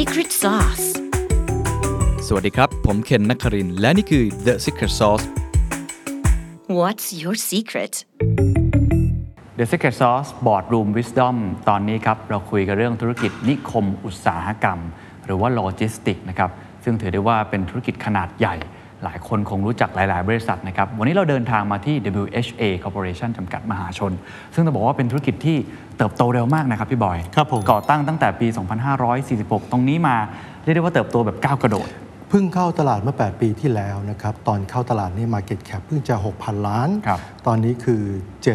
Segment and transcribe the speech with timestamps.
[0.00, 0.86] secret sauce
[2.26, 5.24] สวัสดีครับ ผมเคนนักครินทร์และนี่คือ The Secret Sauce
[6.78, 7.94] What's your secret
[9.58, 11.36] The Secret Sauce Boardroom Wisdom
[11.68, 14.78] ตอนนี้ครับ เราคุยกันเรื่องธุรกิจนิคมอุตสาหกรรม
[15.24, 16.50] หรือว่าโลจิสติกนะครับ
[16.84, 18.54] ซึ่งถือได้ว่าเป็นธุรกิจขนาดใหญ่
[19.04, 24.12] หลายคนคงรู้จักหลาย ๆ บริษัทนะครับ วันนี้เราเดินทางมาที่ WHA Corporation จำกัดมหาชน
[24.54, 25.56] ซึ่งต้องบอกว่าเป็นธุรกิจที่
[25.98, 28.46] เติบโตเร็วมากนะครับพี่บอย ครับผม ก่อตั้งตั้งแต่ปี
[29.10, 30.16] 2546 ตรงนี้มา
[30.62, 31.88] เรียกได้ว่าเติบโตแบบก้าวกระโดด
[32.30, 38.02] เพิ่งเข้าตลาดเมื่อ 8 ปีที่แล้วนะครับ ตอนเข้าตลาดนี่ Market Cap เพิ่งจะ 6,000 ล้าน ครับ ตอนนี้คือ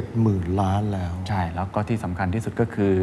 [0.04, 2.94] 70,000 ล้านแล้ว ใช่ แล้วก็ที่สำคัญที่สุดก็คือ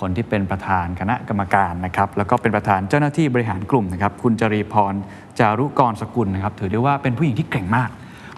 [0.00, 4.94] คนที่เป็นประธานคณะกรรมการนะครับ แล้วก็เป็นประธานเจ้าหน้าที่บริหารกลุ่มนะครับ คุณจรีพร
[5.38, 7.90] จารุกรสกุลนะครับถือได้ว่าเป็นผู้หญิงที่เก่งมาก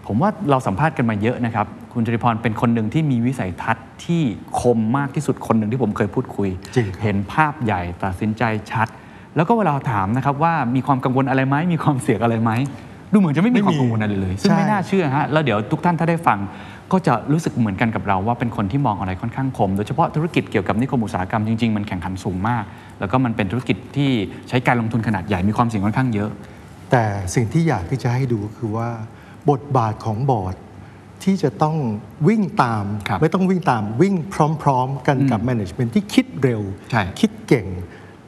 [0.06, 4.22] ผมว่าเราสัมภาษณ์กันมาเยอะนะครับ คุณจริพรเป็นคนหนึ่งที่มีวิสัยทัศน์ที่
[4.60, 8.42] คมมากที่สุดคนหนึ่งที่ผมเคยพูดคุย จริงครับ เห็นภาพใหญ่ตัดสินใจ
[8.72, 8.88] ชัด
[9.36, 12.52] แล้วก็เวลาถามนะครับว่ามีความกังวลอะไรไหมมีความเสี่ยงอะไรไหม
[13.12, 16.38] ดูเหมือนจะไม่มีความกังวลอะไรเลย ซึ่งใช่ ไม่น่าเชื่อฮะแล้วเดี๋ยวทุกท่านถ้าได้ฟัง
[16.92, 22.64] ก็จะรู้สึกเหมือนกันกับเราว่าเป็นคนที่มองอะไรค่อนข้างคม โดยเฉพาะธุรกิจเกี่ยวกับนิคมอุตสาหกรรมจริงๆ มันแข่งขันสูงมาก
[23.00, 24.10] แล้วก็มันเป็นธุรกิจที่
[24.48, 26.30] ใช้การลงทุนขนาดใหญ่มีความเสี่ยงค่อนข้างเยอะ
[26.90, 28.88] แต่สิ่งที่อยากที่จะให้ดูก็คือว่า
[29.50, 30.56] บทบาทของบอร์ด
[31.24, 31.76] ที่จะต้อง
[32.28, 34.14] วิ่งตามครับไม่ต้องวิ่งตามวิ่ง
[34.62, 37.68] พร้อม ๆ กันกับ Management ที่คิดเร็วใช่คิดเก่ง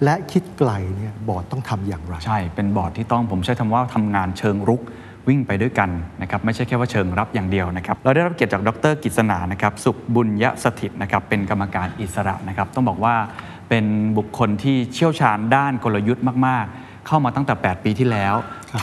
[0.05, 4.83] และคิดไกลเนี่ยบอร์ดต้องทำอย่างไร ใช่ เป็นบอร์ดที่ต้องผมใช้คำว่าทำงานเชิงรุก
[5.29, 5.91] วิ่งไปด้วยกัน
[6.23, 13.15] นะครับไม่ใช่แค่ว่าเชิงรับอย่างเดียวนะครับเราได้รับเกียรติจากดรกิษณานะครับสุขบุญยสถิตนะครับเป็นกรรมการอิสระนะครับต้องบอกว่า
[13.69, 13.85] เป็น
[14.19, 18.35] บุคคลที่เชี่ยวชาญด้านกลยุทธ์มากๆ เข้ามาตั้งแต่ 8 ปีที่แล้ว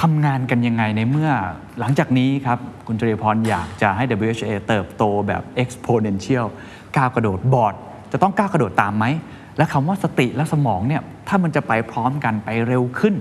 [0.02, 1.32] ทำงานกันยังไงในเมื่อ
[1.80, 6.46] หลังจากนี้ครับ คุณจริพรอยากจะให้ WHA เติบโตแบบ exponential
[6.98, 7.74] ก้าวกระโดดบอร์ด
[8.12, 9.06] จะต้องก้าวกระโดดตามไหม
[9.58, 13.14] และคำว่าสติและสมองเนี่ยถ้ามันจะไปพร้อมกันไปเร็วขึ้น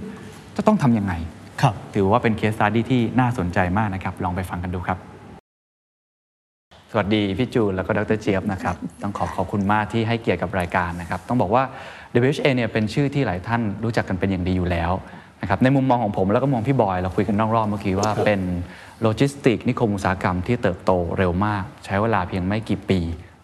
[0.57, 1.13] จะต้องทำยังไง
[1.63, 4.99] ครับถือว่าเป็นเคส e ตัดดี้ที่น่าสนใจมากนะครับ ลองไปฟังกันดูครับ
[6.91, 11.63] สวัสดีพี่จูนแล้วก็ดรเจี๊ยบนะครับ ต้องขอขอบคุณมากที่ให้เกียรติกับรายการนะครับ ต้องบอกว่า
[12.23, 14.93] WHA เนี่ยเป็นชื่อที่หลายท่านรู้จักกันเป็นอย่างดีอยู่แล้ว
[15.43, 18.41] นะครับในมุมมองของผมแล้วก็มองพี่บอย เราคุยกันนอกรอบเมื่อกี้ว่าเป็น
[19.03, 23.01] โลจิสติกนิคมอุตสาหกรรมที่เติบโตเร็วมาก ใช้เวลาเพียงไม่กี่ปี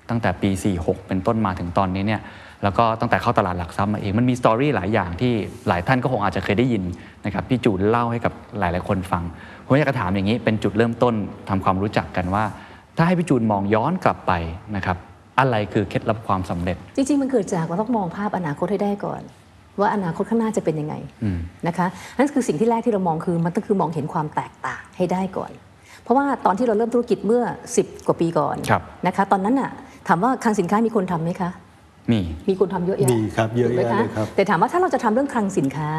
[0.09, 2.21] ตั้งแต่ปี 46 เป็นต้นมาถึงตอนนี้เนี่ย
[2.63, 5.33] แล้วก็ตั้งแต่เข้าตลาดหลักทรัพย์มาเองมันมี story หลายอย่างที่
[5.69, 6.83] หลายท่านก็คงอาจจะเคยได้ยิน
[7.25, 9.23] นะครับพี่จูนเล่าให้กับหลาย ๆ คนฟัง
[9.67, 11.15] ผมอยากจะถามอย่างนี้เป็นจุดเริ่มต้น
[11.49, 12.45] ทำความรู้จักกันว่า
[12.97, 14.33] ถ้าให้พี่จูนมองย้อนกลับไป
[14.77, 14.97] นะครับ
[15.41, 19.23] อะไรคือเคล็ดลับความสำเร็จ จริง ๆ มันเกิดจากเราต้องมองภาพอนาคตให้ได้ก่อน
[19.81, 20.95] ว่าอนาคตข้างหน้าจะเป็นยังไง
[21.67, 21.87] นะคะ
[22.19, 25.51] นั่นคือสิ่งที่แรกที่เรามองคือมันต้องคือมองเห็นความแตกต่างให้ได้ก่อน
[26.03, 27.43] เพราะว่าตอนที่เราเริ่มธุรกิจเมื่อ
[27.77, 29.71] 10 กว่าปีก่อนครับนะคะตอนนั้นน่ะ
[30.09, 31.51] ถามว่าคลังสินค้ามีคนทำไหมคะ
[32.13, 35.91] มีมีคนทำเยอะแยะมีครับเยอะถูกไหมแยะเลยครับแต่ถามว่าถ้าเราจะทำเรื่องคลังสินค้า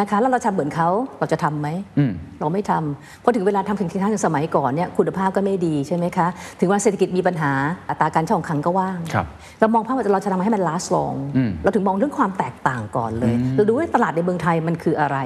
[0.00, 0.88] นะคะแล้วเราทำเหมือนเขา
[1.18, 1.68] เราจะทำไหม
[1.98, 6.26] อืมเราไม่ทำเพราะถึงเวลาทำสินค้าในสมัยก่อนเนี่ยคุณภาพก็ไม่ดีใช่ไหมคะ
[6.60, 7.52] ถึงว่าเศรษฐกิจมีปัญหา
[7.90, 9.26] อัตราการเช่าของคลังก็ว่างครับ
[9.60, 15.18] เรามองภาพว่าเราจะทำให้มัน last long อืมเราถึงมองเรื่องความแตกต่างก่อนเลย เราดูว่าตลาดในเมืองไทยมันคืออะไร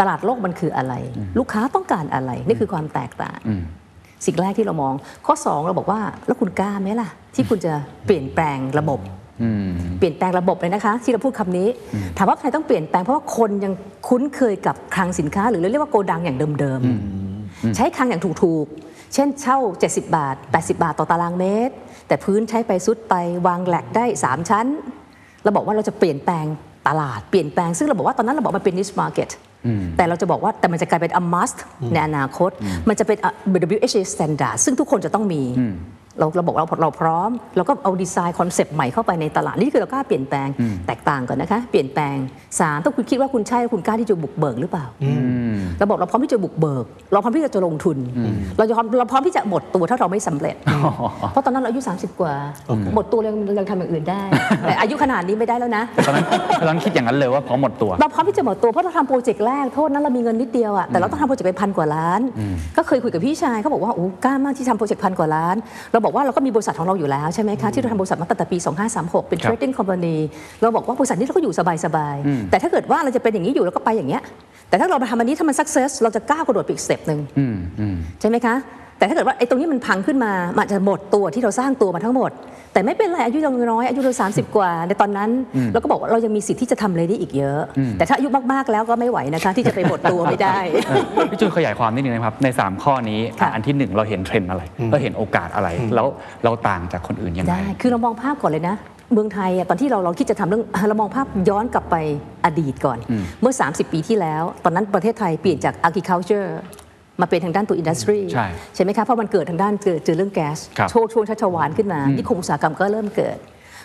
[0.00, 0.94] ตลาดโลกมันคืออะไร
[1.38, 3.62] ลูกค้าต้องการอะไรนี่คือความแตกต่างอืม
[4.26, 4.94] สิ่งแรกที่เรามอง
[5.26, 7.72] ข้อ 2 เราบอกว่าแล้วคุณกล้าไหมล่ะ ที่คุณจะ
[8.06, 9.14] เปลี่ยนแปลงระบบอืม
[9.98, 11.68] เปลี่ยนแปลงระบบเลยนะคะ ที่เราพูดคำนี้
[12.16, 13.72] ถามว่าใครต้องเปลี่ยนแปลงเพราะว่าคนยัง
[14.08, 21.74] คุ้นเคยกับคลังสินค้า หรือเราเรียกว่าโกดังอย่างเดิมๆใช้คลังอย่างถูกๆ เช่นเช่า 70 บาท 80 บาทต่อตารางเมตร
[22.08, 23.14] แต่พื้นใช้ไปซุดไป
[23.46, 24.66] วางแหลกได้ 3 ชั้น
[25.42, 26.46] เราบอกว่าเราจะเปลี่ยนแปลง
[26.88, 29.30] ตลาดเปลี่ยนแปลงซึ่งเราบอกว่าตอนนั้นเราบอกมันเป็น niche market
[29.96, 31.58] แต่เราจะบอกว่าแต่มันจะกลายเป็น a must
[31.92, 32.50] ในอนาคต
[32.88, 33.30] มันจะเป็น a
[33.74, 35.42] WHA standard ซึ่งทุกคนจะต้องมี
[36.18, 40.48] เราเราบอกเราเราพร้อม เราก็เอา design concept ใหม่เข้าไปในตลาดนี่คือเรากล้าเปลี่ยนแปลง
[40.86, 42.16] แตกต่างก่อนนะคะเปลี่ยนแปลง
[42.60, 44.84] สามต้องคุณคิดว่าคุณใช่คุณกล้าที่จะบุกเบิกหรือเปล่า
[45.78, 47.96] เราบอกเราพร้อมที่จะบุกเบิก เราพร้อมที่จะลงทุน
[48.56, 50.56] เรายอมเราพร้อมที่จะหมดตัวถ้าเราไม่สำเร็จ
[51.32, 52.34] เพราะตอนนั้นเราอายุ 30 กว่า
[52.94, 54.22] หมดตัวเรายังยังทำอย่างอื่นได้
[54.62, 56.26] แต่อายุขนาดนี้ไม่ได้แล้วนะตอนนั้น
[56.60, 62.20] ตอนนั้นคิดอย่างนั้นเลยว่าพร้อมหมดตัว เราพร้อมที่จะหมดตัวเพราะเราทำโปรเจกต์แรกตอนนั้นเรามีเงินนิดเดียวอะแต่เราต้องทำโปรเจกต์เป็นพันกว่าล้าน
[62.76, 65.56] ก็เคยคุยกับพี่ชายเขาบอกว่าโอ้กล้ามากที่ทำโปรเจกต์พันกว่าล้าน
[65.92, 68.58] เราบอกว่าเราก็มีบริษัทของเราอยู่แล้วใช่ไหมคะที่เราทำบริษัทมาตั้งแต่ปี
[68.94, 70.16] 2536 เป็นครับ trading company
[70.60, 71.54] เราบอกว่าบริษัทนี้เราก็อยู่
[71.84, 74.22] สบายๆแต่ถ้าเกิดว่าเราจะเป็นอย่างนี้อยู่เราก็ไปอย่างเงี้ย
[74.68, 78.54] แต่ถ้าเราทำอันนี้ถ้ามัน success เราจะก้าวกระโดดไปอีกสเต็ปหนึ่งอืมอืมใช่ไหมคะ
[78.98, 82.32] แต่ถ้าเกิดว่าไอ้ตรงนี้มันพังขึ้นมามันอาจจะหมดตัวที่เราสร้างตัวมาทั้งหมด
[82.72, 85.30] แต่ไม่เป็นไรอายุยังน้อยอายุเรา30กว่าในตอนนั้น
[85.72, 87.60] เราก็บอกว่าเรายังมีสิทธิ์ที่จะทำอะไรได้อีกเยอะ
[87.98, 96.06] แต่ถ้าอายุมากๆแล้วก็ไม่ไหวนะคะ ที่จะไปหมดตัวไม่ได้เออพี่จูนขยายความนิดนึงนะครับ ใน 3 ข้อนี้ค่ะอันที่หนึ่งเราเห็นเทรนด์อะไร เราเห็นโอกาสอะไร แล้ว
[96.44, 98.76] เราต่างจากคนอื่นยังไง ได้ คือเรามองภาพก่อนเลยนะ
[99.12, 101.96] เมืองไทยอะตอนที่เราเราคิดจะทำเรื่อง เรามองภาพย้อนกลับไป
[102.44, 102.98] อดีตก่อน
[103.40, 106.48] เมื่อ 30 ปีที่แล้ว ตอนนั้นประเทศไทยเปลี่ยนจาก agriculture
[107.20, 113.38] มาเป็นทางด้านตัว industry ใช่ใช่ไหมคะเพราะมันเกิดทางด้านเกิดเจอเรื่องแก๊สครับโชว์ชวนชัชวานขึ้นมานิคมอุตสาหกรรมก็เริ่มเกิด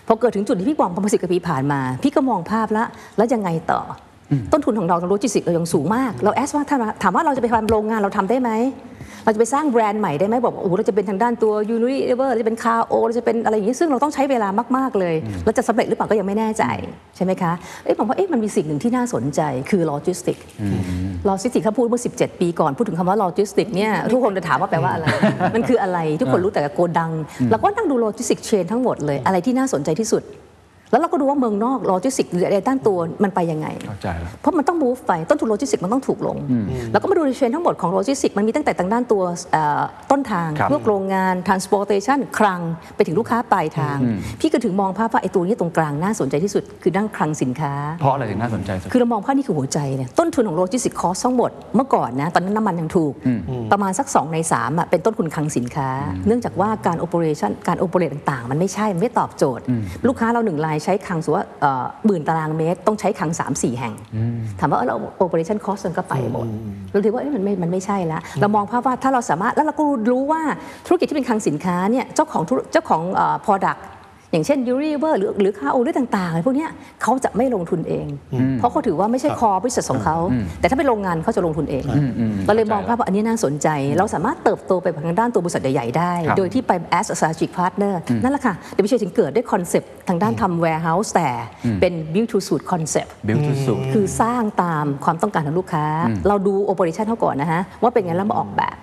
[0.07, 2.87] พอเกิดถึงจุดที่พี่บอกประมาณสิบกว่าปีผ่านมา พี่ก็มองภาพแล้ว
[3.17, 4.10] แล้วยังไงต่ออ
[4.51, 8.51] ต้นทุนของเราทางโลจิสติกส์เรายังสูงมาก เรา ask ว่าถ้าถามว่าเราจะไปทำโรงงานเราทำได้ไหม
[9.25, 14.47] เราจะไปสร้างแบรนด์ใหม่ได้ไหมบอกว่าโอ้โหเราจะเป็นทางด้านตัว Unilever เราจะเป็น Kao เราจะเป็นอะไรอย่างนี้ ซึ่งเราต้องใช้เวลา
[14.77, 16.63] มาก ๆ เลย เราจะสำเร็จหรือเปล่าก็ยังไม่แน่ใจ
[17.15, 17.51] ใช่ไหมคะ
[17.83, 20.37] เอ้ยผมว่าเอ๊ะมันมีสิ่งหนึ่งที่น่าสนใจคือโลจิสติก
[21.25, 25.05] โลจิสติกถ้าพูดเมื่อ 17 ปีก่อน พูดถึงคำว่าโลจิสติกเนี่ยทุกคนจะถามว่าแปลว่าอะไร
[25.55, 27.11] มันคืออะไรทุกคนรู้แต่โกดัง
[27.51, 30.23] เราก็นั่งดู logistic chain ทั้งหมดเลยอะไรที่น่าสนใจที่สุด
[30.91, 36.37] แล้วเราก็ดูว่าเมืองนอกโลจิสติกหรืออะไรด้านตัวมันไปยังไงเข้าใจแล้วเพราะมันต้อง move ไปต้นทุนโลจิสติกมันต้องถูกลง
[36.91, 42.61] แล้วก็มาดูในเทรนด์ทั้งหมดของโลจิสติกมันมีตั้งแต่ทางด้านตัวเอ่อต้นทางครับพวกโรงงาน transportation คลัง
[42.95, 43.97] ไปถึงลูกค้าปลายทาง
[44.39, 53.13] พี่ก็ถึงมองภาพว่าไอ้ตัวนี้ตรงกลางน่าสนใจที่สุดคือด้านคลังสินค้า เพราะอะไรถึงน่าสนใจสุดคือเรามองภาพนี่คือหัวใจเนี่ยต้นทุนของ logistic cost ทั้งหมดเมื่อก่อนนะตอนนั้นน้ำมันยังถูก
[53.71, 55.89] ประมาณสัก 2 ใน3อะเป็นต้นทุนคลังสินค้า
[56.27, 59.63] เนื่องจากว่าการ operation การ operate ต่างๆ มันไม่ใช่มันไม่ตอบโจทย์
[60.07, 61.47] ลูกค้าเราหนึ่งรายใช้คลังสมมุติว่า
[62.05, 63.93] หมื่นตารางเมตร ต้องใช้คลัง 3 4 แห่ง
[64.59, 66.47] ถามว่าเออเรา operation cost มันก็ไปหมด
[66.91, 70.41] เราถือว่าเอ้ยมันไม่มันไม่ใช่ละเรามองภาพว่าถ้าเราสามารถแล้วเราก็รู้ว่า
[70.85, 73.79] ธุรกิจที่เป็นคลังสินค้าเนี่ยเจ้าของธุรเจ้าของเอ่อ product
[74.31, 76.69] อย่างเช่นยูริเวอร์หรือหรือ Kao หรือต่างๆอะไรพวกเนี้ย
[77.01, 78.07] เขาจะไม่ลงทุนเอง
[78.57, 80.17] เพราะเขาถือว่าไม่ใช่ core business ของเขา
[80.59, 81.83] แต่ถ้าเป็นโรงงานเขาจะลงทุนเอง
[82.45, 83.67] เราเลยมองภาพว่าอันนี้น่าสนใจ
[83.97, 87.93] เราสามารถเติบโตไปทางด้านตัวบริษัทใหญ่ๆได้ครับโดยที่ไป as a strategic partner
[88.23, 91.29] นั่นแหละค่ะเดี๋ยวพี่เชยถึงเกิดด้วยคอนเซปต์ทางด้านทำ warehouse แต่
[91.81, 95.85] เป็น build to suit concept build to suit คือสร้างตามความต้องการของลูกค้า
[96.27, 98.77] เราดูโอ e r a t i o n เขาก่อนนะฮะว่าเป็นไงแล้วมาออกแบบ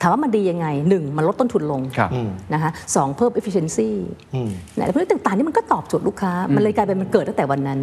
[0.00, 2.10] ถามว่ามันดียังไงหนึ่งมันลดต้นทุนลงครับ
[2.52, 3.90] นะคะสองเพิ่ม efficiency
[4.76, 7.80] นะเพราะต่างๆนี่มันก็ตอบโจทย์ลูกค้า มันเลยกลายเป็นมันเกิดตั้งแต่วันนั้น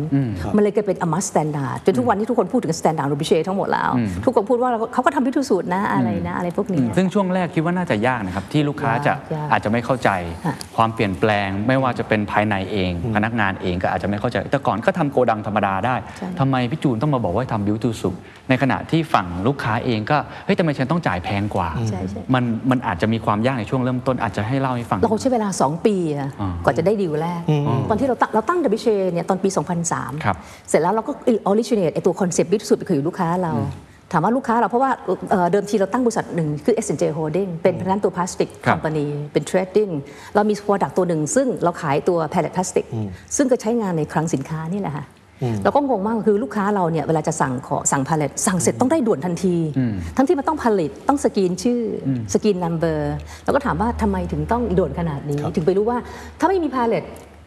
[0.56, 3.92] มันเลยกลายเป็น a must standard จนทุกวันนี้ทุกคนพูดถึง standard รูบิเชทั้งหมดแล้ว
[4.26, 10.10] ทุกคนพูดว่าเราเขาก็ทำพิธีสูตรนะอะไรนะอะไรพวกนี้ ซึ่งช่วงแรกคิดว่าน่าจะยากนะครับ ที่ลูกค้าจะยากยากอาจจะไม่เข้าใจ
[10.46, 18.10] ค่ะความเปลี่ยนแปลง ไม่ว่าจะเป็นภายในเอง พนักงานเองก็อาจจะไม่เข้าใจ แต่ก่อนก็ทำโกดังธรรมดาได้ใช่ทำไมพี่จูนต้องมาบอกว่าทำบิวตูสุ
[18.50, 27.42] ในขณะที่ฝั่งลูกค้าเองก็เฮ้ยทำไมฉันต้องจ่ายแพงกว่าใช่ใช่มันมันอาจจะมีความยากในช่วงเริ่มต้นอาจจะให้เล่าให้ฟัง เราใช้เวลา 2 ปีอะอ่ากว่าจะได้ดีลแรก
[27.90, 29.50] ตอนที่เราตั้งเราตั้ง WHA เนี่ยตอนปี
[29.88, 30.36] 2003ครับ
[30.70, 31.12] เสร็จแล้วเราก็
[31.52, 33.54] originate ไอตัว concept built-to-suit ไปคุยกับลูกค้าเรา
[34.12, 34.92] ถามว่าลูกค้าเราเพราะว่า
[35.32, 39.92] เอ่อเดิมทีเราตั้งบริษัทหนึ่งคือ S&J Holding เป็นทางด้านตัวพลาสติกครับ company เป็น trading
[40.36, 42.86] เรามี product ตัวหนึ่งซึ่งเราขายตัว pallet plastic
[43.36, 45.06] ซึ่งก็ใช้งานในคลังสินค้านี่แหละค่ะ
[45.64, 49.56] เราก็งงมากคือลูกค้าเราเนี่ยเวลาจะสั่งขอสั่ง pallet สั่งเสร็จต้องได้ด่วนทันที
[50.18, 53.00] ทั้งที่มันต้องผลิตต้องสกรีนชื่ออสกรีน number
[53.44, 55.98] แล้วก็ถามว่าทำไมถึงต้องด่วนขนาดนี้ ถึงไปรู้ว่า
[56.40, 57.06] ถ้าไม่มี pallet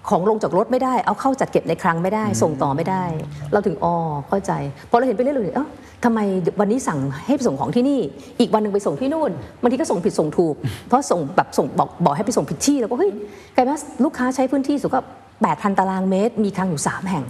[0.08, 3.04] ของลงจากรถไม่ได้ เอาเข้าจัดเก็บในคลังไม่ได้ ส่งต่อไม่ได้
[3.52, 3.94] เราถึงอ๋อ
[4.28, 4.52] เข้าใจ
[4.90, 5.66] พอเราเห็นไปเรื่อยๆเอ้า
[6.04, 6.20] ทำไม
[6.60, 8.00] วันนี้สั่งให้ไปส่งของที่นี่
[8.40, 9.30] อีกวันหนึ่งไปส่งที่นู่น
[9.62, 10.54] บางทีก็ส่งผิดส่งถูก
[10.88, 13.12] เพราะส่งแบบส่งบอกบอกให้ไปส่งผิดที่แล้วก็เฮ้ย
[13.54, 15.00] กลายเป็นว่าลูกค้าใช้พื้นที่สุดก็
[15.40, 17.24] 8,000ตารางเมตร มีคลังอยู่ 3 แห่ง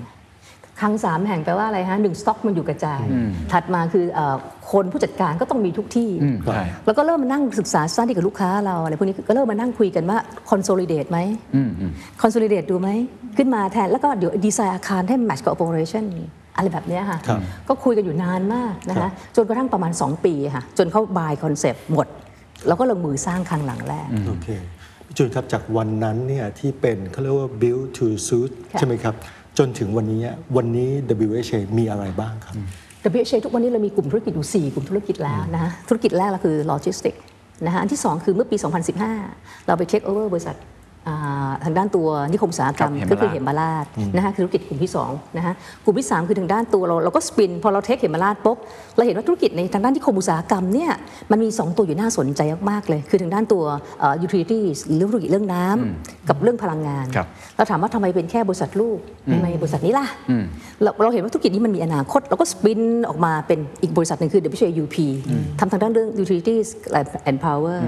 [0.81, 3.05] คลังสามแห่งแปลว่าอะไรฮะหนึ่งสต็อกมันอยู่กระจาย
[3.53, 4.37] ถัดมาคือเอ่อ
[4.73, 10.19] คนผู้จัดการก็ต้องมีทุกที่อืมใช่แล้วก็เริ่มมานั่งศึกษาสร้างที่กับลูกค้าเราอะไรพวกนี้ก็เริ่มมานั่งคุยกันว่า
[10.51, 11.19] consolidate ไหม
[11.55, 11.91] อืมอืม
[12.23, 12.89] consolidate ดูไหม
[13.37, 16.05] ขึ้นมาแทน แล้วก็เดี๋ยวดีไซน์อาคารให้ match กับ operation
[16.57, 22.07] อะไรแบบเนี้ยค่ะครับก็คุยกันอยู่นานมากนะคะจนกระทั่งประมาณ 2 ปีค่ะ จนเขา buy concept หมด
[22.67, 24.49] แล้วก็ลงมือสร้างครั้งหลังแรกโอเค
[25.07, 29.15] พี่จุนครับจากวันนั้นเนี่ยที่เป็นเขาเรียกว่า build to suit ค่ะใช่ไหมครับ
[29.61, 30.21] จนถึงวันนี้
[30.57, 30.91] วันนี้
[31.29, 32.55] WHA มีอะไรบ้างครับ
[33.17, 37.15] WHA ทุกวันนี้เรามีกลุ่มธุรกิจอยู่ 4 กลุ่มธุรกิจแล้วนะธุรกิจแรกเราคือโลจิสติก
[37.65, 38.57] นะฮะอันที่ 2 คือเมื่อปี
[39.13, 40.57] 2015 เราไปเทคโอเวอร์บริษัท
[41.65, 45.55] ทางด้านตัวนิคมอุตสาหกรรมครับก็คือเหเหมมราราชชนะฮะคือธุรกิจกลุ่มที่2นะฮะ
[45.85, 48.59] กลุ่มที่ 3 คือทางด้านตัวเราเราก็ spin พอเรา take เหมราชปุ๊บ
[48.97, 50.93] เราเห็นว่าธุรกิจในทางด้านนิคมอุตสาหกรรมเนี่ย
[51.31, 52.41] มันมี 2 ตัวอยู่น่าสนใจ
[52.71, 53.65] มากๆเลย คือทางด้านตัว
[54.01, 57.27] เอ่อ utilities หรือธุรกิจเรื่องน้ำกับเรื่องพลังงานครับ
[57.57, 58.99] เราถามว่าทำไมเป็นแค่บริษัทลูก
[59.33, 60.07] ทำไมบริษัทนี้ล่ะ
[60.83, 64.97] เราเราเห็นว่าธุรกิจนี้มันมีอนาคตเราก็ spin ออกมาเป็นอีกบริษัทหนึ่งคือ WHUP
[65.61, 66.69] ทำทางด้านเรื่อง utilities
[67.29, 67.79] and power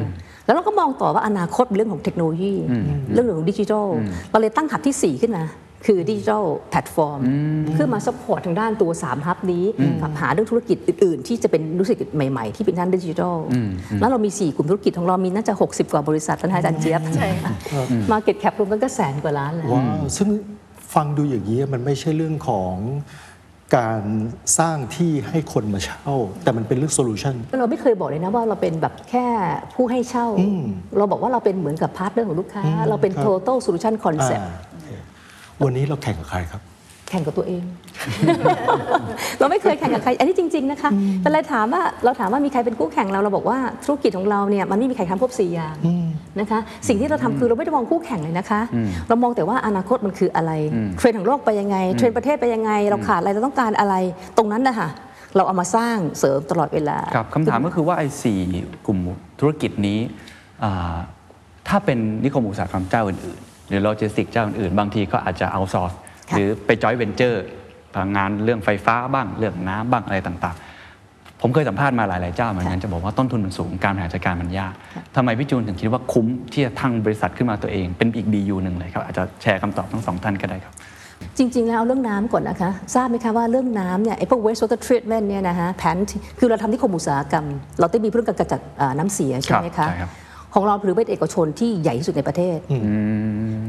[0.44, 2.54] แล้วเราก็มองต่อว่าอนาคตเป็นเรื่องของเทคโนโลยี
[3.12, 3.86] เรื่องของดิจิทัล
[4.30, 5.44] เราเลยตั้ง hub ที่ 4 ขึ้นมา
[5.86, 7.20] คือดิจิทัลแพลตฟอร์ม
[7.72, 9.64] เพื่อมาซัพพอร์ตทางด้านตัว3 hub นี้
[10.00, 13.36] กับหาเรื่องธุรกิจอื่นๆ ที่จะเป็นธุรกิจใหม่ๆ ที่เป็นด้านดิจิทัล
[14.00, 17.28] แล้วเรามี 4 กลุ่มธุรกิจของเรามีน่าจะ 60 กว่าบริษัทแล้วนะอาจารย์เจี๊ยบใช่
[18.10, 20.28] market cap รวมกันก็แสนกว่าล้านแล้วว้าวซึ่ง
[20.94, 22.72] ฟังดูอย่างนี้มันไม่ใช่เรื่องของ
[23.76, 24.02] การ
[24.58, 29.26] สร้างที่ให้คนมาเช่า แต่มันเป็นเรื่องโซลูชันเราไม่เคยบอกเลยนะว่าเราเป็นแบบแค่
[29.74, 30.26] ผู้ให้เช่า
[30.98, 34.88] เราบอกว่าเราเป็นเหมือนกับพาร์ทเนอร์ของลูกค้า เราเป็นครับ total solution concept อ่าโอเค
[35.64, 36.62] วันนี้เราแข่งกับใครครับ
[37.12, 37.62] แข่งกับตัวเอง
[39.38, 40.90] เราไม่เคยแข่งกับใคร อันนี้จริง ๆนะคะ
[41.22, 45.74] แต่เราถามว่าเราถามว่ามีใครเป็นคู่แข่งเราเราบอกว่าธุรกิจของเราเนี่ยมันไม่มีใครทำครบสี่อย่าง
[46.40, 48.60] นะคะ สิ่งที่เราทำคือเราไม่ได้มองคู่แข่งเลยนะคะ
[49.08, 50.52] เรามองแต่ว่าอนาคตมันคืออะไร
[50.98, 53.94] เทรนด์ของโลกไปยังไง เทรนด์ประเทศไปยังไง เราขาดอะไรเราต้องการอะไร
[54.36, 54.88] ตรงนั้นนะคะ
[55.36, 58.40] เราเอามาสร้างเสริมตลอดเวลาครับคำถามก็คือว่าไอ้สี่
[58.86, 58.98] กลุ่ม
[59.40, 59.98] ธุรกิจนี้
[60.64, 60.96] อ่า
[61.68, 67.44] ถ้าเป็นนิคมอุตสาหกรรมเจ้าอื่นๆ หรือโลจิสติกเจ้าอื่นๆ บางทีก็อาจจะ outsource ค่ะ หรือไปจอยเวนเจอร์
[67.94, 74.74] พลังงานเรื่องไฟฟ้าบ้างเรื่องน้ำบ้างอะไรต่างๆ ผมเคยสัมภาษณ์มาหลาย ๆ เจ้าเหมือนกันจะบอกว่าต้นทุนมันสูงการบริหารจัดการมันยาก
[75.16, 80.74] ทำไมพี่จูนถึงคิดว่าคุ้มที่จะทั้งบริษัทขึ้นมาตัวเองเป็นอีก BU หนึ่งเลยครับอาจจะแชร์คำตอบทั้งสองท่านก็ได้ครับ
[81.38, 87.46] จริง ๆ แล้วเอาเรื่องน้ำก่อนนะคะ ทราบไหมคะว่าเรื่องน้ำเนี่ยไอ้พวก waste water treatment เนี่ยนะคะแผนที่คือเราทำที่คมอุตสาหกรรม
[87.80, 90.10] เราต้องมีเรื่องการกำจัดอ่าน้ำเสียใช่ไหมครัคะบใช่ครับ
[90.54, 92.58] ของเราถือเป็นเอกชนที่ใหญ่ที่สุดในประเทศ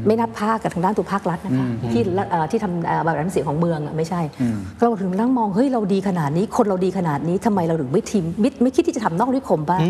[0.06, 4.20] ไม่นับภาคกับทางด้านตัวภาครัฐนะคะที่รัฐเอ่อที่ทำเอ่อบริหารน้ำเสียของเมืองอะไม่ใช่
[4.82, 9.80] เราถึงนั่งมองเฮ้ยเราดีขนาดนี้ คนเราดีขนาดนี้ทำไมเราถึงไม่ทีมไม่ไม่คิดที่จะทำนอกนิคมบ้าง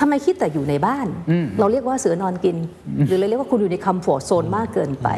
[0.00, 1.06] ทำไมคิดแต่อยู่ในบ้าน
[1.58, 2.56] เราเรียกว่าเสือนอนกิน
[3.06, 5.08] หรือเราเรียกว่าคุณอยู่ในคัมฟอร์ z โซนมากเกินไป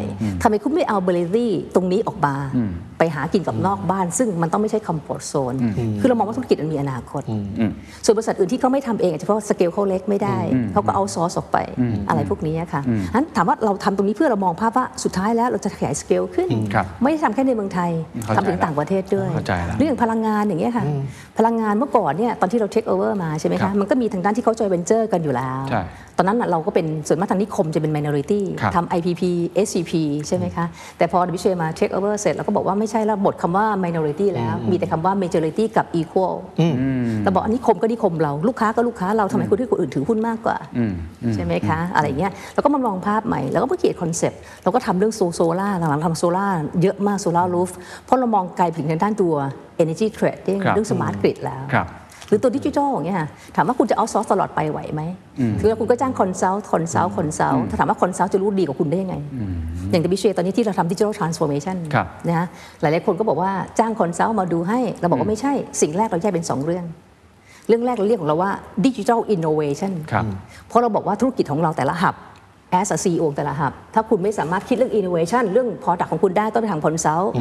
[0.42, 2.34] ทำไมคุณไม่เอา ability ตรงนี้ออกมา
[3.00, 5.54] ไปหากินกับนอกบ้าน ซึ่งมันต้องไม่ใช่คัมฟอร์ z โซน
[6.00, 7.22] คือเรามองว่าธุรกิจมันมีอนาคต
[8.04, 10.38] ส่วนบริษัทอื่นที่เขาไม่ทำเองอาจจะเพราะสเกลเขาเล็กไม่ได้
[10.72, 11.58] เขาก็ outsource ออกไป
[12.08, 12.82] อะไรพวกนี้ค่ะ
[13.14, 17.90] นั้นถามว่าเราทำตรงนี้เพื่อเรามองภาพว่าสุดท้ายแล้วเราจะขยายสเกลขึ้นครับไม่ได้ทำแค่ในเมืองไทย
[18.24, 20.84] เข้าใจทำถึงต่างประเทศด้วยเข้าใจแล้วเรื่องพลังงานอย่างเงี้ยค่ะ
[21.38, 29.22] พลังงานเมื่อก่อนเนี่ยตอนที่เรา take over มาใช่ไหมคะครับมันก็มีทางด้านที่เขาจอยเวนเจอร์กันอยู่แล้วใช่ต อนนั้นน่ะเราก็เป็นส่วนมากทางนิคมจะเป็น minority ครับทำ IPP
[29.66, 29.92] SPP
[30.28, 30.66] ใช่ไหมคะ
[30.98, 36.34] แต่พอ WHA มา take over เสร็จเราก็บอกว่าไม่ใช่แล้วหมดคำว่า minority แล้ว มีแต่คำว่า majority กับ equal
[37.22, 40.56] เราบอกอันนิคมก็นิคมเราลูกค้าก็ลูกค้าเราทำไมคุณที่คนอื่นถือหุ้นมากกว่า
[41.34, 46.46] ใช่ไหมคะ อะไรเงี้ยเราก็มามองภาพใหม่ แล้วก็มาเขียน concept เราก็ทำเรื่องโซโซล่าหลังๆทำโซล่า
[46.82, 47.70] เยอะมาก solar roof
[48.04, 49.34] เพราะเรามองไกลไปถึงทางด้านตัว
[49.82, 51.86] energy trading ครับเรื่อง smart grid แล้วครับ
[52.30, 55.02] หรือตัวดิจิทัลอย่างเงี้ยค่ะถามว่าคุณจะเอาซอสตลอดไปไหวไหม
[55.60, 59.16] คือคุณก็จ้าง consult consult consult ถ้าถามว่า consult จะรู้ดีกว่าคุณได้ยังไง
[59.90, 62.46] อย่าง WHA ตอนนี้ที่เราทำ digital transformation ครับนะฮะ
[62.80, 66.84] หลายๆคนก็บอกว่าจ้าง consult มาดูให้ เราบอกว่าไม่ใช่สิ่งแรกเราแยกเป็น 2 เรื่อง
[67.68, 68.52] เรื่องแรกเราเรียกของเราว่า
[68.86, 70.24] digital innovation ครับ
[70.68, 72.14] เพราะเราบอกว่าธุรกิจของเราแต่ละ hub
[72.80, 77.32] as a CEO แต่ละ hub ถ้าคุณไม่สามารถคิดเรื่อง innovation เรื่อง product ของคุณได้ต้องไปทาง consult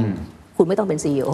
[0.59, 1.29] คุณไม่ต้องเป็น CEO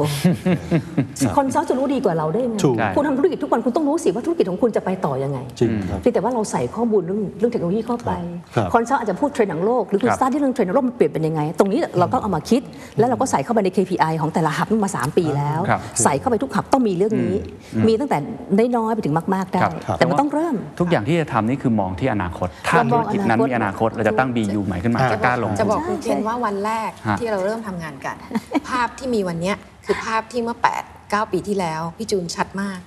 [1.38, 8.12] consult จะรู้ดีกว่าเราได้ไงถูก คุณทำธุรกิจทุกวันคุณต้องรู้สิว่าธุรกิจของคุณจะไปต่อยังไงจริงครับ เพียงแต่ว่าเราใส่ข้อมูลเรื่องเรื่องเทคโนโลยีเข้าไป
[8.56, 12.62] ครับ consult อาจจะพูดเทรนด์ของโลกหรือคุณครับ สตาร์ทที่เรื่องเทรนด์ของโลกมันเปลี่ยนเป็นยังไง ตรงนี้เราต้องเอามาคิด
[12.98, 17.36] แล้วเราก็ใส่เข้าไปใน KPI ของแต่ละหับมา 3 ปีแล้ว ครับใส่เข้าไปทุกหับต้องมีเรื่องนี้
[17.88, 18.18] มีตั้งแต่
[18.76, 28.16] น้อยๆไปถึงมากๆได้ ครับ แต่มันต้องเริ่ม ทุกอย่างที่จะทำนี่คือมองที่อนาคต ถ้าเรามธุอรงกิจนั้นอนาคตมีอนาคตเราจะตั้ง BU ใหม่ขึ้นมาอ่าจะกล้าลง จะบอกใช่คุณเคนใช่ว่าวันแรกฮะ ที่เราเริ่มทำงานกัน
[28.70, 29.56] ภาพที่มีวันเนี้ย
[29.86, 30.66] คือภาพที่เมื่อ 8
[31.14, 32.80] 9 ปีที่แล้วพี่จูนชัดมาก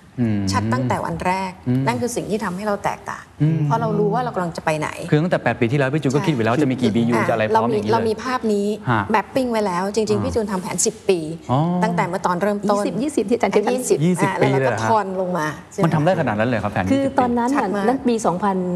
[0.52, 1.50] ชัดตั้งแต่วันแรก
[1.86, 3.24] นั่นคือสิ่งที่ทำให้เราแตกต่าง
[3.64, 11.20] เพราะเรารู้ว่าเรากำลังจะไปไหน คือตั้งแต่ 8 ปีที่แล้วพี่จูนก็คิดไว้แล้วจะมีกี่ BU จะอะไรพร้อมอย่างนี้เราเลมียภาพนี้ฮะแมปปิ้งไว้แล้ว จริง ๆ พี่จูนทำแผน 10 ปี
[11.50, 18.14] อ๋อตั้งแต่เมื่อตอนเริ่มต้น 20 20 ที่อาจารย์เจมส์ทำยี่สิบ20อะแล้วเราปีเลยก็เหรอฮะทอนลงมาใช่หมันทำได้ขนาดนั้นเลยครับแผนคือ20ตอนนั้นชัน่ะดมากนั่นปี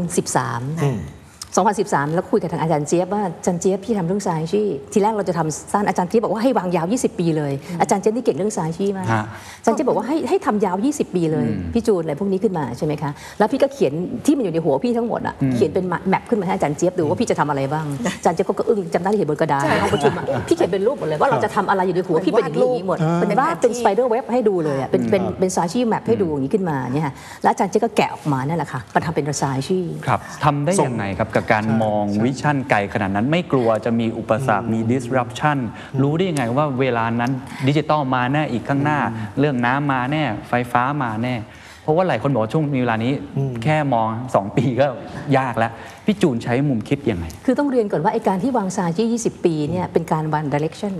[0.03, 1.22] 2013
[1.57, 9.25] 2013 แล้วคุยกับทางอาจารย์เจี๊ยบว่าอาจารย์เจี๊ยบพี่ทำเรื่องสายชี่ทีแรกเราจะทำสั้นอาจารย์เจี๊ยบบอกว่าให้วางยาว 20 ปีเลย อาจารย์เจี๊ยบนี่เก่งเรื่องสายชี่มากฮะ
[9.59, 13.93] อาจารย์เจี๊ยบบอกว่าให้ให้ทำยาว 20 ปีเลยพี่จูนอะไรพวกนี้ขึ้นมาใช่ไหมคะแล้วพี่ก็เขียน
[14.25, 17.85] ที่มันอยู่ในหัวพี่ทั้งหมดอะเขียนเป็นแมปขึ้นมาให้อาจารย์เจี๊ยบดูว่าพี่จะทำอะไรบ้าง
[18.17, 35.57] อาจารย์เจี๊ยบก็อึ้งจำได้ที่เห็นบนกระดาษในห้องประชุมอะพี่เขียนเป็นรูปหมดเลยว่าเราจะทำอะไรอยู่ในหัวพี่เป็นอย่างนี้อย่างนี้หมดเป็นเป็นว่าเป็นแผนที่ spider web ให้ดูเลยอะเป็นเป็นเป็น strategy map ให้ดูอย่างนี้ขึ้นมาเนี่ยค่ะแล้วอาจารย์เจี๊ยบก็แกะออกมานั่นแหละค่ะมาทำเป็นซาชีครับทำได้ยังไงครับกับการมอง vision ไกลขนาดนั้นไม่กลัวจะมีอุปสรรคมี disruption
[36.01, 37.31] รู้ได้ยังไงว่าเวลานั้น
[37.67, 38.99] ดิจิตอลมาแน่อีกข้างหน้า
[39.39, 41.35] เรื่องน้ำมาแน่ ไฟฟ้ามาแน่
[41.81, 43.13] เพราะว่าหลายคนบอกว่าช่วงมีเวลานี้
[43.63, 44.87] แค่มอง 2 ปีก็
[45.37, 45.71] ยากแล้ว
[46.05, 50.93] พี่จูนใช้มุมคิดยังไง คือต้องเรียนก่อนว่าไอการที่วางซาชี20 ปีเนี่ยเป็นการวัน direction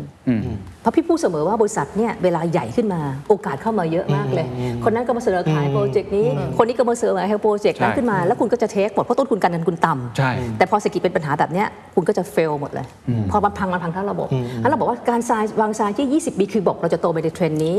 [0.81, 4.47] เพราะพี่พูดเสมอว่าบริษัทเนี่ยเวลาใหญ่ขึ้นมาโอกาสเข้ามาเยอะมากเลย
[4.83, 12.85] คนนั้นก็มาเสนอขายโปรเจกต์นี้ คนนี้ก็มาเสนอขายโปรเจกต์นั้นใช่ขึ้นมา แล้วคุณก็จะ take หมดเพราะต้นทุนการเงินคุณต่ำใช่แต่พอเศรษฐกิจเป็นปัญหาแบบเนี้ยคุณก็จะ fail หมดเลย
[13.31, 14.27] พอมันพังมันพังทั้งระบบ
[14.61, 17.77] แล้วเราบอกว่าการ strategy วาง strategy 20 ปีคือบอกเราจะโตไปในเทรนด์นี้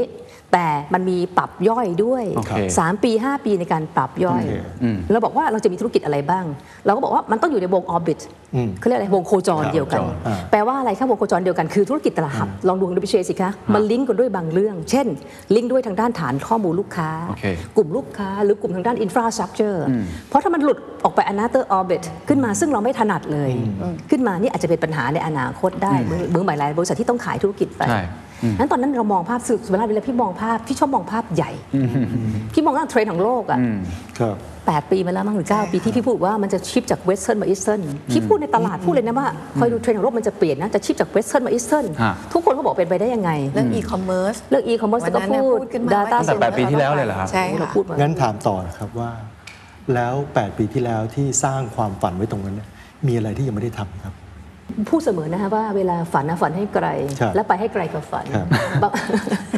[0.52, 4.50] แต่มันมีปรับย่อยด้วยโอเค3ปี 5 ปีในการปรับย่อยโอ
[4.80, 6.44] เคเราบอกว่าเราจะมีธุรกิจอะไรบ้าง
[6.86, 8.20] เราก็บอกว่าว่ามันต้องอยู่ในวง orbit
[8.54, 15.06] อืมเขาเรียกอะไรวงโคจรเดียวกันโคจรอ่าแปลว่าอะไรครับวงโคจรเดียวกันคือธุรกิจแต่ละ hub ลองดู WHA สิคะมันลิงก์กันด้วยบางเรื่อง เช่น
[15.54, 17.44] ลิงก์ด้วยทางด้านฐานข้อมูลลูกค้าโอเค
[17.76, 19.84] กลุ่มลูกค้า หรือกลุ่มทางด้าน infrastructure
[20.28, 23.50] เพราะถ้ามันหลุดออกไป another orbit ขึ้นมาซึ่งเราไม่ถนัดเลย
[24.10, 31.50] ขึ้นมานี่อาจจะเป็นปัญหาในอนาคตได้มือมือใหม่หลายบริษัทที่ต้องขายธุรกิจไปใช่อืม นั้นตอนนั้นเรามองภาพสื่อเวลาเวลาพี่มองภาพพี่ชอบมองภาพใหญ่
[32.54, 33.78] พี่มองว่าเทรนด์ของโลกอะอืม
[34.18, 34.36] ครับ
[34.66, 49.10] แปดปีมาแล้วมั้งหรือเก้าปีที่พี่พูดว่ามันจะ shift จาก Western มา Eastern พี่พูดในตลาดพูดเลยนะว่าคอยดูเทรนด์ของโลกมันจะเปลี่ยนนะจะ shift จาก Western มา Eastern ฮะทุกคนก็บอกเป็นไปได้ยังไง เรื่องอีคอมเมิร์ซเรื่องอีคอมเมิร์ซวันก็นั้นเนี่ยพูดพูดขึ้นมา Data ว่าตั้งแต่แปดปีที่แล้วเลยเหรอครับใช่เราค่ะพูดมางั้นถามต่อนะครับว่า
[49.94, 52.68] แล้ว 8 ปีที่แล้วที่สร้างความฝันไว้ตรงนั้นเนี่ย
[53.06, 54.14] มีอะไรที่ยังไม่ได้ทำครับ
[54.90, 56.86] พูดเสมอนะคะว่าเวลาฝันนะฝันให้ไกล
[57.20, 58.46] ครับและไปให้ไกลกับฝันครับ
[58.82, 58.92] บาง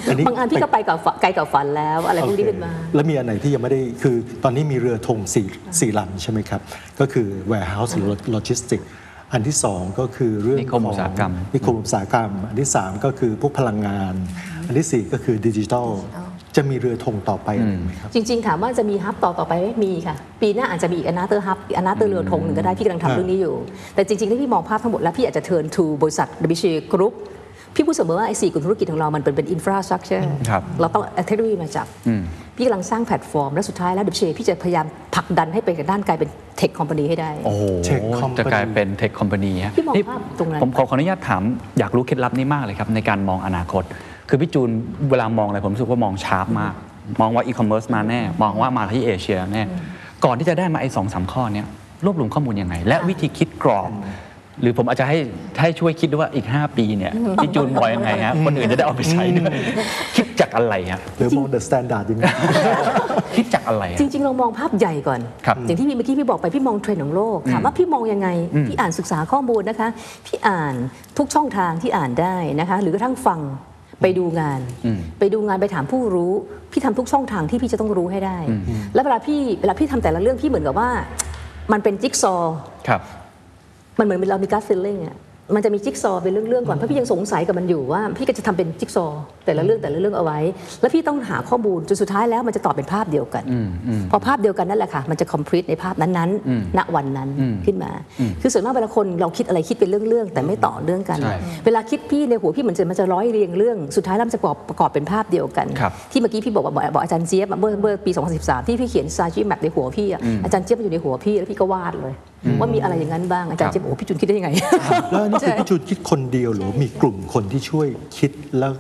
[0.09, 5.47] อันนี้ บางอันพี่ก็ไปกับฝันไกลกับฝันแล้วอะไรพวกนี้ขึ้นมา โอเคแล้วมีอันไหนที่ยังไม่ได้คือตอนนี้มีเรือธงสี่
[5.81, 6.61] สี่ลำใช่ไหมครับ
[7.01, 8.87] ก็คือ warehouse หรือ logistics
[9.33, 14.15] อันที่สองก็คือเรื่องนิคมอุตสาหกรรม ของนิคมอุตสาหกรรม อันที่สามก็คือพวกพลังงาน
[14.67, 15.89] อันที่สี่ก็คือดิจิทัล
[16.57, 23.55] จะมีเรือธงต่อไปอะไรไหมครับ จริง ๆ ถามว่าจะมี hub ต่อต่อไปไหมมีค่ะ ปีหน้าอาจจะมีอีก another hub another เรือธงหนึ่งก็ได้พี่กำลังทำครับเรื่องนี้อยู่
[23.95, 27.15] แต่จริงๆถ้าพี่มองภาพทั้งหมดแล้วพี่อาจจะ turn to บริษัท WHA Group
[27.75, 32.23] พี่พูดเสมอว่าไอ้สี่กลุ่มธุรกิจของเรามันเป็นเป็น infrastructure ครับเราต้องเอาเทคโนโลยีมาจับอืม
[32.57, 41.43] พี่กำลังสร้างแพลตฟอร์ม และสุดท้ายแล้ว WHA พี่จะพยายามผลักดันให้ไปกับด้านกลายเป็น tech company ให้ได้ โอ้โห Tech company จะกลายเป็น tech company ฮะพี่มองภาพตรงนั้นผมขอขออนุญาตถาม
[41.79, 43.85] อยากรู้เคล็ดลับนี้มากเลยครับ ในการมองอนาคต
[44.29, 44.71] คือพี่จูน
[45.11, 46.75] เวลามองอะไรผมรู้สึกว่ามอง sharp มาก
[47.21, 49.65] มองว่าอีคอมเมิร์ซมาแน่ มองว่ามาที่เอเชียแน่
[50.25, 51.67] ก่อนที่จะได้มาไอ้สองสามข้อเนี้ย
[52.05, 53.91] รวบรวมข้อมูลยังไง และวิธีคิดกรอบ
[54.63, 55.19] หรือผมอาจจะให้
[55.61, 59.53] ให้ช่วยคิดด้วยว่าอีก 5 ปีเนี่ยพี่จูนมองยังไงฮะคนอื่นจะได้เอาไปใช้ด้วย
[60.17, 62.23] คิดจากอะไรฮะหรือมอง The Standard ยังไง
[63.37, 68.29] คิดจากอะไรอะจริง ๆ เรามองภาพใหญ่ก่อนครับอย่างที่พี่เมื่อกี้พี่บอกไปพี่มองเทรนด์ของโลก ถามว่าพี่มองยังไง
[68.69, 69.89] พี่อ่านศึกษาข้อมูลนะคะ
[70.27, 70.75] พี่อ่าน
[71.19, 73.41] ทุกช่องทางที่อ่านได้นะคะ หรือกระทั่งฟัง
[74.03, 76.33] ไปดูงานอืมไปดูงานไปถามผู้รู้
[76.73, 78.39] พี่ทำทุกช่องทางที่พี่จะต้องรู้ให้ได้
[78.95, 80.91] แล้วเวลาพี่เวลาพี่ทำแต่ละเรื่องพี่เหมือนกับว่า
[81.73, 82.57] มันเป็นจิ๊กซอว์
[82.89, 83.01] ครับ
[83.99, 85.17] มันเหมือนเรามีการ feeling อะ
[85.55, 90.39] มันจะมีจิ๊กซอว์เป็นเรื่องๆก่อนเพราะพี่ยังสงสัยกับมันอยู่ว่า พี่ก็จะทำเป็นจิ๊กซอว์แต่ละเรื่องแต่ละเรื่องเอาไว้
[90.81, 93.45] แล้วพี่ต้องหาข้อมูลจนสุดท้ายแล้วมันจะตอบเป็นภาพเดียวกัน
[94.11, 97.29] พอภาพเดียวกันนั่นแหละค่ะ มันจะ complete ในภาพนั้นๆ ณวันนั้น
[97.65, 97.91] ขึ้นมา
[98.43, 112.15] คือส่วนมากเวลาคนเราคิดอะไรคิดเป็นเรื่องๆแต่ไม่ต่อเรื่องกันใช่เวลาคิดพี่ในหัวพี่เหมือนจะมันจะร้อยเรียงเรื่อง สุดท้ายแล้วมันจะประกอบประกอบเป็นภาพเดียวกันครับที่เมื่อกี้พี่บอกว่าบอกบอกอาจารย์เจี๊ยบอะเมื่อเมื่อปี 2013 ที่พี่เขียน strategy map ในหัวพี่อะอาจารย์เจี๊ยบมันอยู่ในหัวพี่แล้วพี่ก็วาดเลย
[112.61, 114.51] ว่ามีอะไรอย่างนั้นบ้างอาจารย์เจี๊ยบบอกโอ้พี่จูนคิดได้ยังไง
[115.41, 117.87] แล้วอันนี่คือพี่จูนคิดคนเดียวหรือว่ามีกลุ่มคนที่ช่วย
[118.19, 118.73] คิดแล้ว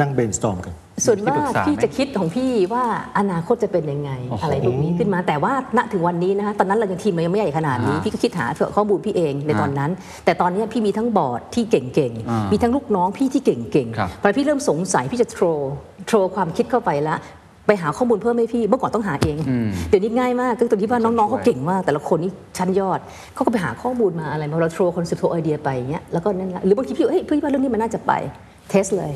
[0.00, 0.74] นั่ง brainstorm กัน
[1.06, 2.84] ส่วนมากที่ปรึกษาพี่ไหมจะคิดของพี่ว่า
[3.18, 8.46] อนาคตจะเป็นยังไงโอ้โหอะไรพวกนี้ขึ้นมาแต่ว่าณถึงวันนี้นะคะตอนนั้นเรายังทีมเรายังไม่ใหญ่ขนาดนี้อ่าพี่ก็คิดหา
[8.76, 9.90] ข้อมูลพี่เองในตอนนั้น
[10.24, 15.44] แต่ตอนนี้พี่มีทั้งบอร์ดที่เก่งอ่าๆมีทั้งลูกน้องพี่ที่เก่งครับๆพอพี่เริ่มสงสัยพี่จะ throw
[16.08, 17.16] throw ความคิดเข้าไปละ
[17.66, 19.36] ไปหาข้อมูลเพิ่มให้พี่เมื่อก่อนต้องหาเอง
[19.88, 23.00] เดี๋ยวนี้ง่ายมากก็ตรงที่ว่าน้องๆเขาเก่งมาก แต่ละคนนี่ชั้นยอด
[23.34, 28.12] เขาก็ไปหาข้อมูลมาอะไรมาเรา throw concept throw idea ไปอย่างเงี้ยแล้วก็นั่นแหละหรือบางทีพี่เฮ้ยพี่ว่าเรื่องนี้มันน่าจะไป
[28.70, 29.12] test เลย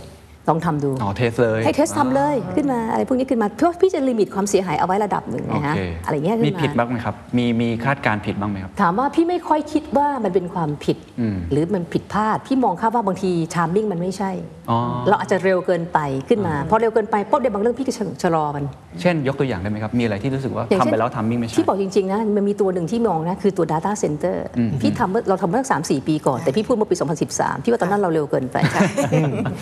[0.48, 14.30] ลองทำดูอ๋อ test เลยให้ test ทำเลยขึ้นมาอะไรพวกนี้ขึ้นมาเพื่อพี่จะ limit ความเสียหายเอาไว้ระดับหนึ่งโอนะฮะเคอะไรเงี้ยขึ้มีนมาผิดบ้างไหมครับมีมีคาดการณ์ผิดบ้างไหมครับถามว่าพี่ไม่ค่อยคิดว่ามันเป็นความผิดอืมหรือมันผิดพลาดพี่มองแค่ว่าบางที timing มันไม่ใช่
[14.70, 14.78] อ๋อ
[15.08, 18.64] เราอาจจะเร็วเกินไปขึ้นมาพอเร็วเกินไปปุ๊บในบางเรื่องพี่ก็ชะลอมัน
[19.00, 24.36] เช่น ยกตัวอย่างได้ไหมครับมีอะไรที่รู้สึกว่าอย่างทำเช่นไปแล้วทำมิ่งไม่ใช่ที่บอกจริงๆนะมันมีตัวหนึ่งที่มองนะคือตัว Data Center
[24.80, 26.96] พี่ทำเมื่อเราทำเมื่อสามสี่ปีก่อนแต่พี่พูดเมื่อปี
[27.30, 28.80] 2013พี่ว่าตอนนั้นเราเร็วเกินไปใช่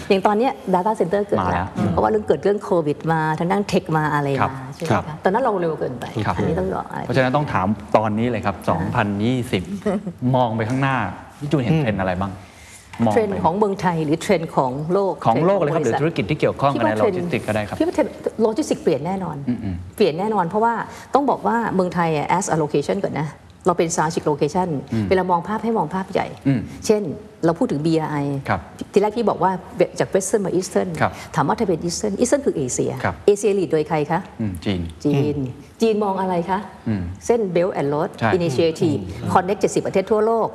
[0.08, 8.56] อย่างตอนเนี้ย Data Center เกิดมาแล้แล้ววเพราะว่าเรื่องเกิดเรื่องโควิดมาทางด้านเทคมาอะไรครับมาใช่ไหมครับคะตอนนั้นเราเร็วเกินไปครับอันนี้ต้องบอกอะไรเพราะฉะนั้นต้องถามตอนนี้เลยครับ
[9.44, 10.96] 2020 มองไปข้างหน้า
[11.40, 12.32] พี่จูนเห็นเทรนด์อะไรบ้าง
[13.04, 19.36] มองเทรนด์ไปของเมืองไทยหรือเทรนด์ของโลกของโลกเลยครับหรือด์ของธุรกิจที่เกี่ยวข้องพี่กับในว่าโลเทรนด์จิสติกก็ได้ครับพี่ว่าเทรนด์โลจิสติกเปลี่ยนแน่นอน
[19.96, 20.74] เปลี่ยนแน่นอนเพราะว่า
[21.14, 23.28] ต้องบอกว่าเมืองไทยอะ as a location ก่อนนะ
[23.66, 24.68] เราเป็น strategic location
[25.08, 27.02] เวลามองภาพให้มองภาพใหญ่อืมเช่น
[27.44, 28.60] เราพูดถึง BRI ครับ
[28.92, 29.52] ทีแรกพี่บอกว่า
[29.98, 35.36] จาก western มา eastern ครับถามว่าถ้าเป็น eastern eastern คือเอเชียครับเอเชีย lead โดยใครคะอืมจีน จีน
[35.80, 39.00] จีนมองอะไรคะอืมเส้น Belt and Road ใช่ Initiative
[39.32, 40.48] Connect 70 ประเทศทั่วโลก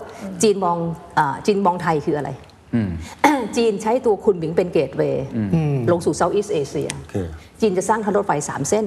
[0.43, 0.77] จีนมอง
[1.17, 2.29] อาจีนมองไทยคืออะไร
[2.75, 2.89] อืม
[3.57, 5.25] จีนใช้ตัวคุณหมิงเป็นเกตเวย์
[5.91, 7.15] ลงสู่ Southeast Asia โอเค
[7.61, 8.85] จีนจะสร้างทางรถไฟ3เส้น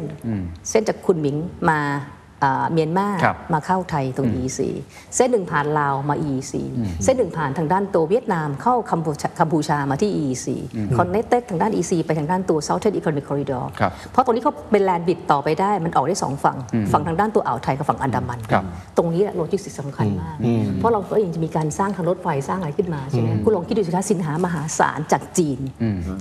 [0.70, 1.36] เส้นจากคุณหมิง
[1.70, 2.21] มาอ่า
[2.72, 4.60] เมียนมาครับมาเข้าไทยตรง EEC
[5.16, 6.54] เส้นหนึ่งผ่านลาวมา EEC
[7.04, 10.46] เส้นหนึ่งผ่านทางด้านตัวเวียดนามเข้ากัมพูชากัมพูชามาที่ EEC
[10.98, 16.56] connected ทางด้าน EEC ไปทางด้านตัว Southern Economic Corridor ครับเพราะตรงนี้เขาเป็นแลนด์บิดต่อไปได้มันออกได้สองฝั่ง
[16.92, 18.64] ฝั่งทางด้านตัวอ่าวไทยกับฝั่งอันดามันครับ
[18.96, 20.36] ตรงนี้แหละโลจิสติกส์สำคัญมาก
[20.78, 25.58] เพราะเราก็ยังจะมีการสร้างทางรถไฟสร้างอะไรขึ้นมาใช่ไหมคุณลองคิดดูสิคะสินค้ามหาศาลจากจีน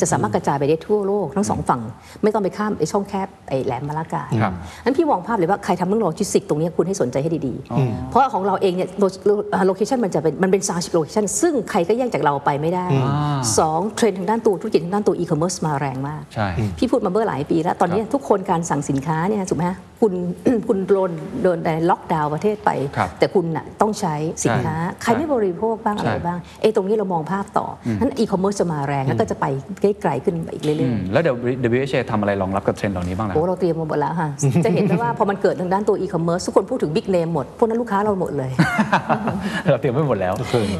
[0.01, 1.81] จะสามารถกระจายไปได้ทั่วโลกทั้งสองฝั่ง
[2.23, 4.53] ไม่ต้องไปข้ามไอ้ช่องแคบไอ้แหลมมาลากาครับ
[4.83, 8.89] นั้นพี่มองภาพเลยว่าใครทำเรื่องโลจิสติกส์ตรงนี้คุณให้สนใจให้ดีๆ เพราะของเราเองเนี่ย
[9.67, 12.85] location มันจะเป็นมันเป็น star location ซึ่งใครก็แย่งจากเราไปไม่ได้
[13.57, 16.47] สองเทรนด์ทางด้านตัวธุรกิจทางด้านตัวอีคอมเมิร์ซมาแรงมากใช่
[16.77, 20.13] พี่พูดมาเมื่อหลายปีแล้ว ตอนนี้ทุกคนการสั่งสินค้าเนี่ยถูกไหมฮะ คุณ
[20.67, 21.11] คุณโดน
[21.43, 27.67] โดนในล็อกดาวน์ประเทศไปครับแต่คุณน่ะต้องใช้สินค้าใช่ใครไม่บริโภคบ้างใช่อะไรบ้างเอ้ตรงนี้เรามองภาพต่อ
[27.99, 29.45] นั้นอีคอมเมิร์ซจะมาแรงแล้วก็จะไป
[30.01, 31.35] ไกลๆขึ้นไปอีกเรื่อือยมๆแล้วเดี๋ยว
[31.73, 34.29] WHA ทำอะไรรองรับกับเทรนด์เหล่านี้บ้างล่ะโอ้เราเตรียมมาหมดแล้วค่ะ
[34.65, 38.51] จะเห็นได้ว่าพอมันเกิดทางด้านตัวอีคอมเมิร์ซทุกคนพูดถึง big name หมดพวกนั้นลูกค้าเราหมดเลย
[39.71, 40.33] เราเตรียมไว้หมดแล้ว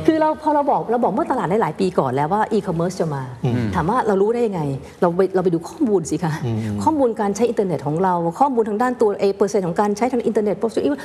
[0.07, 3.23] คือเราพอเราบอกเราบอกเมื่อตลาดได้หลายปีก่อนแล้วว่าอีคอมเมิร์ซจะมา
[3.75, 4.61] ถามว่าเรารู้ได้ยังไง
[5.01, 6.33] เราไปเราไปดูข้อมูลสิคะ
[6.83, 10.55] ข้อมูลการใช้อินเทอร์เน็ตของเราข้อมูลทางด้านตัวเอเปอร์เซ็นต์ของการใช้ทางอินเทอร์เน็ต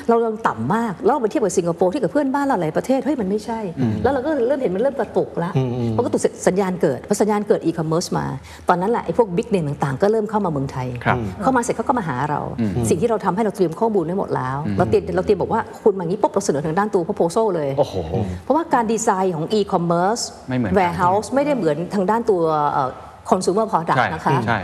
[0.09, 3.61] เราเราต่ำมาก แล้วเราไปเทียบกับสิงคโปร์ที่กับเพื่อนบ้านเราหลายประเทศเฮ้ยมันไม่ใช่
[4.03, 5.53] แล้วเราก็เริ่มเห็นมันเริ่มกระตุกแล้ว
[5.97, 8.27] พอกระตุกเสร็จสัญญาณเกิดพอสัญญาณเกิดอีคอมเมิร์ซมา
[8.69, 12.41] ตอนนั้นแหละไอ้พวก big name ต่างๆ ก็เริ่มเข้ามาเมืองไทยครับเข้ามาเสร็จเขาก็มาหาเรา
[12.89, 17.95] สิ่งที่เราทำให้เราเตรียมข้อมูลไว้หมดแล้ว เราเตรียมเราเตรียมบอกว่าคุณมาอย่างนี้ปุ๊บเราเสนอทางด้านตัว proposal เลยโอ้โห
[18.45, 22.43] เพราะว่าการดีไซน์ของ e-commerce ไม่เหมือนกัน warehouse ไม่ได้เหมือนทางด้านตัว
[22.73, 22.91] เอ่อ
[23.31, 24.59] consumer product ใช่นะคะใช่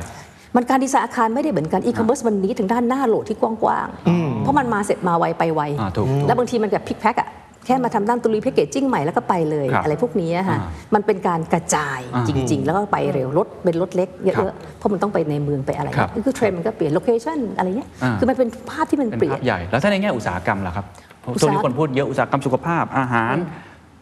[0.56, 7.28] มันการดีไซน์อาคารไม่ได้เหมือนกัน e-commerce มันนี้ถึงด้านหน้า load ที่กว้างๆเพราะมันมาเสร็จมาไวไปไวอ่าถูกแล้วบางทีมันแบบ pick pack อะ
[7.66, 20.84] แค่มาทำด้านตัว repackaging ใหม่แล้วก็ไปเลยครับอะไรพวกนี้อะค่ะอ่ามันเป็นการกระจายอ่าจริง ๆ แล้วก็ไปเร็วรถเป็นรถเล็กเยอะๆครับเพราะมันต้องไปในเมืองไปอะไรครับคือเทรนด์มันก็เปลี่ยน location อะไรเงี้ยอ่าคือมันเป็นภาพที่มันเป็นเปลี่ยนภาพใหญ่แล้วถ้าในแง่อุตสาหกรรมล่ะครับ
[21.32, 23.34] อุตช่วสาหงนี้คนพูดเยอะอุตสาหกรรมสุขภาพอาหาร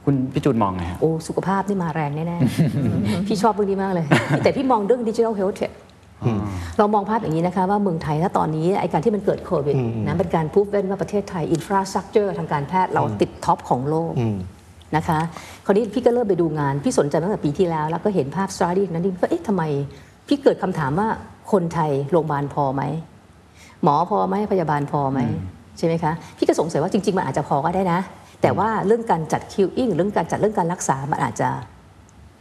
[0.04, 4.04] คุณพี่จูนมองไงฮะโอ้สุขภาพนี่มาแรงแน่ๆพี่ชอบเรื่องนี้มากเลย
[4.44, 5.70] แต่พี่มองเรื่อง digital health tech
[6.78, 14.12] เรามองภาพอย่างนี้นะคะว่าเมืองไทยถ้าตอนนี้ไอการที่มันเกิดโควิดนะเป็นการ proven ว่าประเทศไทย infrastructure ทางการแพทย์เราติด top ของโลก
[14.96, 15.18] นะคะ
[15.64, 19.62] คราวนี้พี่ก็เริ่มไปดูงาน พี่สนใจมาตั้งแต่ปีที่แล้ว แล้วก็เห็นภาพ study นั้นนี่ก็เอ๊ะทำไม
[20.28, 21.08] พี่เกิดคำถามว่า
[21.52, 22.82] คนไทยโรงพยาบาลพอไหม
[23.82, 25.20] หมอพอไหมพยาบาลพอไหม
[25.78, 28.00] ใช่ไหมคะพี่ก็สงสัยว่าจริง ๆ มันอาจจะพอก็ได้นะ
[28.42, 31.48] แต่ว่าเรื่องการจัด queuing เรื่องการจัดเรื่องการรักษามันอาจจะ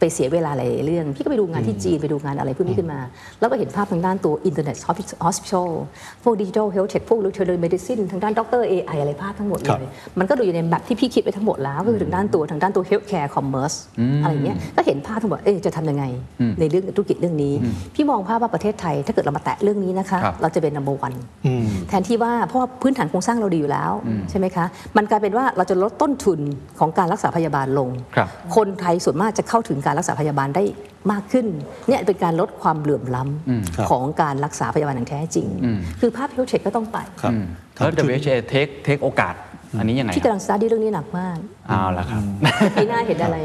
[0.00, 3.00] ไปเสียเวลาหลายๆเรื่อง พี่ก็ไปดูงานที่จีน ไปดูงานอะไรพวกนี้ขึ้นมา
[3.40, 5.70] แล้วก็เห็นภาพทางด้านตัว internet hospital
[6.22, 13.72] พวก digital health tech พวก telemedicine ทางด้าน doctor AI อะไรภาพทั้งหมดเลยครับมันก็ดูอยู่ในแบบที่พี่คิดไปทั้งหมดแล้ว ก็คือทางด้านตัวทางด้านตัว healthcare commerce
[14.22, 16.04] อะไรเงี้ยก็เห็นภาพทั้งหมดเอ๊ะจะทำยังไง
[16.60, 17.54] ในเรื่องธุรกิจเรื่องนี้
[17.94, 23.92] พี่มองภาพว่าประเทศไทย ถ้าเกิดเรามาแตะเรื่องนี้นะคะครับเราจะเป็น number one อืมแทนที่ว่าเพราะว่าพื้นฐานโครงสร้างเราดีอยู่แล้ว
[24.30, 24.64] ใช่ไหมคะ
[24.96, 26.40] มันกลายเป็นว่าเราจะลดต้นทุน
[26.78, 30.62] ของการรักษาพยาบาลลงครับคนไทยส่วนมากจะเข้าถึงการรักษาพยาบาลได้
[31.12, 31.46] มากขึ้น
[31.88, 33.22] เนี่ยเป็นการลดความเหลื่อมล้
[33.76, 35.46] ครับำของการรักษาพยาบาลอย่างแท้จริง
[36.00, 39.34] คือภาพเฮลเทคก็ต้องไปครับอืมแล้ว WHA เทคเทคโอกาส
[39.78, 41.36] อันนี้ยังไงพี่กำลัง study เรื่องนี้หนักมาก
[41.68, 42.22] เอาละครับ
[42.74, 43.36] ปีหน้าเห็นอะไร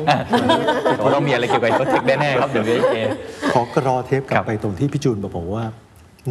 [1.00, 3.00] โอ้ต้องมีอะไรเกี่ยวกับ tech แน่ๆครับ WHA
[3.54, 5.64] ขอกรอเทปกลับไปครับตรงที่พี่จูนบอกว่า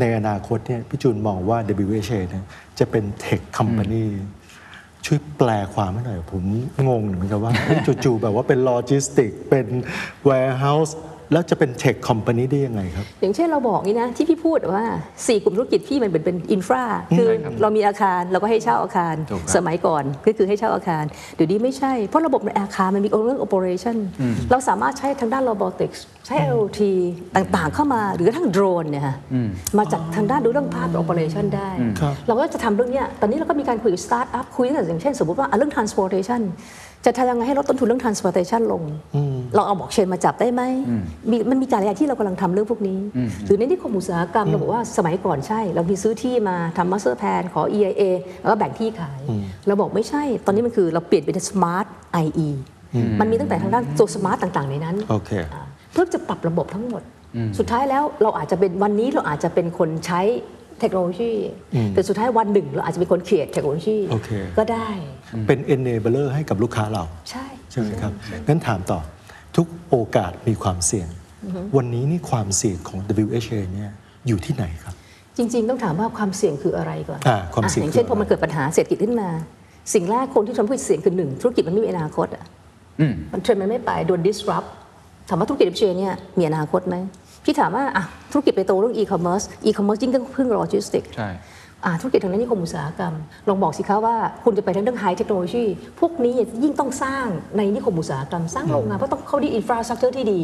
[0.00, 2.44] ในอนาคตเนี่ยพี่จูนมองว่า WHA เนี่ย
[2.78, 4.04] จะเป็นเทคค o m ม a n y
[5.06, 6.42] ช่วยแปลความให้หน่อยผม
[6.88, 7.52] งงเหมือนกันว่า
[8.04, 9.66] จู่ๆแบบว่าเป็นโลจิสติก เป็น
[10.28, 10.92] warehouse
[11.32, 14.84] แล้วจะเป็นเทคค o m ม a n y ได้ยังไงครับ อย่างเช่นเราบอกนี่นะ ที่พี่พูดว่า
[15.16, 16.84] 4 กลุ่มธุรกิจพี่มันเหมือนเป็น infra
[17.16, 17.28] คือ
[17.62, 21.04] เรามีอาคารเราก็ให้เช่าอาคารถูกครับสมัยก่อนก็คือให้เช่าอาคาร
[21.36, 23.96] เดี๋ยวนี้ไม่ใช่ เพราะระบบในอาคารมันมีเรื่อง operation
[24.50, 26.80] เราสามารถใช้ทางด้าน robotics ใช้ IoT
[27.36, 29.16] ต่างๆเข้ามาหรือกระทั่งโดรนเนี่ยค่ะ
[29.78, 36.40] มาจากทางด้านดูเรื่องภาพ operation ได้ครับเราก็จะทำเรื่องเนี้ยตอนนี้เราก็มีการคุยกับสตาร์ทอัพคุยตั้งแต่อย่างเช่น สมมติว่าอะเรื่อง transportation
[37.04, 38.82] จะทำยังไงให้ลดต้นทุนเรื่อง transportation ลง
[39.54, 40.62] เราเอาบอกเชนมาจับได้ไหม
[41.30, 42.98] มีมันมีการหลายอย่างที่เรากำลังทำเรื่องพวกนี้
[43.46, 48.02] หรือในนิคมอุตสาหกรรมเราบอกว่าสมัยก่อนใช่ เรามีซื้อที่มาทำ master plan ขอ EIA
[48.40, 49.20] แล้วก็แบ่งที่ขาย
[49.66, 51.86] เราบอกไม่ใช่ ตอนนี้มันคือเราเปลี่ยนเป็น smart
[52.24, 52.48] IE
[53.20, 57.02] มันมีตั้งแต่ทางด้านตัว smart ต่างๆ ในนั้นโอเคอ่าเพื่อจะปรับระบบทั้งหมด
[57.58, 60.20] สุดท้ายแล้วเราอาจจะเป็นวันนี้เราอาจจะเป็นคนใช้
[60.80, 61.32] เทคโนโลยี
[61.94, 64.88] แต่สุดท้ายวันหนึ่งเราอาจจะเป็นคนเขียนเทคโนโลยีโอเคก็ได้
[65.46, 68.12] เป็น enabler ให้กับลูกค้าเรา ใช่ใช่ไหมครับ
[68.48, 69.00] งั้นถามต่อ
[69.56, 71.08] ทุกโอกาสมีความเสี่ยง
[71.76, 73.90] วันนี้นี่ความเสี่ยงของ WHA เนี่ย
[74.28, 74.94] อยู่ที่ไหนครับ
[75.36, 79.28] จริง ๆ ต้องถามว่าความเสี่ยงคืออะไรก่อนอ่าความเสี่ยงอะอย่างเช่นคือพอมันเกิดปัญหาเศรษฐกิจขึ้นมา
[79.94, 82.44] สิ่งแรกคนที่ทำให้เสี่ยงคือหนึ่งธุรกิจมันไม่มีอนาคตอะ
[83.00, 84.68] อืมมันเทรนด์มันไม่ไปโดน disrupt
[85.28, 86.96] ถามว่าธุรกิจเชนเนี่ยมีอนาคตไหม
[87.44, 91.30] พี่ถามว่าอะธุรกิจไปโตเรื่อง e-commerce e-commerce ยิ่งก็พึ่งโลจิสติกใช่
[91.86, 93.14] อ่าธุรกิจทางด้านนิคมอุตสาหกรรม
[93.48, 95.64] ลองบอกสิคะว่าคุณจะไปทางเรื่อง high technology
[96.00, 97.26] พวกนี้ยิ่งต้องสร้าง
[97.56, 100.40] ในนิคมอุตสาหกรรม สร้างโรงงาน เพราะต้องเขาดี infrastructure ที่ดี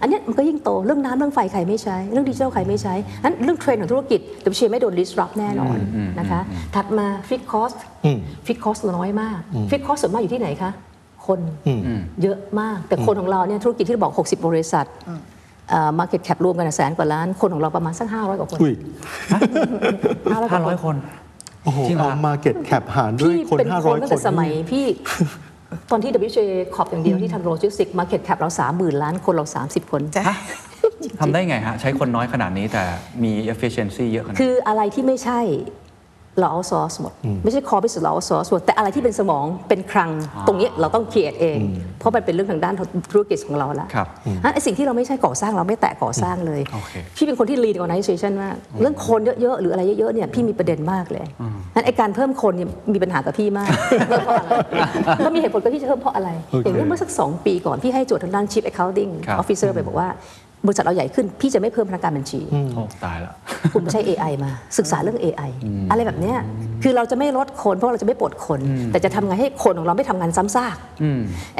[0.00, 5.76] อันเนี้ยมันก็ยิ่งโตเรื่องน้ำเรื่องไฟใครไม่ใช้ เรื่องดิจิทัลใครไม่ใช้นั้นเรื่องเทรนด์ของธุรกิจ WHA ไม่โดน disrupt แน่นอน
[6.18, 6.40] นะคะ
[6.74, 7.72] ถัดมา fix cost
[8.46, 9.38] fix cost น้อยมาก
[9.70, 10.70] fix cost ส่วนมากอยู่ที่ไหนคะ
[11.26, 11.40] คน
[12.22, 14.86] เยอะมากแต่คนของเราเนี่ยธุรกิจที่เราบอก 60 บริษัท
[15.98, 18.74] market cap รวมกันนะแสนกว่าล้านคนของเราประมาณสัก500กว่าคนอุ้ย
[20.42, 20.96] 500กว่าคน500คน
[21.64, 24.86] โอ้โหจริงเหรอเอา market cap หารด้วยพี่คนเป็นคน500คนตั้งแต่สมัยพี่
[25.90, 26.38] ตอนที่ WJ
[26.74, 30.24] ขอบอย่างเดียวที่ทำโลจิสติกมาร์เก็ตแคปเรา30,000ล้านคนเรา 30 คนจ้ะ
[31.20, 32.84] ทำได้ไงฮะ ใช้คนน้อยขนาดนี้แต่
[33.22, 35.40] มี efficiency เยอะขนาดคืนี้ออะไรที่ไม่ใช่
[36.40, 37.12] เรา outsource หมด
[37.44, 40.10] ไม่ใช่ core biz เรา outsource หมดแต่อะไรที่เป็นสมองเป็นคลัง
[40.46, 41.58] ตรงเนี้ยเราต้องเคียดเอง
[41.98, 42.74] เพราะมันเป็นเรื่องทางด้าน
[43.12, 44.06] ธุรกิจของเราละครับ
[44.42, 51.26] งั้นไอสิ่งที่เราไม่ใช่ก่อสร้างเราไม่แตะก่อสร้างเลยโอเคพี่เป็นคนที่ lead organization มากเรื่องคนเยอะๆหรืออะไรเยอะๆเนี่ยพี่มีประเด็นมากเลย
[51.74, 53.68] งั้นไอการเพิ่มคนเนี่ยมีปัญหากับพี่มาก
[54.16, 54.50] เพราะอะไร
[55.24, 60.08] ก็มีเหตุผลกับพี่จะเพิ่มเพราะอะไรโอเคอย่างนี้เมื่อสักสองปีก่อนพี่ให้โจทย์ทางด้าน chief accounting ครับ officer ไปบอกว่า
[60.66, 62.40] บริษัทเราใหญ่ขึ้น พี่จะไม่เพิ่มพนักงานบัญชี
[62.74, 63.32] โอ้ตายแล้ว
[63.72, 65.50] คุณใช้ AI มาศึกษาเรื่อง AI
[65.90, 66.36] อะไรแบบเนี้ย
[66.82, 68.60] คือเราจะไม่ลดคน เพราะเราจะไม่ปลดคน
[68.92, 70.76] แต่จะทำไงให้คนของเราไม่ทำงานซ้ำซาก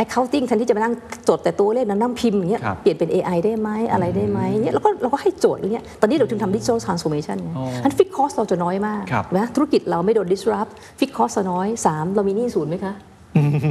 [0.02, 0.94] accounting แทนที่จะมานั่ง
[1.28, 7.50] จดแต่ตัวเลขนั่งพิมพ์อย่างเงี้ยครับเปลี่ยนเป็น AI ได้ไหมอะไรได้ไหมเนี่ยเราก็เราก็ให้โจทย์เรื่องเนี้ยตอนนี้เราถึงทำ digital transformation ไง
[7.84, 12.94] อัน fix cost เราจะน้อยมากครับ นะธุรกิจเราไม่โดน disrupt fix cost เราน้อยสามเรามีหนี้ศูนย์ไหมคะ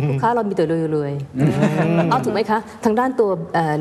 [0.10, 3.30] ลูกค้าเรามีแต่รวยๆเอาถูกไหมคะ ทางด้านตัว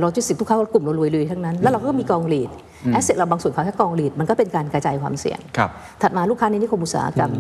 [0.01, 2.51] โลจิสติกลูกค้าเรากลุ่มเรารวยๆทั้งนั้น แล้วเราก็มีกอง REIT
[2.93, 5.71] asset เราบางส่วนเขาแค่กอง REIT มันก็เป็นการกระจายความเสี่ยงครับ
[6.03, 7.33] ถัดมาลูกค้าในนิคมอุตสาหกรรม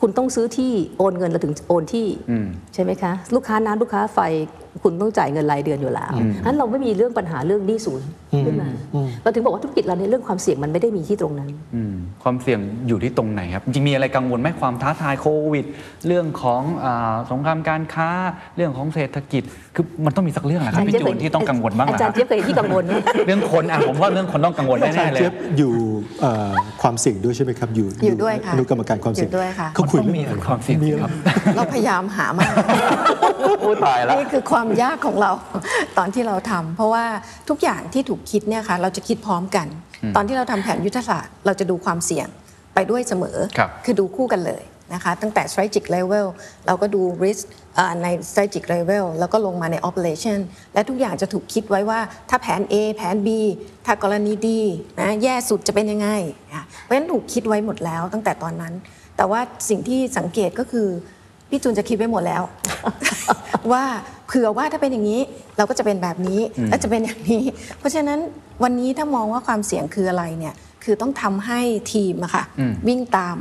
[0.00, 2.06] คุณต้องซื้อที่โอนเงินเราถึงโอนที่
[2.74, 4.18] ใช่ไหมคะ ลูกค้าน้ำลูกค้าไฟ
[4.82, 6.10] คุณต้องจ่ายเงินรายเดือนอยู่แล้ว
[6.44, 8.08] นั้นเราไม่มีเรื่องปัญหาเรื่องหนี้ศูนย์
[8.44, 8.68] ขึ้นมา
[9.22, 15.66] เราถึงบอกว่าธุรกิจเราในยเรื่องความเสี่ยงมันไม่ได้มีที่ตรงนั้นอืมความเสี่ยงอยู่ที่ตรงไหนครับ จริงๆมีอะไรกังวลไหมความท้าทายโควิด
[16.06, 18.10] เรื่องของอาสงครามการค้า
[18.56, 19.42] เรื่องของเศรษฐกิจ
[19.80, 22.92] คือมันต้องมีสักเรื่องแหละครับพี่จูนที่ต้องกังวลบ้างแหอาละจารย์เจี๊ยบเคยเห็นที่กังวลไหม
[23.26, 25.72] เรื่องคนอะผมว่าเรื่องคนต้องกังวลอาจารแน่ๆย์เลยเจี๊ยบอยู่
[26.20, 26.50] เอ่อ
[26.82, 31.12] ความเสี่ยงด้วยใช่ไหมครับอยู่อยู่ด้วยค่ะอนุกรรมการความเสี่ยงอยู่ด้วยค่ะเขาคุยมันต้องมีเรื่องอะไรความเสี่ยงมีอะไรครับ
[31.56, 32.52] เราพยายามหามาก
[33.60, 35.30] โอ้ตายแล้วนี่คือความยากของเรา
[35.98, 37.04] ตอนที่เราทำเพราะว่า
[37.48, 39.66] ทุกอย่างที่ถูกคิดเนี่ยค่ะเราจะคิดพร้อมกัน
[40.16, 42.28] ตอนที่เราทำแผนยุทธศาสตร์เราจะดูความเสี่ยง
[42.74, 44.62] ไปด้วยเสมอครับอดูคู่กันเลย
[44.94, 46.26] นะคะตั้งแต่ strategic level
[46.66, 47.44] เราก็ดู risk
[47.78, 50.38] อ่าใน strategic level แล้วก็ลงมาใน operation
[50.74, 53.28] และทุกอย่างจะถูกคิดไว้ว่าถ้าแผน A แผน B
[53.86, 54.60] ถ้ากรณีดี
[55.00, 56.08] นะแย่สุดจะเป็นยังไง
[56.52, 58.74] อะเพราะฉะนั้นถูกคิดไว้หมดแล้วตั้งแต่ตอนนั้น
[59.16, 60.88] แต่ว่าสิ่งที่สังเกตก็คือ
[61.48, 62.42] พี่จูนจะคิดไว้หมดแล้ว
[63.72, 63.84] ว่า
[64.26, 65.20] เผื่อว่าถ้าเป็นอย่างนี้
[65.56, 67.42] เราก็จะเป็นแบบนี้และจะเป็นอย่างนี้
[67.78, 68.18] เพราะฉะนั้น
[68.62, 71.60] วันนี้ถ้ามองว่าความเสี่ยงคืออะไรเนี่ยคือต้องทำให้
[71.92, 72.44] ทีมอะค่ะ
[72.88, 73.38] วิ่งตาม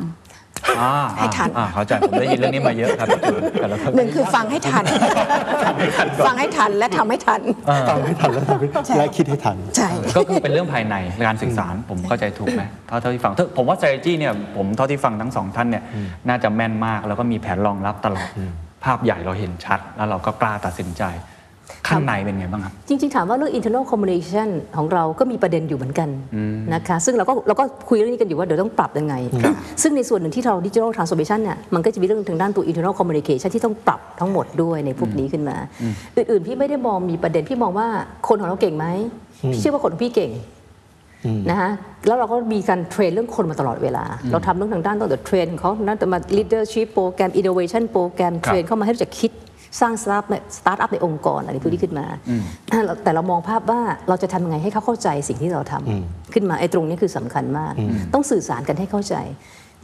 [0.79, 4.83] อ่าให้ทัน อ่าเข้าใจผมได้ยินเรื่องนี้มาเยอะครับพี่จูนแต่ละท่านหนึ่งคือฟังให้ทัน
[6.27, 7.41] ฟังให้ทันและทำให้ทัน
[7.89, 8.67] ฟังให้ทันแล้วทำให้
[8.97, 10.95] และคิดให้ทัน ใช่ ก็คือเป็นเรื่องภายใน
[11.27, 15.83] การสื่อสารผมเข้าใจถูกไหมเท่าเท่าที่ฟังเท่าผมว่า strategy เนี่ยผมเท่าที่ฟังทั้งสองท่านเนี่ย
[16.27, 18.27] น่าจะแม่นมากแล้วก็มีแผนรองรับตลอด
[18.83, 21.03] ภาพใหญ่เราเห็นชัด แล้วเราก็กล้าตัดสินใจ
[21.87, 26.09] ข้างในเป็นไงบ้างครับ จริง ๆ ถามว่าเรื่อง internal communication ของเราก็มีประเด็นอยู่เหมือนกัน
[26.73, 29.15] นะคะ ซึ่งเราก็เราก็คุยเรื่องนี้กันอยู่ว่าเดี๋ยวต้องปรับยังไง
[29.81, 35.57] ซึ่งในส่วนหนึ่งที่เรา digital transformation เนี่ยมันก็จะมีเรื่องทางด้านตัว internal communication ที่ต้องปรับทั้งหมดด้วยในพวกนี้ขึ้นมา
[36.15, 37.87] อื่น ๆ พี่ไม่ได้มองมีประเด็นพี่มองว่า
[38.27, 38.85] คนของเราเก่งไหม
[39.51, 40.31] พี่เชื่อว่าคนของพี่เก่ง
[41.49, 41.69] นะคะ
[42.07, 49.31] แล้วเราก็มีการ train เรื่องคนมาตลอดเวลา เราทำเรื่องทางด้านตั้งแต่ train ของเขานั่นแต่มา leadership โปรแกรม innovation โปรแกรมครับเทรนเข้ามาให้รู้จักคิด
[49.79, 52.05] สร้างสตาร์ทในสตาร์ทอัพในองค์กรอะไรพวกนี้ขึ้นมา
[53.03, 57.73] แต่เรามองภาพว่าเราจะทำยังไงให้เขาเข้าใจสิ่งที่เราทำขึ้นมาไอ้ตรงนี้คือสำคัญมาก
[58.13, 59.15] ต้องสื่อสารกันให้เข้าใจ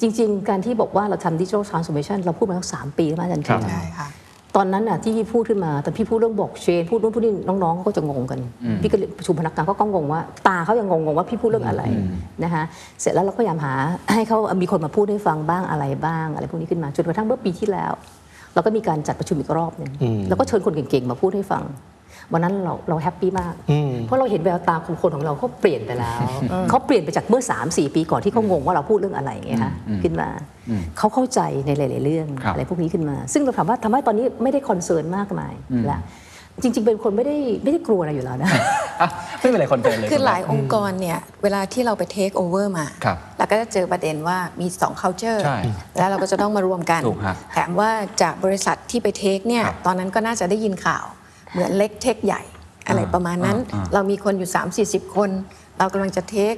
[0.01, 4.09] จริง ๆ การที่บอกว่าเราทำ digital transformation เราพูดมาตั้งสามปีแล้วมาอาจารย์ครับเคนใช่ค่ะ
[4.57, 8.39] ตอนนั้นน่ะที่พี่พูดขึ้นมา แต่พี่พูดเรื่องบอกเชนพูดนู่นพูดนี่น้องๆเขาก็จะงงกัน
[8.81, 11.83] พี่ก็เลยประชุมพนักงานเขาก็งงว่า ตาเขายังงงๆว่าพี่พูดเรื่องอะไร
[12.43, 12.63] นะคะ
[13.01, 13.73] เสร็จแล้วเราก็พยายามหา
[14.13, 17.93] ให้เขามีคนมาพูดให้ฟังบ้างอะไรบ้าง อะไรพวกนี้ขึ้นมาจนกระทั่งเมื่อปีที่แล้ว
[18.53, 19.91] เราก็มีการจัดประชุมอีกรอบหนึ่ง
[20.29, 21.65] แล้วก็เชิญคนเก่งๆมาพูดให้ฟัง
[22.33, 23.53] วันนั้นเราเราแฮปปี้มาก
[24.05, 26.19] เพราะเราเห็นแววตาของคนของเราเขาเปลี่ยนไปแล้ว
[26.69, 30.29] เขาเปลี่ยนไปจากเมื่อ 3 4 ปีก่อนที่เขางงว่าเราพูดเรื่องอะไรไงคะขึ้นมา
[30.97, 35.53] เขาเข้าใจในหลาย ๆ เรื่องครับอะไรพวกนี้ขึ้นมา ซึ่งเราถามว่าทำให้ตอนนี้ไม่ได้ concern มากมาย
[35.91, 35.99] ละ
[36.61, 38.49] จริง ๆ เป็นคนไม่ได้ไม่ได้กลัวอะไรอยู่แล้วนะ
[39.01, 45.59] อะไม่เป็นไรคนเป็นเลย คือหลายองค์กรเนี่ย เวลาที่เราไป take over มา ครับเราก็จะเจอประเด็นว่ามี 2 culture ใช่
[45.97, 47.89] แล้วเราก็จะต้องมารวมกัน ถูกฮะแถมว่า
[48.21, 51.05] จากบริษัทที่ไป take เนี่ย ครับตอนนั้นก็น่าจะได้ยินข่าว
[51.51, 52.41] เหมือนเล็ก take ใหญ่
[52.87, 55.29] อะไรอ่าประมาณนั้น อ่าอ่า เรามีคนอยู่ 3 4 0 คน
[55.79, 56.55] เรากำลังจะ take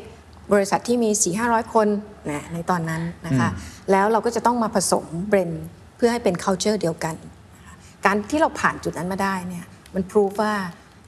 [0.53, 1.09] บริษัทที่มี
[1.43, 1.87] 4-500 คน
[2.31, 3.49] นะในตอนนั้นนะคะ
[3.91, 5.51] แล้วเราก็จะต้องมาผสม blend
[5.97, 7.15] เพื่อให้เป็น culture เดียวกัน
[7.55, 10.53] นะคะการที่เราผ่านจุดนั้นมาได้เนี่ย มันพิสูจน์ว่า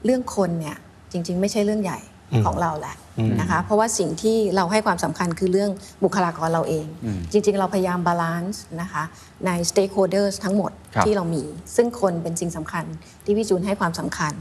[0.04, 0.76] เรื่องคนเนี่ย
[1.12, 2.00] จริง ๆ ไม่ใช่เรื่องใหญ่
[2.46, 2.96] ของเราแหละ
[3.40, 5.70] นะคะเพราะว่าสิ่งที่เราให้ความสำคัญคือเรื่อง
[6.04, 6.86] บุคลากรเราเอง
[7.32, 9.02] จริง ๆ เราพยายาม balance นะคะ
[9.46, 11.44] ใน stakeholders ทั้งหมดครับที่เรามี
[11.76, 12.84] ซึ่งคนเป็นสิ่งสำคัญ
[13.24, 14.32] ที่พี่จูนให้ความสำคัญ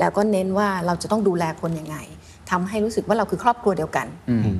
[0.00, 1.96] แล้วก็เน้นว่าเราจะต้องดูแลคนยังไง
[2.50, 4.06] ทำให้รู้สึกว่าเราคือครอบครัวเดียวกัน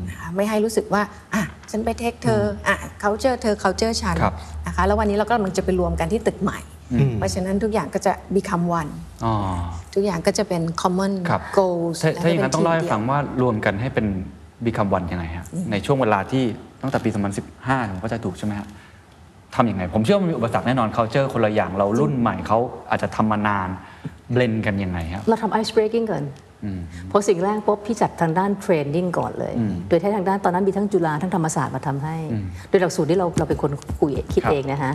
[0.08, 1.02] นะคะไม่ให้รู้สึกว่า
[1.34, 4.34] อะฉันไปเทคเธออะ culture เธอ culture ฉันครับ
[4.66, 6.60] นะคะแล้ววันนี้เราก็กำลังจะไปรวมกันที่ตึกใหม่
[7.18, 8.90] เพราะฉะนั้นทุกอย่างก็จะ become one
[9.24, 9.34] อ๋อ
[9.94, 14.06] ทุกอย่างก็จะเป็น common ครับ goals ถ้าและถ้าอย่างนั้นป็ต้องเล่าให้ทีมฟังว่ารวมกันให้เป็น
[14.66, 16.44] become one ยังไงฮะในช่วงเวลาที่
[16.82, 17.10] ตั้งแต่ปี
[17.50, 18.68] 2015ผมก็จะถูกใช่ไหมฮะ
[19.54, 22.58] ทำยังไง ผมเชื่อว่ามันมีอุปสรรคแน่นอน culture คนละอย่างเรารุ่นใหม่เขา
[22.90, 23.68] อาจจะทำมานาน
[24.32, 26.24] blend กันยังไงครับเราทำ ice breaking ก่อน
[27.08, 29.54] เพราะสิ่งแรกปุ๊บพี่จัดทางด้าน training ก่อนเลย
[29.88, 32.16] โดยที่ทางด้านตอนนั้นมีทั้งจุฬาทั้งธรรมศาสตร์มาทำให้
[32.68, 34.92] โดยหลักสูตรที่เราเราเป็นคนคุยคิดครับเองนะฮะ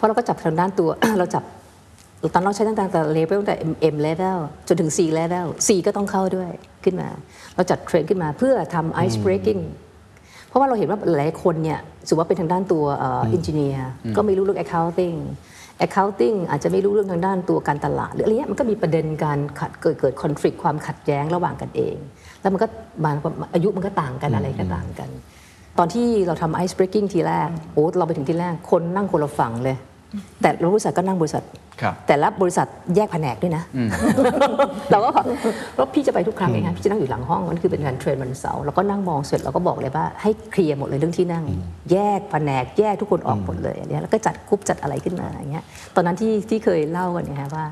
[0.00, 1.44] เพราะเราก็จับทางด้านตัว เราจับ
[2.34, 3.56] ตอนเราใช้ตั้งแต่เลเวลตั้งแต่
[3.94, 6.50] M level จนถึง C level C ก็ต้องเข้าด้วย
[6.84, 7.08] ขึ้นมา
[7.54, 9.62] เราจัด train ขึ้นมาเพื่อทำ ice breaking
[10.48, 15.18] เพราะว่าเราเห็นว่าหลายคนเนี่ยสมมติว่าเป็นทางด้านตัวเอินจิเนียร์ก็ไม่รู้เรื่อง accounting
[15.86, 21.96] accounting อาจจะไม่รู้เรื่องทางด้านตัวการตลาดหรืออะไรเงี้ยมันก็มีประเด็นการขัดเกิดเกิด conflict ความขัดแย้งระหว่างกันเอง
[22.40, 22.66] แล้วมันก็
[23.04, 23.16] บาง
[23.54, 25.08] อายุมันก็ต่างกันอะไรก็ต่างกัน
[25.78, 29.76] ตอนที่เราทำ ice breaking ทีแรกโอ้เราไปถึงที่แรกคนนั่งคนละฝั่งเลย
[30.42, 31.42] แต่บริษัทก็นั่งบริษัท
[31.82, 33.62] ครับแต่ละบริษัทแยกแผนกด้วยนะ
[34.90, 35.26] เราก็แบบ
[35.74, 41.44] เพราะพี่จะไปทุกครั้งเองค่ะพี่จะนั่งอยู่หลังห้องมันคือเป็นการ train วันเสาร์เราก็นั่งมองเสร็จเราก็บอกเลยว่าให้ clear หมดเลยเรื่องที่นั่ง
[41.92, 47.64] แยกแผนกแยกทุกคนออกหมดเลยอันเนี้ยแล้วก็จัดกรุ๊ปจัดอะไรขึ้นมาอย่างเงี้ยตอนนั้นที่ที่เคยเล่ากันเนี่ยฮะว่า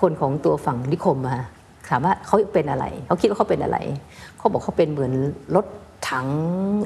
[0.00, 1.46] คนของตัวฝั่งนิคมอะ
[1.88, 3.78] ถามว่าเขาเป็นอะไร เขาคิดว่าเขาเป็นอะไร
[4.38, 5.12] เขาบอกเขาเป็นเหมือน
[5.56, 5.66] รถ
[6.10, 6.28] ถัง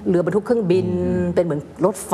[0.09, 0.89] เรือบรรทุกเครื่องบิน
[1.35, 2.13] เป็นเหมือนรถไฟ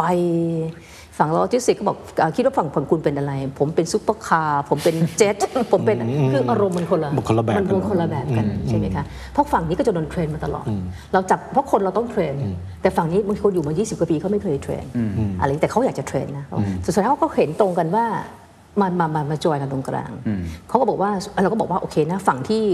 [1.20, 5.36] ฝั่งโลจิสติกส์ก็บอกอ่าคิดว่าฝั่งฝั่งคุณเป็นอะไร ผมเป็นซุปเปอร์คาร์ผมเป็นเจ็ต
[5.72, 5.96] ผมเป็น
[6.32, 10.66] คืออารมณ์มันคนละมันคนละแบบมันกันคนละแบบกันใช่ไหมคะเพราะฝั่งนี้ก็จะโดน train มาตลอด
[11.12, 12.34] เราจับเพราะคนเราต้อง train
[12.82, 14.84] แต่ฝั่งนี้บางคนอยู่มา 20 กว่าปีเขาไม่เคย train
[15.40, 16.44] อะไรแต่เขาอยากจะ train นะ
[16.84, 18.06] สุดท้ายเขาก็เห็นตรงกันว่า
[18.80, 20.10] มามามามาจอยกันตรงกลาง
[20.68, 21.10] เขาก็บอกว่า
[21.42, 22.64] เราก็บอกว่าโอเคนะฝั่งที่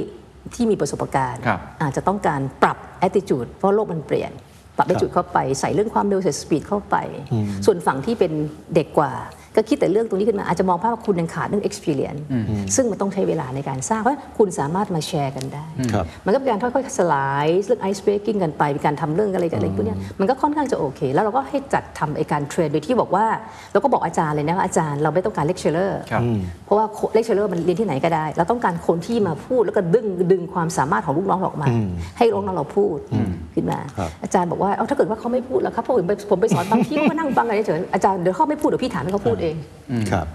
[0.54, 4.30] ที่มีประสบการณ์ครับอาจจะต้องการปรับ attitude เพราะโลกมันเปลี่ยน
[4.76, 6.96] ปรับ attitude เข้าไป ใส่เรื่องความเร็วใส่ speed เข้าไป
[7.66, 8.32] ส่วนฝั่งที่เป็น
[8.74, 9.12] เด็กกว่า
[9.56, 12.20] ก็คิดแต่เรื่องตรงนี้ขึ้นมาอาจจะมองภาพว่าคุณยังขาดเรื่อง experience
[12.76, 23.26] ซึ่งมันต้องใช้เวลาในการสร้าง เพราะคุณสามารถมาแชร์กันได้ครับมันก็เป็นการค่อยๆสลายเรื่อง ice breaking กันไปเป็นการทำเรื่องอะไรกันอะไรพวกเนี้ยมันก็ค่อนข้างจะโอเค แล้วเราก็ให้จัดทำไอการ train โดยที่บอกว่า
[23.72, 26.22] เราก็บอกอาจารย์เลยนะว่าอาจารย์เราไม่ต้องการเลคเชอร์ครับ
[26.66, 31.68] เพราะว่าเลคเชอร์มันเรียนที่ไหนก็ได้ เราต้องการคนที่มาพูดแล้วก็ดึงดึงความสามารถของลูกน้องเราออกมา
[32.18, 32.98] ให้ลูกน้องเราพูด
[33.54, 39.45] ขึ้นมาครับอาจารย์บอกว่าเอาถ้าเกิดว่าเขาไม่พูดแล้วครับเพราะผมไปผมไปสอนบางที่เขาก็นั่งฟังกันเฉยๆอาจารย์เดี๋ยวเขาไม่พูดเดี๋ยวพี่ถามให้เขาพูดเอง
[40.10, 40.26] ครับ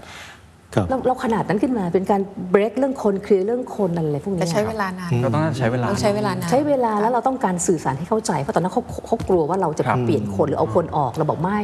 [0.74, 2.20] ครับเราเราขนาดนั้นขึ้นมาเป็นการ
[2.50, 11.60] เบรกเรื่องคนเคลียร์เรื่องคนอะไรพวกแต่เนี้ยใช้เวลานานก็ต้องใช้เวลาต้องใช้เวลานานใช้เวลาแล้วเราต้องการสื่อสารให้เข้าใจเพราะตอนนั้นเขาเขากลัวว่าเราจะครับเปลี่ยนคนหรือเอาคนออกเราบอกไม่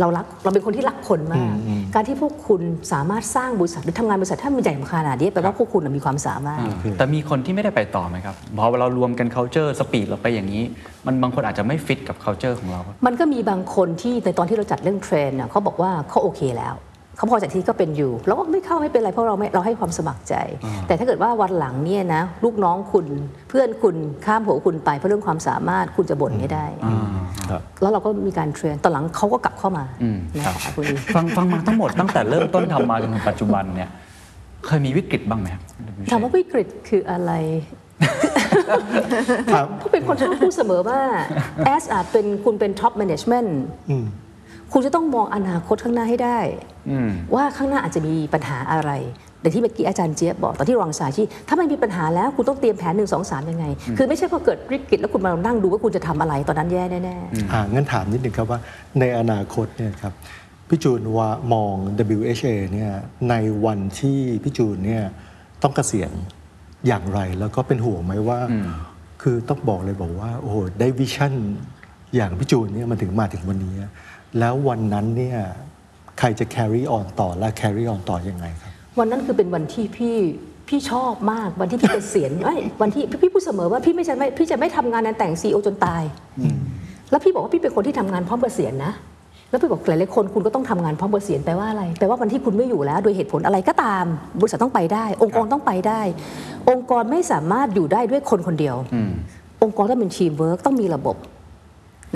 [0.00, 1.46] เรารักเราเป็นคนที่รักคนมาก
[1.94, 2.60] การที่พวกคุณ
[2.92, 10.64] สามารถสร้างบริษัทหรือทำงานบริษัทถ้ามันใหญ่ขนาดนี้แปลว่าพวกคุณน่ะมีความสามารถอ่าแต่มีคนที่ไม่ได้ไปต่อไหมครับพอเรารวมกัน culture สปีดเราไปอย่างนี้
[11.06, 16.74] มันบางคนอาจจะไม่ฟิตกับ culture ของเรา มันก็มีบางคนที่ในตอนที่เราจัดเรื่องเทรนน่ะเขาบอกว่าเขาโอเคแล้ว
[17.16, 20.34] เขาพอจากที่ก็เป็นอยู่เราก็ไม่เข้าไม่เป็นไรเพราะเราไม่เราให้ความสมัครใจ
[20.86, 23.06] แต่ถ้าเกิดว่าวันหลังเนี่ยนะลูกน้องคุณ
[23.48, 23.96] เพื่อนคุณ
[24.26, 26.66] ข้ามหัวคุณไปเพราะเรื่องความสามารถคุณจะบ่นไม่ได้
[27.50, 33.88] ครับแล้วเราก็มีการเทรนตอนหลังเขาก็กลับเข้ามาอืมนะคะคุณดีฟังฟังมาทั้งหมดตั้งแต่เริ่มต้นทำมาจนถึงปัจจุบันเนี่ย
[34.66, 35.62] เคยมีวิกฤตบ้างไหมครับ
[36.10, 37.32] ถามว่าวิกฤตคืออะไร
[39.54, 41.00] ครับเพราะเป็นคนชอบพูดเสมอว่า
[41.74, 43.50] as อาจเป็นคุณเป็น top management
[44.72, 46.38] คุณจะต้องมองอนาคตข้างหน้าให้ได้
[46.90, 48.90] อืมว่าข้างหน้าอาจจะมีปัญหาอะไร
[49.40, 58.60] แต่ที่เมื่อกี้อาจารย์เจี๊ยบบอกตอนที่รองสาชีถ้าไม่มีปัญหาแล้วคุณต้องเตรียมแผนหนึ่งสองสามยังไง คือไม่ใช่พอเกิดวิกฤตแล้วคุณมานั่งดูว่าคุณจะทำอะไรตอนนั้นแย่แน่ๆอ่างั้นถามนิดนึงครับว่า
[59.00, 60.12] ในอนาคตเนี่ยครับ
[60.68, 61.74] พี่จูนว่ามอง
[62.18, 62.92] WHA เนี่ย
[63.30, 65.04] ในวันที่พี่จูนเนี่ย
[65.62, 66.12] ต้องเกษียณ
[66.86, 68.38] อย่างไรแล้วก็เป็นห่วงไหมว่า
[69.22, 71.32] คือต้องบอกเลยบอกว่าโอ้โหได้วิชั่น
[72.16, 73.74] อย่างพี่จูนเนี่ยมันถึงมาถึงวันนี้
[74.38, 75.38] แล้ววันนั้นเนี่ย
[76.18, 80.16] ใครจะ carry on ต่อและ carry on ต่อยังไงครับ วันนั้นคือเป็นวันที่พี่
[80.68, 86.02] พี่ชอบมากวันที่พี่เกษียณเอ้ยวันที่พี่พูดเสมอว่าพี่ไม่จะไม่พี่จะไม่ทำงานในแต่งซีโอจนตาย
[87.10, 88.92] แล้วพี่บอกว่าพี่เป็นคนที่ทำงานพร้อมเกษียณนะ
[89.50, 94.04] แล้วพี่บอกหลายๆคนคุณก็ต้องทำงานพร้อมเกษียณแปลว่าอะไรแปลว่าวันที่คุณไม่อยู่แล้ว โดยเหตุผลอะไรก็ตาม
[94.40, 96.00] บริษัทต้องไปได้ องค์กรต้องไปได้
[96.70, 98.76] องค์กรไม่สามารถอยู่ได้ด้วยคนคนเดียว
[99.62, 101.16] องค์กรต้องเป็นทีมเวิร์กต้องมีระบบ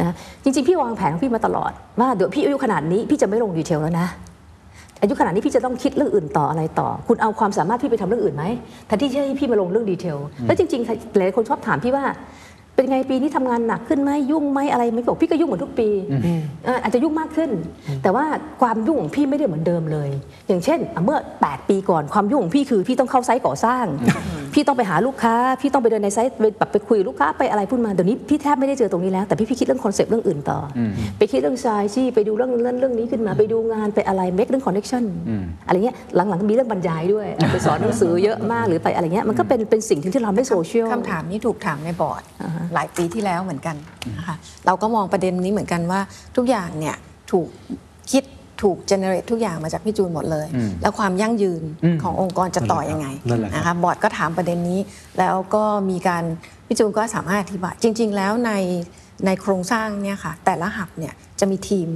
[0.01, 4.09] นะจริงๆ พี่วางแผนของพี่มาตลอดว่าเดี๋ยวพี่อายุขนาดนี้พี่จะไม่ลง detail แล้วนะ
[5.01, 8.45] อายุขนาดนี้พี่จะต้องคิดเรื่องอื่นต่ออะไรต่อ คุณเอาความสามารถพี่ไปทำเรื่องอื่นไหม
[8.87, 10.17] แทนที่จะให้พี่มาลงเรื่อง detail
[10.47, 12.05] แล้วจริงๆหลายคนชอบถามพี่ว่า
[12.77, 15.89] เป็นไงปีนี้ทำงานหนักขึ้นไหมยุ่งไหมอะไรไหมบอกพี่ก็ยุ่งเหมือนทุกปี
[16.65, 17.51] เอ่ออาจจะยุ่งมากขึ้น
[18.03, 18.25] แต่ว่า
[18.61, 20.11] ความยุ่งของพี่ไม่ได้เหมือนเดิมเลย
[20.49, 23.85] อย่างเช่นอะเมื่อ 8 ปีก่อนความยุ่งของพี่คือ พี่ต้องเข้า site ก่อสร้าง
[24.55, 30.81] พี่ต้องไปหาลูกค้า พี่ต้องไปเดินใน site ไปแบบไปคุยกับลูกค้าไปอะไรพูดมาเดี๋ยวนี้พี่แทบไม่ได้เจอตรงนี้แล้วแต่พี่พี่คิดเรื่อง concept เรื่องอื่นต่ออ
[31.19, 35.05] ไปคิดเรื่องไซซี่ไปดูเรื่องเรื่องเรื่องนี้ขึ้นมาไปดูงานไปอะไร make เรื่อง connection
[35.67, 42.23] อะไรเงี้ยหลังๆมีเรื่องบรรยายด้วยไปสอนหนังสือเยอะมากหรือไปอะไรเงี้ยมันก็เป็นเป็นสิ่งที่เราไม่โซเชียลคำถามนี้ถูกถามในบอร์ด
[42.75, 43.77] หลายปีที่แล้วเหมือนกัน
[44.19, 44.37] นะคะ
[44.67, 46.01] เราก็มองประเด็นนี้เหมือนกันว่า
[46.37, 46.97] ทุกอย่างเนี่ย
[47.31, 47.49] ถูก
[48.13, 48.25] คิด
[48.63, 50.47] ถูกเจเนเรตทุกอย่างมาจากพี่จูนหมดเลย
[50.83, 51.63] แล้วความยั่งยืน
[52.03, 54.81] ขององค์กรจะต่อยังไงนั่นแหละครับนะคะบอร์ดก็ถามประเด็นนี้
[55.19, 56.25] แล้วก็มีการ
[56.67, 58.53] พี่จูนก็สามารถอธิบายจริง ๆ แล้วใน
[59.27, 61.89] ในโครงสร้างเนี่ยค่ะแต่ละหับเนี่ยจะมีทีม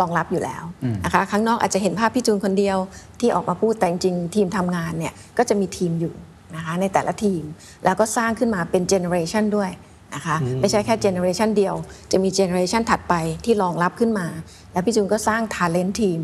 [0.00, 0.62] รองรับอยู่แล้ว
[1.04, 2.78] นะคะข้างนอกอาจจะเห็นภาพพี่จูนคนเดียว
[3.20, 6.14] ที่ออกมาพูดแต่จริงๆทีมทำงานเนี่ยก็จะมีทีมอยู่
[6.56, 7.42] นะคะในแต่ละทีม
[7.84, 9.70] แล้วก็สร้างขึ้นมาเป็น generation ด้วย
[10.14, 11.74] นะคะไม่ใช่แค่ generation เดียว
[12.12, 14.26] จะมี generation ถัดไปที่รองรับขึ้นมา
[14.72, 16.20] แล้วพี่จูนก็สร้าง Talent Team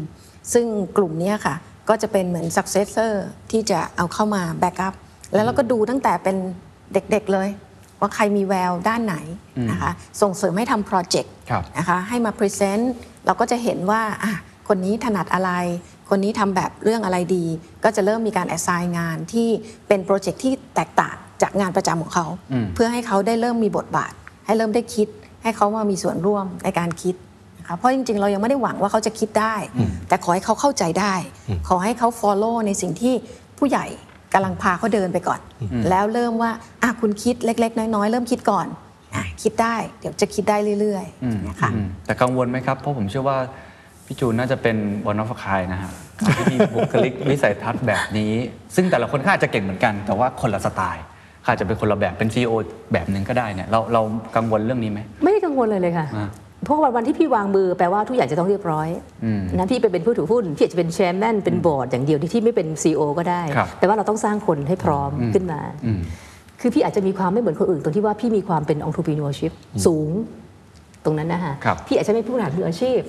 [0.52, 0.66] ซึ่ง
[0.96, 1.54] กลุ่มเนี้ยค่ะ
[1.88, 3.12] ก็จะเป็นเหมือน successor
[3.50, 4.94] ที่จะเอาเข้ามา backup
[5.34, 6.36] แล้วเราก็ดูตั้งแต่เป็น
[6.92, 7.48] เด็กๆเลย
[8.00, 9.16] ว่าใครมีแววด้านไหน
[9.70, 9.90] นะคะ
[10.22, 12.84] ส่งเสริมให้ทำโปรเจกต์ครับนะคะให้มา present
[13.26, 14.32] เราก็จะเห็นว่าอะ
[14.68, 15.50] คนนี้ถนัดอะไร
[16.10, 17.46] คนนี้ทำแบบเรื่องอะไรดี
[17.84, 19.48] ก็จะเริ่มมีการ assign งานที่
[19.88, 22.26] เป็นโปรเจกต์ที่แตกต่าง จากงานประจำของเขา
[22.74, 24.12] เพื่อให้เขาได้เริ่มมีบทบาท
[24.46, 25.08] ให้เริ่มได้คิด
[25.42, 27.14] ให้เขามามีส่วนร่วมในการคิด
[27.58, 29.54] นะคะเพราะจริง ๆ เรายังไม่ได้หวังว่าเขาจะคิดได้
[30.08, 31.14] แต่ขอให้เขาเข้าใจได้
[31.68, 33.14] ขอให้เขา follow ในสิ่งที่
[33.58, 33.86] ผู้ใหญ่
[34.34, 35.40] กำลังพาเขาเดินไปก่อน
[35.90, 36.50] แล้วเริ่มว่า
[36.82, 38.66] อะคุณคิดเล็ก ๆ น้อยๆ เริ่มคิดก่อน
[39.14, 43.38] อะคิดได้เดี๋ยวจะคิดได้เรื่อยๆนะคะอืมแต่กังวลไหมครับ เพราะผมเชื่อว่า
[44.06, 44.76] พี่จูนน่าจะเป็น
[45.06, 45.90] วันอฟคายนะฮะ
[46.36, 48.32] ที่มีบุคลิกวิสัยทัศน์แบบนี้
[48.74, 51.11] ซึ่งแต่ละคนก็อาจจะเก่งเหมือนกัน แต่ว่าคนละสไตล์เขา
[51.46, 52.52] อาจจะเป็นคนละแบบเป็น CEO
[52.92, 54.02] แบบหนึ่งก็ได้เนี่ยเราเรา
[54.36, 56.28] กังวลเรื่องนี้ไหมไม่ได้กังวลเลยเลยค่ะ อ่า
[56.64, 58.88] เพราะว่าวันที่พี่วางมือแปลว่าทุกอย่างจะต้องเรียบร้อย
[59.24, 66.00] อืม นะพี่ไปเป็นผู้ถือหุ้นพี่อาจจะเป็นแชร์แมนเป็นบอร์ดอย่างเดียวที่ที่ไม่เป็น CEO ก็ได้ ครับ แต่ว่าเราต้องสร้างคนให้พร้อมขึ้นมา อืม
[66.60, 69.52] คือพี่อาจจะมีความไม่เหมือนคนอื่นตรงที่ว่าพี่มีความเป็น entrepreneurship
[69.86, 70.10] สูง
[71.04, 73.00] ตรงนั้นนะคะครับ พี่อาจจะไม่ผู้บริหารมืออาชีพ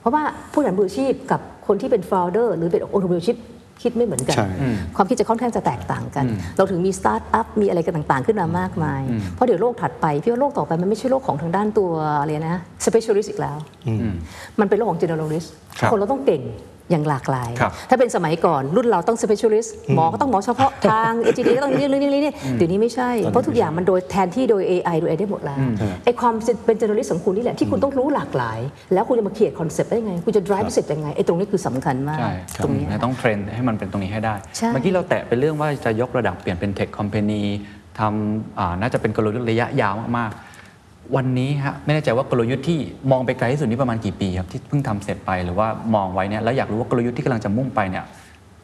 [0.00, 3.38] เพราะว่าผู้บริหารมืออาชีพกับคนที่เป็น founder หรือเป็น entrepreneurship
[3.82, 4.48] คิดไม่เหมือนกันใช่
[4.96, 6.24] ความคิดจะค่อนข้างจะแตกต่างกัน
[6.56, 9.02] เราถึงมีสตาร์ทอัพมีอะไรกันต่างๆ ขึ้นมามากมาย
[9.34, 12.56] เพราะเดี๋ยวโลกถัดไปพี่ว่าโลกต่อไปมันไม่ใช่โลกของทางด้านตัวอะไรนะ
[12.86, 13.56] specialist อีกแล้ว
[14.60, 15.48] มันเป็นโลกของ generalist
[15.80, 16.42] ครับคนเราต้องเก่ง
[16.90, 25.58] อย่างหลากหลายครับถ้าเป็นสมัยก่อนรุ่นเราต้อง specialist หมอก็ต้องหมอเฉพาะทาง engineer ก็ต้องเรื่องนี้เรื่องนี้เดี๋ยวนี้ไม่ใช่ เพราะทุกอย่างมันโดนแทนที่โดย AI โดย AI ได้หมดแล้ว
[26.04, 26.34] ไอ้ความ
[26.66, 28.58] เป็น generalist ของคุณนี่แหละที่คุณต้องรู้หลากหลาย
[28.94, 32.32] แล้วคุณจะมาเขียน concept ได้ไง คุณจะ drive business ยังไงไอ้ตรงนี้คือสำคัญมากใช่
[32.64, 37.42] ตรงเนี้ยต้อง train ให้มันเป็นตรงนี้ให้ได้ใช่เมื่อกี้เราแตะเป็นเรื่องว่าจะยกระดับเปลี่ยนเป็น tech company
[37.98, 40.47] ทำอ่าน่าจะเป็นกลยุทธ์ระยะยาวมากๆ
[41.16, 42.78] วันนี้ฮะไม่แน่ใจว่ากลยุทธ์ที่
[43.10, 48.04] มองไปไกลที่สุดนี่ประมาณกี่ปีครับที่เพิ่งทำเสร็จไปหรือว่ามองไว้เนี่ยแล้วอยากรู้ว่ากลยุทธ์ที่กำลังจะมุ่งไปเนี่ย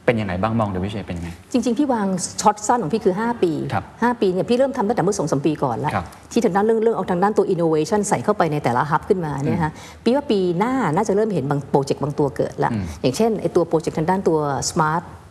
[0.04, 2.06] เป็นยังไงบ้างมองเดวิเชเป็นยังไง จริง ๆ พี่วาง
[2.40, 9.72] short สั้นของพี่คือ 5 ปีครับ5ปีเนี่ยพี่เริ่มทำตั้งแต่เมื่อสองสามปีก่อนแล้วครับที่ทางด้านเรื่องเรื่องเอาทางด้านตัว innovation ใส่เข้าไปในแต่ละ hub ขึ้นมาเนี่ยฮะ
[10.04, 12.70] ปีว่าปีหน้าน่าจะเริ่มเห็นบาง project บางตัวเกิดละ
[13.00, 14.38] อย่างเช่นไอตัว project ทางด้านตัว
[14.70, 15.23] smart energy อ่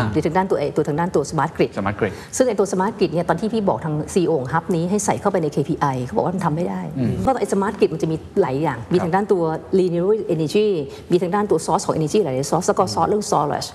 [0.00, 6.80] าหรือทางด้านตัวไอตัวทางด้านตัว smart grid สมาร์ทกริดซึ่งไอตัว smart grid เนี่ยตอนที่พี่บอกทาง CEO ของฮับนี้ให้ใส่เข้าไปใน KPI เขาบอกว่ามันทำไม่ได้
[7.20, 9.42] เพราะไอ smart grid มันจะมีหลายอย่าง มีทางด้านตัว
[9.78, 10.68] renewable energy
[11.12, 13.68] มีทางด้านตัว source ของ energy หลายๆ source แล้วก็ source เรื่อง storage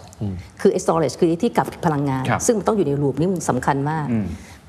[0.61, 4.07] คือไอ storage คือที่กับพลังงานครับซึ่งมันต้องอยู่ในรูปนี้มันสำคัญมาก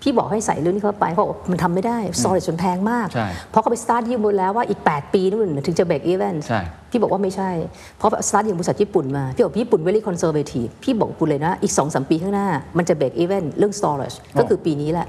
[0.03, 7.50] พี่บอกให้ใส่เรื่องนี้เข้าไปเพราะมันทำไม่ได้ storage มันแพงมากใช่เพราะเขาไป start ที่บนแล้วว่าอีก 8 ปีนู่นถึงจะ break even ใช่พี่บอกว่าไม่ใช่
[7.98, 15.09] เพราะ start อย่างบริษัทญี่ปุ่นมา พี่บอกญี่ปุ่น very conservative พี่บอกคุณเลยนะ อีก2-3ปีข้างหน้ามันจะ break even เรื่อง storage ก็คือปีนี้แหละ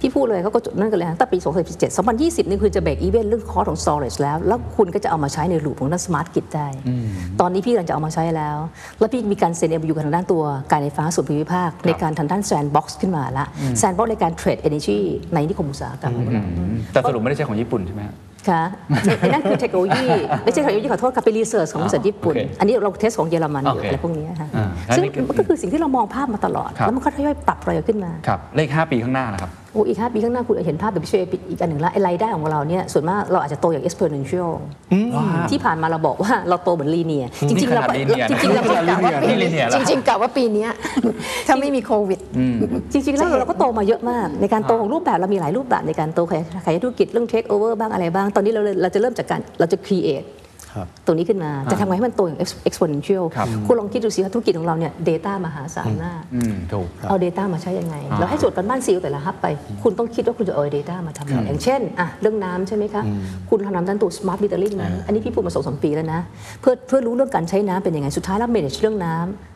[0.00, 6.68] พี่พูดเลยเขาก็จดนั่นกันเลยนะตั้งปี 2017 2020 นี่คือจะ break even เรื่องคอร์สของ storage แล้ว แล้วคุณก็จะเอามาใช้ในรูปของด้าน smart grid ได้
[7.40, 8.56] ตอนนี้พี่กำลังจะเอามาใช้แล้ว
[8.98, 13.44] แล้วพี่มีการเซ็น MOU กับทางด้านตัวการไฟฟ้าส่วนภูมิภาค ในการทางด้าน sandbox ขึ้นมาละ
[13.80, 14.98] sandbox ในการ trade energy
[15.34, 16.44] ในนิคมอุตสาหกรรมของเรา
[16.92, 18.16] แต่สรุปไม่ได้ใช้ของญี่ปุ่นใช่ไหมฮะ
[18.50, 18.62] ค่ะ
[19.20, 20.06] ไอ้นั่นคือเทคโนโลยี
[20.44, 34.50] ไม่ใช่เทคโนโลยีขอโทษค่ะเป็นรีเสิร์ชของบริษัทญี่ปุ่นโอเคอันนี้เราเทสของเยอรมันอยู่โอเคอะไรพวกนี้ค่ะอ่าซึ่งอันนี้คือมันก็คือสิ่งที่เรามองภาพมาตลอดครับแล้วมันก็ทยอยปรับอะไรขึ้นมาครับเลข5ปีข้างหน้านะครับ โอ้อีก5ปีข้างหน้าคุณเห็นภาพแบบวิชวลอีกอันหนึ่งละไอ้รายได้ของเราเนี่ยส่วนมากเราอาจจะโตอย่าง exponential
[35.50, 40.70] ที่ผ่านมาเราบอกว่าเราโตเหมือนลีเนียจริงๆเรานี่ขนาด linear จริงๆเรานี่ขนาดกะว่าปีนี่ linear จริงๆกะว่าปีเนี้ย
[41.46, 42.20] ถ้าไม่มีโควิด
[42.92, 50.26] จริงๆแล้วเราก็โตมาเยอะมาก ในการโตของรูปแบบเรามีหลายรูปแบบในการโตขยายขยายธุรกิจเรื่อง take over บ้างอะไรบ้างตอนนี้เราเลยเราจะเริ่มจากการเราจะ create ครับ
[51.06, 59.46] ตัวนี้ขึ้นมาจะทำไงให้มันโตอย่าง exponential ครับคุณลองคิดดูสิว่าธุรกิจของเราเนี่ย data มหาศาลมากอืมถูกเอา Data มาใช้ยังไง เราให้โจทย์กันบ้านซีลแต่ละฮับไป
[59.82, 63.02] คุณต้องคิดว่าคุณจะเอา Data มาทำอะไรอย่างเช่นอะเรื่องน้ำใช่ไหมคะ
[63.50, 66.20] คุณทำน้ำด้านตัว Smart Metering ไหมอันนี้พี่พูดมาสองสามปีแล้วนะ
[66.60, 69.55] เพื่อเพื่อรู้เรื่องการใช้น้ำเป็นยังไงสุดท้ายแล้ว manage เรื่องน้ำ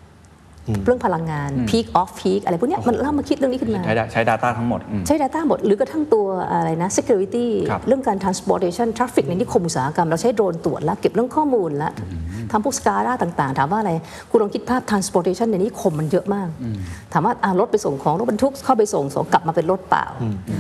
[0.85, 9.25] เรื่องพลังงาน peak off peak อะไรพวกเนี้ยมันเล่ามาคิดเรื่องนี้ขึ้นมา ใช้ได้ใช้ Data ทั้งหมดอืมใช้ Data หมด หรือกระทั่งตัวอะไรนะ security ครับเรื่องการ transportation traffic
[9.29, 11.93] ในนิคมอุตสาหกรรม เราใช้โดรนตรวจแล้ว เก็บเรื่องข้อมูลแล้ว
[12.51, 13.93] ทำพวก SCADA ต่าง ๆ ถามว่าอะไร
[14.31, 16.49] คุณลองคิดภาพ transportation ในนิคมมันเยอะมาก
[17.13, 20.07] ถามว่าอะรถไปส่งของ รถบรรทุกเข้าไปส่งส่งกลับมาเป็นรถเปล่า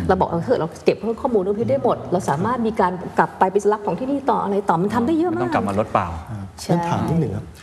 [0.09, 6.07] เราบอกเออเฮ้ยเราเก็บข้อมูลเรื่องนี้ได้หมด เราสามารถมีการกลับไปไปรับของที่นี่ต่ออะไรต่อมันทำได้เยอะมันมาต้อกงกลับมารถเปล่า
[6.63, 7.60] ใช่งั้นถามนิดหนึ่งครับโ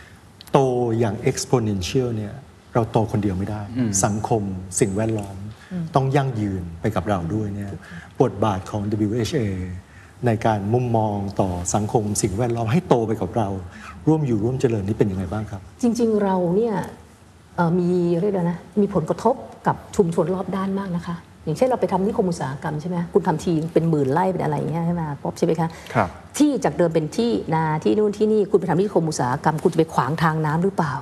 [0.58, 0.60] ต
[0.98, 2.34] อย่าง exponential เนี่ย
[2.74, 3.62] เราโตคนเดียวไม่ได้
[4.04, 4.42] สังคม
[4.80, 5.36] สิ่งแวดล้อม
[5.94, 7.70] ต้องยั่งยืนไปกับเราด้วยเนี่ย
[8.22, 9.44] บทบาทของ WHA
[10.26, 13.48] ในการมุมมองต่อสังคมสิ่งแวดล้อมให้โตไปกับเรา
[14.08, 16.74] ร่วมอยู่ร่วมเจริญนี่เป็นยังไงบ้างครับ จริง ๆ เราเนี่ย
[17.56, 17.88] เอ่อมี
[18.20, 19.34] เรียกอะไรนะมีผลกระทบ
[19.66, 26.08] กับชุมชนรอบด้านมากนะคะ อย่างเช่นเราไปทำนิคมอุตสาหกรรมใช่ไหมคุณทำทีเป็นหมื่นไร่เป็นอะไรอย่างเงี้ยใช่ไหมป๊อบใช่ไหมคะครับ
[26.38, 30.94] ที่จากเดิมเป็นที่นาที่นู่นที่นี่คุณไปทำนิคมอุตสาหกรรม คุณจะไปขวางทางน้ำหรือเปล่า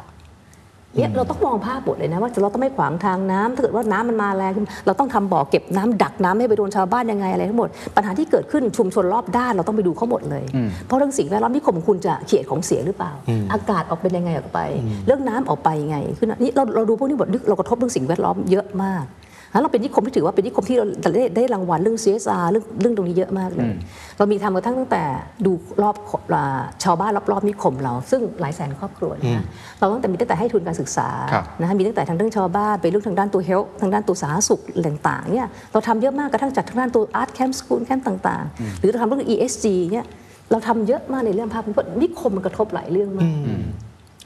[0.97, 10.45] เนี่ยเราต้องมองภาพบทเลยนะว่าเราต้องไม่ขวางทางน้ำถ้าเกิดว่าน้ำมันมาแรงขึ้นเราต้องทำบ่อเก็บน้ำดักน้ำไม่ให้ไปโดนชาวบ้านยังไงอะไรทั้งหมด ปัญหาที่เกิดขึ้นชุมชนรอบด้านเราต้องไปดูเขาหมดเลย
[10.87, 13.12] เพราะเรื่องสิ่งแวดล้อมนิคมของคุณจะเขียดของเสียหรือเปล่า
[13.53, 14.61] อากาศออกเป็นยังไงออกไป
[15.07, 19.05] เรื่องน้ำออกไปยังไงคือนี่เราเราดูพวกนี้หมดเรากระทบเรื่องสิ่งแวดล้อมเยอะมาก
[19.53, 23.70] แล้วเราเป็นนิคมที่ถือว่าเป็นนิคมที่เราได้ได้รางวัลเรื่อง CSR เรื่องเรื่องตรงนี้เยอะมากเลย
[24.18, 25.05] เรามีทำกระทั่งตั้งแต่
[25.47, 25.97] ดูรอบ
[26.34, 29.44] อ่าชาวบ้านรอบๆนิคมเรา ซึ่งหลายแสนครอบครัวนะคะ
[29.78, 40.07] เราตั้งแต่มีตั้งแต่ให้ทุนการศึกษาครับนะคะมีตั้งแต่ทางเรื่องชาวบ้านไปเรื่องทางด้านตัว health ทางด้านตัวสาธารณสุขต่างๆเนี่ยเราทำเยอะมากกระทั่งจัดทางด้านตัว art camp school camp ต่างๆ หรือเราทำเรื่อง ESG เนี่ย
[40.51, 43.30] เราทำเยอะมากในเรื่องภาพเพราะนิคมมันกระทบหลายเรื่องมาก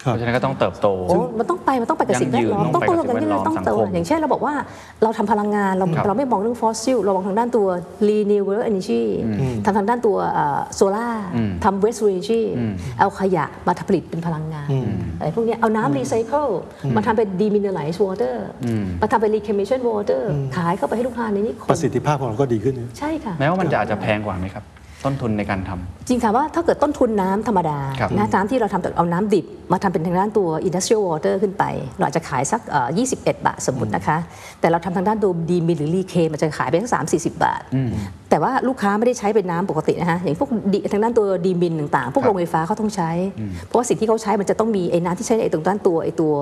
[0.00, 4.54] เพราะฉะนั้นก็ต้องเติบโตโอ้มันต้องไปมันต้องไปกับสิ่งแวดล้อมยั่งยืนต้องโตต้องไปกับกันสิ่งแวดล้อมต้องโตสังคมอย่างเช่นเราบอกว่า
[5.02, 7.66] เราทำพลังงานเราครับเราไม่มองเรื่องฟอสซิลเรามองทางด้านตัว
[8.08, 9.02] renewable energy
[9.64, 10.16] ทำทางด้านตัว
[10.74, 11.08] โซล่า
[11.64, 12.42] ทำ waste energy
[13.00, 14.68] เอาขยะมาผลิตเป็นพลังงาน
[15.18, 16.46] อะไรพวกเนี้ยเอาน้ำรีไซเคิล
[16.96, 18.34] มาทำเป็น demineralize water
[19.02, 20.22] มาทำเป็น reclamation water
[20.56, 24.64] ขายเข้าไปให้ลูกค้าในนี้คประสิทธิภาพของเราก็ดีขึ้นนะใช่ค่ะแม้ว่ามันจะอาจจะแพงกว่าไหมครับ
[25.04, 31.64] ต้นทุนในการทำจริงค่ะว่าถ้าเกิดต้นทุนน้ำธรรมดาครับนะน้ำที่เราทำจากเอาน้ำดิบ มาทำเป็นทางด้านตัว industrial water ขึ้นไป
[31.96, 34.16] เราอาจจะขายสักเอ่อ21 บาทสมมตินะคะ
[34.60, 37.62] แต่เราทำทางด้านตัว demin หรือ reclaim มันจะขายไปสัก3 40บาท
[38.30, 43.10] แต่ว่าลูกค้าไม่ได้ใช้เป็นน้ำปกตินะคะอย่างพวกดิทางด้านตัว demin ต่างๆ พวกครับโรงไฟฟ้าเขาต้องใช้
[43.66, 46.32] เพราะว่าสิ่งที่เขาใช้มันจะต้องมีไอ้น้ำที่ใช้ในไอ้ตรงด้านตัวไอ้ตัว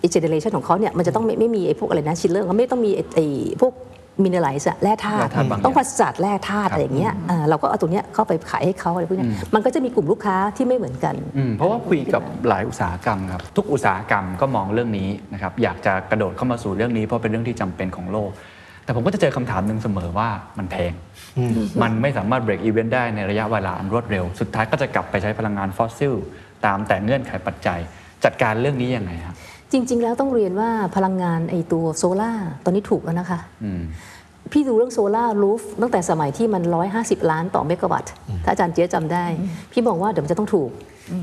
[0.00, 3.26] ไอ้ generation ของเขาเนี่ยมันจะต้องไม่ไม่มีไอ้พวกอะไรนะ chiller เขาไม่ต้องมีไอ้ไอ้
[3.60, 3.72] พวก
[4.22, 18.30] mineralize แร่ธาตุแร่ธาตุบางอย่างต้องปราศจากแร่ธาตุครับอะไรอย่างเงี้ยอ่าเราก็เอาตัวเนี้ยเข้าไปขายให้เขาอะไรพวกเนี้ยมันก็จะมีกลุ่มลูกค้าที่ไม่เหมือนกันอืมเพราะว่าคุยกับหลายอุตสาหกรรมครับทุกอุตสาหกรรมก็มองเรื่องนี้นะครับอยากจะกระโดดเข้ามาสู่เรื่องนี้เพราะเป็นเรื่องที่จำเป็นของโลก
[18.84, 20.92] แต่ผมก็จะเจอคำถามหนึ่งเสมอว่ามันแพง
[21.82, 26.14] มันไม่สามารถ break even ได้ในระยะเวลาอันรวดเร็ว สุดท้ายก็จะกลับไปใช้พลังงานฟอสซิล
[26.66, 27.78] ตามแต่เงื่อนไขปัจจัย
[28.24, 29.36] จัดการเรื่องนี้ยังไงครับ
[29.72, 32.32] จริง ๆ แล้วต้องเรียนว่าพลังงานไอตัวโซล่า
[32.64, 33.82] ตอนนี้ถูกแล้วนะคะอืม
[34.52, 36.62] พี่ดูเรื่อง solar roof ตั้งแต่สมัยที่มัน
[36.96, 38.12] 150 ล้านต่อเมกะวัตต์
[38.44, 39.24] ถ้าอาจารย์เจ๊ยบจำได้
[39.72, 40.70] พี่บอกว่าเดี๋ยวมันจะต้องถูก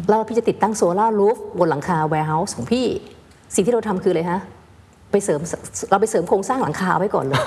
[0.09, 2.85] แล้วพี่จะติดตั้งโซล่ารูฟบนหลังคา warehouse ของพี่
[3.55, 4.41] สิ่งที่เราทำคืออะไรฮะ
[5.11, 5.39] ไปเสริม
[5.91, 7.41] เราไปเสริมโครงสร้างหลังคาไว้ก่อนเลย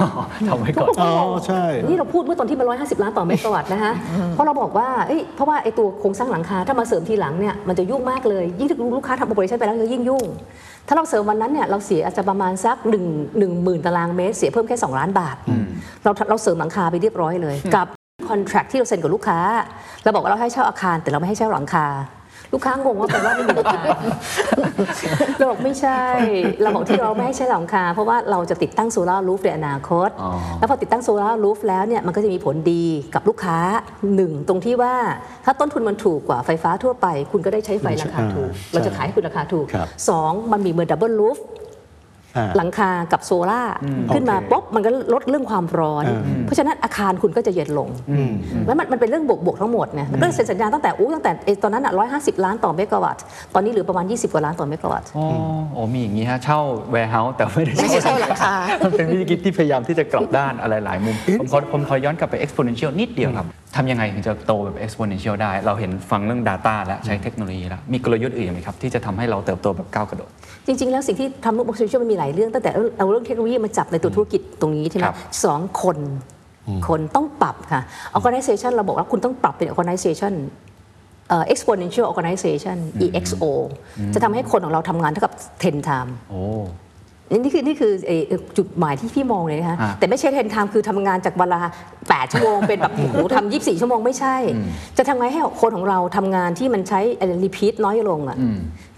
[0.48, 1.12] ทำไว้ก่อน อ๋อ
[1.46, 3.92] ใช่ นี่เราพูดเมื่อตอนที่มัน 150 ล้านต่อเมกะวัตต์นะฮะ
[4.30, 10.24] เพราะเราบอกว่าเอ้ยเพราะว่าไอ้ตัวโครงสร้างหลังคาถ้ามาเสริมทีหลังเนี่ยมันจะยุ่งมากเลย ยิ่งถ้าลูกค้าทำโอเปอเรชั่นไปแล้วจะยิ่งยุ่ง
[10.86, 12.96] ถ้าเราเสริมวันนั้นเนี่ยเราเสียอาจจะประมาณสัก1 1 0
[13.44, 15.36] 0 0 0 ตารางเมตร เสียเพิ่มแค่ 2 ล้านบาท
[16.02, 17.86] เราเราเสริมหลังคาไปเรียบร้อยเลย กับ
[18.28, 19.38] contract ที่เราเซ็นกับลูกค้า
[20.02, 21.86] เราบอกว่าเราให้เช่าอาคารแต่เราไม่ให้เช่าหลังคา
[22.55, 23.82] ลูกค้างงว่าแปลว่าไม่มีหลังคา
[25.38, 26.00] เราบอกไม่ใช่
[26.62, 32.84] เราบอกที่เราไม่ให้ใช้หลังคา เพราะว่าเราจะติดตั้ง solar roof ในอนาคตอ๋อแล้วพอติดตั้ง solar roof แล้วเนี่ยมันก็จะมีผลดี
[33.14, 33.59] กับลูกค้า
[34.14, 34.94] หนึ่งตรงที่ว่า
[35.44, 41.51] ถ้าต้นทุนมันถูกกว่าไฟฟ้าทั่วไป คุณก็ได้ใช้ไฟราคาถูกอ่าเราจะขายให้คุณราคาถูกครับสองมันมีเหมือน double roof อ่า
[42.56, 43.62] หลังคากับโซล่า
[44.14, 47.88] ขึ้นมาโอเคปุ๊บมันก็ลดเรื่องความร้อนอ่าเพราะฉะนั้นอาคารคุณก็จะเย็นลง
[48.66, 53.22] แล้วมันมันเป็นเรื่องบวกบวกๆทั้งหมดเนี่ยมันก็เลยเซ็นสัญญาตั้งแต่อู้ตั้งแต่เอ่อตอนนั้นอะ150ล้านต่อเมกะวัตต์
[53.54, 55.26] ตอนนี้เหลือประมาณ 20 กว่าล้านต่อเมกะวัตต์อ๋อ
[55.74, 56.60] โอ้มีอย่างนี้ฮะ เช่า
[56.94, 58.54] warehouse แต่ไม่ได้ไม่ใช่เช่าหลังคา
[58.84, 70.30] มันเป็นวิธีคิดที่พยายามที่จะกลับด้านอะไรหลายมุม ผมขอผมขอย้อนกลับไป exponential นิดเดียวครับทำยังไงถึงจะโตแบบ exponential ได้ เราเห็นฟังเรื่อง data แล้วใช้เทคโนโลยีแล้วมีกลยุทธ์อื่นไหมครับที่จะทำให้เราเติบโตแบบก้าวกระโดด
[70.66, 75.98] จริง ๆ แล้วสิ่งที่ทำโลกโซเชียลมันมีหลายเรื่อง ตั้งแต่เอาเรื่องเทคโนโลยีมาจับในตัวธุรกิจตรงนี้ใช่ไหมครับสองคน
[76.88, 77.82] คนต้องปรับค่ะ
[78.16, 80.32] organization เราบอกว่าคุณต้องปรับเป็น organization
[81.28, 83.44] เอ่อ exponential organization EXO
[84.14, 85.34] จะทำให้คนของเราทำงานเท่ากับ
[85.64, 86.42] 10 time โอ้
[87.38, 91.60] นี่คือนี่คือเอ่อจุดหมายที่พี่มองเลยนะคะฮะแต่ไม่ใช่เทนไทม์คือทำงานจากเวลา
[92.00, 94.36] 8ชั่วโมงเป็นแบบโอ้โหทำ24 ชั่วโมงไม่ใช่
[94.98, 97.00] จะทำไงให้คนของเราทำงานที่มันใช้
[97.44, 98.36] repeat น้อยลงอะ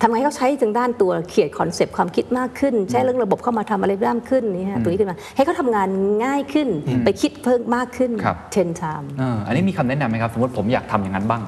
[0.03, 5.89] ทำไงให้เขาใช้ทางด้านตัวเขียน concept ความคิดมากขึ้น ใช้เรื่องระบบเข้ามาทำอะไรร่ามขึ้นนี่ฮะตัวนี้ขึ้นมาให้เขาทำงาน
[6.25, 6.69] ง่ายขึ้น
[7.05, 11.43] ไปคิดเพิ่มมากขึ้นครับ ten timesเอออันนี้มีคำแนะนำไหมครับ สมมติผมอยากทำอย่างนั้นบ้าง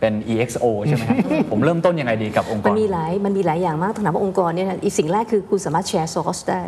[0.00, 1.16] เป็น EXO ใช่ไหมครับ
[1.50, 6.62] ผมเริ่มต้นยังไงดีกับองค์กมันรมีหลายมันมีหลายอย่างมากต้องถามว่าองค์กรเนี่ยนะอีกสิ่งแรกคือคุณสามารถ share source ได้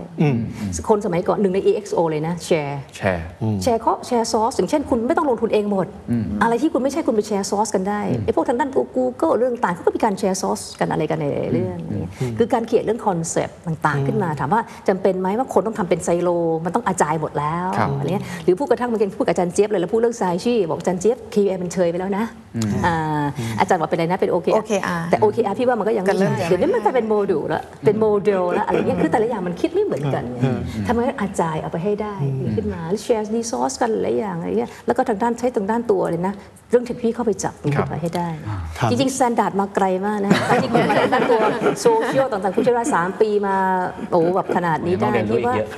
[0.89, 5.87] คนสมัยก่อนหนึ่งใน EXO เลยนะ share share share เขา share source อย่างเช่นคุณไม่ต้องลงทุนเองหมด
[6.43, 12.07] อะไรที่คุณไม่ใช่คุณไปแชร์ซอสกันได้ไอ้พวกทางด้านกูเกิลเรื่องต่างเขาก็มีการแชร์ซอสกันอะไรกันในเรื่องนี้
[12.39, 16.29] คือการเขียนเรื่องคอนเซปต์ต่างๆ ขึ้นมา ถามว่าจำเป็นไหมว่าคนต้องทำเป็นไซโล
[16.65, 22.25] มันต้องอาจายหมดแล้วครับอะไรเงี้ยหรือพูดกระทั่งเมื่อกี้พูดกับอาจารย์เจี๊ยบเลยแล้วพูดเรื่องไซชี่บอกอาจารย์เจี๊ยบ KUM มันเชยไปแล้วนะ
[22.87, 23.25] อ่า
[23.59, 30.41] อาจารย์บอกเป็นอะไรนะเป็น OKR OKR แต่ OKR พี่ว่ามันก็ยังก็ไม่เริ่มใช่จะเดี๋ยวนี้มันกลายเป็นโมดูลแล้วเป็นโมเดลแล้วอะไรเงี้ยคือแต่ละอย่างมันคิดไม่เหมือนกันไง
[30.89, 32.15] ทำไมอาจายเอาไปให้ได้
[32.55, 36.35] ขึ้นมาแล้ว share resource กันหลายอย่างอะไรเงี้ยแล้วก็ทางด้านใช้ทางด้านตัวเลยนะ
[36.71, 38.29] เรื่องเทคโนโลยีเข้าไปจับมันขึ้นไปให้ได้
[38.79, 41.41] ครับจริงๆ Standard มาไกลมากนะแต่จริงๆมาทางด้านตัว
[41.81, 43.57] โซเชียลต่างๆคุณใช้เวลาสามปีมา
[44.11, 45.69] โอ้แบบขนาดนี้ได้ยังต้องเรียนรู้พี่ว่าอีกเยอะ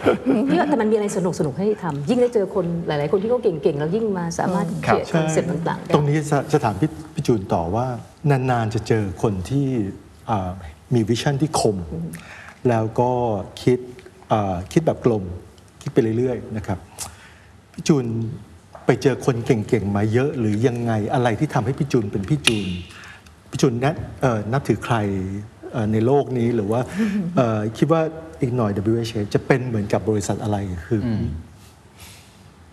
[0.51, 7.87] พี่ว่าแต่มันมีอะไรสนุกสนุกๆให้ทำยิ่งได้เจอคนหลาย ๆ คนที่เขาเก่งๆแล้วยิ่งมาสามารถเขียน concept ต่างๆได้ตรงนี้จะจะถามพี่พี่จูนต่อว่า
[8.31, 9.67] นานๆจะเจอคนที่
[10.31, 10.51] อ่า
[10.95, 11.77] มี vision ที่คม
[12.69, 13.11] แล้วก็
[13.63, 13.79] คิด
[14.33, 15.25] อ่าคิดแบบกลม
[15.83, 16.79] คิดไปเรื่อยๆนะครับ
[17.73, 18.05] พี่จูน
[18.87, 22.69] ไปเจอคนเก่งๆมาเยอะหรือยังไงอะไรที่ทำให้พี่จูนเป็นพี่จูน
[23.51, 24.97] พี่จูนนับเอ่อนับถือใคร
[25.73, 26.81] เอ่อในโลกนี้หรือว่า
[27.37, 28.03] เอ่อคิดว่า
[28.41, 30.57] อีกหน่อย WHA จะเป็นเหมือนกับบริษัทอะไร
[30.89, 31.09] คืออ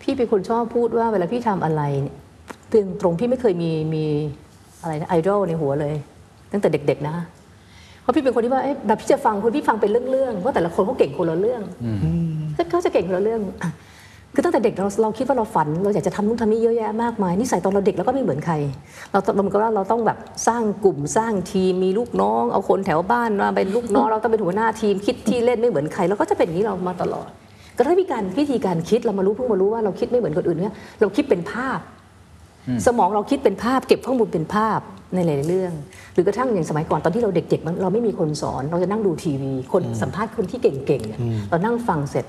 [0.02, 1.82] พี่เป็นคนชอบพูดว่าเวลาพี่ทำอะไร
[2.70, 4.04] เนี่ยเพียงตรงพี่ไม่เคยมีมี
[4.82, 5.94] อะไรนะไอดอลในหัวเลย
[6.52, 7.16] ตั้งแต่เด็ก ๆ นะ
[8.02, 11.62] เพราะพี่เป็นคนที่ว่าเอ๊ะแบบพี่จะฟังคนพี่ฟังเป็นเรื่องๆว่าแต่ละคนเขาเก่งคนละเรื่อง
[12.70, 13.70] เขาจะเก่งคนละเรื่องอะ
[14.36, 18.54] คือตั้งแต่เด็กเราเราคิดว่าเราฝัน เราอยากจะทำนู่นทำนี่เยอะแยะมากมายนิสัยตอนเราเด็กเราก็ไม่เหมือนใคร
[19.10, 27.28] เราเราเหมือนกับว่าเราต้องแบบสร้างกลุ่มสร้างทีมมีลูกน้อง เอาคนแถวบ้านมาเป็นลูกน้องเราต้องเป็นหัวหน้าทีมคิดที่เล่นไม่เหมือนใครเราก็จะเป็นอย่างนี้เรามาตลอด
[27.76, 31.78] ก็ถ้ามีการวิธีการคิดเรามารู้เพิ่งมารู้ว่าเราคิดไม่เหมือนคนอื่นเนี่ยเราคิดเป็นภาพ
[32.86, 34.80] สมองเราคิดเป็นภาพ เก็บข้อมูลเป็นภาพ
[35.14, 35.72] ในหลายๆเรื่อง
[36.12, 42.24] หรือกระทั่งอย่างสมัยก่อนตอนที่เราเด็กๆมันเราไม่มีคนสอน เราจะนั่งดูทีวี คนสัมภาษณ์คนที่เก่งๆเนี่ยเรานั่งฟังเสร็จ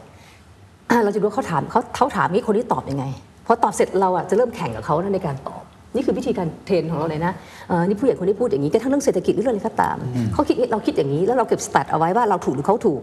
[0.90, 3.06] อะเราจะรู้ว่าเขาถามเขาเขาถามนี้คนที่ตอบยังไง
[3.46, 5.64] พอตอบเสร็จเราอะจะเริ่มแข่งกับเขาในการตอบ
[5.96, 7.34] นี่คือวิธีการเทรนของเราเลยนะ
[7.68, 9.98] เอ่อนี่ผู้ใหญ่คนที่พูดอย่างนี้กระทั่งเรื่องเศรษฐกิจหรือเรื่องอะไรก็ตาม
[10.34, 13.02] เขาคิดเราคิดอย่างนี้แล้วเราเก็บสแตทเอาไว้ว่าเราถูกหรือเขาถูก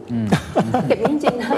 [0.88, 1.51] เก็บไว้จริงๆนะ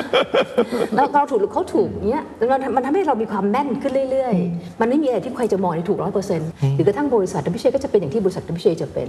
[0.94, 9.08] แล้วเราถูกหรือเขาถูกเนี้ยมันมันทำให้เรามีความแม่นขึ้นเรื่อยๆ มันไม่มีอะไรที่ใครจะมองในถูกร้อยเปอร์เซ็นต์หรือกระทั่งบริษัท WHA ก็จะเป็นอย่างที่บริษัท WHA จะเป็น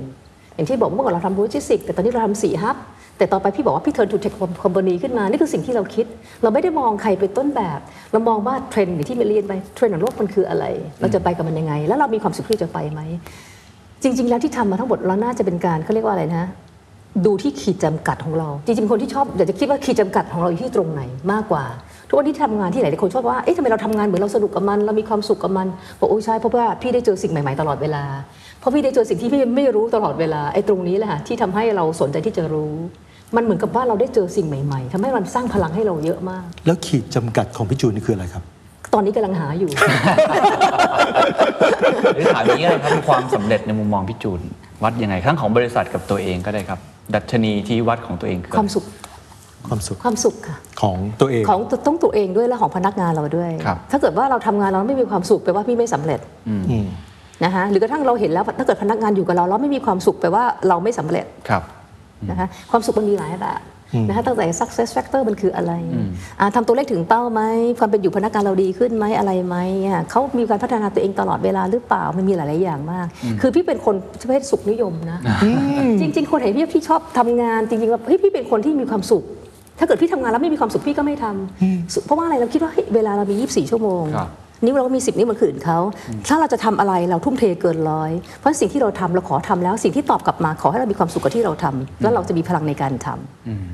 [0.56, 2.78] อย่างที่บอกเมื่อก่อนเราทำโลจิสติก แต่ตอนนี้เราทำสี่ hub
[3.18, 6.06] แต่ต่อไปพี่บอกว่าพี่ turn to tech company ขึ้นมา นี่คือสิ่งที่เราคิด
[6.44, 7.80] เราไม่ได้มองใครเป็นต้นแบบ
[8.12, 10.66] เรามองว่าเทรนด์อย่างที่เรียนไปเทรนด์ของโลกมันคืออะไร
[11.02, 13.02] เราจะไปกับมันยังไง แล้วเรามีความสุขที่จะไปไหม
[14.04, 16.46] จริง ๆ แล้วที่ทำมาทั้งหมดเราน่าจะเป็นการเขาเรียกว่าอะไรนะ
[17.26, 21.02] ดูที่ขีดจำกัดของเรา จริงๆคนที่ชอบอยากจะคิดว่าขีดจำกัดของเราอยู่ที่ตรงไหน
[21.32, 21.64] มากกว่า
[22.08, 25.68] ทุกวันที่ทำงานที่ไหนหลายคนชอบว่าเอ๊ะทำไมเราทำงานเหมือนเราสนุกกับมัน เรามีความสุขกับมัน
[26.00, 28.04] บอกโอ้ใช่เพราะว่าพี่ได้เจอสิ่งใหม่ๆตลอดเวลา
[28.66, 32.74] ราะพี่ได้เจอสิ่งที่พี่ไม่รู้ตลอดเวลาไอ้ตรงนี้แหละค่ะที่ทำให้เราสนใจที่จะรู้
[33.36, 38.44] มันเหมือนกับว่าเราได้เจอสิ่งใหม่ ๆทำให้มันสร้างพลังให้เราเยอะมาก แล้วขีดจำกัดของพี่จูนนี่คืออะไรครับ
[38.94, 39.70] ตอนนี้กำลังหาอยู่
[42.16, 44.42] หรือถามอย่างนี้เลยครับความสำเร็จในมุมมองพี่จูน
[44.84, 46.80] วัดยังไงทั้งของบริษัทกับตัวเองก็ได้ครับ
[47.16, 48.86] ดัชนีที่วัดของตัวเองคือความสุข
[49.68, 56.56] ความสุขความสุขค่ะของตัวเองของต้องตัวเองด้วยและของพนักงานเราด้วยครับถ้าเกิดว่าเราทำงานเราไม่มีความสุขแปลว่าพี่ไม่สำเร็จอื
[56.86, 56.88] ม
[57.44, 61.64] นะคะหรือกระทั่งเราเห็นแล้วถ้าเกิดพนักงานอยู่กับเราแล้วไม่มีความสุขแปลว่าเราไม่สำเร็จครับ
[62.30, 63.62] นะคะความสุขมันมีหลายแบบ
[64.08, 65.74] นะคะตั้งแต่ success factor มันคืออะไร
[66.40, 67.42] อ่าทำตัวเลขถึงเป้าไหม
[67.80, 69.56] ความเป็นอยู่พนักงานเราดีขึ้นไหมอะไรไหม
[69.88, 73.08] อะเขามีการพัฒนาตัวเองตลอดเวลาหรือเปล่ามันมีหลาย ๆ อย่างมาก
[73.42, 75.20] คือพี่เป็นคนประเภทสุขนิยมนะ
[76.00, 79.24] จริง ๆ คนเห็นพี่พี่ชอบทำงานจริงๆว่าเฮ้ยพี่เป็นคนที่มีความสุข
[79.80, 84.30] ถ้าเกิดพี่ทำงานแล้วไม่มีความสุขพี่ก็ไม่ทำเพราะว่าอะไรเราคิดว่าเฮ้ยเวลาเรามี 24 ชั่วโมงครับ
[84.66, 85.80] นิ้วเราก็มี 10 นิ้วเหมือนคนอื่นเขา
[86.28, 93.08] ถ้าเราจะทำอะไรเราทุ่มเทเกินร้อยเพราะสิ่งที่เราทำเราขอทำแล้ว สิ่งที่ตอบกลับมาขอให้เรามีความสุขกับที่เราทำแล้วเราจะมีพลังในการท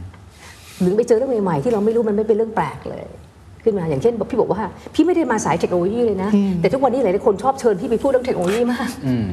[0.08, 3.08] ำหรือไปเจอเรื่องใหม่ๆที่เราไม่รู้มันไม่เป็นเรื่องแปลกเลย
[3.66, 4.62] ขึ้นมาอย่างเช่นบอกพี่บอกว่า
[4.96, 6.30] พี่ไม่ได้มาสายเทคโนโลยีเลยนะ
[6.62, 9.28] แต่ทุกวันนี้หลายๆคนชอบเชิญพี่ไปพูดเรื่องเทคโนโลยีมากอืม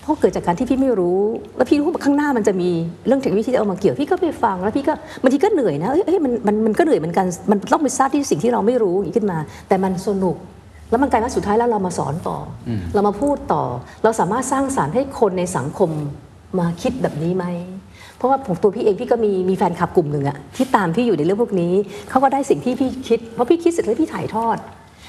[0.00, 1.20] เพราะเกิดจากการที่พี่ไม่รู้
[1.56, 2.70] แล้วพี่รู้ว่าข้างหน้ามันจะมี
[3.06, 4.92] เรื่องเทคโนโลยีที่จะเอามาเกี่ยวพี่ก็ไปฟังแล้วพี่ก็
[5.22, 9.38] บางทีก็เหนื่อยนะเอ้ยเอ้ยมันมันมันก็เหนื่อยเหมือนกันมันต้องไปทราบที่สิ่งที่เราไม่รู้อย่างนี้ขึ้นมา
[9.68, 10.36] แต่มันสนุก
[10.90, 13.62] แล้วมันกลายว่าสุดท้ายแล้วเรามาสอนต่ออเรามาพูดต่อ
[14.04, 15.90] เราสามารถสร้างสารรค์ให้คนในสังคม
[16.58, 17.46] มาคิดแบบนี้ไหม
[18.16, 21.72] เพราะว่าผมตัวพี่เองพี่ก็มีมีแฟนคลับกลุ่มหนึ่งอะที่ตามพี่อยู่ในเรื่องพวกนี้
[22.10, 24.58] เขาก็ได้สิ่งที่พี่คิด เพราะพี่คิดเสร็จแล้วพี่ถ่ายทอด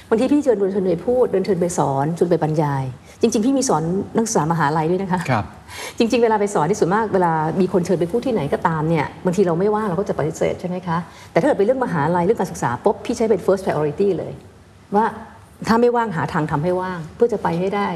[0.09, 2.83] บางทีพี่เชิญเดินเชิญไปพูดเดินเชิญไปสอนจนไปบรรยาย
[3.21, 3.83] จริง ๆ พี่มีสอน
[4.15, 5.45] นักศึกษามหาลัยด้วยนะคะครับ
[5.97, 10.97] จริง ๆ เวลาไปสอนที่ส่วนมากเวลามีคนเชิญไปพูดที่ไหนก็ตามเนี่ยบางทีเราไม่ว่างเราก็จะปฏิเสธใช่ไหมคะ
[11.31, 14.33] แต่ถ้าเกิดเป็นเรื่องมหาลัยเรื่องการศึกษาปุ๊บพี่ใช้เป็น first priority เลย
[14.95, 15.05] ว่า
[15.67, 17.89] ถ้าไม่ว่างหาทางทำให้ว่างเพื่อจะไปให้ได้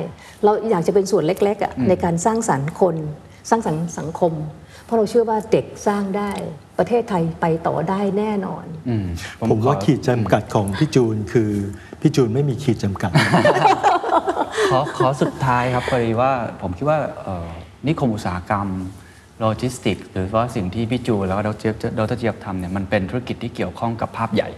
[0.44, 2.96] เราอยากจะเป็นส่วนเล็กๆอะในการสร้างสรรค์คน
[3.50, 4.34] สร้างสรรค์สังคม
[4.86, 6.32] เพราะเราเชื่อว่าเด็กสร้างได้
[6.78, 9.06] ประเทศไทยไปต่อได้แน่นอนอืม
[9.52, 11.52] ผมว่าขอขีดจำกัดของพี่จูนคือ
[12.02, 13.12] พี่จูนไม่มีขีดจำกัด
[14.72, 16.32] ขอขอสุดท้ายครับพอดีว่า
[16.62, 17.48] ผมคิดว่าเอ่อ
[17.88, 18.68] นิคมอุตสาหกรรม
[19.40, 24.50] โลจิสติกส์หรือว่าสิ่งที่พี่จูแล้วก็ดรเจี๊ยบดรเจี๊ยบทำเนี่ยมันเป็นธุรกิจที่เกี่ยวข้องกับภาพใหญ่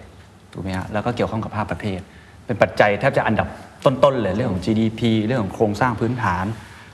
[0.51, 2.01] ถูกไหมฮะแล้วก็เกี่ยวข้องกับภาพประเทศ
[2.45, 3.47] เป็นปัจจัยแทบจะอันดับ
[3.85, 6.45] ต้นๆเลยเรื่องของ GDP เรื่องของโครงสร้างพื้นฐาน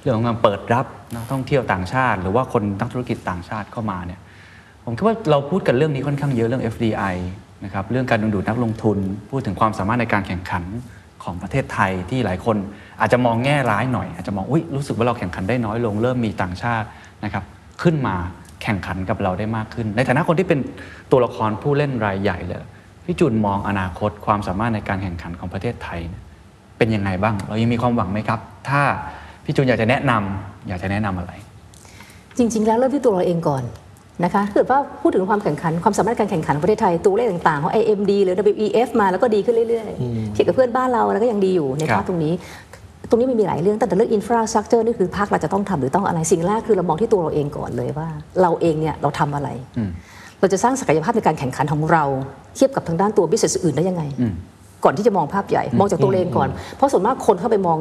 [0.02, 0.86] เรื่องของการเปิดรับ
[1.16, 4.20] นักท่องเที่ยวต่างชาติ หรือว่าคนนักธุรกิจต่างชาติเข้ามาเนี่ย
[4.86, 7.16] ผมคิดว่าเราพูดกันเรื่องนี้ค่อนข้างเยอะเรื่อง FDI
[7.66, 8.98] นะครับเรื่องการดึงดูดนักลงทุน
[9.30, 10.64] พูดถึงความสามารถในการแข่งขัน
[11.24, 12.58] ของประเทศไทยที่หลายคน
[13.02, 16.88] อาจจะมองแง่ร้ายหน่อย อาจจะมองอุ้ยรู้สึกว่าเราแข่งขันได้น้อยลง เริ่มมีต่างชาติ
[17.24, 17.44] นะครับ
[17.84, 18.16] ขึ้นมา
[18.64, 20.60] แข่งขันกับเราได้มากขึ้น ในฐานะคนที่เป็น
[21.12, 22.64] ตัวละครผู้เล่นรายใหญ่เลย
[23.08, 26.24] พี่จุนมองอนาคตความสามารถในการแข่งขันของประเทศไทยเนี่ย
[26.78, 28.40] เป็นยังไงบ้าง เรายังมีความหวังไหมครับ
[28.70, 28.82] ถ้า
[29.46, 31.32] พี่จุนอยากจะแนะนำอยากจะแนะนำอะไร
[32.38, 33.64] จริง ๆ แล้วเริ่มที่ตัวเราเองก่อน
[34.24, 42.34] นะคะถ้าเกิดว่าพูดถึงความแข่งขันความสามารถการแข่งขันของประเทศไทยตัวเลขต่างๆของ IMD หรือ WEF มาแล้วก็ดีขึ้นเรื่อยๆเทียบกับเพื่อนบ้านเราแล้วก็ยังดีอยู่ในครัภาบคตรงนี้
[43.10, 48.08] ตรงนี้มันมีหลายเรื่องตั้งแต่เรื่องอินฟราสตรักเจอร์นี่คือภาคเราจะต้องทำหรือต้องอะไรสิ่งแรกคือเรามองที่ตัวเราเองก่อนเลยว่า
[48.42, 49.50] เราเองเนี่ยเราทำอะไร
[50.40, 52.04] เราจะสร้างศักยภาพในการแข่งขันของเรา
[52.56, 54.04] เทียบกับทางด้านตัวบิสเนสอื่นได้ยังไง
[54.84, 57.78] ก่อนที่จะมองภาพใหญ่ มองจากตัวเราเองก่อน เพราะส่วนมากคนเข้าไปมอง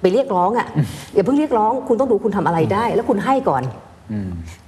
[0.00, 0.66] ไปเรียกร้องอะ
[1.14, 3.62] อย่าเพิ่งเรียกร้อง คุณต้องดูคุณทำอะไรได้ แล้วคุณให้ก่อน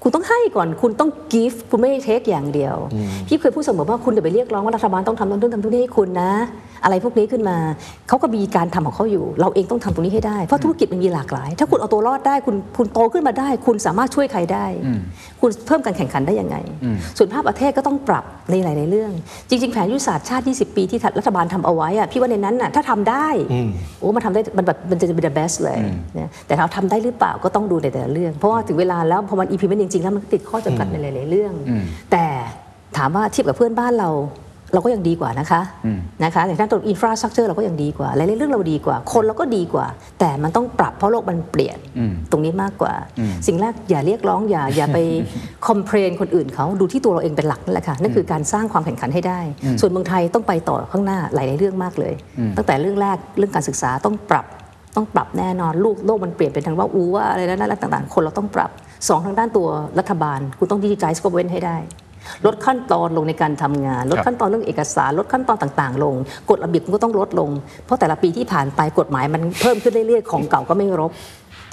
[0.03, 2.77] คุณต้องให้ก่อนคุณต้อง give คุณไม่ได้ take อย่างเดียว
[3.29, 6.33] พี่เคยพูดเสมอว่าคุณอย่าไปเรียกร้องว่ารัฐบาลต้องทำต้องทำตรงนี้ให้คุณนะ
[6.85, 7.59] อะไรพวกนี้ขึ้นมา
[8.09, 14.67] เขาก็มีการทำของเขาอยู่ เราเองต้องทำตรงนี้ให้ได้ เพราะธุรกิจมันมีหลากหลาย ถ้าคุณเอาตัวรอดได้คุณคุณโตขึ้นมาได้ คุณสามารถช่วยใครได้
[15.41, 16.57] คุณเพิ่มการแข่งขันได้ยังไง
[17.17, 19.13] ส่วนภาพประเทศก็ต้องปรับในหลาย ๆ เรื่อง
[19.49, 23.29] จริง ๆ แผนยุทธศาสตร์ชาติ 20 ปีที่รัฐบาลทำเอาไว้อะพี่ว่าในนั้นน่ะถ้าทำได้
[24.01, 25.79] โอ้มันทำได้มันแบบมันจะเป็น the best เลย
[26.19, 31.53] นะแต่เราทำได้หรือเปล่าก็ต้องดูในแต่ละเรื่อง เพราะว่าถึงเวลาแล้วพอมัน implement จริง ๆ แล้วมันติดข้อจำกัดในหลาย ๆ เรื่อง
[32.13, 32.25] แต่
[32.97, 34.11] ถามว่าเทียบกับเพื่อนบ้านเรา
[34.75, 35.61] เราก็ยังดีกว่านะคะ
[36.25, 39.87] นะคะอย่างด้านตัว infrastructure เราก็ยังดีกว่าหลายๆเรื่องเราดีกว่า คนเราก็ดีกว่า
[40.21, 41.79] แต่มันต้องปรับเพราะโลกมันเปลี่ยน
[42.31, 42.95] ตรงนี้มากกว่า
[43.47, 44.99] สิ่งแรกอย่าเรียกร้องอย่าอย่าไป
[45.69, 49.41] complain คนอื่นเขาดูที่ตัวเราเองเป็นหลักนั่นแหละค่ะนั่นคือการสร้างความแข่งขันให้ได้
[49.81, 52.15] ส่วนเมืองไทยต้องไปต่อข้างหน้าหลายๆเรื่องมากเลย
[52.57, 54.47] ตั้งแต่เรื่องแรกเรื่องการศึกษาต้องปรับ
[54.97, 58.71] ต้องปรับแน่นอนลูกโลกมันเปลี่ยนเป็นทางว่าอูว่าอะไรนั่นอะไรต่างๆ คนเราต้องปรับ
[59.09, 61.77] สองทางด้านตัวรัฐบาล คุณต้องดิจิทัลสกเว้นให้ได้
[62.47, 66.15] ลดขั้นตอนลงในการทำงาน ลดขั้นตอนเรื่องเอกสาร ลดขั้นตอนต่างๆ ลง
[66.51, 67.51] กฎระเบียบมันก็ต้องลดลง
[67.85, 71.11] เพราะแต่ละปีที่ผ่านไปกฎหมายมันเพิ่มขึ้นเรื่อยๆของเก่าก็ไม่รบ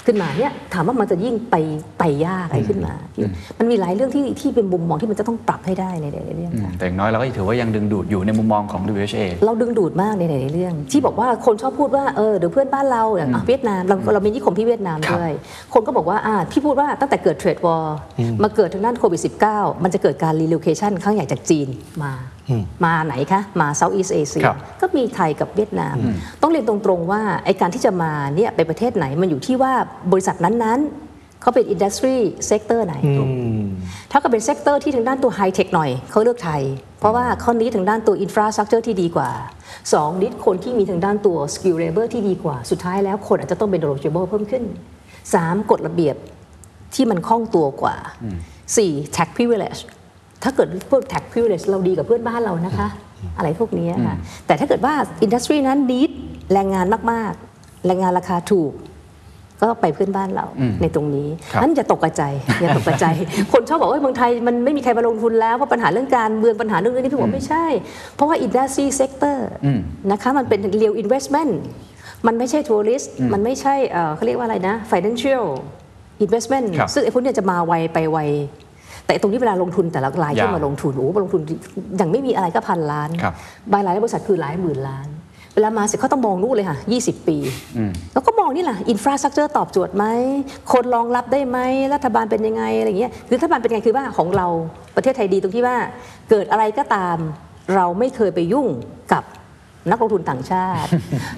[0.06, 1.56] ขึ้นมาเนี่ยถามว่ามันจะยิ่งไป
[1.98, 3.24] ไปยากอะไรขึ้นมาพี่
[3.58, 15.32] มันมีหลายเรื่องที่ที่เป็นมุมมองที่มันจะต้องปรับให้ได้ในหลายๆเรื่องค่ะแต่อย่างน้อยเราก็ถือว่ายังดึงดูดอยู่ในมุมมองของ WHA เราดึงดูดมากในหลายๆเรื่อง ที่บอกว่าคนชอบพูดว่าเออเดี๋ยวเพื่อนบ้านเราอย่างอะเวียดนามเราเรามีนิคมที่เวียดนามครับด้วย
[15.74, 17.96] คนก็บอกว่าอ่าพี่พูดว่าตั้งแต่เกิด trade war
[18.42, 19.20] มาเกิดทางด้านโควิด
[19.52, 21.68] -19 มันจะเกิดการ relocation ครั้งใหญ่จากจีน
[22.02, 22.12] มา
[22.84, 25.96] มาไหนคะ มา Southeast Asia ครับก็มีไทยกับเวียดนาม
[26.42, 29.72] ต้องเรียนตรงๆว่าไอการที่จะมาเนี่ยไปประเทศไหนมันอยู่ที่ว่า
[30.12, 32.94] บริษัทนั้นๆเขาเป็น industry sector ไหน
[34.10, 36.62] ถ้าก็เป็น sector ที่ทางด้านตัวไฮเทคหน่อย เขาเลือกไทย
[37.00, 39.30] เพราะว่าเขานี้ทางด้านตัว infrastructure ที่ดีกว่า
[39.80, 44.64] 2 นิดคนที่มีทางด้านตัวสกิลเลเ b อร์ที่ดีกว่า สุดท้ายแล้วคนอาจจะต้องเป็น knowledgeable เพิ่มขึ้น
[45.16, 46.16] 3 กฎระเบียบ
[46.94, 47.96] ที่มันคล่องตัวกว่า
[48.56, 49.80] 4 tax privilege
[50.42, 52.88] ถ้าเกิดพวก tax privilege เราดีกับเพื่อนบ้านเรานะคะ
[53.38, 54.16] อะไรพวกนี้ค่ะ
[54.46, 56.10] แต่ถ้าเกิดว่าอินดัสทรีนั้นดีด
[56.52, 58.72] แรงงานมากๆ แรงงานราคาถูก
[59.62, 60.46] ก็ไปเพื่อนบ้านเรา
[60.80, 62.22] ในตรงนี้ครับนั้นอย่าตกใจ
[62.60, 63.06] อย่าตกใจ
[63.52, 67.66] คนชอบบอกว่าเมืองไทยมันไม่มีใครมาลงทุนแล้วเพราะปัญหาเรื่องการเมืองปัญหาเรื่องนี้พี่บอกไม่ใช่
[68.14, 69.38] เพราะว่า industry sector
[70.10, 71.52] นะคะมันเป็น real investment
[72.26, 75.44] มันไม่ใช่ tourist มันไม่ใช่เอ่อเขาเรียกว่าอะไรนะ financial
[76.24, 78.18] investment ครับซึ่งไอ้พวกเนี้ยจะมาไวไปไว
[79.10, 81.42] แต่ตรงนี้เวลาลงทุนแต่ละรายที่ยาวมาลงทุนโอ้โหมาลงทุน
[81.96, 83.34] อย่างไม่มีอะไรก็พันล้านครับ
[83.72, 85.06] บางรายบริษัทคือหลายหมื่นล้าน
[85.54, 87.36] เวลามาเสร็จเขาต้องมองนู่นเลยค่ะ 20 ปี
[88.12, 90.04] แล้วก็มองนี่แหละอินฟราสตรักเจอร์ตอบโจทย์ไหม
[90.72, 91.58] คนรองรับได้ไหม
[91.94, 94.46] รัฐบาลเป็นยังไงอะไรเงี้ยคือรัฐบาลเป็นยังไงคือว่าของเรา
[94.96, 95.76] ประเทศไทยดีตรงที่ว่า
[96.30, 97.16] เกิดอะไรก็ตาม
[97.74, 98.66] เราไม่เคยไปยุ่ง
[99.12, 99.24] กับ
[99.88, 100.88] นักลงทุนต่างชาติ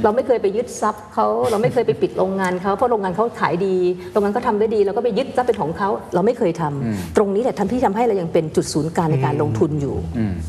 [0.03, 3.77] เราไม่เคยไปยึดทรัพย์เขาเราไม่เคยไปปิดโรงงานเขาเพราะโรงงานเขาขายดี
[4.13, 9.97] โรงงานเขาทำได้ดีเราก็ไปยึดทรัพย์เป็นของเขาเราไม่เคยทำตรงนี้แหละทำที่ทำให้เรายังเป็นจุดศูนย์กลางในการลงทุนอยู่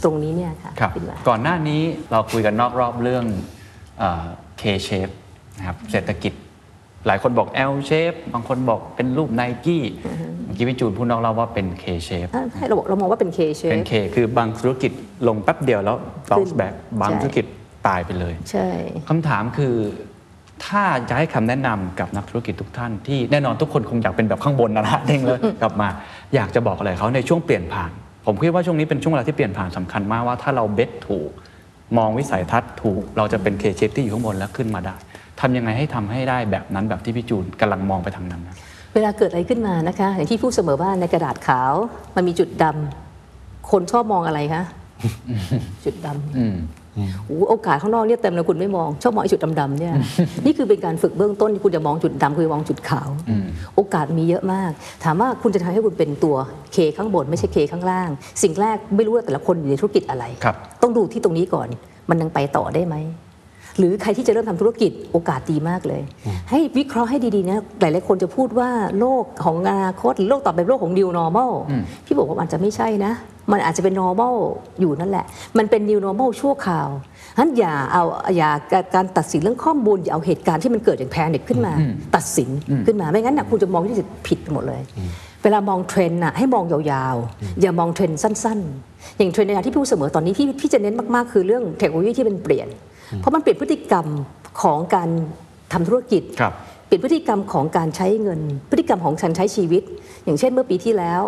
[0.03, 1.81] ตรงนี้เนี่ยค่ะครับคิดว่าก่อนหน้านี้
[2.11, 3.25] เราคุยกันนอกรอบเรื่อง
[3.99, 4.25] เอ่อ
[4.61, 5.13] K shape
[5.57, 6.33] นะครับเศรษฐกิจ
[7.07, 9.83] หลายคนบอก L shape บางคนบอกเป็นรูปไนกี้
[10.45, 13.39] เมื่อกี้พี่จูนพูดนอกรอบว่าเป็น K shape อะให้เราบอกเรามองว่าเป็น K
[13.71, 14.91] เป็น shape K คือบางธุรกิจ
[15.27, 15.97] ลงแป๊บเดียวแล้ว
[16.29, 17.45] bounce ขึ้น back บางใช่ธุรกิจ
[17.87, 18.67] ตายไปเลย ใช่
[19.09, 19.75] คำถามคือ
[20.65, 25.87] ถ้าจะให้คำแนะนำกับนักธุรกิจทุกท่านที่แน่นอนทุกคนคงอยากเป็นแบบข้างบนนะฮะเด้งเลยกลับมา
[26.35, 27.91] อยากจะบอกอะไรเขาในช่วงเปลี่ยนผ่าน
[28.25, 31.29] ผมคิดว่าช่วงนี้เป็นช่วงเวลาที่เปลี่ยนผ่านสำคัญมากว่าถ้าเราเบสถูก
[31.97, 34.95] มองวิสัยทัศน์ถูก เราจะเป็นเคเชฟที่อยู่ข้างบนแล้วขึ้นมาได้
[35.41, 38.55] ทำยังไงให้ทำให้ได้แบบนั้นแบบที่พี่จูนกำลังมองไปทางนั้นนะ
[38.93, 41.73] เวลาเกิดอะไรขึ้นมานะคะอย่างที่พูดเสมอว่าในกระดาษขาว
[42.15, 44.63] มันมีจุดดำคนชอบมองอะไรคะ
[45.85, 46.55] จุดดำอืม
[47.25, 49.93] โอ้โหโอกาสข้างนอกเนี่ยเต็มเลยคุณไม่มอง ชอบมองไอ้จุดดำๆเนี่ย
[50.45, 53.09] นี่คือเป็นการฝึกเบื้องต้นที่คุณจะมองจุดดำคือมองจุดขาว
[53.75, 54.71] โอกาสมีเยอะมาก
[55.03, 56.35] ถามว่าคุณจะทำให้คุณเป็นตัว
[56.73, 58.09] เคข้างบนไม่ใช่เคข้างล่าง
[58.43, 61.67] สิ่งแรกไม่รู้ว่าแต่ละคนอยู่ในธุรกิจอะไรครับต้องดูที่ตรงนี้ก่อน
[62.09, 62.95] มันยังไปต่อได้ไหม
[63.77, 66.01] หรือใครที่จะเริ่มทำธุรกิจโอกาสดีมากเลย
[66.49, 68.69] ให้วิเคราะห์ให้ดีๆนะหลายๆคนจะพูดว่า
[68.99, 71.51] โลกของอนาคตหรือโลกต่อไปเป็นโลกของ new normal
[72.05, 73.13] พี่บอกว่ามันอาจจะไม่ใช่นะ
[73.51, 74.35] มันอาจจะเป็น normal
[74.79, 75.25] อยู่นั่นแหละ
[75.57, 76.89] มันเป็น new normal ชั่วคราว
[77.35, 78.03] ฉะนั้นอย่าเอา
[78.37, 78.49] อย่า
[78.95, 81.73] การตัดสินเรื่องข้อมูลอย่าเอาเหตุการณ์ที่มันเกิดอย่างแพนิคขึ้นมา
[82.15, 82.49] ตัดสิน
[82.85, 83.95] ขึ้นมาไม่งั้นนะคุณจะมองที่
[84.27, 84.81] ผิดไปหมดเลย
[85.43, 88.59] เวลามองเทรนด์น่ะให้มองยาวๆ อย่ามองเทรนด์สั้น
[88.89, 92.67] ๆ อย่างเทรนด์ในที่พี่พูดเสมอตอนนี้พี่พี่จะเน้นมากๆคือเรื่องเทคโนโลยีที่มันเปลี่ยน
[93.19, 94.05] เพราะมันเปลี่ยนพฤติกรรม
[94.61, 95.09] ของการ
[95.73, 96.53] ทำธุรกิจครับ
[96.85, 99.83] เปลี่ยนพฤติกรรมของการใช้เงิน พฤติกรรมของการใช้ชีวิต
[100.23, 101.21] อย่างเช่นเมื่อปีที่แล้ว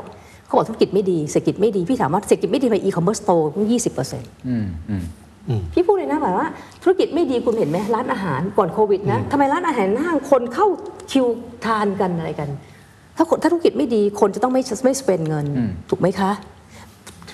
[0.45, 3.31] เขาบอกธุรกิจไม่ดีเศรษฐกิจไม่ดีพี่ถามว่าเศรษฐกิจไม่ดีทำไมอีคอมเมิร์ซโต
[3.71, 5.03] ยี่สิบเปอร์เซ็นต์อืมอืม
[5.73, 6.47] พี่พูดเลยนะแบบว่า
[6.83, 10.67] ธุรกิจไม่ดีคุณเห็นไหมร้านอาหารก่อนโควิดนะทำไมร้านอาหารห้างคนเข้า
[11.11, 11.25] คิว
[11.65, 12.49] ทานกันอะไรกัน
[13.17, 15.45] ถ้าคนถ้าธุรกิจไม่ดีคนจะต้องไม่ไม่ spend เงิน
[15.89, 16.54] ถูกไหมคะเท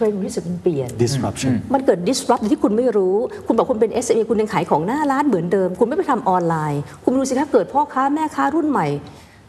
[0.03, 3.15] รนด์รู้สึกมันเปลี่ยน disruption มันเกิด disrupt ที่คุณไม่รู้
[3.47, 8.87] คุณบอกคุณเป็น SME คุณยังขายของหน้าร้านเหมือนเดิม คุณไม่ไปทำออนไลน์ คุณดูสิคะเกิดพ่อค้าแม่ค้ารุ่นใหม่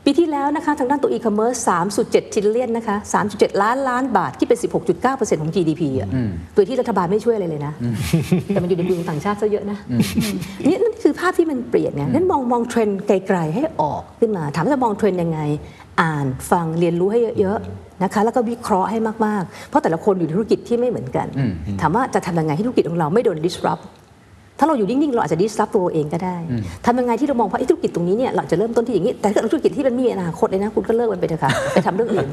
[0.07, 1.59] ปีที่แล้วนะคะทางด้านตัว e-commerce
[1.97, 2.97] 3.7 trillion นะคะ
[3.29, 4.59] 3.7 ล้านล้านบาทที่เป็น
[5.01, 6.09] 16.9%ของ GDP อะ
[6.55, 7.73] โดยที่รัฐบาลไม่ช่วยอะไรเลยนะ
[8.47, 9.79] แต่มันอยู่ในมือของต่างชาติซะเยอะนะ
[10.69, 15.41] นี่นั่นคือภาพที่มันเปลี่ยนไงนั่นมองมองเทรนด์ไกลๆให้ออกขึ้นมา ถามว่าจะมองเทรนด์ยังไง
[16.03, 21.27] อ่านฟังเรียนรู้ให้เยอะๆ นะคะแล้วก็วิเคราะห์ให้มาก ๆ เพราะแต่ละคนอยู่ในธุรกิจที่ไม่เหมือนกัน
[21.81, 23.85] ถามว่าจะทำยังไงให้ธุรกิจของเราไม่โดน disrupt
[24.59, 26.37] ถ้าเราอยู่นิ่ง ๆ เราอาจจะ disrupt ตัวเราเองก็ได้
[26.87, 32.29] ทำยังไงที่เรามองว่าไอ้ธุรกิจตรงนี้เนี่ยเราจะเริ่มต้นที่อย่างนี้ แต่ถ้าเกิดธุรกิจที่มันมีอนาคตเลยนะ คุณก็เลิกมันไปเถอะค่ะ ไปทำเรื่องอื่น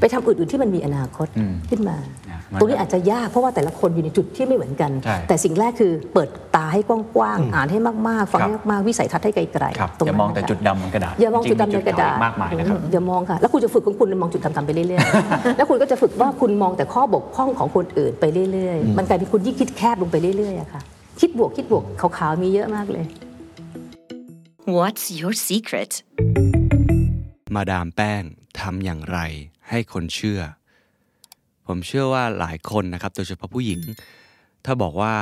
[0.00, 1.28] ไปทำอื่นๆที่มันมีอนาคต
[1.70, 1.96] ขึ้นมา
[2.52, 7.78] มันตรงนี้อาจจะยากเพราะว่าแต่ละคนอยู่ในจุดที่ไม่เหมือนกันใช่แต่สิ่งแรกคือเปิดตาให้กว้างๆอ่านให้
[8.08, 9.42] มากๆ ฟังครับให้มากๆวิสัยทัศน์ให้ไกล
[9.80, 20.80] ครับๆตรงอย่านั้นมองแต่นะคะจุดดำบนกระดาษอย่ามองจุดดำจริในๆกระดาษมากมายนะครับอย่ามองค่ะแล้วคุณจะฝึกของคุณมองจุดดำๆไปเรื่อยๆแล้วคุณก็จะฝึกว่าคุณมองแต่ข้อบกพร่องของคนอื่นไปเรื่อยๆ มันกลายเป็นคุณยิ่งคิดแคบลงไปเรื่อยๆอะค่ะ
[21.20, 23.06] คิดบวกคิดบวกขาวๆมีเยอะมากเลย
[24.78, 25.92] What's your secret?
[27.54, 28.22] มาดามแป้ง
[28.60, 29.18] ทำอย่างไร
[29.70, 30.40] ให้คนเชื่อ
[31.66, 33.80] ผมเชื่อว่าหลายคนนะครับ โดยเฉพาะผู้หญิง
[34.64, 35.14] ถ้าบอกว่า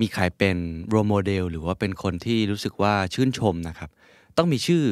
[0.00, 0.56] มีใครเป็น
[0.88, 3.90] โรโมเดลหรือว่าเป็นคนที่รู้สึกว่าชื่นชมนะครับ
[4.36, 4.82] ต้องมีชื่อ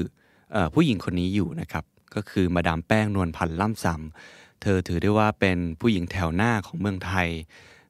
[0.55, 1.85] อผู้หญิงคนนี้อยู่นะครับ
[2.15, 7.29] ก็คือมาดามแป้งนวลพันธ์ล่ำซำเธอถือได้ว่าเป็นผู้หญิงแถวหน้าของเมืองไทย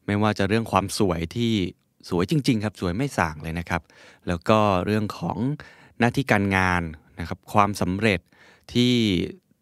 [0.07, 1.52] ไม่ว่าจะเรื่องความสวยที่
[2.09, 3.82] สวยจริง ๆ ครับ สวยไม่ส่างเลยนะครับ
[4.28, 5.38] แล้วก็เรื่องของ
[5.98, 6.82] หน้าที่การงาน
[7.20, 8.20] นะครับ ความสำเร็จ
[8.72, 8.94] ที่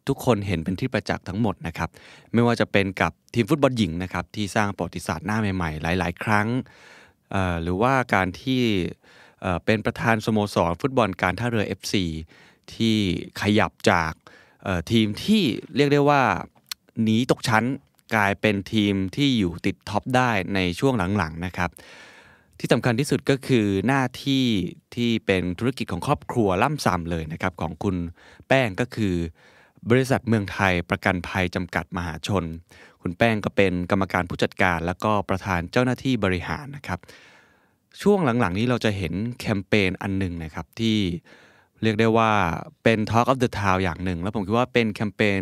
[0.09, 1.91] ทุกคนเห็นเป็นที่ประจักษ์ทั้งหมดนะครับ
[2.33, 6.49] ไม่ว่าจะเป็นกับทีมฟุตบอลหญิงนะครับที่สร้างประวัติศาสตร์หน้าใหม่ๆ หลาย ๆ ครั้ง
[7.63, 8.63] หรือว่าการที่
[9.65, 11.95] เป็นประธานสโมสรฟุตบอลการท่าเรือ FC
[12.75, 12.97] ที่
[13.41, 14.13] ขยับจาก
[14.91, 15.43] ทีมที่
[15.77, 16.23] เรียกได้ว่า
[17.03, 17.65] หนีตกชั้น
[18.15, 21.71] กลายเป็นทีมที่อยู่ติดท็อปได้ในช่วงหลังๆนะครับ
[22.59, 24.45] ที่สำคัญที่สุดก็คือหน้าที่
[24.95, 27.97] ที่เป็นธุรกิจของครอบครัวล่ำซ้ำเลยนะครับของคุณ
[28.49, 29.15] แป้งก็คือ
[29.91, 32.45] บริษัทเมืองไทยประกันภัยจำกัดมหาชน
[33.03, 36.99] คุณแป้งก็เป็นกรรมการผู้จัดการ แล้วก็ประธานเจ้าหน้าที่บริหารนะครับ
[38.03, 40.99] ช่วงหลังๆนี้เราจะเห็นแคมเปญอันหนึ่งนะครับที่
[41.83, 42.33] เรียกได้ว่า
[42.83, 45.41] เป็น Talk of the Town อย่างหนึ่ง แล้วผมคิดว่าเป็นแคมเปญ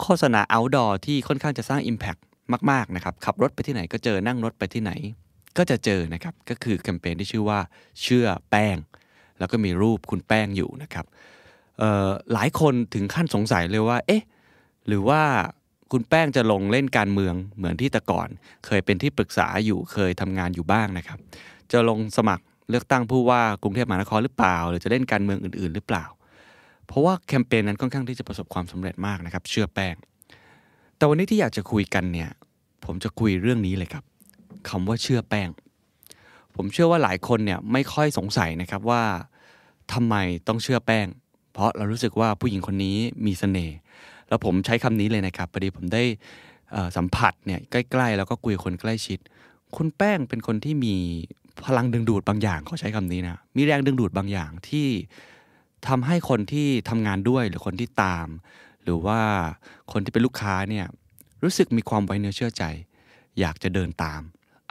[0.00, 2.20] โฆษณา outdoor ที่ค่อนข้างจะสร้าง Impact
[2.70, 4.92] มากๆนะครับขับรถไปที่ไหนก็เจอนั่งรถไปที่ไหน
[5.58, 7.58] ก็จะเจอนะครับก็คือแคมเปญที่ชื่อว่า
[8.02, 8.76] เชื่อแป้ง
[9.38, 11.06] แล้วก็มีรูปคุณแป้งอยู่นะครับ
[12.32, 14.22] หลายคนถึงขั้นสงสัยเลยว่า เอ๊ะ
[14.86, 15.22] หรือว่า
[15.92, 18.28] คุณแป้งจะลงเล่นการเมืองเหมือนที่แต่ก่อน
[18.66, 21.18] เคยเป็นที่ปรึกษาอยู่เคยทำงานอยู่บ้างนะครับ
[21.72, 26.04] จะลงสมัครเลือกตั้งผู้ว่ากรุงเทพมหานครหรือเปล่า หรือจะเล่นการเมืองอื่น ๆ หรือเปล่า
[26.86, 29.94] เพราะว่าแคมเปญนั้นค่อนข้างที่จะประสบความสำเร็จมากนะครับ เชื่อแป้ง
[30.96, 32.30] แต่วันนี้ที่อยากจะคุยกันเนี่ย
[32.84, 34.04] ผมจะคุยเรื่องนี้เลยครับ
[34.68, 35.48] คำว่าเชื่อแป้ง
[36.56, 39.02] ผมเชื่อว่าหลายคนเนี่ยไม่ค่อยสงสัยนะครับว่า
[39.92, 40.14] ทำไม
[40.48, 41.06] ต้องเชื่อแป้ง
[41.54, 42.96] เพราะเรารู้สึกว่าผู้หญิงคนนี้
[43.26, 43.76] มีเสน่ห์
[44.28, 46.02] แล้วผมใช้คำนี้เลยนะครับพอดีผมได้
[46.96, 49.18] สัมผัสเนี่ยใกล้ๆ แล้วก็คุยกับคนใกล้ชิด
[49.76, 50.94] คุณแป้งเป็นคนที่มี
[51.64, 54.88] พลังดึงดูดบางอย่างเขาใช้คำนี้นะมีแรงดึงดูดบางอย่างที่
[55.88, 58.28] ทำให้คนที่ทำงานด้วยหรือคนที่ตาม
[58.82, 59.20] หรือว่า
[59.92, 60.86] คนที่เป็นลูกค้าเนี่ย
[61.42, 62.64] รู้สึกมีความไว้เนื้อเชื่อใจ
[63.40, 64.20] อยากจะเดินตาม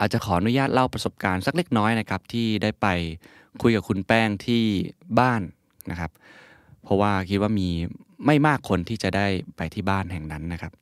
[0.00, 2.86] อาจจะขออนุญาตเล่าประสบการณ์สักเล็กน้อยนะครับที่ได้ไป
[3.62, 4.62] คุยกับคุณแป้งที่
[5.18, 5.42] บ้าน
[5.90, 6.10] นะครับ
[6.84, 7.68] เพราะว่าคิดว่ามี
[8.26, 9.26] ไม่มากคนที่จะได้
[9.56, 10.72] ไปที่บ้านแห่งนั้นนะครับ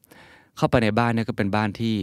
[0.56, 1.94] เข้าไปในบ้านเนี่ยก็เป็นบ้านที่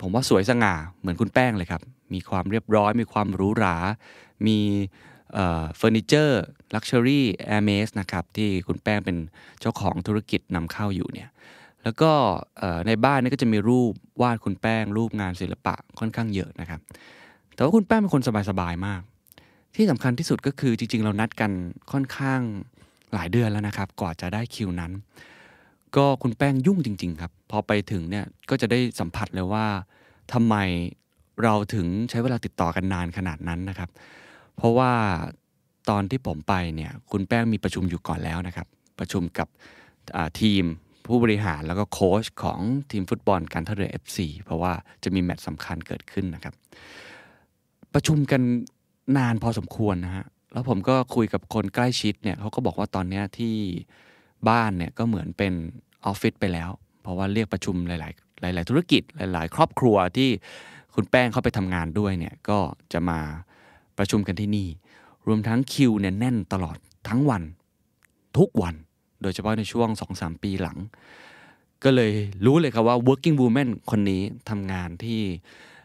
[0.00, 1.82] ผมว่าสวยสง่าเหมือนคุณแป้งเลยครับ
[2.14, 3.76] มีความเรียบร้อย มีความหรูหรา
[4.46, 4.58] มี
[5.32, 6.42] เฟอร์นิเจอร์
[6.74, 9.16] luxury Hermès นะครับที่คุณแป้งเป็น
[9.60, 11.30] เจ้าของธุรกิจนำเข้าอยู่เนี่ย
[11.82, 12.12] แล้วก็
[12.86, 13.92] ในบ้านนี่ก็จะมีรูป
[14.22, 16.80] วาดคุณแป้ง รูปงานศิลปะค่อนข้างเยอะนะครับ
[17.54, 19.00] แต่ว่าคุณแป้งเป็นคนสบายๆมาก
[19.76, 21.50] ที่สำคัญที่สุดก็คือจริงๆ เรานัดกัน
[21.92, 22.40] ค่อนข้าง
[23.14, 24.92] หลายเดือนแล้วนะครับกว่าจะได้คิวนั้น
[25.96, 29.66] ก็คุณแป้งยุ่งจริง ๆ ครับ พอไปถึงเนี่ยก็จะได้สัมผัสเลยว่า
[30.32, 30.54] ทำไม
[31.42, 33.90] เราถึงใช้เวลาติดต่อกันนานขนาดนั้นนะครับ
[34.56, 34.92] เพราะว่า
[35.90, 38.66] ตอนที่ผมไปเนี่ยคุณแป้งมีประชุมอยู่ก่อนแล้วนะครับ
[38.98, 39.48] ประชุมกับ
[40.40, 40.62] ทีม
[41.06, 44.72] ผู้บริหารแล้วก็โค้ชของทีมฟุตบอลการท่าเรือ FC เพราะว่า
[45.04, 46.54] จะมีแมตช์สำคัญเกิดขึ้นนะครับ
[47.94, 48.42] ประชุมกัน
[49.16, 50.26] นานพอสมควรนะฮะ
[50.56, 53.56] แล้วผมก็คุยกับคนใกล้ชิดเนี่ยเขาก็บอกว่าตอนนี้ที่
[54.48, 55.52] บ้านเนี่ยก็เหมือนเป็น
[56.06, 56.70] ออฟฟิศไปแล้ว
[57.02, 60.30] เพราะว่าเรียกประชุมหลาย ๆ หลาย ๆ ธุรกิจหลาย ๆ ครอบครัวที่
[60.94, 62.58] คุณแป้งเข้าไปทำงานด้วยเนี่ยก็
[62.92, 63.20] จะมา
[63.98, 64.68] ประชุมกันที่นี่
[65.26, 66.78] รวมทั้งคิวเนี่ยแน่นตลอด
[67.08, 67.42] ทั้งวัน
[68.38, 68.74] ทุกวัน
[69.22, 70.78] โดยเฉพาะในช่วง 2-3 ปีหลัง
[71.84, 72.12] ก็เลย
[72.44, 75.20] รู้เลยครับว่า working woman คนนี้ทำงานที่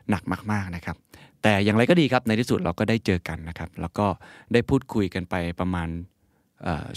[0.10, 0.98] หนักมาก ๆ นะครับ
[1.44, 4.08] แต่อย่างไรก็ดีครับในที่สุดเราก็ได้เจอกันนะครับ แล้วก็
[4.54, 5.90] ได้พูดคุยกันไปประมาณ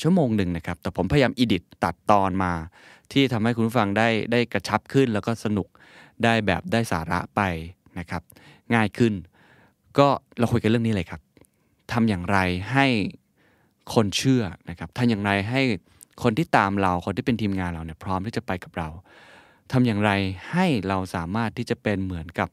[0.02, 2.52] ชั่วโมงหนึ่งนะครับ แต่ผมพยายามอิดิตตัดตอนมา
[3.12, 5.68] ที่ทำให้คุณผู้ฟังได้ได้กระชับขึ้น แล้วก็สนุก
[6.24, 7.40] ได้แบบได้สาระไป
[7.98, 8.22] นะครับ
[8.74, 9.12] ง่ายขึ้น
[9.98, 11.20] ก็เราคุยกันเรื่องนี้เลยครับ
[11.92, 12.38] ทำอย่างไร
[12.72, 12.86] ให้
[13.94, 15.62] คนเชื่อนะครับทำอย่างไรให้
[16.22, 18.88] คนที่ตามเราคนที่เป็นทีมงานเราเนี่ยพร้อมที่จะไปกับเรา
[19.72, 20.10] ทำอย่างไร
[20.50, 22.48] ให้เราสามารถที่จะเป็นเหมือนกับ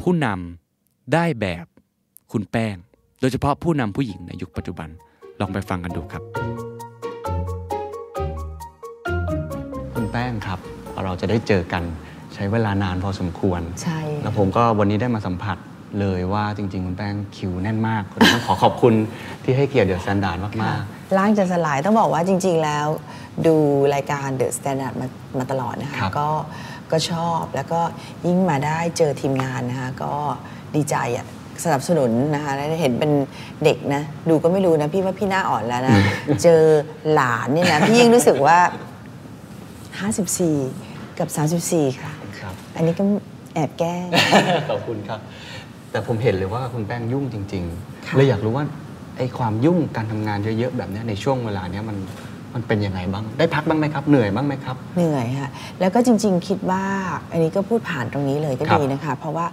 [0.00, 0.63] ผู้นำ
[1.12, 1.66] ได้แบบ
[2.32, 2.76] คุณแป้ง
[3.20, 4.88] โดยเฉพาะผู้นำผู้หญิงในยุคปัจจุบัน
[5.40, 6.22] ลองไปฟังกันดูครับ
[9.94, 10.58] คุณแป้งครับ
[11.04, 11.82] เราจะได้เจอกัน
[12.34, 15.56] ใช้เวลานานพอสมควร ใช่ แล้วผมก็วันนี้ได้มาสัมผัส
[16.00, 18.02] เลยว่าจริง ๆ คุณแป้งคิวแน่นมาก
[18.32, 18.94] ต้องขอขอบคุณ
[19.42, 20.80] ที่ให้เกียรติ The Standard มาก
[21.18, 22.86] ร่างจะสลายต้องบอกว่าจริง ๆ แล้ว
[23.46, 23.56] ดู
[23.94, 25.06] รายการ The Standard มา
[25.38, 26.28] มาตลอดนะคะครับก็
[26.92, 27.80] ก็ชอบแล้วก็
[28.26, 30.14] ยิ่งมาได้เจอทีมงานนะคะก็
[30.76, 31.26] ดีใจอะ
[31.64, 33.12] สนับสนุนนะคะแล้วเห็นเป็น
[33.64, 35.96] เด็กนะ ดูก็ไม่รู้นะ พี่ว่าพี่หน้าอ่อนแล้วนะ
[36.42, 36.62] เจอ
[37.14, 38.58] หลานเนี่ยนะ พี่ยิ่งรู้สึกว่า
[40.24, 41.28] 54 กับ
[41.66, 43.02] 34 ค่ะๆครับ อันนี้ก็
[43.54, 44.06] แอบแกล้ง
[44.70, 45.20] ขอบคุณครับ
[45.90, 47.64] แต่ผมเห็นเลยว่าคุณแป้งยุ่งจริง
[48.06, 48.64] ค่ะๆเลยอยากรู้ว่า
[49.18, 51.96] ไอ้ความยุ่งการทำงานเยอะๆแบบเนี้ยในช่วงเวลาเนี้ยมัน
[52.54, 55.50] มันเป็นยังไงบ้าง ได้พักบ้างไหมครับ เหนื่อยบ้างไหมครับ เหนื่อยค่ะ
[55.80, 56.82] แล้วก็จริง ๆ คิดว่า
[57.30, 59.46] อันนี้ก็พูดผ่านตรงนี้เลยก็ครับดีนะคะ เพราะว่า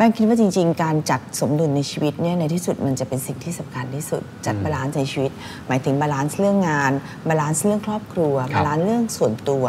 [0.00, 5.30] แป้งคิดว่าจริง ๆ การจัดสมดุลในชีวิตเนี่ยในที่สุดมันจะเป็นสิ่งที่สำคัญที่สุด จัด balance ในชีวิต
[5.66, 6.92] หมายถึง balance เรื่องงาน
[7.28, 9.64] balance เรื่องครอบครัวครับ balance เรื่องส่วนตัว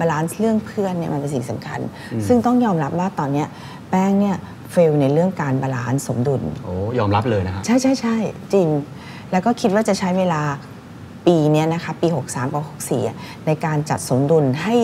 [0.00, 1.80] balance เรื่องเพื่อนเนี่ยมันเป็นสิ่งสำคัญ
[2.26, 3.46] ซึ่งต้องยอมรับว่าตอนเนี้ย
[3.90, 4.36] แป้งเนี่ย
[4.70, 8.16] fail ในเรื่องการ balance สมดุลโอ้ยอมรับเลยนะครับใช่ใช่ใช่
[8.54, 8.68] จริง
[9.32, 10.42] แล้วก็คิดว่าจะใช้เวลา
[11.26, 13.16] ปีเนี้ยนะคะปี 63กับ64อะ
[13.46, 14.76] ในการจัดสมดุลให้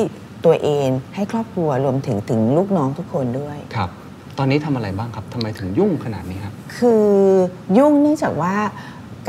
[0.45, 3.91] ตัวเองให้ครอบครัวรวมถึงถึงลูกน้องทุกคนด้วยครับ
[4.39, 7.09] ตอนนี้ทำอะไรบ้างครับทำไมถึงยุ่งขนาดนี้ครับคือ
[7.79, 8.55] ยุ่งเนื่องจากว่า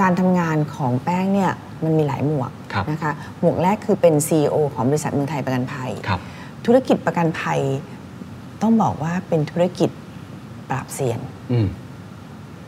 [0.02, 1.52] การทำงานของแป้งเนี่ย
[1.84, 6.20] มันมีหลายหมวกครับนะคะหมวกแรกคือเป็น CEO ของบริษัทเมืองไทยประกันภัยครับ
[6.66, 7.60] ธุรกิจประกันภัย
[8.62, 9.90] ต้องบอกว่าเป็นธุรกิจ
[10.70, 11.20] ปราบเซียน
[11.52, 11.68] อืม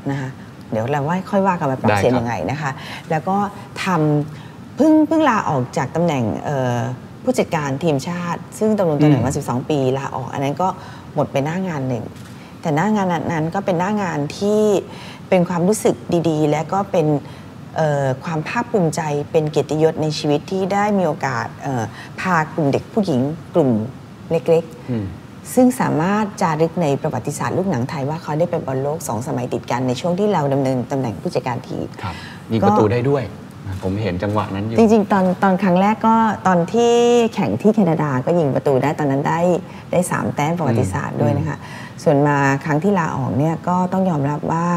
[0.09, 0.29] นะคะ
[0.71, 2.71] เดี๋ยวเราว่าค่อยว่ากันว่าปรับได้เสียนครับยังไงนะคะ
[3.11, 3.37] แล้วก็
[3.83, 6.77] ทำเพิ่งเพิ่งลาออกจากตำแหน่งเอ่อ
[7.23, 10.67] ผู้จัดการทีมชาติ ซึ่งตำแหน่งตำแหน่งมา 12 ปีลาออก อันนั้นก็
[11.15, 12.05] หมดไปหน้างานหนึ่ง
[12.61, 14.61] แต่หน้างานนั้นก็เป็นหน้างานที่
[15.29, 15.95] เป็นความรู้สึก
[16.29, 17.07] ดีๆ และก็เป็น
[17.75, 19.01] เอ่อความภาคภูมิใจ
[19.31, 21.83] เป็นเกียรติยศในชีวิตที่ได้มีโอกาสเอ่อ
[22.19, 23.21] พากลุ่มเด็กผู้หญิง
[23.55, 23.69] กลุ่ม
[24.31, 25.05] เล็กๆอืม
[25.55, 32.15] ซึ่งสามารถจารึกในประวัติศาสตร์ลูกหนังไทยว่าเขาได้ไปบอลโลกสองสมัยติดกันในช่วงที่เราดำเนินตำแหน่งผู้จัดการทีมครับ
[32.51, 33.46] ยิงก็ประตูได้ด้วยนะ
[33.83, 36.15] ผมเห็นจังหวะนั้นอยู่ จริง ๆ ตอนตอนครั้งแรกก็
[36.47, 36.93] ตอนที่
[37.35, 39.39] แข่งที่แคนาดาก็ยิงประตูได้ตอนนั้นได้
[39.91, 41.57] ได้สามแต้มประวัติศาสตร์ด้วยนะคะ
[42.03, 44.67] ส่วนมาครั้งที่ลาออกเนี่ยก็ต้องยอมรับว่า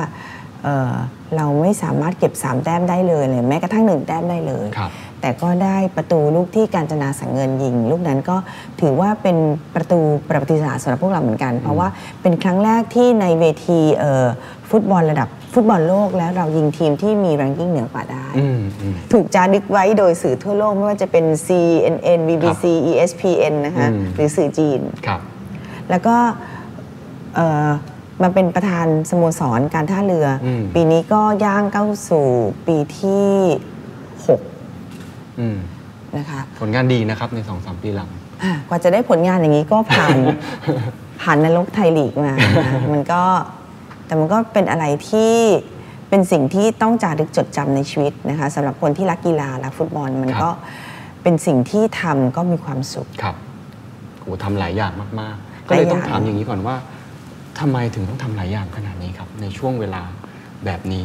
[0.64, 0.94] เอ่อ
[1.36, 4.90] เราไม่สามารถเก็บ3แต้มได้เลยเลยแม้กระทั่ง1แต้มได้เลยครับ
[5.20, 8.36] แต่ก็ได้ประตูลูกที่การจนาสังเงินยิง ลูกนั้นก็
[8.80, 9.36] ถือว่าเป็น
[9.74, 11.88] ประตูประวัติศาสตร์สำหรับพวกเราเหมือนกัน เพราะว่า
[12.22, 14.26] เป็นครั้งแรกที่ในเวทีเอ่อ
[14.70, 25.20] ฟุตบอลระดับฟุตบอลโลกแล้วเรายิงทีมที่มีแรงกิ้งเหนือกว่าได้อืมอืมถูกจารึกไว้โดยสื่อทั่วโลก ไม่ว่าจะเป็น CNN BBC ESPN นะคะอืมหรือสื่อจีนครับ
[25.90, 26.16] แล้วก็
[27.36, 27.68] เอ่อ
[28.22, 32.26] มาเป็นประธานสโมสรการท่าเรืออมปีนี้ก็ย่างเข้าสู่
[32.66, 33.28] ปีที่
[34.28, 34.49] อืม6
[36.16, 38.10] นะคะผลงานดีนะครับในสองสามปีหลัง
[38.42, 40.16] อะกว่าจะได้ผลงานอย่างนี้ก็ผ่าน
[41.22, 43.22] ผ่านนรกไทยลีกมานะมันก็
[44.06, 45.34] แต่มันก็เป็นอะไรที่
[46.08, 50.50] เป็นสิ่งที่ต้องจารึกจดจำในชีวิตนะคะสำหรับคนที่รักกีฬารักฟุตบอลมันครับก็
[51.22, 53.36] เป็นสิ่งที่ทำก็มีความสุขครับ
[54.20, 56.76] โหทำหลายอย่างมากๆ ก็เลยต้องหลายอย่างถามอย่างนี้ก่อนว่า
[57.60, 60.02] ทำไมถึงต้องทำหลายอย่างขนาดนี้ครับ ในช่วงเวลา
[60.64, 61.04] แบบนี้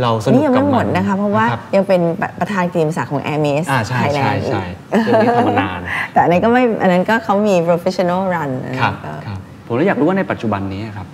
[0.00, 2.00] เราสนุกนี่ยังกับไม่หมมัดนนะคะ เพราะว่ารับยังเป็น
[2.40, 4.64] ประธานกรีมศักดิ์ของ a i r m e s อ่าใช่ Thailand ใช่อีกใช่
[5.04, 5.80] เรื่องนี้ทำมานาน
[6.12, 11.06] แต่อันนั้นก็ไม่อันนั้นก็เขามี professional run อันนั้นครับก็ครับผมเลยอยากรู้ว่าในปัจจุบันนี้ครับ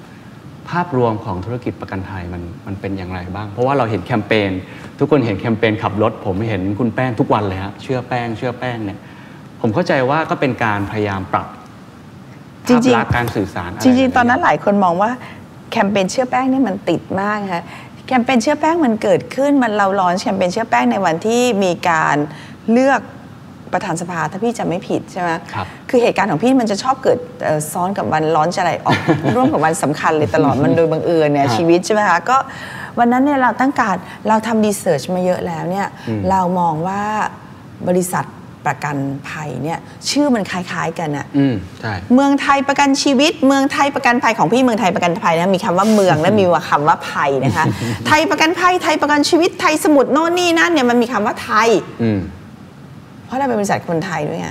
[0.70, 4.50] ภาพรวมของธุรกิจประกันภัยมันมันเป็นอย่างไรบ้าง เพราะว่าเราเห็นแคมเปญ
[4.98, 8.98] ทุกคนเห็นแคมเปญขับรถ ผมเห็นคุณแป้งทุกวันเลยฮะเชื่อแป้ง เชื่อแป้งเนี่ย
[9.60, 11.46] ผมเข้าใจว่าก็เป็นการพยายามปรับ
[12.68, 15.10] จริงๆภาพลักษณ์การสื่อสารอะไรจริง ๆ ตอนนั้นหลายคนมองว่า
[15.70, 17.62] แคมเปญเชื่อแป้งนี่มันติดมากนะคะ
[18.08, 22.16] แคมเปญเชื่อแป้งมันเกิดขึ้นมันเราลอนแคมเปญเชื่อแป้งในวันที่มีการ
[22.72, 23.00] เลือก
[23.72, 28.98] ประธานสภาถ้าพี่จำไม่ผิดใช่ไหมครับคือเหตุการณ์ของพี่มันจะชอบเกิดเอ่อซ้อนกับวันร้อนอะไรออก
[29.36, 32.36] ร่วมกับวันสำคัญเลยตลอดมันโดยบังเอิญเนี่ยครับชีวิตใช่ไหมคะก็
[32.98, 33.96] วันนั้นเนี่ยเราตั้งการ
[34.28, 35.86] เราทำรีเสิร์ชมาเยอะแล้วเนี่ย
[36.30, 37.02] เรามองว่า
[37.88, 38.24] บริษัท
[38.66, 38.96] ประกัน
[39.28, 39.78] ภัยเนี่ย
[40.10, 47.64] ชื่อมันคล้ายๆกันอะอืมใช่เมืองไทยประกันชีวิต เมืองไทยประกันภัยของพี่เมืองไทยประกันภัยนะมีคำว่าเมืองและมีคำว่าภัยนะคะ
[48.06, 51.68] ไทยประกันภัยไทยประกันชีวิตไทยสมุทรโน่นนี่นั่นเนี่ยมันมีคำว่าไทย
[52.02, 52.20] อืม
[53.26, 54.48] เพราะเราเป็นบริษัทคนไทยด้วยไง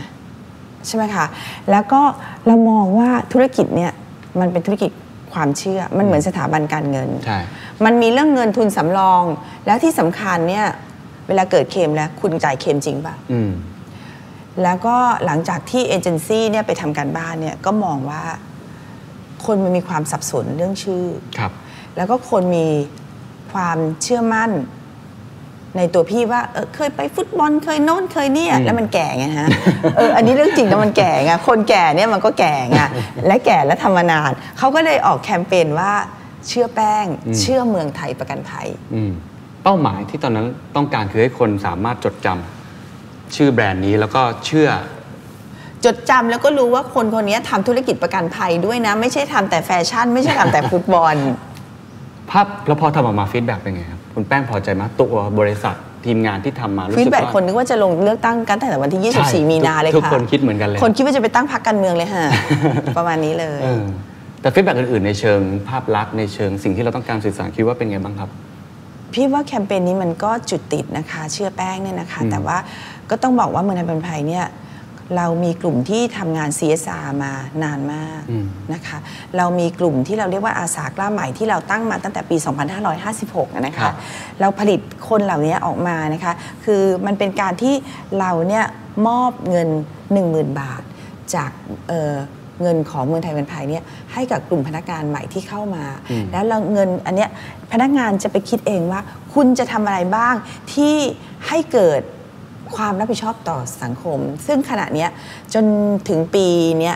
[0.88, 1.26] ใช่ไหมคะ
[1.72, 2.02] แล้วก็
[2.48, 3.92] เรามองว่าธุรกิจเนี่ย
[4.40, 4.92] มันเป็นธุรกิจ
[5.34, 7.40] ความเชื่อมันเหมือนสถาบันการเงินใช่
[7.86, 9.24] มันมีเรื่องเงินทุนสำรอง
[9.66, 10.66] แล้วที่สำคัญเนี่ย
[11.28, 13.52] เวลาเกิดเคลมแล้วคุณจ่ายเคลมจริงป่ะอืม
[14.64, 14.96] แล้วก็
[15.26, 18.24] หลังจากที่เอเจนซี่เนี่ยไปทำการบ้านเนี่ยก็มองว่า
[19.46, 21.06] คนมันมีความสับสนเรื่องชื่อ
[21.38, 21.52] ครับ
[21.98, 22.68] แล้วก็คนมี
[23.52, 24.52] ความเชื่อมั่น
[25.78, 29.50] ในตัวพี่ว่าเออเคยไปฟุตบอลเคยโน่นเคยเนี่ยอืมแล้วมันแก่ไงฮะ
[29.98, 32.80] เอออันนี้เรื่องจริงนะมันแก่ไงคนแก่เนี่ยมันก็แก่ไง
[33.28, 35.92] และแก่และทำมานานเขาก็เลยออกแคมเปญว่า
[36.48, 37.06] เชื่อแป้ง
[37.40, 39.12] เชื่อเมืองไทยประกันภัยอืม
[39.64, 42.57] เป้าหมายที่ตอนนั้นต้องการคือให้คนสามารถจดจำ
[43.36, 44.70] ชื่อแบรนด์นี้แล้วก็เชื่อ
[45.86, 51.16] จดจำแล้วก็รู้ว่าคนคนนี้ทำธุรกิจประกันภัยด้วยนะ ไม่ใช่ทำแต่แฟชั่น ไม่ใช่ทำแต่ฟุตบอล
[52.32, 55.76] ภาพแล้วพอทำออกมา feedback เป็นไงครับคุณแป้งพอใจไหมตัวบริษัท
[56.06, 62.26] ทีมงานที่ทำมารู้สึก feedback ว่าคนนึกว่าจะลงเลือกตั้งกันตั้งแต่วันที่ใช่24 มีนาเลยค่ะทุกคนคิดเหมือนกันเลย คนคิดว่าจะไปตั้งพรรคการเมืองเลยฮะ
[62.98, 63.84] ประมาณนี้เลยเออ
[64.42, 68.30] แต่ feedback อื่นๆในเชิงภาพลักษณ์ในเชิงสิ่งที่เราต้องการสื่อสารคิดว่าเป็นไงบ้างครับ
[69.14, 72.58] พี่ว่าแคมเปญนี้มันก็จุดติดนะคะ เชื่อแป้งเนี่ยนะคะอืมแต่ว่า
[73.10, 74.46] ก็ต้องบอกว่าเมืองไทยประกันภัยเนี่ย
[75.18, 77.32] เรามีกลุ่มที่ทำงาน CSR มา
[77.64, 78.22] นานมาก
[78.74, 78.98] นะคะ
[79.38, 82.38] เรามีกลุ่มที่เราเรียกว่าอาสากล้าใหม่ที่เราตั้งมาตั้งแต่ปี
[82.96, 83.96] 2556อะนะครัคะบ
[84.42, 84.80] เราผลิต
[85.10, 86.34] คนเหล่านี้ออกมานะคะ
[86.66, 87.76] คือมันเป็นการที่
[88.20, 88.66] เราเนี่ย
[89.08, 89.70] มอบเงิน
[90.14, 90.82] 10,000 บาท
[91.36, 91.52] จาก
[91.88, 92.16] เอ่อ
[92.62, 93.84] เงินของเมืองไทยเป็นภัยเนี่ย
[94.14, 95.86] ให้กับกลุ่มพนักงานใหม่ที่เข้ามา
[96.32, 97.30] แล้วเราเงินอันเนี้ย
[97.72, 99.02] พนักงานจะไปคิดเองว่า
[99.34, 100.36] คุณจะทำอะไรบ้าง
[100.74, 100.96] ที่
[101.48, 102.02] ให้เกิด
[102.76, 105.10] ความรับผิดชอบต่อสังคม ซึ่งขณะเนี้ย
[105.54, 105.66] จน
[106.10, 106.48] ถึงปี
[106.80, 106.96] เนี้ย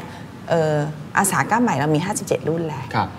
[0.49, 0.75] เอ่อ
[1.17, 3.09] อาสาก้าใหม่เรามี 57 รุ่นแล้วครับ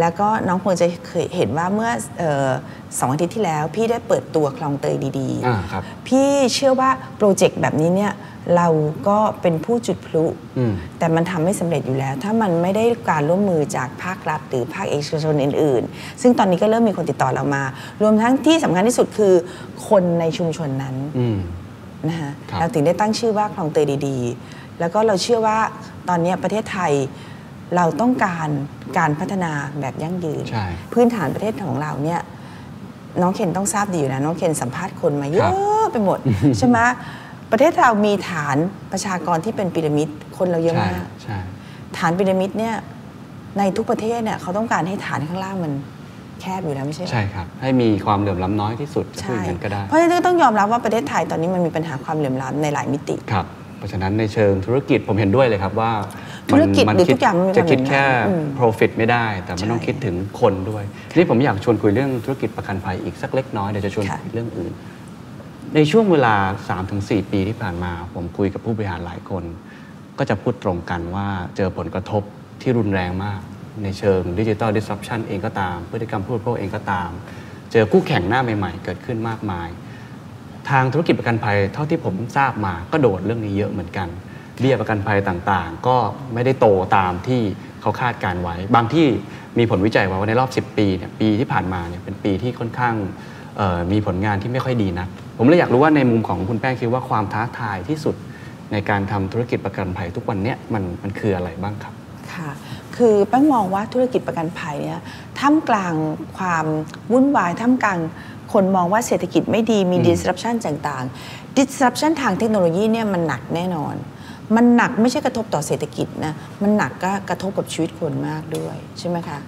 [0.00, 2.50] แล้วก็น้องคงจะเคยเห็นว่าเมื่อเออ
[2.98, 8.12] สองอาทิตย์ที่แล้ว พี่ได้เปิดตัวคลองเตยดีอ่าครับพี่เชื่อว่าโปรเจกต์แบบนี้เนี่ย
[8.56, 8.68] เรา
[9.08, 10.24] ก็เป็นผู้จุดพลุ
[10.58, 17.62] อืมแต่มันทำไม่สำเร็จอยู่แล้ว ถ้ามันไม่ได้การร่วมมือจากภาครัฐหรือภาคเอกชนอื่น ๆ ซึ่งตอนนี้ก็เริ่มมีคนติดต่อเรามา
[18.02, 19.34] รวมทั้งที่สำคัญที่สุดคือ
[19.88, 21.38] คนในชุมชนนั้นอืม
[22.10, 25.58] นะคะครับเราถึงได้ตั้งชื่อว่าคลองเตยดีๆ แล้วก็เราเชื่อว่า
[26.08, 26.92] ตอนนี้ประเทศไทย
[27.76, 28.48] เราต้องการ
[28.98, 32.20] การพัฒนาแบบยั่งยืนใช่พื้นฐานประเทศของเราเนี่ย
[33.22, 36.18] น้องเคนต้องทราบดีอยู่นะน้องเคนสัมภาษณ์คนมาเยครัอะบไปหมด
[36.58, 36.78] ใช่ไหม
[37.52, 38.56] ประเทศเรามีฐาน
[38.92, 40.08] ประชากรที่เป็นพีระมิด
[40.38, 41.38] คนเราเยอะใช่มากใช่
[41.98, 42.74] ฐานพีระมิดเนี่ย
[43.58, 45.72] ในทุกประเทศเนี่ยเขาต้องการให้ฐานข้างล่างมัน
[46.40, 53.46] แคบอยู่แล้วไม่ใช่เหรอใช่ครับ ให้มีความเหลื่อมล้ำน้อยที่สุดจะพูดอใช่ย่างนั้นก็ได้ เพราะฉะนั้นก็ต้องยอมรับว่าประเทศไทยตอนนี้มันมีปัญหาความเหลื่อมล้ำในหลายมิติครับ
[53.78, 55.92] เพราะฉะนั้นในเชิงธุรกิจผมเห็นด้วยเลยครับว่า
[56.50, 64.72] ธุรกิจมันหรือคิดทุกอย่างมันมีจะคิดความแค่เหลื่อมล้ำอืม profit ไม่ได้ แต่มันใช่ต้องคิดถึงคนด้วยทีนี่ผมอยากชวนคุยเรื่องธุรกิจประกันภัยอีกสักเล็กน้อยเดี๋ยวจะชวนค่ะคุยเรื่องอื่น
[65.74, 66.34] ในช่วงเวลา
[66.82, 69.44] 3-4 ปีที่ผ่านมา ผมคุยกับผู้บริหารหลายคน
[70.18, 71.26] ก็จะพูดตรงกันว่า
[71.56, 72.22] เจอผลกระทบ
[72.62, 73.40] ที่รุนแรงมาก
[73.82, 77.10] ในเชิงดิจิ t a ล disruption เองก็ตาม พฤติกรรมผู้บริโภคเองก็ตาม
[77.72, 79.68] เจอคู่แข่งหน้าใหม่ ๆ เกิดขึ้นมากมาย
[80.70, 84.08] ทางธุรกิจประกันภัยเท่าที่ผมทราบมาก็โดดเรื่องนี้เยอะเหมือนกัน
[84.60, 85.96] เบี้ยประกันภัยต่างๆ ก็
[86.34, 86.66] ไม่ได้โต
[86.96, 87.42] ตามที่
[87.80, 89.06] เขาคาดการไว้ บางที่
[89.58, 92.94] มีผลวิจัยว่าในรอบ 10 ปีเนี่ยปีที่ผ่านมาเนี่ยเป็นปีที่ค่อนข้าง
[93.92, 95.08] มีผลงานที่ไม่ค่อยดีนัก
[95.38, 98.14] ผมเลยอยากรู้ว่าในมุมของคุณแป้งคิดว่าความท้าทายที่สุด
[98.72, 101.94] ในการทำธุรกิจประกันภัยทุกวันเนี้ยมันมันคืออะไรบ้างครับ
[102.32, 102.50] ค่ะ
[102.96, 105.02] คือแป้งมองว่าธุรกิจประกันภัยเนี่ย
[105.38, 105.94] ท่ามกลาง
[106.38, 106.66] ความ
[107.12, 107.98] วุ่นวายท่ามกลาง
[108.52, 113.94] คนมองว่าเศรษฐกิจไม่ดีมี disruption ต่างๆ disruption ทางเทคโนโลยีเนี่ยมันหนักแน่นอน
[114.56, 116.32] มันหนักไม่ใช่กระทบต่อเศรษฐกิจนะ
[116.62, 119.38] มันหนักก็กระทบกับชีวิตคนมากด้วยใช่ไหมคะ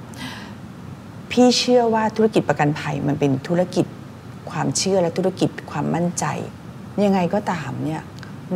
[1.31, 3.87] พี่เชื่อว่าธุรกิจประกันภัยมันเป็นธุรกิจ
[4.51, 6.25] ความเชื่อและธุรกิจความมั่นใจ
[7.05, 8.03] ยังไงก็ตามเนี่ย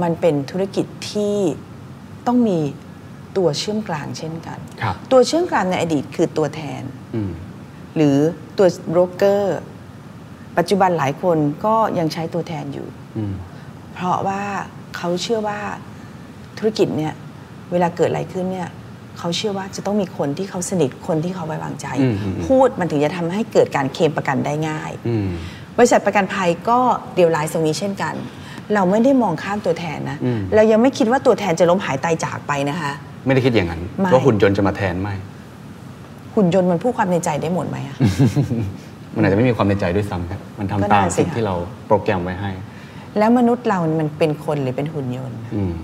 [0.03, 1.37] มันเป็นธุรกิจที่
[2.27, 2.59] ต้องมี
[3.37, 6.83] ตัวเชื่อมกลางเช่นกันครับตัวเชื่อมกลางในอดีตคือตัวแทน
[7.15, 7.33] อืม
[7.97, 8.17] หรือ
[8.59, 9.59] ตัวโบรกเกอร์
[10.59, 13.35] ปัจจุบันหลายคนก็ยังใช้ตัวแทนอยู่อืม
[13.95, 14.43] เพราะว่า
[14.97, 15.61] เขาเชื่อว่า
[16.59, 17.15] ธุรกิจเนี่ย
[17.73, 18.69] เวลาเกิดอะไรขึ้นเนี่ย
[19.19, 25.29] เขาเชื่อว่าจะต้องมีคนที่เขาสนิทคนที่เขาไว้วางใจอืมอืมอืมพูดมันถึงจะทำให้เกิดการเคลมประกันได้ง่ายอืม
[25.77, 26.79] บริษัทประกันภัยก็
[27.15, 28.15] เดียวไลน์ตรงนี้เช่นกัน
[28.75, 32.93] เราไม่ได้มองข้ามตัวแทนนะอืมเรายังไม่คิดว่าตัวแทนจะล้มหายตายจากไปนะคะ
[33.27, 35.15] ไม่ได้คิดอย่างนั้นไม่ว่าหุ่นยนต์จะมาแทนไม่
[36.35, 37.97] หุ่นยนต์มันพูดความในใจได้หมดไหมอะ
[39.15, 41.55] มันอาจจะไม่มีความในใจด้วยซ้ำครับมันทำก็ตาน่ามสิสิ่งค่ะที่เรา
[41.87, 42.51] โปรแกรมไว้ให้
[43.19, 45.75] แล้วมนุษย์เรา มันเป็นคนหรือเป็นหุ่นยนต์อืม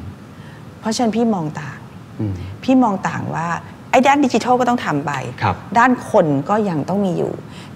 [0.80, 1.78] เพราะฉะนั้นพี่มองต่าง
[2.20, 2.34] อืม
[2.64, 3.46] พี่มองต่างว่า
[3.90, 5.12] ไอ้ด้านดิจิทัลก็ต้องทำไป
[5.42, 7.32] ครับด้านคนก็ยังต้องมีอยู่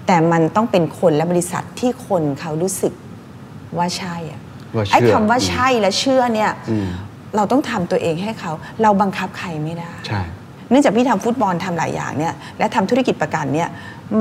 [0.07, 2.93] แต่มันต้องเป็นคนและบริษัทที่คนเขารู้สึก
[3.77, 4.41] ว่าใช่อะ
[4.75, 6.87] ว่าเชื่อไอ้คำว่าใช่และเชื่อเนี่ยอืม
[7.35, 8.51] เราต้องทำตัวเองให้เขา
[8.81, 10.21] เราบังคับใครไม่ได้ใช่
[10.69, 13.69] เนื่องจากพี่ทำฟุตบอลทำหลายอย่างเนี่ยและทำธุรกิจประกันเนี่ย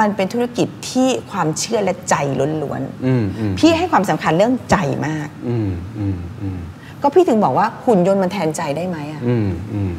[0.00, 4.76] มันเป็นธุรกิจที่ความเชื่อและใจล้วนอืมอืมๆพี่ให้ความสำคัญเรื่องใจ
[5.06, 6.58] มากอืมอืมอืม
[7.02, 9.92] ก็พี่ถึงบอกว่าหุ่นยนต์มันแทนใจได้ไหมอะอืมอืม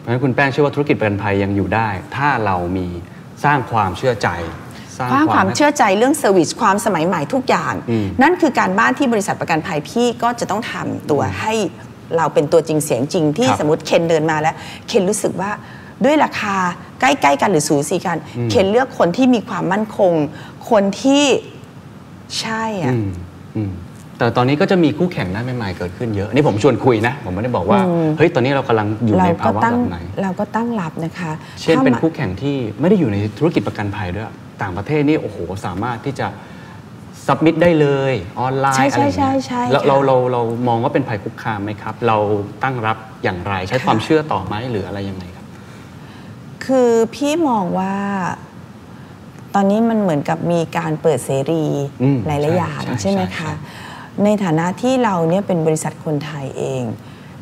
[0.00, 2.86] เพราะฉะนั้นคุณแป้งเชื่อว่าธุรกิจประกันภัยยังอยู่ได้ ถ้าเรามี
[3.44, 4.28] สร้างความเชื่อใจ
[4.98, 11.52] สร้างสร้างความให้เชื่อใจเรื่อง service ความสมัยใหม่ทุกอย่างอืมนั่นคือการบ้านที่บริษัทประกันภัยพี่ก็จะต้องทำตัวให้
[12.16, 14.54] เราเป็นตัวจริงเสียงจริงที่ครับสมมติเคนเดินมาแล้ว
[14.88, 15.50] เคนรู้สึกว่า
[16.04, 16.56] ด้วยราคา
[17.00, 18.18] ใกล้ๆกันหรือสูสีกัน
[18.50, 20.12] เคนเลือกคนที่มีความมั่นคง
[20.70, 21.24] คนที่
[22.40, 23.10] ใช่อะอืม
[23.56, 23.72] อืม
[24.18, 27.80] แต่ตอนนี้ก็จะมีคู่แข่งหน้าใหม่ๆเกิดขึ้นเยอะอันนี้ผมชวนคุยนะ ผมไม่ได้บอกว่า
[28.18, 34.26] เฮ้ยตอนนี้เรากำลังอยู่เราในก็ภาวะตั้งแบบไหนเราก็ตั้งรับนะคะ เช่นถ้าเป็นมาคู่แข่งที่ไม่ได้อยู่ในธุรกิจประกันภัยด้วย
[34.62, 36.26] ต่างประเทศนี่โอ้โหสามารถที่จะ
[37.26, 42.16] สับมิดได้เลยออนไลน์ใช่อะไรใช่อย่างเงี้ยใช่ใช่แล้วค่ะเราเราเรามองว่าเป็นภัยคุกคามไหมครับ เรา
[42.62, 45.46] ตั้งรับอย่างไรใช้ความเชื่อต่อไหมหรืออะไรยังไงครับ
[46.64, 47.96] คือพี่มองว่า
[49.54, 51.64] ตอนนี้มันเหมือนกับมีการเปิดเสรี
[52.02, 56.82] อืมหลายใช่ๆอย่างใช่ใช่ไหมใช่คะใช่ในฐานะที่เราเนี่ยเป็นบริษัทคนไทยเอง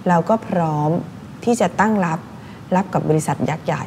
[0.09, 0.90] เราก็พร้อม
[1.44, 2.20] ที่จะตั้งรับ
[2.77, 3.85] รับกับบริษัทยักษ์ใหญ่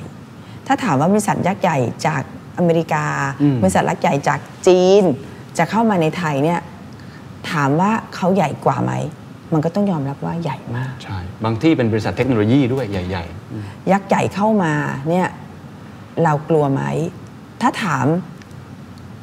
[0.68, 2.24] ถ้าถามว่าบริษัทยักษ์ใหญ่จาก
[2.57, 3.06] อเมริกา
[3.41, 5.03] อืมบริษัทยักษ์ใหญ่จากจีน
[5.58, 6.60] จะเข้ามาในไทยเนี่ย
[7.52, 8.94] ถามว่าเขาใหญ่กว่าไหม
[9.54, 14.74] มันก็ต้องยอมรับว่าใหญ่มาก ใช่ บางที่เป็นบริษัทเทคโนโลยีด้วยใหญ่ๆอืมยักษ์ใหญ่เข้ามา
[15.10, 15.28] เนี่ย
[16.24, 16.84] เรากลัวไหม
[17.62, 18.06] ถ้าถาม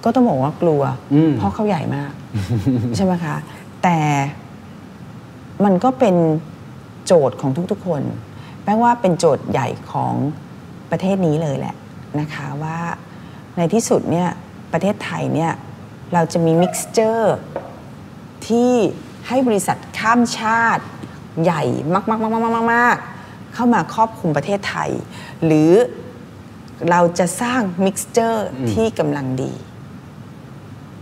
[0.05, 0.83] ก็ต้องบอกว่ากลัว
[1.15, 2.13] อืมเพราะเขาใหญ่มาก
[2.97, 3.37] ใช่ไหมคะ
[3.83, 3.99] แต่
[5.65, 6.17] มันก็เป็น
[7.07, 8.03] โจทย์ของทุกๆ คน
[8.63, 10.15] แปป้งว่าเป็นโจทย์ใหญ่ของ
[10.91, 11.75] ประเทศนี้เลยแหละ
[12.21, 12.79] นะคะว่า
[13.57, 14.29] ในที่สุดเนี่ย
[14.73, 15.53] ประเทศไทยเนี่ย
[16.15, 17.37] เราจะมีมิกซ์เจอร์
[18.47, 18.73] ที่
[19.29, 20.85] ให้บริษัทข้ามชาติ
[21.43, 21.63] ใหญ่
[21.95, 24.91] มากๆๆๆๆเข้ามาครอบคลุมประเทศไทย
[25.45, 25.73] หรือ
[26.91, 29.53] เราจะสร้างมิกซ์เจอร์ที่กำลังดี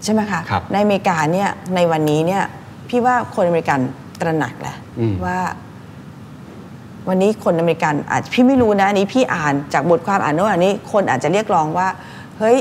[0.04, 2.44] ใช่ไหมคะครับในอเมริกาเนี่ยในวันนี้เนี่ย
[2.88, 3.80] พี่ว่าคนอเมริกัน
[4.20, 5.38] ตระหนักแหละอืมว่า
[7.08, 11.88] วันนี้คนอเมริกันอาจพี่ไม่รู้นะอันนี้พี่อ่านจากบทความอ่านโน้นอันนี้ คนอาจจะเรียกร้องว่า
[12.38, 12.56] เฮ้ย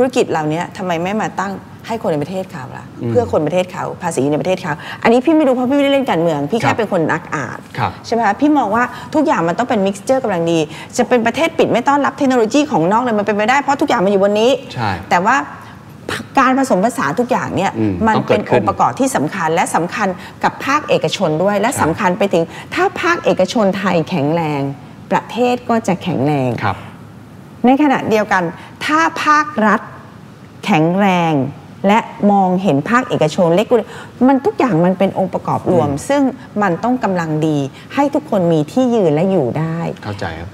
[0.00, 1.52] ธุรกิจเหล่านี้ทำไมไม่มาตั้ง
[1.86, 4.72] ให้คนในประเทศเขาล่ะเพื่อคนประเทศเขาภาษีในประเทศเขา
[5.02, 10.58] อันนี้พี่ไม่รู้เพราะพี่ไม่ได้เล่นการเมือง พี่ครัแค่บเป็นคนนักอ่านครับใช่ไหมคะพี่มองว่าทุกอย่างมันต้องเป็นมิกซ์เจอร์กำลังดี
[10.96, 15.36] จะเป็นประเทศปิดไม่ต้อนรับเทคโนโลยีของนอกเลยมันเป็นไปได้เพราะทุกอย่างมันอยู่บนนี้ใช่แต่ว่า
[16.38, 20.08] การผสมผสานทุกอย่างเนี่ยอืมมันต้องเกิเป็ดนขึ้อนงค์ประกอบที่สำคัญและสำคัญ
[20.44, 22.44] กับภาคเอกชนด้วย และสำคัญไปถึง
[22.74, 24.62] ถ้าภาคเอกชนไทยแข็งแรง
[25.12, 26.76] ประเทศก็จะแข็งแรงครับ
[27.66, 28.42] ในขณะเดียวกัน
[28.84, 29.80] ถ้าภาครัฐ
[30.64, 31.34] แข็งแรง
[31.86, 31.98] และ
[32.32, 33.66] มองเห็นภาคเอกชนเล็ก
[34.28, 36.22] มันทุกอย่างมันเป็นองค์ประกอบรวม ซึ่ง
[36.62, 37.58] มันต้องกำลังดี
[37.94, 40.50] ให้ทุกคนมีที่ยืนและอยู่ได้ เข้าใจครับ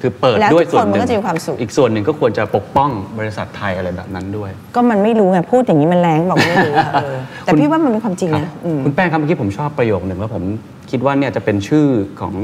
[0.00, 10.44] คือเปิดแล้วด้วยทุกส่วนคนหมันนึ่งก็จะมีความสุขอีกส่วนหนึ่งก็ควรจะปกป้องบริษัทไทยอะไรแบบนั้นด้วย ก็มันไม่รู้ไงพูดอย่างนี้มันแรงบอกไม่รู้อะเออแต่พี่ว่ามันเป็นความจริงครับนะอืมคุณแป้งครับเมื่อกี้ผมชอบประโยคหนึ่งแล้วผม
[10.90, 11.86] คิดว่าเนี่ยจะเป็นชื่อ
[12.20, 12.34] ของ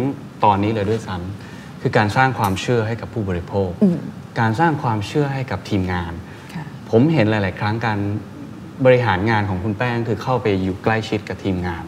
[0.45, 1.54] ตอนนี้เลยด้วยซ้ำ
[1.87, 3.71] คือการสร้างความเชื่อให้กับผู้บริโภค
[4.41, 6.13] การสร้างความเชื่อให้กับทีมงาน
[6.55, 7.99] ค่ะผมเห็นหลาย ๆ ครั้งการ
[8.85, 11.85] บริหารงานของคุณแป้งคือเข้าไปอยู่ใกล้ชิดกับทีมงาน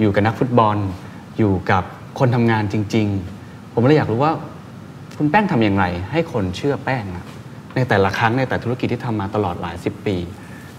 [0.00, 0.76] อยู่กับนักฟุตบอล
[1.38, 1.84] อยู่กับ
[2.18, 3.06] คนทำงานจริง
[3.40, 4.32] ๆ ผมเลยอยากรู้ว่า
[5.16, 7.24] คุณแป้งทำอย่างไร ให้คนเชื่อแป้งอะ
[7.76, 10.16] ในแต่ละครั้งในแต่ธุรกิจที่ทำมาตลอดหลายสิบปี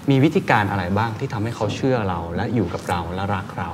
[0.10, 3.70] มีวิธีการอะไรบ้างที่ทำให้เขาเชื่อเราและอยู่กับเราและรักเรา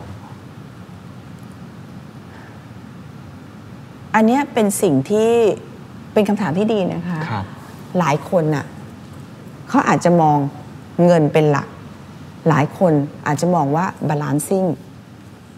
[4.15, 5.31] อันเนี้ยเป็นสิ่งที่
[6.13, 7.45] เป็นคำถามที่ดีนะคะครับ
[7.99, 8.65] หลายคนน่ะ
[9.69, 10.37] เขาอาจจะมอง
[11.05, 11.67] เงินเป็นหลัก
[12.49, 12.93] หลายคน
[13.27, 14.67] อาจจะมองว่า balancing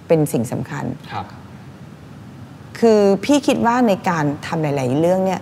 [0.08, 1.26] เป็นสิ่งสำคัญครับ
[2.80, 5.42] คือพี่คิดว่าในการทำหลาย ๆ เรื่องเนี่ย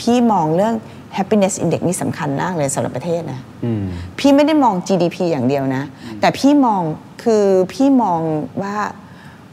[0.00, 0.74] พี่มองเรื่อง
[1.16, 3.84] happiness index นี่สำคัญมากเลยสำหรับประเทศนะอืม
[4.18, 5.84] พี่ไม่ได้มอง GDP อย่างเดียวนะ
[6.20, 6.82] แต่พี่มอง
[7.22, 8.20] คือพี่มอง
[8.62, 8.76] ว่า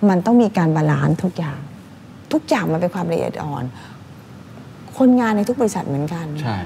[0.09, 1.59] มันต้องมีการ balance ทุกอย่าง
[2.33, 3.63] ทุกอย่างมันเป็นความละเอียดอ่อน
[4.97, 6.57] คนงานในทุกบริษัทเหมือนกัน ใช่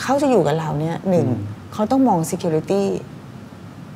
[0.00, 1.40] เขาจะอยู่กับเราเนี่ยหนึ่งอืม
[1.72, 2.82] เขาต้องมอง security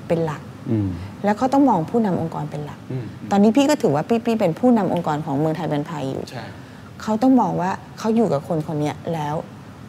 [0.08, 0.88] เป็นหลักอืม
[1.24, 6.44] แล้วเขาต้องมองผู้นำองค์กรเป็นหลักอืมตอนนี้พี่ก็ถือว่าพี่พี่เป็นผู้นำองค์กรของเมืองไทยประกันภัยอยู่ใช่
[7.02, 9.34] เขาต้องมองว่าเขาอยู่กับคนคนเนี้ยแล้ว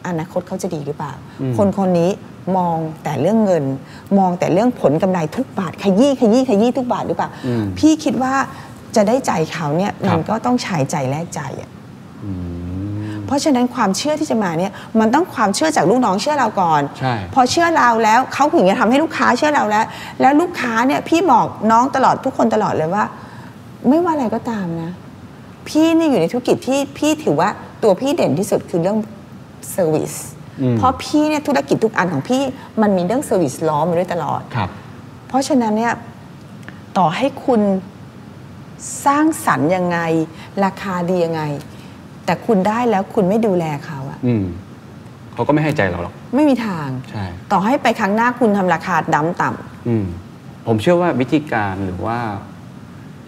[0.06, 2.10] อนาคตเขาจะดีหรือเปล่าอืมคนคนนี้
[2.56, 3.64] มองแต่เรื่องเงิน
[4.18, 8.34] มองแต่เรื่องผลกำไรทุกบาทขยี้ขยี้ขยี้ทุกบาทหรือเปล่าอืมพี่คิดว่า
[8.96, 11.70] จะได้ใจเขาเนี่ยครัมับนก็ต้องใช้ใจแลกใจอะ
[12.24, 12.32] อื
[13.06, 19.84] มเพราะฉะนั้นความเชื่อที่จะมาเนี่ยมันต้องความเชื่อจากลูกน้องเชื่อเราก่อนใช่พอเชื่อเราแล้วเขาถึงจะทำให้ลูกค้าเชื่อเราแล้ว
[20.20, 23.04] แล้วลูกค้าเนี่ยพี่บอกน้องตลอดทุกคนตลอดเลยว่า
[23.88, 24.90] ไม่ว่าอะไรก็ตามนะ
[25.68, 27.48] พี่นี่อยู่ในธุรกิจที่พี่ถือว่า
[27.82, 28.98] ตัวพี่เด่นที่สุดคือเรื่อง
[29.72, 30.12] service
[30.60, 32.42] อืมเพราะพี่เนี่ยธุรกิจทุกอันของพี่
[32.82, 34.68] มันมีเรื่อง service ล้อมมาด้วยตลอดครับ
[35.28, 35.92] เพราะฉะนั้นเนี่ย
[36.98, 37.60] ต่อให้คุณ
[39.06, 39.98] สร้างสรรค์ยังไง
[40.64, 41.42] ราคาดียังไง
[42.24, 44.44] แต่คุณได้แล้วคุณไม่ดูแลเขาอะอืม
[45.32, 50.06] เขาก็ไม่ให้ใจเราหรอก ไม่มีทาง ใช่ ต่อให้ไปครั้งหน้าคุณทำราคาดำต่ำอืม
[50.66, 52.18] ผมเชื่อว่าวิธีการหรือว่า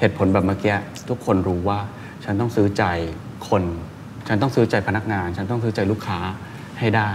[0.00, 0.76] เหตุผลแบบเมื่อกี้
[1.08, 1.78] ทุกคนรู้ว่า
[2.24, 2.84] ฉันต้องซื้อใจ
[3.48, 3.62] คน
[4.28, 6.18] ฉันต้องซื้อใจพนักงาน ฉันต้องซื้อใจลูกค้า
[6.78, 7.10] ให้ได้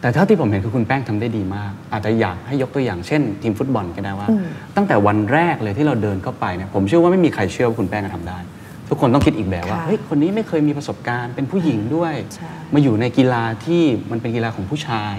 [0.00, 4.28] แต่เท่าที่ผมเห็นคือคุณแป้งทำได้ดีมาก อาจจะอยากให้ยกตัวอย่างเช่น ทีมฟุตบอลก็ได้ว่า
[4.76, 8.38] ตั้งแต่วันแรกเลยที่เราเดินเข้าไปเนี่ยผมเชื่อว่าไม่มีใครเชื่อว่าคุณแป้งจะทำได้
[8.88, 15.16] ทุกคนต้องคิดอีกแบบว่าค่ะเฮ้ยคนนี้ไม่เคยมีประสบการณ์เป็นผู้หญิงด้วยใช่มาอยู่ในกีฬาที่มันเป็นกีฬาของผู้ชาย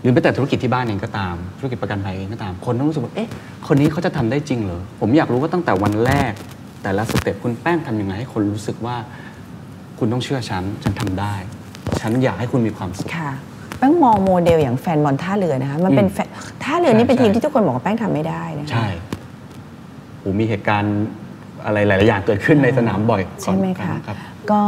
[0.00, 3.28] หรือแม้แต่ธุรกิจที่บ้านเองก็ตาม ธุรกิจประกันภัยเองก็ตาม คนต้องรู้สึกว่าเอ๊ะ
[3.66, 6.32] คนนี้เขาจะทำได้จริงเหรอผมอยากรู้ว่าตั้งแต่วันแรก
[6.82, 8.96] แต่ละ step คุณแป้งทำยังไงให้คนรู้สึกว่า
[9.98, 11.34] คุณต้องเชื่อฉันฉันทำได้
[12.00, 13.32] ฉันอยากให้คุณมีความสุขค่ะ
[13.78, 16.28] แป้งมองโมเดลอย่างแฟนบอลท่าเรือนะคะมันเป็นอืมแฟน
[16.64, 18.86] ท่าเรือนี่เป็นใช่ทีมที่ทุกคนบอกว่าแป้งทำไม่ได้นะคะใช่
[20.18, 20.96] โหมีเหตุการณ์
[21.66, 24.16] อะไรหลาย ๆ อย่างเกิดขึ้นในสนามบ่อยก่อนใช่ไหมคะรับ
[24.50, 24.62] ก็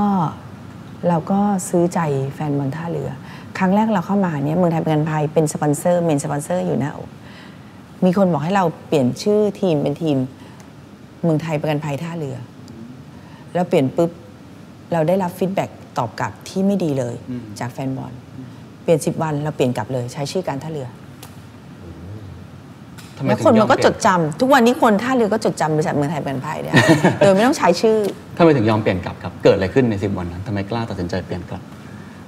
[1.08, 2.00] เราก็ซื้อใจ
[2.34, 3.10] แฟนบอลท่าเรือ
[3.58, 6.92] ครั้งแรกเราเข้ามาเนี่ยเมืองไทยประกันภัยเป็น sponsor main sponsor อยู่นะ
[8.04, 10.16] มีคนบอกให้เราเปลี่ยนชื่อทีมเป็นทีม
[11.22, 12.36] เมืองไทยประกันภัยท่าเรือ
[13.54, 14.10] แล้วเปลี่ยนปุ๊บ
[14.92, 18.12] เราได้รับ feedback ตอบกลับที่ไม่ดีเลยอืมจากแฟนบอล
[18.86, 20.88] เปลี่ยนสิบวันเราเปลี่ยนกลับเลย ใช้ชื่อการท่าเรือ
[23.16, 26.74] ทำไมถึงยอมเปลี่ย แล้วคนมันก็เปลี่จยดจำทุกวันนี้คนท่าเรือก็จดจำบริษัทเมืองไทยประกันภัยเนี่ย
[27.18, 27.98] โดยไม่ต้องใช้ชื่อ
[28.38, 31.62] ทำไมถึงยอมเปลี่ยนกลับครับ เกิดอะไรขึ้นในสิบวันนั้นทำไมกล้าตัดสินใจเปลี่ยนกลับ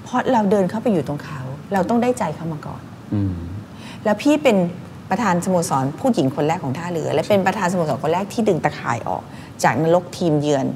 [0.04, 1.40] เพราะเราเดินเข้าไปอยู่ตรงเขา
[1.72, 2.82] เราต้องได้ใจเขามาก่อน
[3.14, 3.34] อืม
[4.04, 4.56] แล้วพี่เป็น
[5.10, 9.22] ประธานสโมสรผู้หญิงคนแรกของท่าเรือ และเป็นประธานสโมสรคนแรกที่ดึงตะข่ายออก
[9.64, 10.66] จากนรกทีมเยือน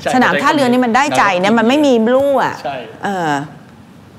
[0.00, 3.30] ใช่สนามท่าเรือนี่มันได้ใจนะมันไม่มีบลู่อะใช่เออ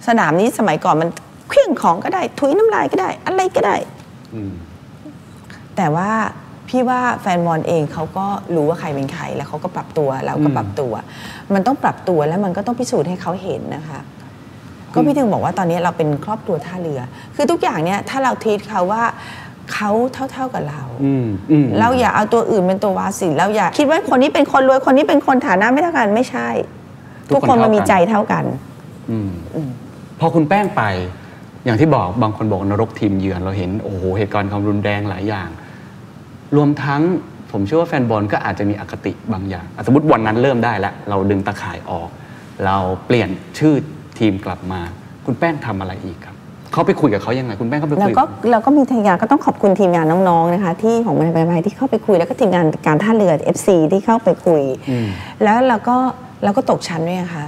[0.07, 1.09] สนามนี้สมัยก่อนมัน
[1.49, 3.75] เครื่องของก็ได้ ถุยน้ำลายก็ได้ อะไรก็ได้
[4.35, 4.53] อืม
[5.77, 6.09] แต่ว่า
[6.69, 8.25] พี่ว่าแฟนบอลเองเขาก็
[8.55, 10.93] รู้ว่าใครเป็นใคร แล้วเขาก็ปรับตัวเราก็ปรับตัว
[11.53, 13.99] มันต้องปรับตัวแล้วมันก็ต้องพิสูจน์ให้เขาเห็นนะคะ
[14.93, 17.01] ก็พี่ถึงบอกว่าตอนนี้เราเป็นครอบครัวท่าเรือ
[17.35, 19.03] คือทุกอย่างเนี่ยถ้าเราทีทเขาว่า
[19.73, 19.91] เขา
[20.31, 26.47] เท่า ๆกับเราอืมอืมเราอย่าเอาตัวอื่นเป็นตัววาสิเราอย่าคิดว่าคนนี้เป็นคนรวยคนนี้เป็นคนฐานะไม่เท่ากันไม่ใช่
[27.29, 28.43] ทุกคนมันมีใจเท่ากัน
[29.11, 29.29] อืม
[30.21, 30.83] พอคุณแป้งไป
[31.65, 35.49] อย่างที่บอกบางคนบอกนรกทีมเยือนเราเห็นโอ้โหเหตุการณ์ความรุนแรงหลายอย่าง
[36.55, 37.01] รวมทั้ง
[37.51, 42.09] ผมเชื่อว่าแฟนบอลก็อาจจะมีอคติบางอย่างอะสมมติวันนั้นเริ่มได้แล้ว เราดึงตะข่ายออก
[42.65, 43.29] เราเปลี่ยน
[43.59, 43.73] ชื่อ
[44.19, 44.81] ทีมกลับมา
[45.25, 46.35] คุณแป้งทำอะไรอีกครับ
[46.73, 54.63] เขาไปคุยกับเขายังไงคุณแป้งเขาไปเราคุยก็เราก็มีทีมงานก็ต้องขอบคุณทีมงานน้องๆนะคะ ที่ของมันไปไปที่เข้าไปคุยแล้วก็ทีมงานการท่าเรือ FC ที่เข้าไปคุย
[55.43, 55.97] แล้วเราก็
[56.43, 57.45] เราก็ตกชั้นด้วยนะคะ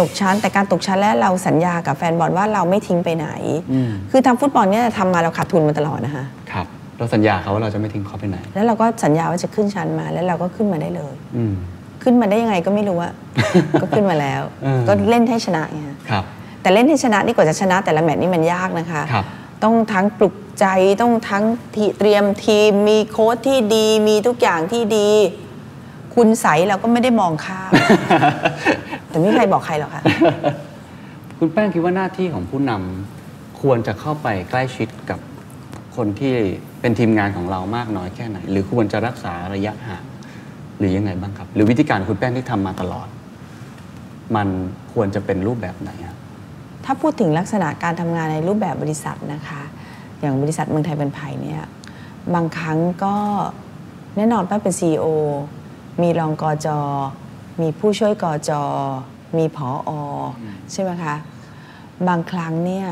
[0.00, 3.28] ตกชั้นแต่การตกชั้นแล้วเราสัญญากับแฟนบอลว่าเราไม่ทิ้งไปไหน
[4.10, 6.66] คือทำฟุตบอลเนี่ยทำมาเราขาดทุนมาตลอดนะคะครับ
[6.98, 11.54] เราสัญญาเขาว่าเราจะไม่ทิ้งเขาไปไหน แล้วเราก็สัญญาว่าจะขึ้นชั้นมาแล้วเราก็ขึ้นมาได้เลยอืม
[12.02, 13.12] ขึ้นมาได้ยังไงก็ไม่รู้อะ
[13.82, 16.24] ก็ขึ้นมาแล้วเออก็เล่นให้ชนะไงคะครับ
[16.62, 19.24] แต่เล่นให้ชนะนี่กว่าจะชนะ แต่ละแมตช์นี่มันยากนะคะครับ
[19.64, 20.66] ต้องทั้งปลุกใจ
[21.00, 21.44] ต้องทั้ง
[21.74, 25.10] ที่เตรียมทีม มีโค้ชที่ดี มีทุกอย่างที่ดี
[26.16, 27.70] คุณใสเราก็ไม่ได้มองข้าม
[29.08, 30.02] แต่ไม่มีใครบอกใครหรอกค่ะ
[31.38, 35.18] คุณแป้งคิดว่าหน้าที่ของผู้นำควรจะเข้าไปใกล้ชิดกับ
[35.96, 36.34] คนที่
[36.80, 40.04] เป็นทีมงานของเรามากน้อยแค่ไหน หรือควรจะรักษาระยะห่าง
[40.78, 43.08] หรือยังไงบ้างครับ หรือวิธีการคุณแป้งที่ทำมาตลอด
[44.36, 44.48] มัน
[44.92, 46.16] ควรจะเป็นรูปแบบไหนครับ
[46.84, 49.62] ถ้าพูดถึงลักษณะการทำงานในรูปแบบบริษัทนะคะ
[50.20, 51.62] อย่างบริษัทเมืองไทยเป็นไผ่เนี่ย
[52.34, 53.14] บางครั้งก็
[54.16, 55.06] แน่นอนป้าเป็น CEO
[56.02, 56.78] มีรองกอจอ
[57.60, 58.62] มีผู้ช่วยกอจอ
[59.38, 59.90] มีผออ
[60.72, 61.14] ใช่ไหมคะ
[62.08, 62.88] บางครั้งเนี่ย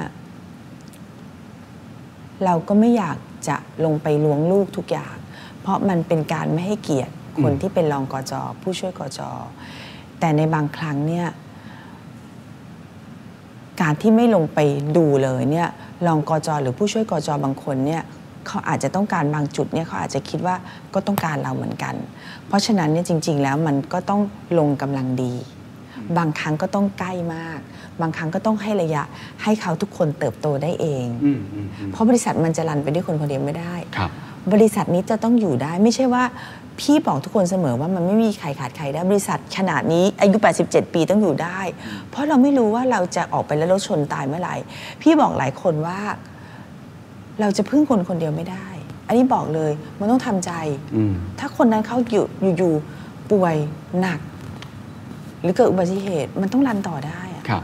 [2.44, 3.16] เราก็ไม่อยาก
[3.48, 5.14] จะลงไปล้วงลูกทุกอย่าง
[5.60, 7.12] เพราะมันเป็นการไม่ให้เกียรติ
[7.42, 9.30] คนที่เป็นรองกอจอ ผู้ช่วยกอจอ
[10.20, 11.26] แต่ในบางครั้งเนี่ย
[13.80, 14.58] การที่ไม่ลงไป
[14.96, 15.68] ดูเลยเนี่ย
[16.06, 18.02] รองกอจอหรือผู้ช่วยกอจอบางคนเนี่ย
[18.46, 20.56] เขาอาจจะต้องการบางจุดเนี่ยเขาอาจจะคิดว่า
[20.94, 21.94] ก็ต้องการเราเหมือนกัน
[22.48, 24.20] เพราะฉะนั้นเนี่ยจริง ๆ แล้วมันก็ต้อง
[24.58, 25.34] ลงกำลังดี
[26.18, 27.58] บางครั้งก็ต้องใกล้มาก
[28.00, 29.02] บางครั้งก็ต้องให้ระยะ
[29.42, 34.10] ให้เขาทุกคนเติบโตได้เองอืมอืมอืมเพราะบริษัทมันจะรันไปด้วยคนคนเดียวไม่ได้ครับ
[34.52, 36.24] บริษัทนี้จะต้องอยู่ได้ไม่ใช่ว่า
[36.80, 41.60] พี่บอกทุกคนเสมอว่ามันไม่มีใครขาดใครได้บริษัทขนาดนี้อายุ 87 ปีต้องอยู่ได้
[42.10, 44.56] เพราะเราไม่รู้ว่าเราจะออกไปแล้วรถชนตายเมื่อไหร่
[45.02, 45.98] พี่บอกหลายคนว่า
[47.40, 48.66] เราจะพึ่งคนคนเดียวไม่ได้
[49.06, 50.52] อันนี้บอกเลยมันต้องทำใจ
[50.96, 52.24] อืมถ้าคนนั้นเขาอยู่
[52.58, 53.56] อยู่ๆป่วย
[54.00, 54.20] หนัก
[55.42, 57.62] หรือเกิดอุบัติเหตุมันต้องรันต่อได้อะครับ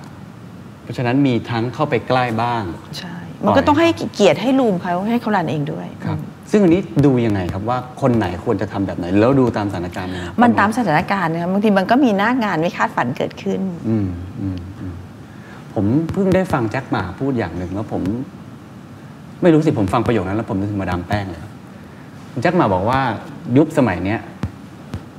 [0.83, 2.63] เพราะฉะนั้นมีทั้งเข้าไปใกล้บ้าง
[2.99, 6.19] ใช่มันก็ต้องให้เกียรติให้รูมเขาให้เขารันเองด้วยครับ
[6.51, 14.09] ซึ่งอันนี้ดูยังไงครับว่าคนไหนควรจะทำแบบไหน แล้วดูตามสถานการณ์ไหครับมันตามสถานการณ์นะครับบางทีมันก็มีหน้างานไม่คาดฝันเกิดขึ้น อืม
[14.41, 14.95] อืมอืม
[15.75, 18.03] ผมเพิ่งได้ฟังแจ็คหมาพูดอย่างหนึ่งแล้วผม
[19.43, 21.53] ไม่รู้สิผมฟังประโยคนั้นแล้วผมนึกถึงมาดามแป้งเลยครับ
[22.43, 23.01] แจ็คมาบอกว่า
[23.59, 24.21] ยุคสมัยเนี้ย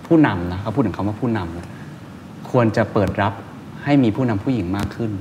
[0.05, 1.67] ผู้นำนะเขาพูดถึงคำว่าผู้นำนะ
[2.51, 3.33] ควรจะเปิดรับ
[3.83, 5.11] ให้มีผู้นำผู้หญิงมากขึ้น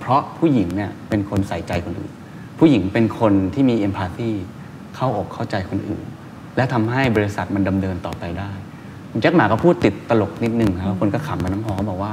[0.00, 2.12] เพราะผู้หญิงเนี่ยเป็นคนใส่ใจคนอื่น
[2.58, 4.30] ผู้หญิงเป็นคนที่มีเอมพัตตี
[4.96, 6.04] เข้าอกเข้าใจคนอื่น
[6.56, 8.50] และทำให้บริษัทมันดำเนินต่อไปได้
[9.20, 12.12] แจ็คหมาก็พูดติดตลกนิดนึงครับแล้วคนก็ขำมาน้ำหอเขาบอกว่า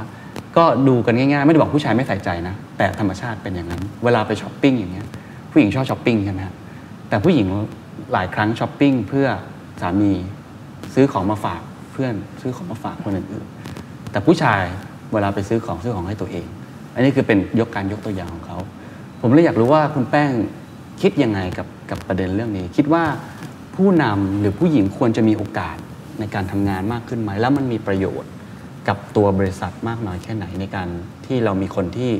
[0.56, 5.06] ก็ดูกันง่ายๆ ไม่ได้บอกผู้ชายไม่ใส่ใจนะ แต่ธรรมชาติเป็นอย่างนั้น เวลาไปช้อปปิ้งอย่างเงี้ย
[5.50, 6.54] ผู้หญิงชอบช้อปปิ้งใช่ไหมฮะ
[7.08, 7.46] แต่ผู้หญิง
[8.12, 9.26] หลายครั้งช้อปปิ้งเพื่อ
[9.80, 10.12] สามี
[10.94, 11.60] ซื้อของมาฝาก
[11.92, 14.62] เพื่อนซื้อของมาฝากคนอื่นๆแต่ผู้ชาย
[15.12, 16.46] เวลาไปซื้อของซื้อของให้ตัวเอง
[16.94, 18.58] อันนี้คือเป็นยกการยกตัวอย่างของเขา
[19.20, 20.32] ผมเลยอยากรู้ว่าคุณแป้ง
[21.02, 23.04] คิดยังไงกับกับประเด็นเรื่องนี้ คิดว่า
[23.76, 25.76] ผู้นำหรือผู้หญิงควรจะมีโอกาส
[26.20, 28.30] ในการทำงานมากขึ้นไหมแล้วมันมีประโยชน์
[28.88, 30.88] กับตัวบริษัทมากน้อยแค่ไหนในการ
[31.26, 32.10] ที่เรามีคนที่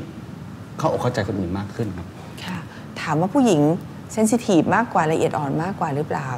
[0.77, 2.07] เข้าอกเข้าใจคนอื่นมากขึ้นครับ
[3.01, 3.61] ถามว่าผู้หญิง
[4.13, 6.29] เซนซิทีฟมากกว่าละเอียดอ่อนมากกว่าหรือเปล่า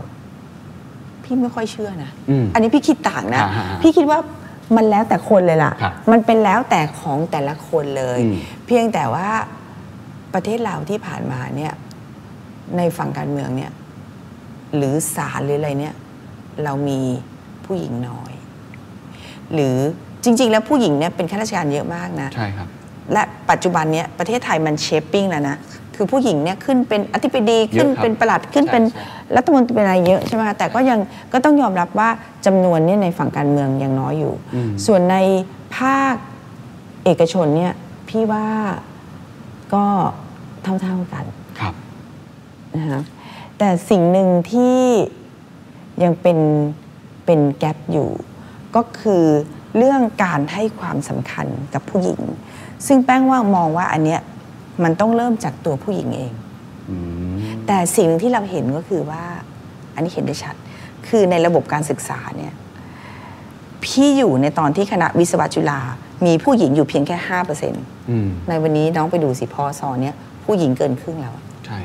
[1.23, 4.19] พี่ไม่ค่อยเชื่อนะอืมอันนี้พี่คิดต่างนะอ่าฮะพี่คิดว่า
[4.75, 8.35] มันแล้วแต่คนเลยล่ะครับมันเป็นแล้วแต่ของแต่ละคนเลยอืม
[8.67, 9.29] เพียงแต่ว่า
[10.33, 11.73] ประเทศเราที่ผ่านมาเนี่ย
[12.77, 13.71] ในฝั่งการเมืองเนี่ย
[14.75, 15.95] หรือศาลหรืออะไรเนี่ย
[16.63, 16.99] เรามี
[17.65, 18.33] ผู้หญิงน้อย
[19.53, 19.77] หรือ
[20.23, 22.67] จริง ๆ แล้วผู้หญิงเนี่ยเป็นข้าราชการเยอะมากนะ ใช่ครับ
[23.13, 25.57] และปัจจุบันเนี้ยประเทศไทยมันเชฟปิ้งแล้วนะ
[25.95, 29.03] คือผู้หญิงเนี่ยขึ้นเป็นอธิบดีเยอะขึ้นครับเป็นประหลัดขึ้นใช่เป็นใช่
[29.35, 30.99] รัฐมนตรีเป็นอะไรเยอะใช่ไหมคะแต่ก็ยัง
[31.33, 32.09] ก็ต้องยอมรับว่า
[32.45, 34.33] จำนวนเนี่ยในฝั่งการเมืองยังน้อยอยู่
[34.85, 35.17] ส่วนใน
[35.77, 36.15] ภาค
[37.05, 37.73] เอกชนเนี่ย
[38.09, 38.47] พี่ว่า
[39.73, 39.85] ก็
[40.63, 41.25] เท่าๆกัน
[41.59, 41.73] ครับ
[42.75, 43.01] นะคะ
[43.57, 44.79] แต่สิ่งหนึ่งที่
[46.03, 46.39] ยังเป็น
[47.25, 48.09] เป็นแกลบอยู่
[48.75, 49.25] ก็คือ
[49.77, 52.21] เรื่องการให้ความสำคัญกับผู้หญิง
[52.87, 54.21] ซึ่งแป้งว่ามองว่าอันเนี้ย
[54.83, 56.33] มันต้องเริ่มจากตัวผู้หญิงเอง
[56.89, 56.97] อื
[57.33, 57.35] ม
[57.67, 59.23] แต่สิ่งหนึ่งที่เราเห็นก็คือว่า
[59.95, 60.55] อันนี้เห็นได้ชัด
[61.07, 62.53] คือในระบบการศึกษาเนี่ย
[63.85, 65.79] พี่อยู่ในตอนที่คณะวิศวะจุฬา
[66.25, 71.35] มีผู้หญิงอยู่เพียงแค่ห้าเปอร์เซ็นต์อืมในวันนี้น้องไปดูสิพอสอเนี่ยผู้หญิงเกินครึ่งแล้ว
[71.65, 71.79] ใช่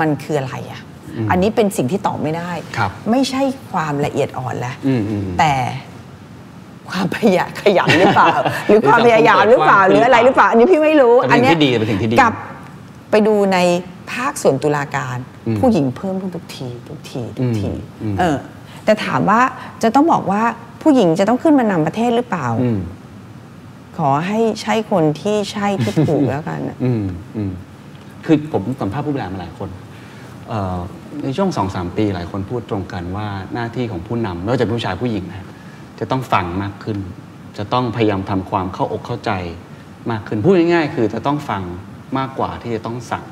[0.00, 0.80] มันคืออะไรอะ
[1.14, 3.42] อืมอันนี้เป็นสิ่งที่ตอบไม่ได้ครับไม่ใช่
[3.72, 5.52] ความละเอียดอ่อนแล้วอืมอืมแต่
[6.90, 8.34] ความพยายามขยันหรือเปล่า
[8.66, 12.34] หรือความพยายามหรือเปล่าหหรืรืออสังคมอะไรหรือเปล่า อันนี้พี่ไม่รู้แต่เป็นสิ่งที่ดีเป็นสิ่งที่ดีกลับ
[13.10, 13.58] ไปดูใน
[14.12, 18.36] ภาคส่วนตุลาการอืมผู้หญิงเพิ่มขึ้นทุกทีทุกทีทุกทีอืมอืมเออ
[18.84, 19.40] แต่ถามว่า
[19.82, 20.42] จะต้องบอกว่า
[20.82, 22.80] ผู้หญิงจะต้องขึ้นมานำประเทศหรือเปล่าอืม
[23.98, 27.04] ขอให้ใช่คนที่ใช่ที่ถูกแล้วกันอะอืม
[27.36, 27.52] อืม
[28.24, 29.68] คือผมสัมภาษณ์ผู้บริหารมาหลายคน
[30.48, 30.78] เอ่อ
[31.22, 35.46] ในช่วงสองสามปีหลายคนพูดตรงกันว่าหน้าที่ของผู้นำไม่ว่าจะเป็นผู้ชายผู้หญิงนะ
[36.00, 36.98] จะต้องฟังมากขึ้น
[37.58, 39.32] จะต้องพยายามทำความเข้าอกเข้าใจ
[40.10, 41.62] มากขึ้นพูดง่ายๆ คือจะต้องฟัง
[42.18, 43.24] มากกว่าที่จะต้องสั่ง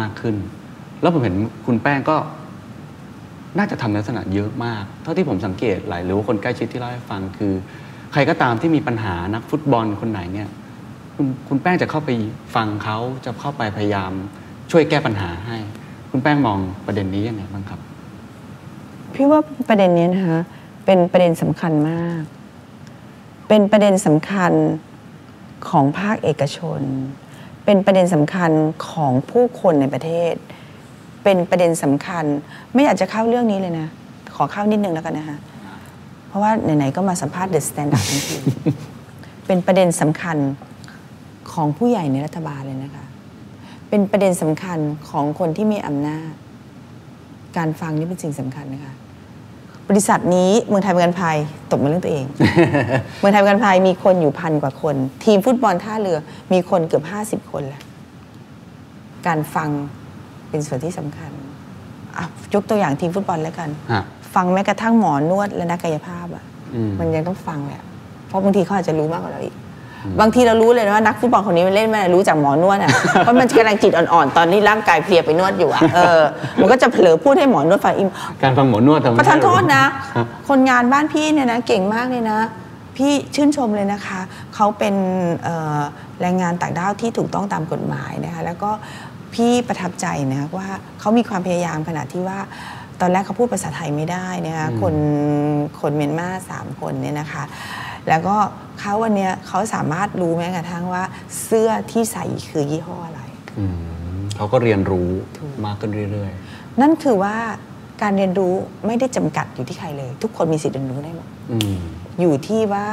[0.00, 0.36] มากขึ้น
[1.00, 2.16] แล้วผมเห็นคุณแป้งก็
[3.58, 7.52] น่าจะทำลักษณะเยอะมาก เท่าที่ผมสังเกตหลายหรือว่าคนใกล้ชิดที่เล่าให้ฟังคือ
[8.12, 10.48] ใครก็ตามที่มีปัญหานักฟุตบอลคนไหนเนี่ย
[11.14, 12.10] คุณคุณแป้งจะเข้าไป
[12.54, 14.12] ฟังเขาจะเข้าไปพยายาม
[14.70, 15.58] ช่วยแก้ปัญหาให้
[16.10, 17.80] คุณแป้งมองประเด็นนี้ยังไงบ้างครับ
[19.14, 20.40] พี่ว่าประเด็นนี้นะคะ
[20.84, 22.22] เป็นประเด็นสำคัญมาก
[23.48, 24.52] เป็นประเด็นสำคัญ
[25.68, 26.80] ของภาคเอกชน
[27.64, 28.50] เป็นประเด็นสำคัญ
[28.88, 30.34] ของผู้คนในประเทศ
[31.24, 32.24] เป็นประเด็นสำคัญ
[32.74, 33.88] ไม่อยากจะเข้าเรื่องนี้เลยนะ
[34.36, 35.38] ขอเข้านิดนึงแล้วกันนะคะ
[36.28, 38.36] เพราะว่าไหนๆก็มาสัมภาษณ์ The Standard ทั้งที
[39.46, 40.36] เป็นประเด็นสำคัญ
[41.52, 43.04] ของผู้ใหญ่ในรัฐบาลเลยนะคะ
[43.88, 44.78] เป็นประเด็นสำคัญ
[45.10, 46.30] ของคนที่มีอำนาจ
[47.56, 48.92] การฟังนี่เป็นสิ่งสำคัญนะคะ
[49.92, 51.36] บริษัทนี้เมืองไทยประกันภัย
[51.70, 52.24] ตกมาเรื่องตัวเอง
[53.20, 56.18] เมืองไทยประกันภัยมีคนอยู่พันกว่าคน ทีมฟุตบอลท่าเรือ
[56.52, 57.82] มีคนเกือบห้าสิบคนแล้ว
[59.26, 59.68] การฟัง
[60.50, 61.30] เป็นส่วนที่สำคัญ
[62.16, 64.02] อะยกตัวอย่างทีมฟุตบอลแล้วกันฮะ
[64.34, 66.44] ฟังแม้กระทั่งหมอนวดและนักกายภาพอะ
[66.74, 67.82] อืมมันยังต้องฟังแหละ
[68.28, 69.54] เพราะบางทีเขาอาจจะรู้มากกว่าเราอีก
[70.20, 76.22] บางทีเรารู้เลยนะว่านักฟุตบอลคนนี้มันเล่นไม่ได้รู้จากหมอนวดอะเพราะมันกำลังจิตอ่อนๆ ตอนนี้ร่างกายเพลียไปนวดอยู่อะเออ
[76.60, 78.08] มันก็จะเผลอพูดให้หมอนวดฟังอิม
[78.42, 79.84] การฟังหมอนวดทำให้ประทานโทษนะ
[80.16, 82.38] ฮะคนงานบ้านพี่เนี่ยนะเก่งมากเลยนะ
[82.96, 84.20] พี่ชื่นชมเลยนะคะ
[84.54, 84.94] เขาเป็น
[85.44, 85.80] เอ่อ
[86.20, 88.70] แรงงานต่างด้าวที่ถูกต้องตามกฎหมายนะคะแล้วก็
[89.34, 90.68] พี่ประทับใจนะคะว่า
[91.00, 92.38] เขามีความพยายามขนาดที่ว่า
[93.00, 94.94] ตอนแรกเขาพูดภาษาไทยไม่ได้นะคะคน
[95.80, 97.44] คนเมียนมาสามคนเนี่ยนะคะ
[98.08, 98.36] แล้วก็
[98.82, 101.04] เขาวันเนี้ยเขาสามารถรู้แม้กระทั่งว่า
[101.42, 103.20] เสื้อที่ใส่คือยี่ห้ออะไร
[103.58, 103.76] อืม
[104.36, 105.08] เขาก็เรียนรู้
[105.66, 106.30] มากขึ้นเรื่อย
[106.80, 107.36] นั่นคือว่า
[108.02, 108.54] การเรียนรู้
[108.86, 111.76] ไม่ได้จำกัดอยู่ที่ใครเลย ทุกคนมีสิทธิ์เรียนรู้ได้หมดๆอืม
[112.20, 112.86] อยู่ที่ว่า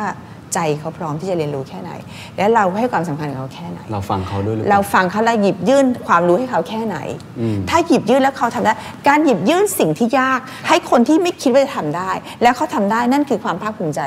[0.54, 1.92] ใจเขาพร้อมที่จะเรียนรู้แค่ไหน
[2.38, 6.98] และเราให้ความสำคัญกับเขาแค่ไหน เราฟังเขาด้วยหรือเปเราล่าฟังเขาแล้วหยิบยื่นความรู้ให้เขาแค่ไหน
[7.40, 8.74] อืมถ้าหยิบยื่นแล้วเขาทำได้
[9.08, 12.12] การหยิบยื่นสิ่งที่ยาก ให้คนที่ไม่คิดว่าจะทำได้
[12.42, 14.02] แล้วเขาทำได้นั่นคือความภาคภูมิใจ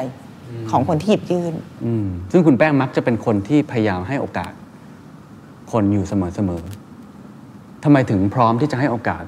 [0.71, 1.55] ของคนที่หยิบยื่น
[1.85, 4.53] อืมซึ่งคุณแป้งมักจะเป็นคนที่พยายามให้โอกาส
[5.73, 9.25] คนอยู่เสมอๆทำไมถึงพร้อมที่จะให้โอกาส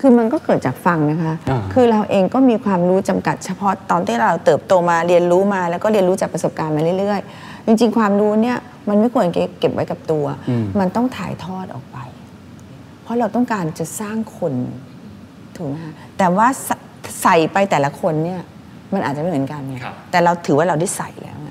[0.00, 8.56] คือมันก็เกิดจากฟังนะคะอ่าคือเราเองก็มีความรู้จำกัดเฉพาะตอนที่เราเติบโตมาเรียนรู้มา แล้วก็เรียนรู้จากประสบการณ์มาเรื่อยๆ จริง ๆ ความรู้เนี่ย
[8.88, 9.26] มันไม่ควร
[9.58, 10.24] เก็บไว้กับตัว
[10.80, 11.98] มันต้องถ่ายทอดออกไป
[13.02, 14.52] เพราะเราต้องการจะสร้างคน
[15.56, 16.70] ถูกไหมคะแต่ว่าใส
[17.22, 18.40] ใส่ไปแต่ละคนเนี่ย
[18.94, 21.50] มันอาจจะไม่เหมือนกันไงครับแต่เราถือว่าเราได้ใส่แล้วไง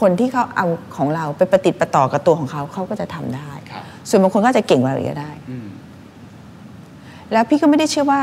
[0.00, 0.66] คนที่เขาเอา
[0.96, 5.32] ของเราไปประติดประต่อกับตัวของเขาเขาก็จะทำได้ครับส่วนบางคนก็อาจจะเก่งกว่าเราอีกก็ได้
[7.32, 8.20] แล้วพี่ก็ไม่ได้เชื่อว่า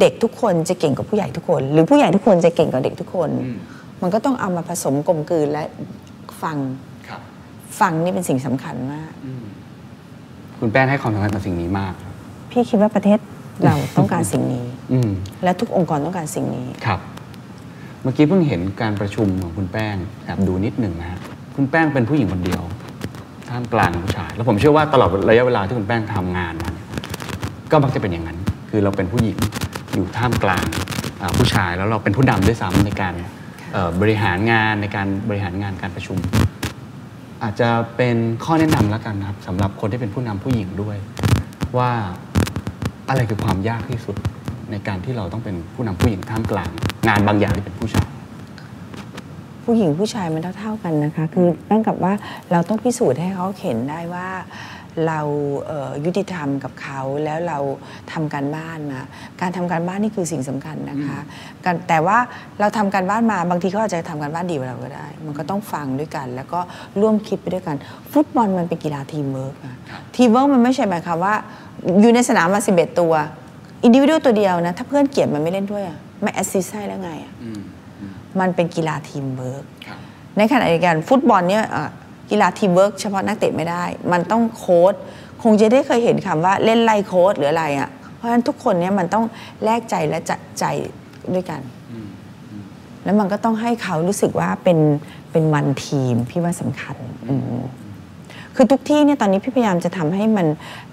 [0.00, 3.30] เด็กทุกคนจะเก่งกว่าผู้ใหญ่ทุกคน หรือผู้ใหญ่ทุกคนจะเก่งกว่าเด็กทุกคน
[4.02, 5.64] มันก็ต้องเอามาผสมกลมกลืนและ
[6.42, 6.56] ฟัง
[7.08, 7.20] ครับ
[7.80, 9.12] ฟังนี่เป็นสิ่งสำคัญมาก
[10.58, 11.94] คุณแป้งให้ความสำคัญกับสิ่งนี้มาก
[12.50, 13.18] พี่คิดว่าประเทศ
[13.64, 15.10] เราต้องการสิ่งนี้อืม
[15.44, 17.00] และทุกองค์กรต้องการสิ่งนี้ครับ
[18.02, 21.20] เมื่อกี้เพิ่งเห็นการประชุมของคุณแป้งแอบดูนิดหนึ่งนะฮะ
[21.56, 22.62] คุณแป้งเป็นผู้หญิงคนเดียว
[23.50, 26.86] ท่ามกลางผู้ชาย แล้วผมเชื่อว่าตลอดระยะเวลาที่คุณแป้งทำงานมาเนี่ย
[27.70, 28.38] ก็มักจะเป็นอย่างนั้น
[28.70, 29.38] คือเราเป็นผู้หญิง
[29.94, 30.66] อยู่ท่ามกลาง
[31.20, 33.14] อ่าผู้ชายแล้วเราเป็นผู้นำด้วยซ้ำในการ
[33.72, 36.18] เอ่อบริหารงานในการบริหารงานการประชุม
[37.42, 40.96] อาจจะเป็นข้อแนะนำแล้วกันนะครับสำหรับคนที่เป็นผู้นำผู้หญิงด้วย
[41.78, 41.90] ว่า
[43.10, 44.16] อะไรคือความยากที่สุด
[44.70, 46.70] ในการที่เราต้องเป็นผู้นำผู้หญิงท่ามกลาง
[47.08, 48.08] งานบางอย่างที่เป็นผู้ชาย
[49.64, 52.12] ผู้หญิงผู้ชายมันเท่าๆกันนะคะ คือตั้งกับว่า
[52.52, 54.28] เราต้องพิสูจน์ให้เขาเห็นได้ว่า
[55.06, 55.20] เรา
[55.66, 57.58] เอ่อยุติธรรมกับเขาแล้วเรา
[58.12, 59.00] ทำการบ้านมา
[59.40, 61.18] การทำการบ้านนี่คือสิ่งสำคัญนะคะ
[61.64, 62.18] การแต่ว่า
[62.60, 66.60] เราทำการบ้านมาบางทีเขาอาจจะทำการบ้านดีกว่าเราก็ได้ มันก็ต้องฟังด้วยกัน แล้วก็
[67.00, 67.76] ร่วมคิดไปด้วยกัน
[68.12, 69.74] ฟุตบอลมันเป็นกีฬาทีมเวิร์กอะ
[70.16, 71.34] ทีมเวิร์กมันไม่ใช่หมายความว่า
[72.00, 73.12] อยู่ในสนามมา11ตัว
[73.82, 77.32] individual ตัวเดียวนะ ถ้าเพื่อนเกลียดมันไม่เล่นด้วยอะไม่แอสซิสให้แล้วไงอะ
[78.40, 79.64] มันเป็นกีฬาทีมเวิร์ก
[80.36, 81.90] ในขณะเดียวกันฟุตบอลเนี่ยเอ่อ
[82.30, 84.94] กีฬาทีมเวิร์กเฉพาะนักเตะไม่ได้ มันต้องโค้ช
[85.42, 89.24] คงจะได้เคยเห็นคำว่าเล่นไล่โค้ชหรืออะไรอะ่ะ เพราะฉะนั้นทุกคนเนี่ยมันต้อง
[89.64, 90.64] แลกใจและจัดใจ
[91.34, 91.60] ด้วยกัน
[93.04, 94.78] แล้วมันก็ต้องให้เขารู้สึกว่าเป็น
[95.32, 96.96] เป็นวันทีมพี่ว่าสำคัญ
[97.28, 97.60] อืม
[98.56, 100.46] คือทุกที่เนี่ยตอนนี้พี่พยายามจะทำให้มัน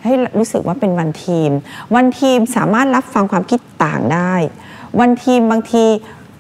[0.04, 1.50] ให้รู้สึกว่าเป็นวันทีม
[1.96, 4.34] วันทีมสามารถรับฟังความคิดต่างได้
[5.00, 5.84] วันทีมบางที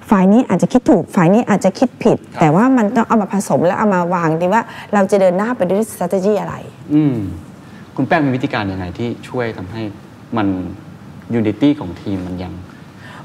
[0.09, 4.63] ฝ่ายนี้อาจจะคิดถูกฝ่ายนี้อาจจะคิดผิด แต่ว่ามันต้องเอามาผสมแล้วเอามาวางดีว่า
[4.93, 6.55] เราจะเดินหน้าไปด้วย strategy อะไร
[6.93, 7.17] อืม
[7.95, 9.81] คุณแป้งมีวิธีการยังไงที่ช่วยทำให้
[10.37, 10.47] มัน
[11.33, 12.53] unity ของทีมมันยัง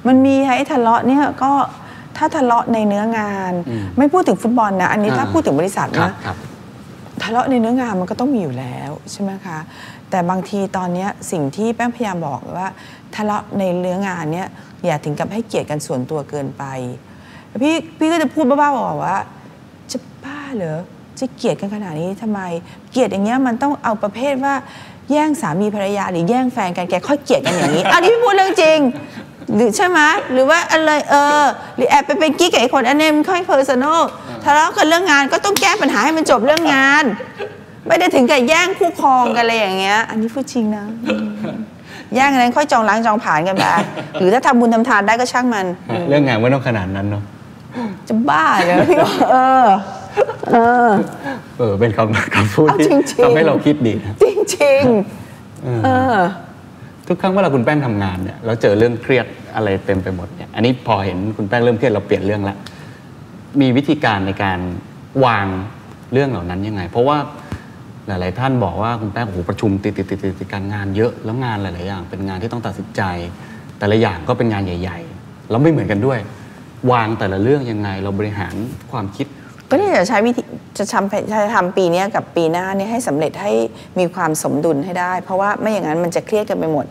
[0.06, 1.52] มันมีไอ้ทะเลาะเนี่ยก็
[2.16, 6.36] ถ้าทะเลาะในเนื้องานอืมไม่พูดถึงฟุตบอลนะ อันนี้ถ้าอ่าพูดถึงบริษัทครับนะครับ
[7.22, 9.58] ทะเลาะในเนื้องานมันก็ต้องมีอยู่แล้วใช่ไหมคะ
[10.10, 12.68] แต่บางทีตอนนี้สิ่งที่แป้งพยายามบอกว่า
[13.14, 14.48] ทะเลาะในเนื้องานเนี่ย
[14.84, 16.64] อย่าถึงกับให้เกลียดกันส่วนตัวเกินไป
[17.62, 19.16] พี่พี่ก็จะพูดบ้าๆบอกว่า
[19.92, 20.80] จะบ้าเหรอ
[21.20, 22.40] จะเกลียดกันขนาดนี้ทำไม
[22.90, 24.54] เกลียดอย่างเงี้ยมันต้องเอาประเภทว่า
[25.10, 28.78] แย่งสามีภรรยาหรือแย่งแฟนกันแกค่อยเกลียดกันอย่างนี้ อันนี้พี่พูดเรื่องจริง
[29.54, 30.00] หรือใช่ไหม
[30.32, 31.44] หรือว่าอะไรเออ
[31.76, 34.00] หรือแอบไปเป็นกิ๊กกับไอ้คนอันนี้มันค่อย personal
[34.44, 37.04] ทะเลาะกันเรื่องงานก็ต้องแก้ปัญหาให้มันจบเรื่องงาน
[37.86, 41.26] ไม่ได้ถึงกับแย่งคู่ครองกันอะไรอย่างเงี้ย อันนี้พูดจริงนะอืม
[42.14, 43.64] แย่งกันนั้นค่อยจองล้างจองผลาญกันไป
[44.18, 45.66] หรือถ้าทำบุญทำทานได้ก็ช่างมัน
[46.08, 47.22] เรื่องงานไม่ต้องขนาดนั้นเนาะ
[48.08, 49.66] จะบ้าเหรอพี่ว่าเออ
[50.52, 50.56] เอ
[50.86, 50.90] อ
[51.58, 54.24] เออเป็นคำคำพูดเอาที่จริงๆทำให้เราคิดดีนะจ
[54.56, 56.16] ริงๆเออ
[57.06, 59.26] ทุกครั้งเวลาคุณแป้งทำงานเนี่ยเราเจอเรื่องเครียด
[59.56, 62.56] อะไรเต็มไปหมดเนี่ยอันนี้พอเห็นคุณแป้งเริ่มเครียดเราเปลี่ยนเรื่องละ
[63.60, 64.58] มีวิธีการในการ
[65.24, 65.46] วาง
[66.12, 67.18] เรื่องเหล่านั้นยังไง เพราะว่า
[68.06, 73.02] หลาย ๆ ท่านบอกว่าคุณแป้งโอ้โหประชุมติดติดติดติดการงานเยอะแล้วงานหลาย ๆ อย่าง เป็นงานที่ต้องตัดสินใจ
[73.78, 76.18] แต่ละอย่างก็เป็นงานใหญ่ ๆ แล้วไม่เหมือนกันด้วย
[76.92, 78.54] วางแต่ละเรื่องยังไง เราบริหาร
[78.92, 79.26] ความคิด
[79.74, 80.42] ก็เนี่ยจะใช้วิธี
[80.78, 83.52] จะทำจะทำปีเนี้ยกับปีหน้าเนี่ยให้สำเร็จให้
[83.98, 86.84] มีความสมดุลให้ได้ เพราะว่าไม่อย่างนั้นมันจะเครียดกันไปหมด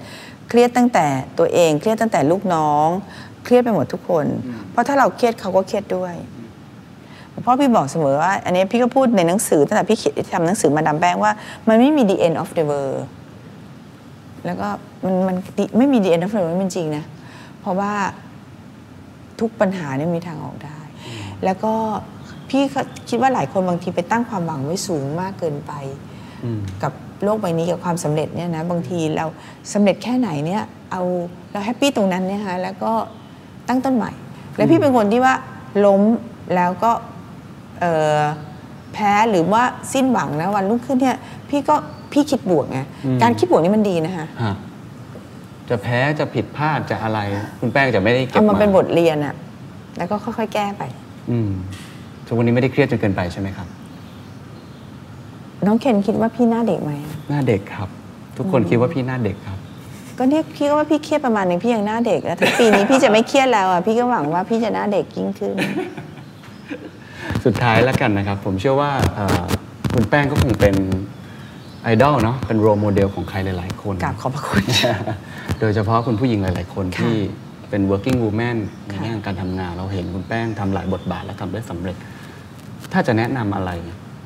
[0.49, 1.05] เครียดตั้งแต่
[1.39, 2.87] ตัวเองเครียดตั้งแต่ลูกน้อง
[3.43, 4.25] เครียดไปหมดทุกคน
[4.71, 6.13] เพราะถ้าเราเครียดเขาก็เครียดด้วย
[7.43, 11.31] เพราะพี่บอกเสมอว่าอันนี้พี่ก็พูดในหนังสือตั้งแต่พี่เขียนทำหนังสือมาดามแป้งว่า
[11.67, 13.01] มันไม่มี the end of the world
[14.45, 14.67] แล้วก็
[15.05, 15.35] มันมัน
[15.77, 17.03] ไม่มี the end of the world มันจริงนะ
[17.61, 17.93] เพราะว่า
[19.39, 20.79] ทุกปัญหาเนี่ยมีทางออกได้
[21.45, 21.73] แล้วก็
[22.51, 25.73] พี่ก็คิดว่าหลายคนบางทีไปตั้งความหวังไว้สูงมากเกินไป
[26.83, 29.25] กับโลกใบนี้กับความสำเร็จเนี่ยนะบางทีเรา
[29.73, 31.01] สำเร็จแค่ไหนเนี่ยเอา
[31.51, 32.91] เราแฮปปี้ตรงนั้นเนี่ยฮะแล้วก็
[33.67, 34.11] ตั้งต้นใหม่
[34.55, 35.33] แล้วพี่เป็นคนที่ว่า
[35.85, 36.01] ล้ม
[36.55, 36.91] แล้วก็
[37.79, 38.21] เอ่อ
[38.93, 39.63] แพ้หรือว่า
[39.93, 41.17] สิ้นหวังนะวันรุ่งขึ้นเนี่ย
[41.49, 41.75] พี่ก็
[42.13, 44.53] พี่คิดบวกไงอืมการคิดบวกนี่มันดีนะคะฮะ
[45.69, 47.19] จะแพ้จะผิดพลาดจะอะไร
[47.59, 49.35] คุณแป้งจะไม่ได้เก็บเอามามาเป็นบทเรียนอะ
[49.97, 50.83] แล้วก็ค่อยๆ แก้ไป
[51.31, 51.51] อืม
[52.31, 53.67] ทุกวันนี้ไม่ได้เครียดจนเกินไปใช่ไหมครับ
[55.65, 56.91] น้องเคนคิดว่าพี่หน้าเด็กไหม
[57.29, 57.89] หน้าเด็กครับ
[58.37, 59.57] ทุกคนคิดว่าพี่หน้าเด็กครับ
[60.17, 65.53] ก็เนี่ยพี่ก็ว่าพี่เครียดประมาณหนึงพี่ยังหน้าเด็กแล้วถ้าปีนี้พี่จะไม่เครียดแล้วอะพี่ก็หวังว่าพี่จะหน้าเด็กยิ่งขึ้น
[67.45, 69.41] สุดท้ายแล้วกันนะครับ ผมเชื่อว่าเอ่อ
[69.93, 70.75] คุณแป้งก็คงเป็น
[71.83, 74.63] ไอดอลเนาะเป็นโรโมเดลของใครหลาย ๆ คนกราบขอบพระคุณ
[75.59, 77.15] โดยเฉพาะคุณผู้หญิงหลาย ๆ คนค่ะที่
[77.69, 81.95] เป็น working woman ในค่ะ แง่ของการทำงาน เราเห็นคุณแป้งทำหลายบทบาทและทำได้สำเร็จ
[82.93, 83.71] ถ้าจะแนะนำอะไร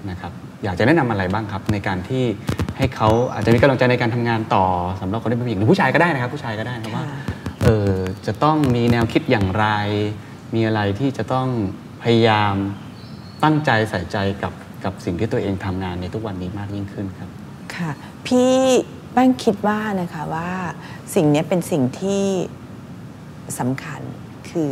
[0.10, 0.32] นะครับ
[0.64, 2.24] อยากจะแนะนำอะไรบ้างครับ ในการที่
[2.78, 4.66] ให้เขาอาจจะมีกำลังใจในการทำงานต่อ
[5.02, 7.20] สำหรับคนที่เป็นผู้หญิงหรือผู้ชายก็ได้นะครับ ผู้ชายก็ได้นะว่าค่ะ
[7.64, 7.94] เออ
[8.26, 9.66] จะต้องมีแนวคิดอย่างไร
[10.56, 11.48] มีอะไรที่จะต้อง
[12.04, 12.54] พยายาม
[13.44, 17.30] ตั้งใจใส่ใจกับกับสิ่งที่ตัวเองทำงานในทุกวันนี้มากยิ่งขึ้นครับ
[17.76, 17.92] ค่ะ
[18.28, 18.54] พี่
[19.14, 20.52] แป้งคิดว่านะคะว่า
[21.16, 22.26] สิ่งเนี้ยเป็นสิ่งที่
[23.60, 24.02] สำคัญ
[24.50, 24.72] คือ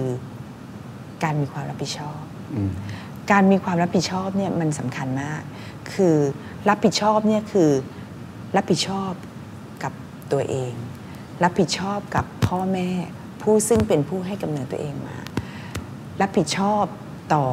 [1.24, 2.22] การมีความรับผิดชอบ
[2.54, 2.72] อืม
[3.32, 5.42] การมีความรับผิดชอบเนี่ยมันสำคัญมาก
[5.94, 6.16] คือ
[6.70, 7.70] รับผิดชอบเนี่ยคือ
[8.56, 9.12] รับผิดชอบ
[9.84, 9.94] กับ
[10.32, 10.74] ตัวเอง
[11.44, 12.90] รับผิดชอบกับพ่อแม่
[13.42, 15.18] ผู้ซึ่งเป็นผู้ให้กำเนิดตัวเองมา
[16.22, 16.84] รับผิดชอบ
[17.34, 17.46] ต่อ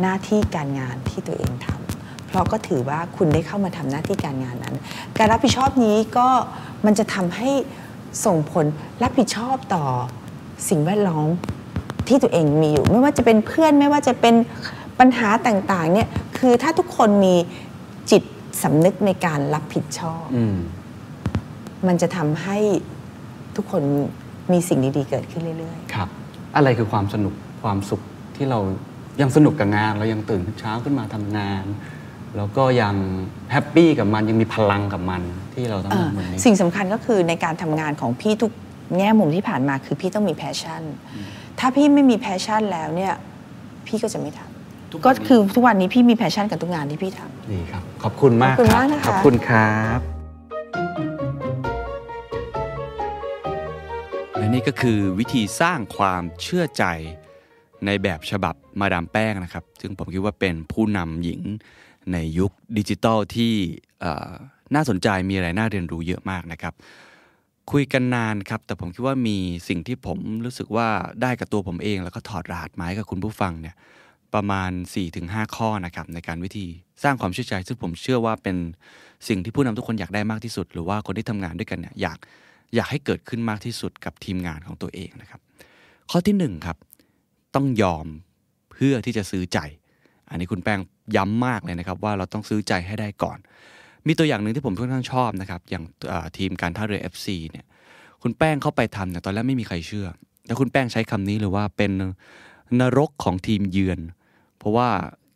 [0.00, 4.76] หน้าที่การงานที่ตัวเองทำเพราะก็ถือว่าคุณได้เข้ามาทำหน้าที่การงานนั้น
[5.18, 6.28] การรับผิดชอบนี้ก็
[6.86, 7.50] มันจะทำให้
[8.24, 8.64] ส่งผล
[9.02, 9.86] รับผิดชอบต่อ
[10.68, 11.28] สิ่งแวดล้อม
[12.08, 14.34] ที่ตัวเองมีอยู่ ไม่ว่าจะเป็นเพื่อนไม่ว่าจะเป็น
[15.00, 16.08] ปัญหาต่างๆเนี่ย
[16.38, 17.34] คือถ้าทุกคนมี
[18.10, 18.22] จิต
[18.62, 20.56] สำนึกในการรับผิดชอบอืม
[21.86, 22.58] มันจะทำให้
[23.56, 23.82] ทุกคน
[24.52, 26.08] มีสิ่งดีๆ เกิดขึ้นเรื่อยครับ
[26.56, 28.00] อะไรคือความสนุกความสุข
[28.36, 28.58] ที่เรา
[29.20, 31.64] ยังสนุกกับงาน เรายังตื่นเช้าขึ้นมาทำงาน
[32.36, 32.94] แล้วก็ยัง
[33.52, 35.22] แฮปปี้กับมันยังมีพลังกับมัน
[35.54, 38.52] ที่เราต้องๆเอ่อทำมันนี้สิ่งสำคัญก็คือในการทำงานของพี่ทุก
[38.98, 40.82] แง่มุมที่ผ่านมาคือพี่ต้องมีแพชชั่น
[41.58, 43.14] ถ้าพี่ไม่มี passion แล้วเนี่ย
[43.86, 44.40] พี่ก็จะไม่ทำ ก็
[44.92, 50.00] ทุกำก็วันนี้คือทุกวันนี้พี่มี passion กับทุกงานที่พี่ทำดีครับขอบคุณมากขอบคุณครับมากนะคะขอบคุณครับ
[54.36, 56.84] และนี่ก็คือวิธีสร้างความเชื่อใจ
[57.86, 61.40] ในแบบฉบับมาดามแป้งนะครับ ซึ่งผมคิดว่าเป็นผู้นำหญิง
[62.12, 63.54] ในยุคดิจิทัลที่
[64.00, 64.30] เอ่อ
[64.74, 66.74] น่าสนใจมีอะไรน่าเรียนรู้เยอะมากนะครับ
[67.72, 69.36] คุยกันนานครับ แต่ผมคิดว่ามี
[69.68, 70.88] สิ่งที่ผมรู้สึกว่า
[71.22, 73.76] ได้กับตัวผมเอง แล้วก็ถอดรหัสไมาให้กับคุณผู้ฟังเนี่ย
[74.34, 74.70] ประมาณ
[75.12, 76.66] 4-5 ข้อนะครับในการวิธี
[77.02, 78.56] สร้างความเชื่อใจ ซึ่งผมเชื่อว่าเป็น
[79.28, 82.18] สิ่งที่ผู้นำทุกคนอยากได้มากที่สุด หรือว่าคนที่ทำงานด้วยกันเนี่ยอยาก
[82.74, 85.40] อยากให้เกิดขึ้นมากที่สุดกับทีมงานของตัวเองนะครับ
[86.10, 86.76] ข้อที่หนึ่งครับ
[87.54, 88.06] ต้องยอม
[88.72, 89.58] เพื่อที่จะซื้อใจ
[90.30, 90.80] อันนี้คุณแป้ง
[91.16, 93.38] ย้ำมากเลยนะครับ ว่าเราต้องซื้อใจให้ได้ก่อน
[94.06, 95.84] มีตัวอย่างหนึ่งที่ผมค่อนข้างชอบนะครับอย่าง
[96.36, 97.64] ทีมการท่าเรือ FC เนี่ย
[98.22, 100.06] คุณแป้งเข้าไปทำเนี่ยตอนแรกไม่มีใครเชื่อ
[100.46, 101.92] แล้วคุณแป้งใช้คำนี้เลยว่าเป็น
[102.80, 104.00] นรกของทีมเยือน
[104.60, 104.88] เพราะว่า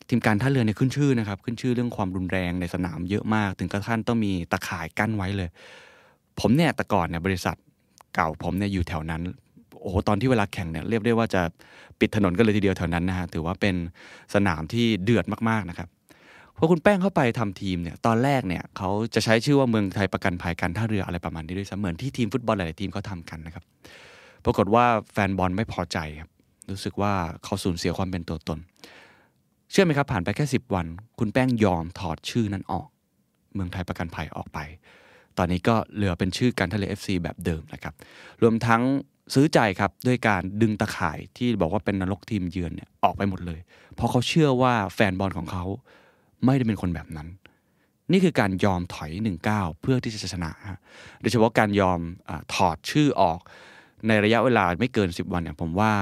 [0.08, 5.48] ทีมการท่าเรือเนี่ยขึ้นชื่อนะครับ ขึ้นชื่อเรื่องความรุนแรงในสนามเยอะมาก ถึงกระทั่งต้องมีตะข่ายกั้นไว้เลย
[6.40, 7.56] ผมเนี่ยแต่ก่อนเนี่ยบริษัท
[8.14, 9.22] เก่าผมเนี่ยอยู่แถวนั้น
[9.80, 11.42] โอ้โหตอนที่เวลาแข่งเนี่ยเรียกได้ว่าจะ
[12.00, 13.74] ปิดถนนกันเลยทีเดียวแถวนั้นนะฮะถือว่าเป็น
[14.34, 15.88] สนามที่เดือดมากๆนะครับ
[16.56, 23.64] พอคุณแป้งเข้าไปทำทีมเนี่ยตอนแรกเนี่ยเขาจะใช้ชื่อว่าเมืองไทยประกันภัยการท่าเรืออะไรประมาณนี้ด้วยซ้ำเหมือนที่ทีมฟุตบอลหลายๆทีมเขาทำกันนะครับ
[24.44, 26.30] ปรากฏว่าแฟนบอลไม่พอใจครับ
[26.70, 27.12] รู้สึกว่า
[27.44, 28.58] เขาสูญเสียความเป็นตัวตน
[29.74, 30.86] เชื่อไหมครับผ่านไปแค่10 วัน
[31.18, 32.88] คุณแป้งยอมถอดชื่อนั้นออก
[33.54, 34.58] เมืองไทยประกันภัยออกไป
[35.38, 37.94] ตอนนี้ก็เหลือเป็นชื่อการทะเล FC แบบเดิมนะครับ
[38.42, 38.82] รวมทั้ง
[39.34, 43.60] ซื้อใจครับด้วยการดึงตะข่ายที่บอกว่าเป็นนรกทีมเยือนเนี่ยออกไปหมดเลย
[43.94, 45.64] เพราะเขาเชื่อว่าแฟนบอลของเขา
[46.44, 47.28] ไม่ได้เป็นคนแบบนั้น
[48.12, 50.80] นี่คือการยอมถอยหนึ่งก้าวเพื่อที่จะชนะฮะ
[51.20, 53.38] โดยเฉพาะการยอมอถอดชื่อออก
[54.08, 55.92] ในระยะเวลาไม่เกิน 10 วันเนี่ยผมว่า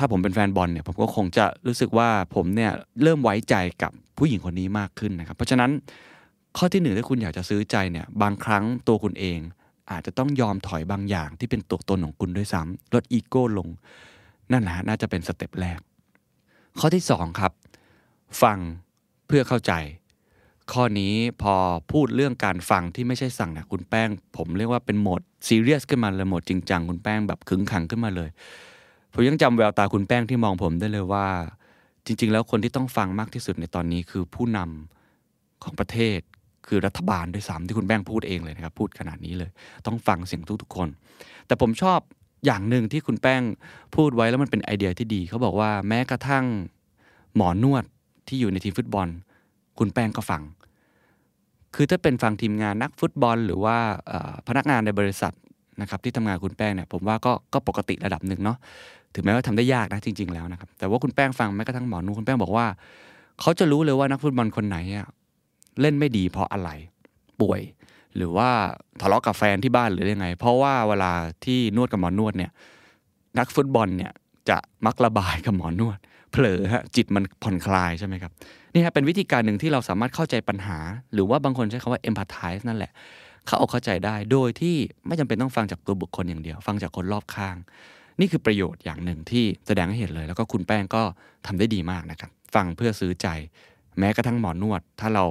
[0.00, 2.72] ถ้าผมเป็นแฟนบอลเนี่ยผมก็คงจะรู้สึกว่าผมเนี่ย
[3.02, 5.70] เริ่มไว้ใจกับผู้หญิงคนนี้มากขึ้นนะครับ เพราะฉะนั้น
[6.56, 9.38] ข้อที่หนึ่งถ้าคุณอยากจะซื้อใจเนี่ยบางครั้งตัวคุณเอง
[9.90, 13.68] อาจจะต้องยอมถอยบางอย่างที่เป็นตัวตนของคุณด้วยซ้ำลดอีโก้ลง
[14.52, 15.80] นั่นแหละน่าจะเป็นสเต็ปแรก
[16.78, 17.52] ข้อที่สองครับ
[18.42, 18.58] ฟัง
[19.26, 19.72] เพื่อเข้าใจ
[20.72, 21.54] ข้อนี้พอ
[21.92, 28.30] พูดเรื่องการฟังที่ไม่ใช่สั่งเนี่ยคุณแป้ง ผมเรียกว่าเป็นโหมดซีเรียสขึ้นมาเลยโหมดจริงจังคุณแป้งแบบขึงขังขึ้นมาเลย
[29.12, 31.26] ผมยังจำแววตาคุณแป้งที่มองผมได้เลยว่า
[32.06, 36.20] จริง ๆ แล้วคนที่ต้องฟังมากที่สุดในตอนนี้คือผู้นำของประเทศ
[36.66, 39.50] คือรัฐบาลด้วยซ้ำที่คุณแป้งพูดเองเลยนะครับ พูดขนาดนี้เลย
[39.86, 40.88] ต้องฟังเสียงทุกๆคน
[41.46, 42.00] แต่ผมชอบ
[42.46, 43.42] อย่างหนึ่งที่คุณแป้ง
[43.96, 46.44] พูดไว้แล้วมันเป็นไอเดียที่ดี เขาบอกว่าแม้กระทั่ง
[47.36, 47.84] หมอนวด
[48.28, 49.08] ที่อยู่ในทีมฟุตบอล
[49.78, 50.42] คุณแป้งก็ฟัง
[51.74, 53.76] คือถ้าเป็นฟังทีมงานนักฟุตบอล หรือว่า
[54.48, 55.34] พนักงานในบริษัท
[55.80, 58.58] นะครับที่ทำงานคุณแป้งเนี่ยผมว่าก็ก็ปกติระดับหนึ่งเนาะ
[59.14, 62.66] ถึงแม้ว่าทำได้ยากนะจริง ๆแล้วนะครับ แต่ว่าคุณแป้งฟังแม้กระทั่งหมอนูคุณแป้งบอกว่า
[63.40, 64.76] เขาจะรู้เลยว่านักฟุตบอลคนไหน
[65.80, 66.70] เล่นไม่ดีเพราะอะไร
[67.40, 67.60] ป่วย
[68.16, 68.48] หรือว่า
[69.00, 71.12] ทะเลาะกับแฟนที่บ้านหรือยังไง เพราะว่าเวลา
[71.44, 72.50] ที่นวดกับหมอนวดเนี่ย
[73.38, 74.12] นักฟุตบอลเนี่ย
[74.48, 75.98] จะมักระบายกับหมอนวด
[76.32, 78.32] เผลอฮะจิตมันผ่อนคลายใช่ไหมครับ
[78.72, 80.78] นี่ฮะเป็นวิธีการหนึ่งที่เราสามารถเข้าใจปัญหา
[81.12, 82.92] หรือว่าบางคนใช้คำว่า empathize นั่นแหละ
[83.46, 84.76] เข้าอกเข้าใจได้โดยที่
[85.06, 87.56] ไม่จำเป็นต้องฟังจากตัวบุคคลอย่างเดียว ฟังจากคนรอบข้าง
[88.20, 91.02] นี่คือประโยชน์อย่างหนึ่งที่แสดงให้เห็นเลย แล้วก็คุณแป้งก็
[91.46, 93.28] ทำได้ดีมากนะครับ ฟังเพื่อซื้อใจ
[93.98, 95.24] แม้กระทั่งหมอนวด ถ้าเรา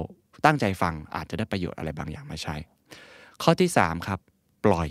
[0.44, 2.56] ตั้งใจฟังอาจจะได้ประโยชน์อะไรบางอย่างมาใช้
[3.42, 4.20] ข้อที่ 3 ครับ
[4.64, 4.88] ปล่อย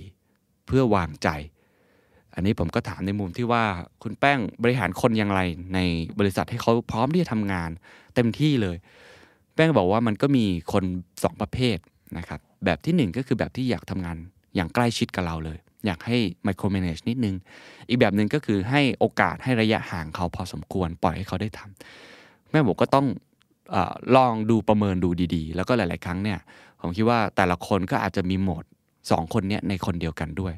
[0.66, 1.30] เพื่อวางใจ
[2.34, 3.64] อันนี้ผมก็ถามในมุมที่ว่า
[4.04, 5.42] คุณแป้งบริหารคนอย่างไร
[5.76, 5.80] ใน
[6.20, 7.70] บริษัทให้เขาพร้อมที่จะทำงาน
[8.16, 8.78] เต็มที่เลย
[9.56, 10.84] แป้งบอกว่ามันก็มีคน
[11.24, 11.78] สองประเภท
[12.18, 14.18] นะครับแบบที่หนึ่งก็คือแบบที่อยากทำงาน
[14.56, 17.36] อย่างใกล้ชิดกับเราเลย อยากให้ micromanage นิดนึง
[17.90, 23.08] อีกแบบหนึ่งก็คือให้โอกาสให้ระยะห่างเขาพอสมควร ปล่อยให้เขาได้ทำแม่บอกก็ต้อง
[23.74, 23.76] อ
[24.16, 26.40] ลองดูประเมินดูดีๆ แล้วก็หลาย ๆ ครั้งเนี่ย
[26.82, 28.64] ผมคิดว่าแต่ละคนก็อาจจะมีโหมด
[29.12, 30.54] สองคนเนี้ยในคนเดียวกันด้วย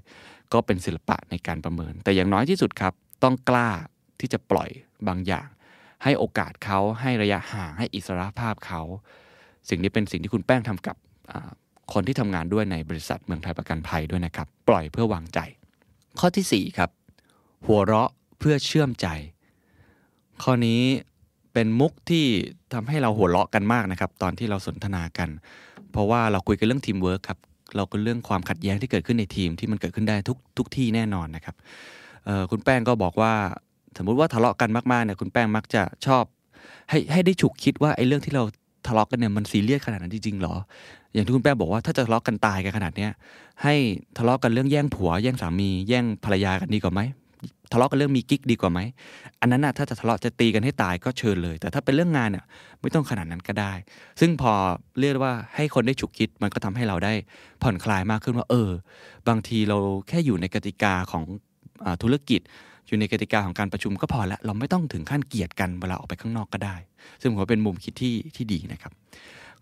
[0.54, 2.94] ก็เป็นศิลปะในการประเมิน แต่อย่างน้อยที่สุดครับ
[3.24, 3.70] ต้องกล้า
[4.20, 4.70] ที่จะปล่อย
[5.08, 5.48] บางอย่าง
[6.04, 8.82] ให้โอกาสเขาให้ระยะห่างให้อิสระภาพเขา
[9.70, 10.96] สิ่งนี้เป็นสิ่งที่คุณแป้งทำกับ
[11.94, 15.40] คนที่ทำงานด้วยในบริษัทเมืองไทยประกันภัยด้วยนะครับ ปล่อยเพื่อวางใจ
[16.20, 16.90] ข้อที่4ครับ
[17.68, 18.10] หัวเราะ
[18.40, 19.08] เพื่อเชื่อมใจ
[20.44, 20.82] ข้อนี้
[21.54, 22.26] เป็นมุกที่
[22.74, 25.30] ทำให้เราหัวเราะกันมากนะครับ ตอนที่เราสนทนากัน
[25.92, 27.40] เพราะว่าเราคุยกันเรื่องทีมเวิร์คครับ
[27.76, 31.56] เราก็เรื่องความขัดแย้งที่เกิดขึ้นในทีมที่มันเกิดขึ้นได้ทุกทุกที่แน่นอนนะครับ
[32.52, 33.34] คุณแป้งก็บอกว่า
[33.98, 36.24] สมมุติว่าทะเลาะกันมากๆเนี่ยคุณแป้งมักจะชอบ
[36.90, 38.44] ให้ให้ได้ฉุกคิดว่าไอ้เรื่องที่เรา
[38.88, 40.56] ทะเลาะกันเนี่ยมันซีเรียสขนาดนั้นจริงๆหรอ
[41.14, 43.12] อย่างที่คุณแป้บอกว่าถ้าจะทะเลาะกันตายกันขนาดเนี้ย
[43.64, 43.76] ให้
[44.18, 47.02] ทะเลาะกันเรื่องแย่งผัว แย่งสามี แย่งภรรยากันดีกว่าไหม
[47.72, 48.80] ทะเลาะกันเรื่องมีกิ๊กดีกว่าไหม
[49.42, 52.46] อันนั้นน่ะถ้าจะทะเลาะจะตีกันให้ตายก็เชิญเลย แต่ถ้าเป็นเรื่องงานเนี่ย
[52.82, 53.74] ไม่ต้องขนาดนั้นก็ได้
[54.20, 54.52] ซึ่งพอ
[55.00, 57.14] เรียกว่าให้คนได้ฉุกคิดมันก็ทำให้เราได้
[57.62, 58.70] ผ่อนคลายมากขึ้นว่า เออ
[59.28, 59.78] บางทีเรา
[60.08, 61.24] แค่อยู่ในกติกาของ
[61.86, 62.42] อธุรกิจ
[62.92, 66.76] อยู่ในกติกาของการประชุมก็พอละเราไม่ต้องถึงขั้นเกลียดกันเวลาออกไปข้างนอกก็ได้
[67.22, 68.92] ซึ่งผมว่าเป็นมุมคิดที่ที่ดีนะครับ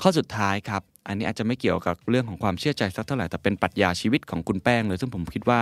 [0.02, 5.62] ข้อสุดท้ายครับ อันนี้อาจจะไม่เกี่ยวกับเรื่องของความเชื่อใจสักเท่าไหร่แต่เป็นปรัชญาชีวิตของคุณแป้งเลย ซึ่งผมคิดว่า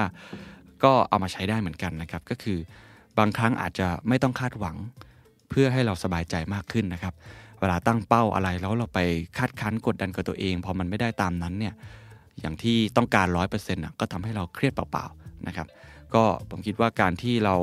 [0.84, 2.58] ก็เอามาใช้ได้เหมือนกันนะครับ ก็คือ
[3.18, 4.76] บางครั้งอาจจะไม่ต้องคาดหวัง
[5.50, 7.14] เพื่อให้เราสบายใจมากขึ้นนะครับ
[7.60, 9.00] เวลาตั้งเป้าอะไรแล้วเราไป
[9.38, 11.74] คาดคั้นกดดันกับตัวเองพอมันไม่ได้ตามนั้นเนี่ย
[12.40, 15.68] อย่างที่ต้องการร้อยเปอร์เซ็นต์ก็ทำให้เราเครียดเปล่าๆนะครับ
[16.16, 17.56] ก็ผมคิดว่าการที่เรา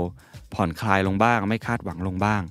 [0.55, 2.43] ผ่อนคลายลงบ้าง ไม่คาดหวังลงบ้าง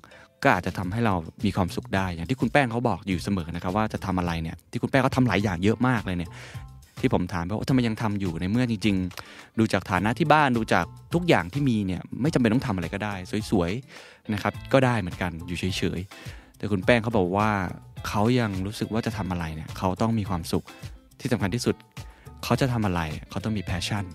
[0.43, 1.15] ก็อาจจะทำให้เรา
[1.45, 6.31] มีความสุขได้ อย่างที่คุณแป้งเขาบอกอยู่เสมอนะครับว่าจะทำอะไรเนี่ยที่คุณแป้งเขาทำหลายอย่างเยอะมากเลยเนี่ย
[6.99, 8.95] ที่ผมถามไปว่าทำไมยังทำอยู่ในเมื่อจริง
[9.27, 13.15] ๆ ดูจากฐานะที่บ้านดูจากทุกอย่างที่มีเนี่ยไม่จำเป็นต้องทำอะไรก็ได้
[13.49, 17.49] สวยๆนะครับก็ได้เหมือนกันอยู่เฉยๆแต่คุณแป้งเขาบอกว่า
[18.07, 20.65] เขายังรู้สึกว่าจะทำอะไรเนี่ยเขาต้องมีความสุข
[21.19, 21.75] ที่สำคัญที่สุด
[22.43, 24.05] เขาจะทำอะไร เขาต้องมีแพชชั่น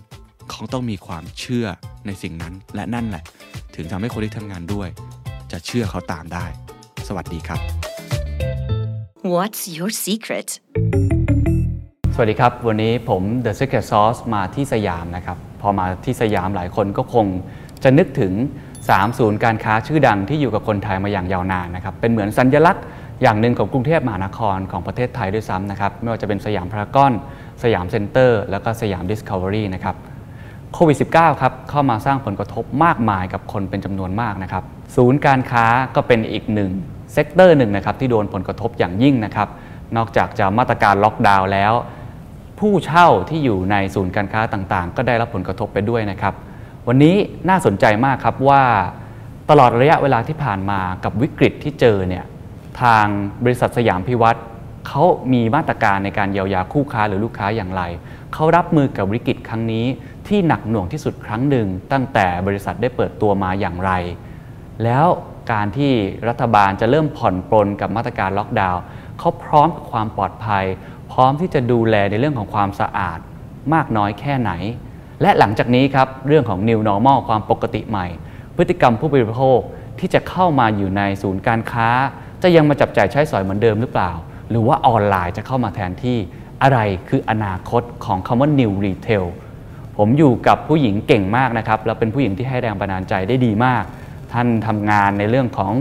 [0.51, 1.65] เขาต้องมีความเชื่อ
[2.05, 3.23] ในสิ่งนั้น และนั่นแหละ
[3.75, 4.87] ถึงทำให้คนที่ทำงานด้วย
[5.51, 6.45] จะเชื่อเขาตามได้
[7.07, 7.59] สวัสดีครับ
[9.35, 10.49] What's your secret?
[12.13, 17.25] สวัสดีครับ วันนี้ผม The Secret Sauce มาที่สยามนะครับ พอมาที่สยามหลายคนก็คง
[17.83, 18.33] จะนึกถึง
[18.77, 22.83] 3 ศูนย์การค้าชื่อดังที่อยู่กับคนไทยมาอย่างยาวนานนะครับ เป็นเหมือนสัญลักษณ์
[23.21, 27.13] อย่างหนึ่งของกรุงเทพมหานครของประเทศไทยด้วยซ้ำนะครับ ไม่ว่าจะเป็นสยามพารากอน
[27.63, 29.95] สยามเซ็นเตอร์ แล้วก็สยามดิสคัฟเวอรี่นะครับ
[30.73, 34.63] โควิด -19 ครับเข้ามาสร้างผลกระทบมากมายกับคนเป็นจำนวนมากนะครับ
[34.95, 35.65] ศูนย์การค้า
[35.95, 36.71] ก็เป็นอีกหนึ่ง
[37.13, 39.47] sector หนึ่งนะครับที่โดนผลกระทบอย่างยิ่งนะครับ
[39.97, 41.73] นอกจากจะมาตรการล็อกดาวน์แล้ว
[42.59, 46.33] ผู้เช่าที่อยู่ในศูนย์การค้าต่างๆ ก็ได้รับผลกระทบไปด้วยนะครับ
[46.87, 47.15] วันนี้
[47.49, 48.63] น่าสนใจมากครับว่า
[49.49, 52.25] ตลอดระยะเวลาที่ผ่านมากับวิกฤตที่เจอเนี่ย
[52.81, 53.05] ทาง
[53.43, 54.39] บริษัทสยามพิวัตร
[54.87, 57.81] เขามีมาตรการในการเยียวยาคู่ค้าหรือลูกค้าอย่างไร
[58.33, 59.85] เขารับมือกับวิกฤตครั้งนี้
[60.29, 63.91] ที่หนักหน่วงที่สุดครั้งหนึ่ง ตั้งแต่บริษัทได้เปิดตัวมาอย่างไร
[64.83, 65.05] แล้ว
[65.51, 65.91] การที่
[66.27, 68.81] รัฐบาลจะเริ่มผ่อนปลนกับมาตรการล็อกดาวน์
[69.19, 70.65] เขาพร้อมกับความปลอดภัย
[71.11, 73.19] พร้อมที่จะดูแลในเรื่องของความสะอาด
[73.73, 74.51] มากน้อยแค่ไหน
[75.21, 78.07] และหลังจากนี้ครับเรื่องของ New Normal ความปกติใหม่
[78.55, 79.59] พฤติกรรมผู้บริโภค
[79.99, 81.89] ที่จะเข้ามาอยู่ในศูนย์การค้า
[82.43, 84.11] จะยังมาจับจ่ายใช้สอยเหมือนเดิมหรือเปล่า
[84.49, 86.17] หรือว่าออนไลน์จะเข้ามาแทนที่
[86.63, 86.79] อะไร
[87.09, 89.25] คืออนาคตของคำว่า New Retail
[90.01, 93.83] ผมอยู่กับผู้หญิงเก่งมากนะครับแล้วเป็นผู้หญิงที่ให้แรงบันดาลใจได้ดีมาก
[94.33, 95.73] ท่านทำงานในเรื่องของ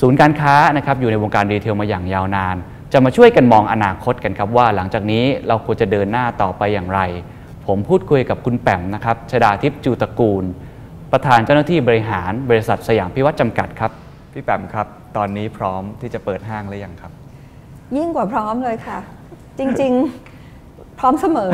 [0.00, 2.56] ศูนย์การค้านะครับอยู่ในวงการรีเทลมาอย่างยาวนาน
[2.92, 7.00] จะมาช่วยกันมองอนาคตกันครับว่า หลังจากนี้เราควรจะเดินหน้าต่อไปอย่างไร
[7.66, 10.44] ผมพูดคุยกับคุณแปมนะครับชดาทิพย์จูตระกูล
[11.12, 13.90] ประธานเจ้าหน้าที่บริหารบริษัทสยามพิวัตรจำกัดครับ
[14.32, 14.86] พี่แปมครับ
[15.16, 17.12] ตอนนี้พร้อมที่จะเปิดห้างหรือยังครับ
[17.96, 18.98] ยิ่งกว่าพร้อมเลยค่ะ
[19.58, 20.27] จริงๆ
[20.98, 21.50] พร้อมเสมอ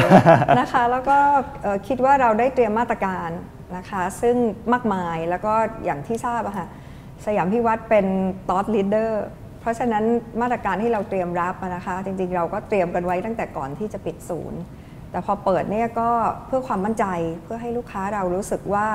[0.60, 1.18] นะคะ แล้วก็
[1.62, 3.30] เอ่อคิดว่าเราได้เตรียมมาตรการ
[3.76, 4.36] นะคะ ซึ่ง
[4.72, 5.54] มากมายแล้วก็
[5.84, 6.66] อย่างที่ทราบอะค่ะ
[7.26, 8.06] สยามพิวัตรเป็น
[8.48, 9.10] thought leader
[9.60, 10.04] เพราะฉะนั้น
[10.42, 14.60] มาตรการที่เราเตรียมรับอะนะคะ จริงๆ เราก็เตรียมกันไว้ตั้งแต่ก่อนที่จะปิดศูนย์
[15.10, 16.10] แต่พอเปิดเนี่ยก็
[16.46, 17.06] เพื่อความมั่นใจ
[17.42, 18.86] เพื่อให้ลูกค้าเรารู้สึกว่า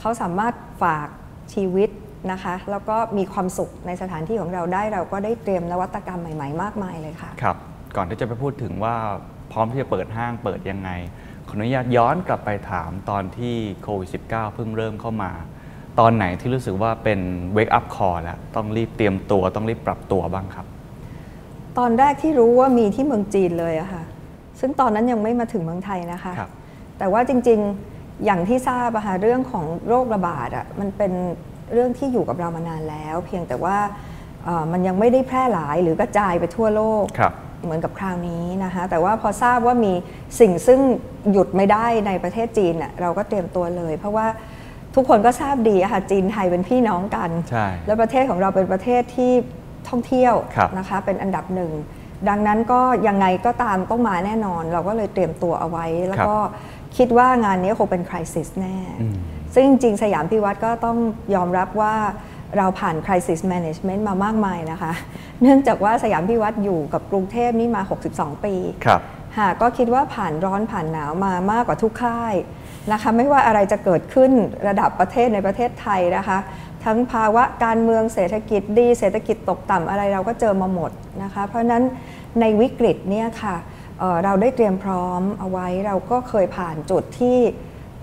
[0.00, 1.08] เขาสามารถฝาก
[1.54, 1.90] ชีวิต
[2.32, 7.56] นะคะแล้วก็มีความสุขในสถานที่ของเราได้เราก็ได้เตรียมนวัตกรรมใหม่ ๆ มากมายเลยค่ะครับ
[7.96, 8.94] ก่อนที่จะไปพูดถึงว่า
[9.35, 10.90] พ ร้อมที่จะเปิดห้างเปิดยังไง
[11.48, 15.32] ขออนุญาตย้อนกลับไปถามตอนที่โควิด -19 เพิ่งเริ่มเข้ามา
[16.00, 17.20] ตอนไหนที่รู้สึกว่าเป็น
[17.56, 20.66] wake up call แล้ว ต้องรีบเตรียมตัวต้องรีบปรับตัวบ้างครับ
[21.78, 24.02] ตอนแรกที่รู้ว่ามีที่เมืองจีนเลยอะค่ะ
[24.60, 26.50] ซึ่งตอนนั้นยังไม่มาถึงเมืองไทยนะคะครับ
[26.98, 31.12] แต่ว่าจริงๆอย่างที่ทราบอะค่ะเรื่องของโรคระบาดอะมันเป็น
[31.72, 33.76] เรื่องที่อยู่กับเรามานานแล้ว เพียงแต่ว่า
[34.44, 39.92] เอ่อมันยังไม่ได้แพร่หลายหรือกระจายไปทั่วโลกครับ เหมือนกับคราวนี้นะคะแต่ว่าพอทราบว่ามี
[40.40, 40.80] สิ่งซึ่ง
[41.32, 44.26] หยุดไม่ได้ในประเทศจีนน่ะเราก็เตรียมตัวเลย เพราะว่า
[44.94, 49.32] ทุกคนก็ทราบดีอะค่ะจีนไทยเป็นพี่น้องกันใช่แล้วประเทศของเราเป็นประเทศที่
[49.88, 51.72] ท่องเที่ยวครับนะคะเป็นอันดับหนึ่ง
[52.28, 56.36] ดังนั้นก็ยังไงก็ตามต้องมาแน่นอน เราก็เลยเตรียมตัวเอาไว้ แล้วก็
[56.96, 58.76] คิดว่างานนี้คงเป็นคริสิสแน่
[59.54, 60.98] ซึ่งจริงๆสยามพิวัตรก็ต้อง
[61.34, 61.94] ยอมรับว่า
[62.58, 64.92] เราผ่าน crisis management มามากมายนะคะ
[65.42, 67.82] เนื่องจากว่าสยามพิวัตรอยู่กับกรุงเทพนี่มา
[68.12, 68.54] 62 ปี
[68.84, 69.00] ครับ
[69.38, 72.34] หากก็คิดว่าผ่านร้อนผ่านหนาวมามากกว่าทุกค่าย
[72.92, 74.30] นะคะไม่ว่าอะไรจะเกิดขึ้น
[74.68, 76.38] ระดับประเทศในประเทศไทยนะคะ
[76.84, 80.90] ทั้งภาวะการเมืองเศรษฐกิจดีเศรษฐกิจตกต่ำอะไรเราก็เจอมาหมด
[81.22, 81.84] นะคะ เพราะฉะนั้น
[82.40, 83.56] ในวิกฤตเนี่ยค่ะ
[83.98, 87.38] เอ่อเราได้เตรียมพร้อมเอาไว้เราก็เคยผ่านจุดที่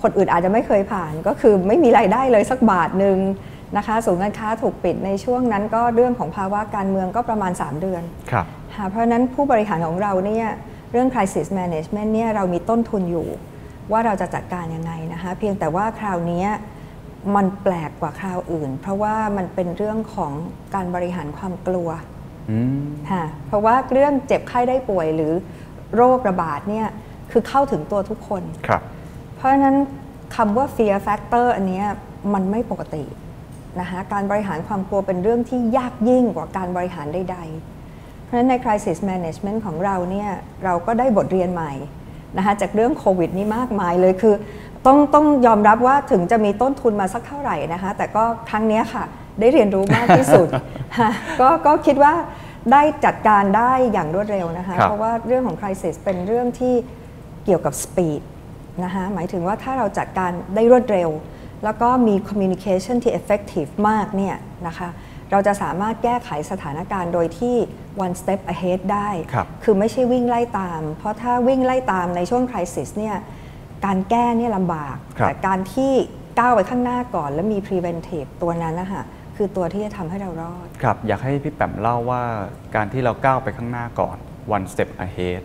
[0.01, 3.17] คนอื่นอาจจะไม่เคยผ่านก็คือไม่มีรายได้เลยสักบาทหนึ่ง
[3.77, 8.45] นะคะศูนย์การค้าถูกปิดในช่วงนั้นก็เรื่องของภาวะการเมืองก็ประมาณ 3 เดือนครับ
[8.75, 10.47] ค่ะเพราะฉะนั้นผู้บริหารของเราเนี่ย
[10.91, 13.27] เรื่อง crisis management เนี่ยเรามีต้นทุนอยู่
[13.91, 16.45] ว่าเราจะจัดการยังไงนะคะเพียงแต่ว่าคราวนี้
[17.35, 20.31] มันแปลกกว่าคราวอื่น เพราะว่ามันเป็นเรื่องของ
[20.75, 21.89] การบริหารความกลัว
[22.51, 25.33] อืมค่ะเพราะว่าเรื่องเจ็บไข้ได้ป่วยหรือ
[25.95, 26.87] โรคระบาดเนี่ย
[27.31, 28.81] คือเข้าถึงตัวทุกคนครับ
[29.35, 29.77] เพราะฉะนั้น
[30.35, 31.85] คำว่า fear factor อันเนี้ย
[32.33, 33.03] มันไม่ปกติ
[33.79, 40.29] นะคะการบริหารความกลัวเป็นเรื่องที่ยากยิ่งกว่าการบริหารใดๆ เพราะฉะนั้นใน crisis management ของเราเนี่ย
[40.63, 41.73] เราก็ได้บทเรียนใหม่
[42.37, 44.35] นะคะจากเรื่องโควิดนี่มากมายเลยคือ
[44.85, 49.03] ต้องต้องยอมรับว่าถึงจะมีต้นทุนมาสักเท่าไหร่นะคะแต่ก็ครั้งเนี้ยค่ะ
[49.39, 50.47] ได้เรียนรู้มากที่สุด
[50.97, 51.09] ค่ะ
[51.41, 52.13] ก็ก็คิดว่า
[52.71, 56.73] ได้จัดการได้อย่างรวดเร็วนะคะครับเพราะว่าเรื่องของ crisis เป็นเรื่องที่
[57.45, 58.21] เกี่ยวกับ speed
[58.83, 61.09] นะคะหมายถึงว่าถ้าเราจัดการได้รวดเร็ว
[61.64, 64.35] แล้วก็มี communication ที่ effective มากเนี่ย
[64.68, 64.90] นะคะ
[65.31, 67.56] เราจะสามารถแก้ไขสถานการณ์โดยที่
[68.06, 73.15] one step ahead ได้ครับคือไม่ใช่วิ่งไล่ตาม เพราะถ้าวิ่งไล่ตามในช่วง crisis เนี่ย
[73.85, 75.91] การแก้เนี่ยลำบากครับแต่การที่
[76.40, 79.03] ก้าวไปข้างหน้าก่อน แล้วมี preventive ตัวนั้นนะคะ
[79.35, 82.22] คือตัวที่จะทำให้เรารอด ครับ อยากให้พี่แปมเล่าว่า
[82.76, 84.18] การที่เราก้าวไปข้างหน้าก่อน
[84.56, 85.41] one step ahead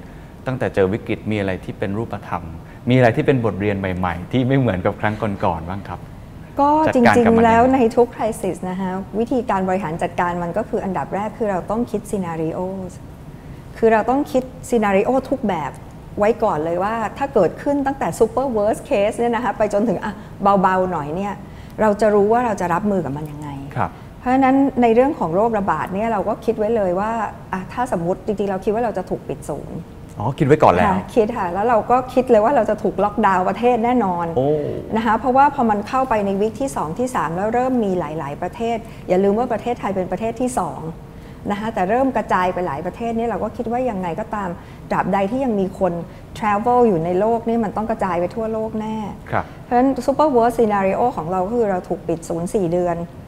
[0.46, 2.44] ตั้งแต่เจอวิกฤตมีอะไรที่เป็นรูปธรรม
[2.88, 6.00] มีอะไรที่เป็นบทเรียนใหม่ ๆ ที่ไม่เหมือนกับครั้งก่อนๆบ้างครับ
[6.60, 12.60] ก็จัดจการริงกับมันๆแล้วยังไงในทุก crisis นะคะวิธีการบริหารจัดการมันก็คืออันดับแรกคือเราต้องคิด scenario
[13.78, 15.70] คือเราต้องคิด scenario ทุกแบบ
[16.18, 20.12] ไว้ก่อนเลยว่าถ้าเกิดขึ้นตั้งแต่ super worst case เนี่ยนะคะไปจนถึงอะ
[20.62, 21.34] เบาๆหน่อยเนี่ย
[21.80, 23.90] เราจะรู้ว่าเราจะรับมือกับมันยังไงครับ
[24.20, 27.10] เพราะฉะนั้นในเรื่องของโรคระบาดเนี่ยเราก็คิดไว้เลยว่า
[27.52, 29.78] อะถ้าสมมติจริงๆ เราคิดว่าเราจะถูกปิดศูนย์
[30.18, 34.48] อ๋อคิดไว้ก่อนแล้วค่ะคิดค่ะแล้วเราก็คิดเลยว่าเราจะถูกล็อกดาวน์ประเทศแน่นอนโอ้
[34.96, 38.76] นะคะเพราะว่าพอมันเข้าไปในวิกที่ 2 ที่ 3 แล้วเริ่มมีหลาย ๆ ประเทศ
[39.08, 44.48] อย่าลืมว่าประเทศไทยเป็นประเทศที่ 2 นะคะแต่เริ่มกระจายไปหลายประเทศเนี่ยเราก็คิดว่ายังไงก็ตาม
[44.90, 45.92] ตราบใดที่ยังมีคน
[46.38, 48.96] travel อยู่ในโลกนี่มันต้องกระจายไปทั่วโลกแน่
[49.30, 52.96] ครับ เพราะฉะนั้น super worst scenario ของเราก็คือเราถูกปิดศูนย์สี่เดือน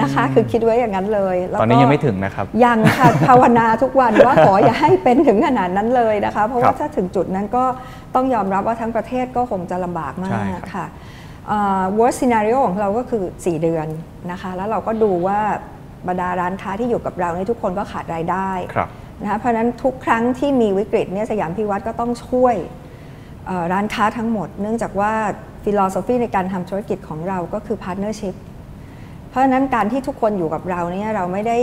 [0.00, 7.64] นะคะ คือคิดไว้อย่างนั้นเลยแล้วตอนนี้ก็ยังไม่ถึงนะครับ ยังค่ะภาวนาทุกวันว่าขออย่าให้เป็นถึงขนาดนั้นเลยนะคะ เพราะครัว่าบถ้าถึงจุดนั้นก็
[8.14, 10.86] ต้องยอมรับว่าทั้งประเทศก็คงจะลำบากมาก ใช่ครับค่ะ
[11.48, 13.86] เอ่อ worst scenario ของเราก็คือ 4 เดือน
[14.30, 15.40] นะคะ แล้วเราก็ดูว่า
[16.08, 18.88] บรรดาร้านค้าที่อยู่กับเราเนี่ยทุกคนก็ขาดรายได้ครับ
[19.22, 22.54] นะคะเพราะฉะนั้นทุกครั้งที่มีวิกฤตเนี่ยสยามพิวัตรก็ต้องช่วย
[23.46, 25.12] เอ่อร้านค้าทั้งหมด เนื่องจากว่า
[25.62, 28.45] philosophy ในการทำธุรกิจของเราก็คือ partnership เพ
[29.30, 31.58] เพราะฉะนั้นการที่ทุกคนอยู่กับเราเนี่ยเราไม่ได้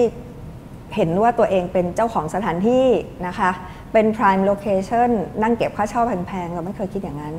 [0.95, 2.88] เห็นว่าตัวเองเป็นเจ้าของสถานที่
[3.27, 3.52] นะคะ
[3.94, 5.10] เป็น prime location
[5.44, 7.35] นั่งเก็บค่าเช่าแพงๆ เราไม่เคยคิดอย่างนั้น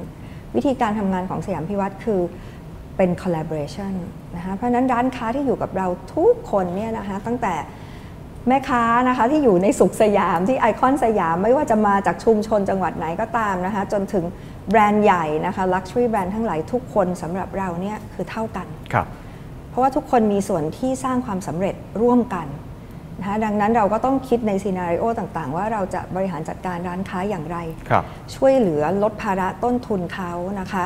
[0.56, 2.20] วิธีการทำงานของสยามพิวัตรคือ
[2.96, 3.94] เป็น collaboration
[4.36, 5.86] นะคะเพราะฉะนั้นร้านค้าที่อยู่กับเรา
[6.16, 7.54] ทุกคนเนี่ยนะคะตั้งแต่
[8.48, 14.24] แม่ค้านะคะที่อยู่ในสุขสยามที่ไอคอนสยามไม่ว่าจะมาจากชุมชนจังหวัดไหนก็ตามนะคะจนถึง
[14.70, 19.06] แบรนด์ใหญ่นะคะ Luxury แบรนด์ทั้งหลายทุกคนสำหรับเราเนี่ยคือเท่ากันครับ
[19.74, 22.46] เพราะว่าทุกคนมีส่วนที่สร้างความสำเร็จร่วมกัน
[23.18, 30.84] นะคะดังนั้นเราก็ต้องคิดในซีนารีโอต่างๆ ว่าเราจะบริหารจัดการร้านค้าอย่างไรครับช่วยเหลือลดภาระต้นทุนเขานะคะ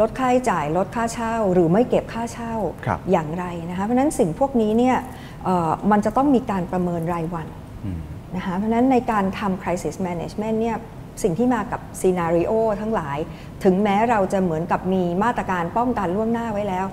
[0.00, 2.54] ลดค่าใช้จ่ายลดค่าเช่า หรือไม่เก็บค่าเช่า
[2.86, 4.96] ครับอย่างไรนะคะเพราะฉะนั้นสิ่งพวกนี้เนี่ย
[5.44, 7.46] เอ่อมันจะต้องมีการประเมินรายวัน
[7.84, 7.98] อืม
[8.36, 10.76] นะคะเพราะฉะนั้นในการทำ crisis management เนี่ย
[11.22, 13.18] สิ่งที่มากับซีนารีโอทั้งหลาย
[13.64, 16.86] ถึงแม้เราจะเหมือนกับมีมาตรการป้องกันล่วงหน้าไว้แล้ว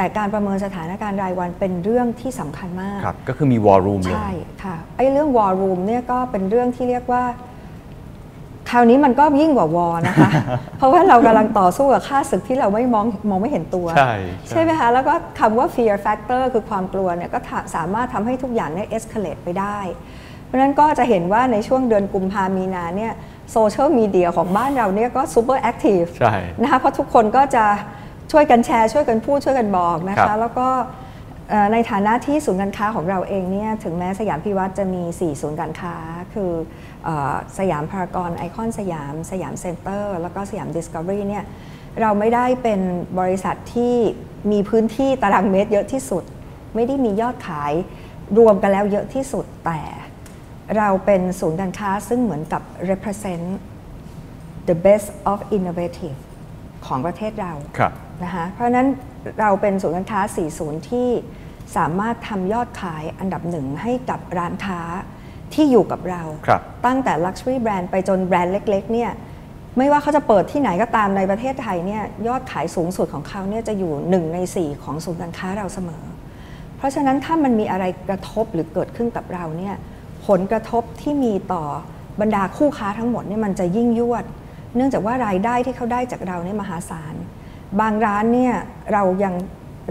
[0.00, 4.30] แต่การประเมินสถานการณ์รายวันเป็นเรื่องที่สำคัญมาก ครับ ก็คือมี war room เลย ใช่
[4.64, 7.22] ค่ะ ไอ้เรื่อง war room เนี่ยก็เป็นเรื่องที่เรียกว่า
[8.70, 10.30] คราวนี้มันก็ยิ่งกว่าวอนะคะ
[10.78, 14.12] เพราะว่าเรากำลังต่อสู้กับข้าศึกที่เราไม่มองมองไม่เห็นตัว ใช่
[14.48, 19.78] ใช่ไหมคะ แล้วก็คำว่า fear factor คือความกลัวเนี่ยก็ถาสามารถทำให้ทุกอย่างเนี่ย escalate ไปได้
[20.44, 23.12] เพราะฉะนั้นก็จะเห็นว่าในช่วงเดือนกุมภามีนาเนี่ย
[23.52, 27.64] โซเชียลมีเดียของบ้านเราเนี่ยก็ super active ใช่นะคะเพราะทุกคนก็จะ
[28.30, 30.68] ช่วยกันแชร์ ช่วยกันพูดช่วยกันบอกนะคะครับ แล้วก็
[31.50, 35.94] เอ่อในฐานะที่ศูนย์การค้าของเราเองเนี่ยถึงแม้สยามพิวัตรจะมี 4 ศูนย์การค้า
[36.34, 36.52] คือ
[37.04, 41.44] เออสยามพารากอนไอคอนสยาม สยามเซ็นเตอร์ แล้วก็สยามดิสคัฟเวอรี่เนี่ย
[42.00, 42.80] เราไม่ได้เป็น
[43.20, 43.94] บริษัทที่
[44.52, 46.24] มีพื้นที่ตารางเมตรเยอะที่สุด
[46.74, 47.72] ไม่ได้มียอดขาย
[48.38, 49.80] รวมกันแล้วเยอะที่สุดแต่
[50.78, 53.46] เราเป็นศูนย์การค้าซึ่งเหมือนกับ represent
[54.68, 56.18] the best of innovative
[56.86, 57.92] ของประเทศเรา ครับ
[58.24, 58.88] นะคะเพราะฉะนั้น
[59.40, 60.20] เราเป็นศูนย์การค้า
[60.56, 61.08] 40 ที่
[61.76, 64.80] สามารถทำยอดขายอันดับหนึ่งให้กับร้านค้า
[65.54, 69.10] ที่อยู่กับเราครับตั้งแต่ Luxury Brand ไปจนแบรนด์เล็กๆเนี่ย
[69.78, 76.04] ไม่ว่าเขาจะเปิดที่ไหนก็ตามในประเทศไทยเนี่ยยอดขายสูงสุดของเขาเนี่ยจะอยู่1ใน 4 ของศูนย์การค้าเราเสมอ
[76.76, 79.74] เพราะฉะนั้นถ้ามันมีอะไรกระทบหรือเกิดขึ้นกับเราเนี่ย
[80.26, 81.64] ผลกระทบที่มีต่อ
[82.20, 84.24] บรรดาคู่ค้าทั้งหมดเนี่ยมันจะยิ่งยวด
[84.76, 87.14] เนื่องจากว่ารายได้ที่เขาได้จากเราเนี่ยมหาศาล
[87.80, 88.54] บางร้านเนี่ย
[88.92, 89.34] เรายัง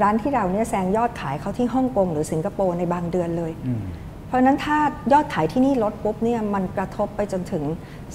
[0.02, 3.52] ร้านที่เราเนี่ยแซงยอดขายเขาที่ฮ่องกงหรือสิงคโปร์ในบางเดือนเลย
[4.28, 4.78] เพราะฉะนั้นถ้า
[5.14, 7.64] ยอดขายที่นี่ลดปุ๊บเนี่ยมันกระทบไปจนถึง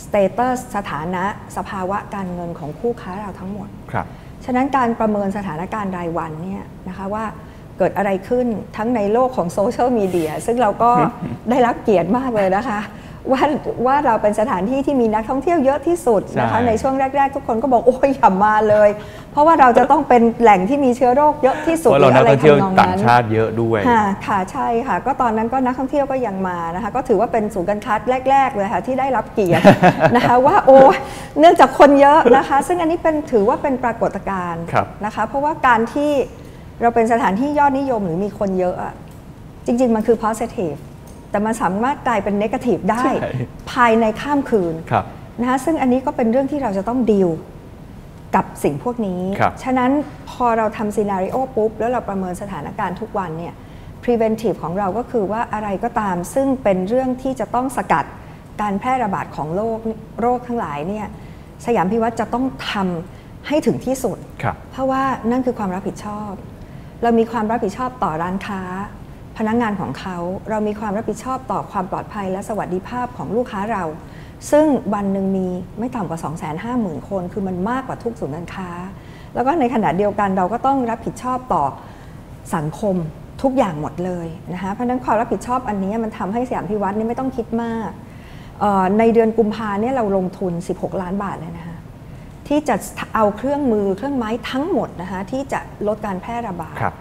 [0.02, 1.24] สเตตัสสถานะ
[1.56, 4.06] สภาวะการเงินของคู่ค้าเราทั้งหมด ครับ
[4.44, 7.24] ฉะนั้นการประเมินสถานการณ์รายวันเนี่ยนะคะว่า
[7.78, 8.46] เกิดอะไรขึ้น
[8.76, 10.90] ทั้งในโลกของโซเชียลมีเดียซึ่งเราก็
[11.50, 12.80] ได้รับเกียรติมากเลยนะคะ
[13.32, 13.42] ว่า
[13.86, 18.90] ว่าเราเป็นสถานที่ที่มีนักท่องเที่ยวเยอะที่สุดนะคะใช่ในช่วงแรก ๆ ทุกคนก็บอกโอ้ยอย่ามาเลย
[19.32, 27.94] เพราะว่าเราจะต้องเป็นแหล่งที่มีเชื้อโรคเยอะที่สุดเพราะเราหนักอะไรท่องเที่ยวทำนองต่างนั้นชาติเยอะด้วยค่ะค่ะใช่ค่ะ ก็ตอนนั้นก็นักท่องเที่ยวก็ยังมานะคะ ก็ถือว่าเป็นศูนย์การค้า
[28.30, 29.64] แรก ๆ เลยค่ะที่ได้รับเกียรติ
[30.16, 30.78] นะคะว่าโอ้
[31.40, 36.12] เนื่องจากคนเยอะนะคะ ซึ่งอันนี้เป็นถือว่าเป็นปรากฏการณ์ครับนะคะ เพราะว่าการที่
[36.82, 38.94] เราเป็นสถานที่ยอดนิยมหรือมีคนเยอะอะ
[39.66, 40.78] จริง ๆ มันคือ positive
[41.34, 43.14] แต่มันสามารถกลายเป็น negative ได้ใช่
[43.72, 45.04] ภายในข้ามคืนครับ
[45.40, 47.30] นะคะซึ่งอันนี้ก็เป็นเรื่องที่เราจะต้องดีล
[48.36, 49.90] กับสิ่งพวกนี้ครับฉะนั้น
[50.30, 53.54] พอเราทำซีนารีโอปุ๊บ แล้วเราประเมินสถานการณ์ทุกวันเนี่ย
[54.02, 58.04] preventive ของเราก็คือว่าอะไรก็ตามซึ่งเป็นเรื่องที่จะต้องสกัด
[58.60, 59.78] การแพร่ระบาดของโรค
[60.20, 61.06] โรคทั้งหลายเนี่ย
[61.66, 66.32] สยามพิวัตรจะต้องทำให้ถึงที่สุดครับเพราะว่านั่นคือความรับผิดชอบ
[67.02, 68.60] เรามีความรับผิดชอบต่อร้านค้า
[69.38, 70.16] พนักงงานของเขา
[70.50, 73.84] เรามีความรับผิดชอบต่อความปลอดภัยและสวัสดิภาพของลูกค้าเรา
[74.50, 75.48] ซึ่งวันหนึ่งมี
[75.78, 76.20] ไม่ต่ำกว่า
[76.64, 78.70] 250,000 คน คือมันมากกว่าทุกศูนย์การค้า
[79.34, 81.64] แล้วก็ในขณะเดียวกันเราก็ต้องรับผิดชอบต่อ
[82.54, 82.96] สังคม
[83.42, 87.90] ทุกอย่างหมดเลยนะคะเพราะฉะนั้นความรับผิดชอบอันนี้มันทำให้สยามพิวัตรนี่ไม่ต้องคิดมาก
[88.98, 91.76] ในเดือนกุมภาเนี่ยเราลงทุน 16 ล้านบาทเลยนะคะ
[92.48, 92.76] ที่จะ
[93.14, 96.94] เอาเครื่องมือเครื่องไม้ทั้งหมดนะคะที่จะลดการแพร่ระบาด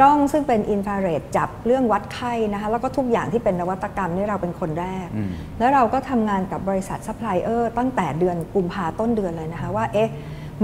[0.00, 10.10] กล้องซึ่งเป็นอินฟราเรดจับเรื่องวัดไข้นะคะแล้วก็ทุกอย่างที่เป็นนวัตกรรมนี่เราเป็นคนแรกอืมแล้วเราก็ทำงานกับบริษัทซัพพลายเออร์ตั้งแต่เดือนกุมภาต้นเดือนเลยนะคะว่าเอ๊ะ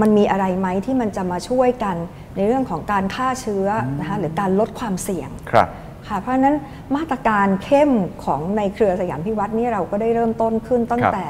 [0.01, 1.95] มันมีอะไรไหมที่มันจะมาช่วยกัน
[2.35, 3.67] ในเรื่องของการฆ่าเชื้อ
[3.99, 5.67] นะคะหรือการลดความเสี่ยงครับ
[6.07, 6.55] ค่ะเพราะฉะนั้น
[6.95, 7.91] มาตรการเข้ม
[8.23, 11.27] ของในเครือสยามพิวัตรนี่เราก็ได้เริ่มต้นขึ้นตั้งครับแต่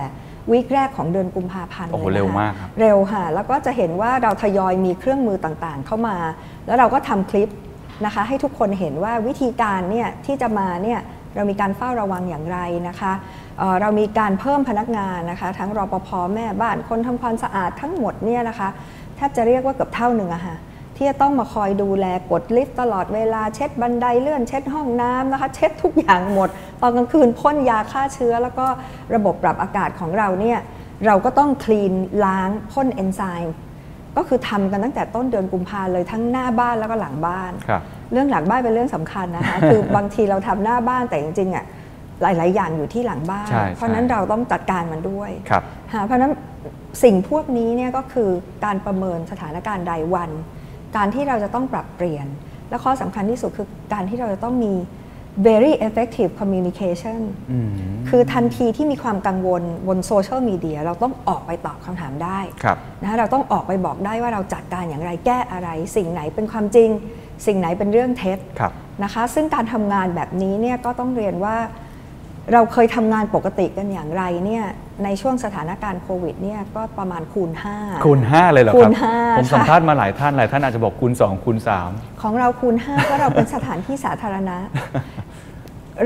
[0.52, 6.18] วีคแรกของเดือนกุมภาพันธ์โอ้โหลยนะคะเร็วมากครับเร็วค่ะ แล้วก็จะเห็นว่าเราทยอยมีเครื่องมือต่างๆ เข้ามา
[6.66, 7.50] แล้วเราก็ทำคลิป
[8.06, 11.00] นะคะ ให้ทุกคนเห็นว่าวิธีการเนี่ยที่จะมาเนี่ย
[11.36, 13.14] เรามีการเฝ้าระวังอย่างไรนะคะ
[13.58, 18.70] เเรามีการเพิ่มพนักงานนะคะ ทั้งรปภแม่บ้านคนทำความสะอาดทั้งหมดเนี่ยนะคะ
[19.16, 20.56] แทบจะเรียกว่าเกือบเท่าหนึ่งอะค่ะ
[20.96, 26.50] ที่จะต้องมาคอยดูแลกดลิฟต์ตลอดเวลาเช็ดบันไดเลื่อนเช็ดห้องน้ำนะคะ เช็ดทุกอย่างหมด
[26.82, 28.66] ตอนกลางคืนพ่นยาฆ่าเชื้อ แล้วก็
[29.16, 30.60] ระบบปรับอากาศของเราเนี่ย
[31.06, 31.94] เราก็ต้องคลีน
[32.26, 33.54] ล้างพ่นเอนไซม์
[34.18, 37.81] ก็คือทำกันตั้งแต่ต้นเดือนกุมภาเลยทั้งหน้าบ้านแล้วก็หลังบ้านครับ
[38.11, 41.65] เรื่องหลังบ้านเป็นเรื่องสำคัญนะคะ คือบางทีเราทำหน้าบ้านแต่จริงๆอะ
[42.22, 45.64] หลาย ๆ อย่างอยู่ที่หลังบ้านใช่เพราะฉะนั้นใช่เราต้องจัดการมันด้วยครับ
[45.94, 46.31] ค่ะเพราะฉะนั้น
[47.03, 48.30] สิ่งพวกนี้เนี่ยก็คือ
[48.65, 50.30] การประเมินสถานการณ์รายวัน
[50.95, 52.27] การที่เราจะต้องปรับเปลี่ยน
[52.69, 54.73] และข้อสำคัญที่สุดคือการที่เราจะต้องมี
[55.47, 57.19] very effective communication
[57.51, 57.69] อืม
[58.10, 66.89] คือทันทีที่มีความกังวลบนโซเชียลมีเดียเราต้องออกไปตอบคำถามได้ครับนะคะเราต้องออกไปบอกได้ว่าเราจัดการอย่างไรแก้อะไร สิ่งไหนเป็นความจริง
[67.45, 68.72] สิ่งไหนเป็นเรื่องเท็จครับ
[69.03, 71.55] นะคะซึ่งการทำงานแบบนี้เนี่ยก็ต้องเรียนว่า
[72.52, 74.65] เราเคยทำงานปกติกันอย่างไรเนี่ย
[75.03, 81.57] ในช่วงสถานการณ์โควิดเนี่ยก็ประมาณคูณ 5 คูณ 5 เลยเหรอครับ คูณห้าผมสัมค่ะภาษณ์มาหลายท่านหลายท่านอาจจะบอกคูณ 2 คูณ
[82.22, 84.57] ของเราคูณ5ก็เราเป็นสถานที่สาธารณะ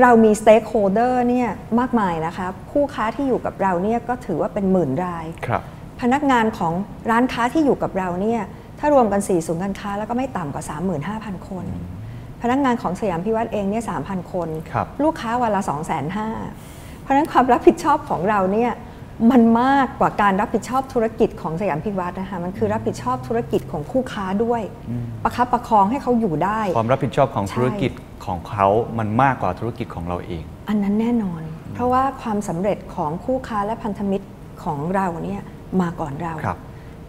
[0.02, 1.48] เรามีสเต็กโฮเดอร์เนี่ย
[1.80, 5.62] มากมายนะคะคู่ค้าที่อยู่กับเราเนี่ยก็ถือว่าเป็นหมื่นราย3ครับ
[6.00, 6.72] พนักงานของ
[7.10, 8.42] ร้านค้าที่อยู่กับเราเนี่ย
[8.78, 10.64] ถ้ารวมกัน4ศูนย์การค้า แล้วก็ไม่ต่ำกว่า
[11.06, 11.64] 35,000 คน
[12.42, 18.72] พนักงานของสยามพิวัตรเองเนี่ย3,000คนครับลูกค้าวันละ2 5 0 0 0ราะฉะนั้นความรับผิดชอบของเราเนี่ย
[19.30, 24.62] มันมากกว่าการรับผิดชอบธุรกิจของสยามพิวัฒน์นะคะมันคือรับผิดชอบธุรกิจของคู่ค้าด้วย
[25.22, 27.92] ประคับประคองให้เขาอยู่ได้ ความรับผิดชอบของใช่ธุรกิจ
[28.26, 28.66] ของเขา
[28.98, 31.42] มันมากกว่าธุรกิจของเราเอง อันนั้นแน่นอน
[31.74, 34.26] เพราะว่าความสำเร็จของคู่ค้าและพันธมิตร
[34.64, 35.42] ของเราเนี่ย
[35.80, 36.58] มาก่อนเราครับ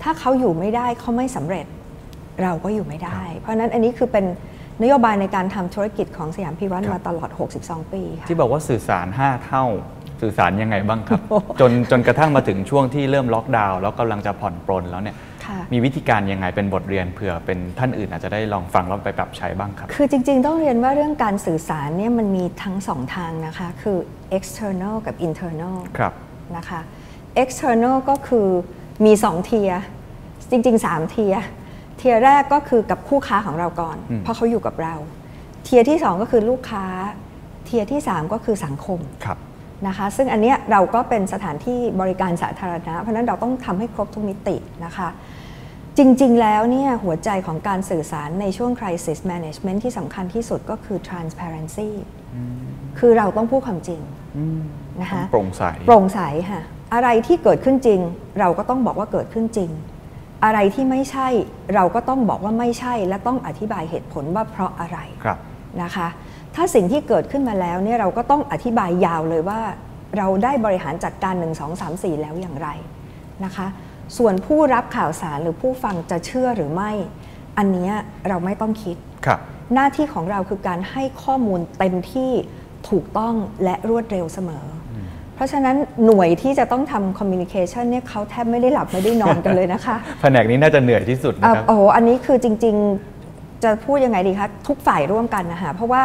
[0.03, 1.65] ถ้าเขาอยู่ไม่ได้เขาไม่สำเร็จ
[2.41, 4.25] เราก็อยู่ไม่ได้ เพราะฉะนั้นอันนี้คือเป็น
[4.81, 7.29] นโยบายในการทำธุรกิจของสยามพิวัฒน์มาตลอด
[7.61, 9.65] 62 ปีค่ะที่บอกว่าสื่อสาร 5 เท่า
[10.21, 11.21] สื่อสารยังไงบ้างครับ
[11.61, 15.15] จนจนกระทั่งมาถึงช่วงที่เริ่มล็อกดาวน์แล้วกำลังจะผ่อนปรนแล้วเนี่ย
[15.45, 23.97] ค่ะมีวิธีการยังไงเป็นบทเรียนเผื่อเป็นท่านอื่นอาจจะได้ลองฟังแล้วไปปรับใช้บ้างครับ คือจริง ๆ ต้องเรียนว่าเรื่องการสื่อสารเนี่ยมันมีทั้งสองทางนะคะ คือ
[24.37, 26.13] external กับ internal ครับ
[26.57, 26.81] นะคะ
[27.43, 28.47] external ก็คือ
[29.05, 29.81] มี 2 tier
[30.51, 34.95] จริง ๆ 3 tier tier แรกก็คือกับคู่ค้าของเราก่อนอืมเพราะเขาอยู่กับเรา
[35.63, 36.85] tier ที่ 2 ก็คือลูกค้า
[37.65, 39.37] tier ที่ 3 ก็คือสังคมครับ
[39.87, 44.55] นะคะ ซึ่งอันเนี้ยเราก็เป็นสถานที่บริการสาธารณะ เพราะฉะนั้นเราต้องทำให้ครบทุกมิติ
[44.85, 45.09] นะคะ
[45.97, 51.89] จริง ๆ แล้วเนี่ยหัวใจของการสื่อสารในช่วง crisis management ที่สำคัญที่สุดก็คือ transparency
[52.99, 54.01] คือเราต้องพูดความจริง
[55.01, 56.19] นะคะโปร่งใสโปร่งใส
[56.51, 56.61] ค่ะ
[56.93, 57.99] อะไรที่เกิดขึ้นจริง
[58.39, 59.69] เราก็ต้องบอกว่าเกิดขึ้นจริง
[60.43, 61.27] อะไรที่ไม่ใช่
[61.75, 65.37] เราก็ต้องบอกว่าไม่ใช่และต้องอธิบายเหตุผลว่าเพราะอะไรครับ
[65.83, 66.07] นะคะ
[66.55, 69.59] ถ้าสิ่งที่เกิดขึ้นมาแล้วเนี่ยเราก็ต้องอธิบายยาวเลยว่า
[70.17, 72.69] เราได้บริหารจัดการ 1 2 3 4 แล้วอย่างไร
[73.45, 73.67] นะคะ
[74.17, 76.91] ส่วนผู้รับข่าวสารหรือผู้ฟังจะเชื่อหรือไม่
[77.57, 77.93] อันเนี้ย
[78.27, 79.39] เราไม่ต้องคิดครับ
[79.73, 82.31] หน้าที่ของเราคือการให้ข้อมูลเต็มที่
[82.89, 83.33] ถูกต้อง
[83.63, 84.78] และรวดเร็วเสมออ
[85.39, 92.75] เพราะฉะนั้นหน่วยที่จะต้องทำคอมมิวนิเคชันเนี่ยเขาแทบไม่ได้หลับไม่ได้นอนกันเลยนะคะแผนกนี้น่าจะเหนื่อยที่สุดอะนะครับโอ้โหอันนี้คือจริง
[93.19, 96.01] ๆ จะพูดยังไงดีคะทุกฝ่ายร่วมกันนะคะเพราะว่า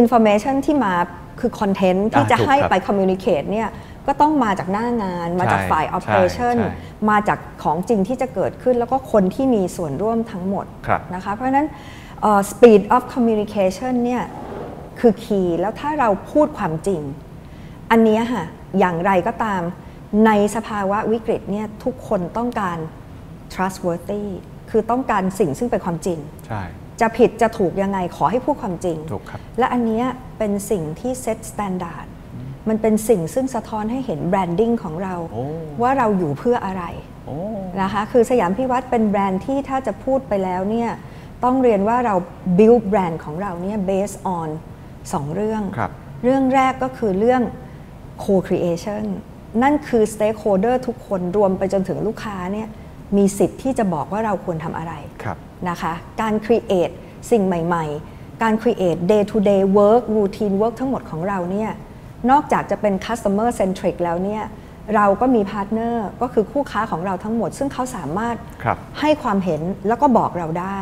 [0.00, 0.92] Information ที่มา
[1.40, 3.68] คือคอนเทนต์ที่อ่าจะถูกให้ครับไป Communicate เนี่ย
[4.06, 6.72] ก็ต้องมาจากหน้างาน มาจากใช่ฝ่ายใช่ Operation ใช่
[7.10, 11.66] มาจากของจริงที่จะเกิดขึ้น แล้วก็คนที่มีส่วนร่วมทั้งหมดครับนะคะเพราะฉะนั้น
[12.22, 14.22] เอ่อ speed of communication เนี่ย
[15.00, 17.00] คือ key แล้วถ้าเราพูดความจริง
[17.90, 18.44] อันเนี้ยค่ะ
[18.78, 19.62] อย่างไรก็ตาม
[20.26, 22.78] ในสภาวะวิกฤตเนี่ยทุกคนต้องการ
[23.52, 24.24] trustworthy
[24.70, 26.62] คือต้องการสิ่งซึ่งเป็นความจริง ใช่
[27.00, 30.06] จะผิดจะถูกยังไงขอให้พูดความจริง ถูกครับ และอันเนี้ย
[30.38, 32.06] เป็นสิ่งที่ set standard
[32.68, 35.44] มันเป็นสิ่งซึ่งสะท้อนให้เห็นแบรนดิ้งของเราโอ้
[35.82, 36.84] ว่าเราอยู่เพื่ออะไร
[37.26, 37.38] โอ้
[37.82, 40.90] นะคะคือสยามพิวัตรเป็นแบรนด์ที่ถ้าจะพูดไปแล้วเนี่ย
[41.44, 42.14] ต้องเรียนว่าเรา
[42.58, 44.48] build แบรนด์ของเราเนี่ย based on
[45.12, 45.90] สองเรื่องครับ
[46.24, 47.42] เรื่องแรกก็คือเรื่อง
[48.24, 49.04] co-creation
[49.62, 52.68] นั่นคือ stakeholder ทุกคนรวมไปจนถึงลูกค้าเนี่ย
[53.16, 55.36] มีสิทธิ์ที่จะบอกว่าเราควรทำอะไรครับ
[55.68, 56.94] นะคะ การ create
[57.30, 57.84] สิ่งใหม่
[58.14, 61.70] ๆ การ create day to day work routine work ทั้งหมดของเราเนี่ย
[62.30, 64.44] นอกจากจะเป็น customer centric แล้วเนี่ย
[64.96, 70.78] เราก็มี partner ก็คือคู่ค้าของเราทั้งหมด ซึ่งเขาสามารถครับให้ความเห็นแล้วก็บอกเราได้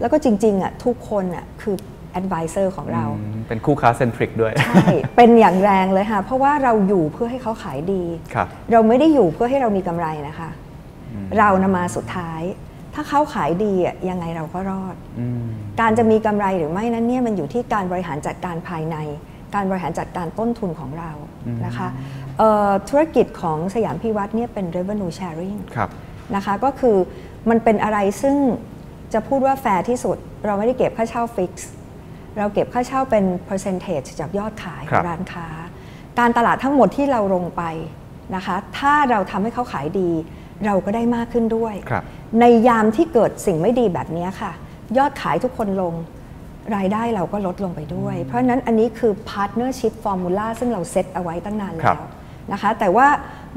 [0.00, 1.76] แล้วก็จริงๆอะทุกคนอะคือ
[2.20, 4.86] advisor ของเราอืมเป็นคู่ค้า centric ด้วย ใช่
[5.16, 8.02] เป็นอย่างแรงเลยค่ะ เพราะว่าเราอยู่เพื่อให้เขาขายดี
[8.34, 10.50] ครับเราไม่ได้อยู่เพื่อให้เรามีกำไรนะคะ
[11.38, 12.42] เราน่ะมาสุดท้าย
[12.94, 15.44] ถ้าเขาขายดีอะยังไงเราก็รอดอืม
[15.80, 18.96] การจะมีกำไรหรือไม่นั้นเนี่ยมันอยู่ที่การบริหารจัดการภายใน
[19.54, 21.10] การบริหารจัดการต้นทุนของเรา
[21.66, 21.88] นะคะ
[22.38, 25.90] เอ่อธุรกิจของสยามพิวรรธน์เนี่ยเป็น revenue sharing ครับ
[26.34, 26.96] นะคะก็คือ
[27.50, 28.36] มันเป็นอะไรซึ่ง
[29.12, 30.16] จะพูดว่าแฟร์ที่สุด
[30.46, 31.70] เราไม่ได้เก็บค่าเช่า fix
[32.38, 35.46] เราเก็บค่าเช่าเป็น percentage จากยอดขายขครับร้านค้า
[36.18, 37.62] การตลาดทั้งหมดที่เราลงไป
[38.36, 40.10] นะคะ ถ้าเราทำให้เขาขายดี
[40.66, 42.04] เราก็ได้มากขึ้นด้วยครับ
[42.40, 44.52] ในยามที่เกิดสิ่งไม่ดีแบบนี้ค่ะ
[44.98, 45.94] ยอดขายทุกคนลง
[46.76, 52.10] รายได้เราก็ลดลงไปด้วย เพราะฉะนั้นอันนี้คือ partnership formula ซึ่งเราเซตเอาไว้ตั้งนานครัแล้บว
[52.52, 53.06] นะคะ แต่ว่า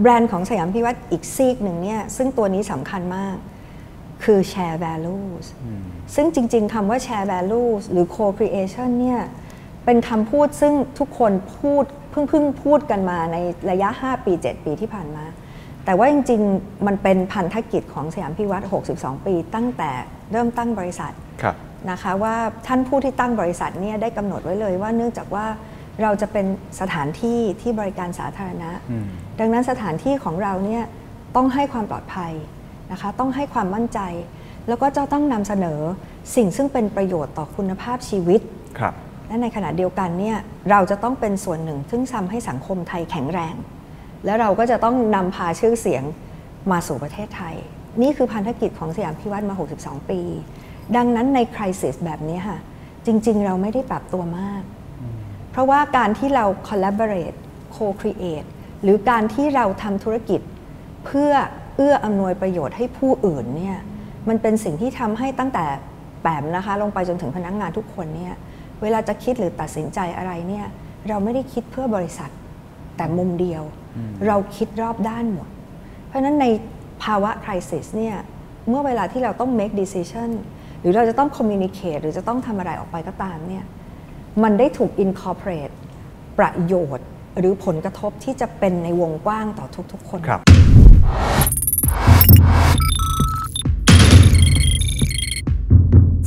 [0.02, 3.36] แบรนด์ของสยามพิวัตรอีกซีกหนึ่งเนี่ย ซึ่งตัวนี้สำคัญมาก
[4.24, 5.46] คือ share values
[6.16, 9.22] ซึ่งจริง ๆคำว่า share values หรือ co-creation เนี่ย
[9.86, 13.38] เป็นคำพูดซึ่งทุกคนพูดเพิ่งเพิ่งพูดกันมาใน
[13.72, 15.26] ระยะ 5 ปี 7 ปีที่ผ่านมา
[15.86, 18.66] แต่ว่าจริง ๆ มันเป็นพันธกิจของสยามพิวัตร
[18.96, 19.92] 62 ปี ตั้งแต่
[20.32, 21.56] เริ่มตั้งบริษัทครับ
[21.92, 22.36] นะคะว่า
[22.68, 25.46] ท่านผู้ที่ตั้งบริษัทเนี่ยได้กำหนดไว้เลยว่าเนื่องจากว่า
[26.02, 26.46] เราจะเป็น
[26.80, 28.72] สถานที่ที่บริการสาธารณะ
[29.40, 30.84] ดังนั้นสถานที่ของเราเนี่ย
[31.36, 32.34] ต้องให้ความปลอดภัย
[32.92, 34.00] นะคะต้องให้ความมั่นใจ
[34.68, 35.80] แล้วก็จะต้องนำเสนอ
[36.36, 38.42] สิ่งซึ่งเป็นประโยชน์ต่อคุณภาพชีวิต
[38.80, 38.94] ครับ
[39.28, 40.38] และในขณะเดียวกันเนี่ย
[40.72, 43.56] เราจะต้องเป็นส่วนหนึ่งซึ่งทำให้สังคมไทยแข็งแรง
[44.26, 46.04] และเราก็จะต้องนำพาชื่อเสียง
[46.72, 47.56] มาสู่ประเทศไทย
[48.02, 50.22] นี่คือพันธกิจของสยามพิวัตรมา 62 ปี
[50.96, 52.58] ดังนั้นในคริสิสแบบนี้ค่ะ
[53.06, 54.64] จริง ๆ เราไม่ได้ปรับตัวมาก
[55.52, 57.38] เพราะว่าการที่เรา collaborate
[57.76, 58.48] co-create
[58.82, 60.42] หรือการที่เราทำธุรกิจ
[61.06, 61.32] เพื่อ
[61.76, 63.78] เอื้ออำนวยประโยชน์ให้ผู้อื่นเนี่ย
[64.30, 65.66] มันเป็นสิ่งที่ทำให้ตั้งแต่
[66.22, 68.34] แปมนะคะ ลงไปจนถึงพนักงงานทุกคนเนี่ย
[68.82, 70.66] เวลาจะคิดหรือตัดสินใจอะไรเนี่ย
[71.10, 72.30] เราไม่ได้คิดเพื่อบริษัท
[72.98, 73.64] แต่มุมเดียว
[74.28, 75.50] เราคิดรอบด้านหมด
[76.08, 76.46] เพราะฉะนั้นใน
[77.04, 78.16] ภาวะ crisis เนี่ย
[78.70, 80.30] เมื่อเวลาที่เราต้อง make decision
[80.80, 83.66] หรือเราจะต้อง communicate หรือจะต้องทำอะไรออกไปก็ตามเนี่ย
[84.44, 85.74] มันได้ถูก incorporate
[86.40, 87.08] ประโยชน์
[87.40, 90.42] หรือผลกระทบที่จะเป็นในวงกว้างต่อทุกๆ คนครับ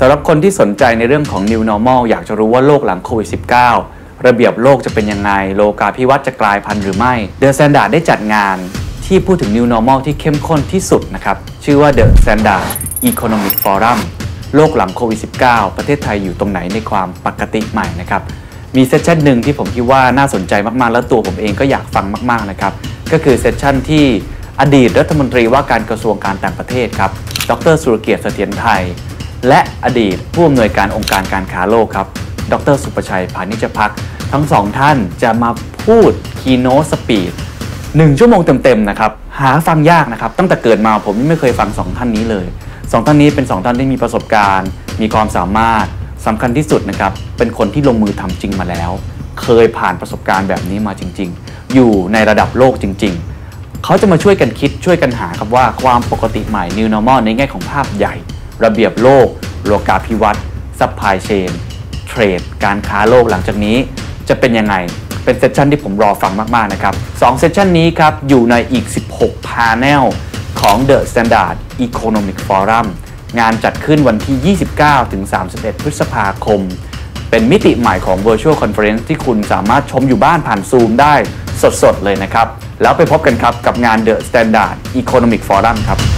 [0.01, 3.29] สำหรับคนที่สนใจในเรื่องของ New Normal อยากจะรู้ว่าโลกหลังโควิด
[3.77, 8.57] -19 ระเบียบโลกจะเป็นยังไง โลกาภิวัตน์จะกลายพันธุ์หรือไม่ The Standard ได้จัดงาน
[9.07, 12.65] ที่พูดถึง New Normal ที่เข้มข้นที่สุดนะครับ ชื่อว่า The Standard
[13.11, 13.99] Economic Forum
[14.55, 18.23] โลกหลังโควิด -19 ประเทศไทยอยู่ตรงไหนในความปกติใหม่นะครับ
[18.77, 22.73] มี session หนึ่งที่ผมคิดว่าน่าสนใจมากๆ แล้วตัวผมเองก็อยากฟังมาก ๆ นะครับ
[23.13, 24.05] ก็คือ session ที่
[24.61, 27.11] อดีตรัฐมนตรีว่าการกระทรวงการต่างประเทศครับ
[27.51, 28.83] ดร.สุรเกียรติ์ เสถียรไทย
[29.49, 32.07] และอดีตผู้อำนวยการองค์การการค้าโลกครับ
[32.53, 33.93] ดร.ศุภชัยพานิชภักดิ์
[34.33, 35.51] ทั้งสองท่านจะมา
[35.85, 37.33] พูด keynote speech
[37.97, 42.47] หนึ่งชั่วโมงเต็มๆนะครับ หาฟังยากนะครับ ตั้งแต่เกิดมาผมยังไม่เคยฟังสองท่านนี้เลย
[42.93, 44.69] สองท่านนี้เป็นสองท่านที่มีประสบการณ์
[45.01, 45.87] มีความสามารถ
[46.27, 48.91] สำคัญที่สุดนะครับ เป็นคนที่ลงมือทำจริงมาแล้ว
[49.43, 53.15] เคยผ่านประสบการณ์แบบนี้มาจริง ๆ อยู่ในระดับโลกจริง
[53.49, 58.15] ๆ เขาจะมาช่วยกันคิดช่วยกันหาครับว่าความปกติใหม่ New Normal ในแง่ของภาพใหญ่
[58.65, 59.27] ระเบียบโลก
[59.67, 60.45] โลกาภิวัตน์
[60.79, 61.51] supply chain
[62.09, 63.77] trade การค้าโลกหลังจากนี้
[64.29, 64.75] จะเป็นยังไง
[65.25, 68.87] เป็น session ที่ผมรอฟังมาก ๆ นะครับ2 session นี้ครับ อยู่ในอีก
[69.17, 70.05] 16 panel
[70.61, 71.57] ของ The Standard
[71.87, 72.87] Economic Forum
[73.41, 74.57] งานจัดขึ้นวันที่
[75.17, 76.61] 29-31 พฤษภาคม
[77.31, 81.15] เป็นมิติใหม่ของ Virtual Conference ที่คุณสามารถชมอยู่บ้านผ่านซูมได้
[81.83, 82.47] สด ๆ เลยนะครับ
[82.83, 86.18] แล้วไปพบกันครับกับงาน The Standard Economic Forum ครับ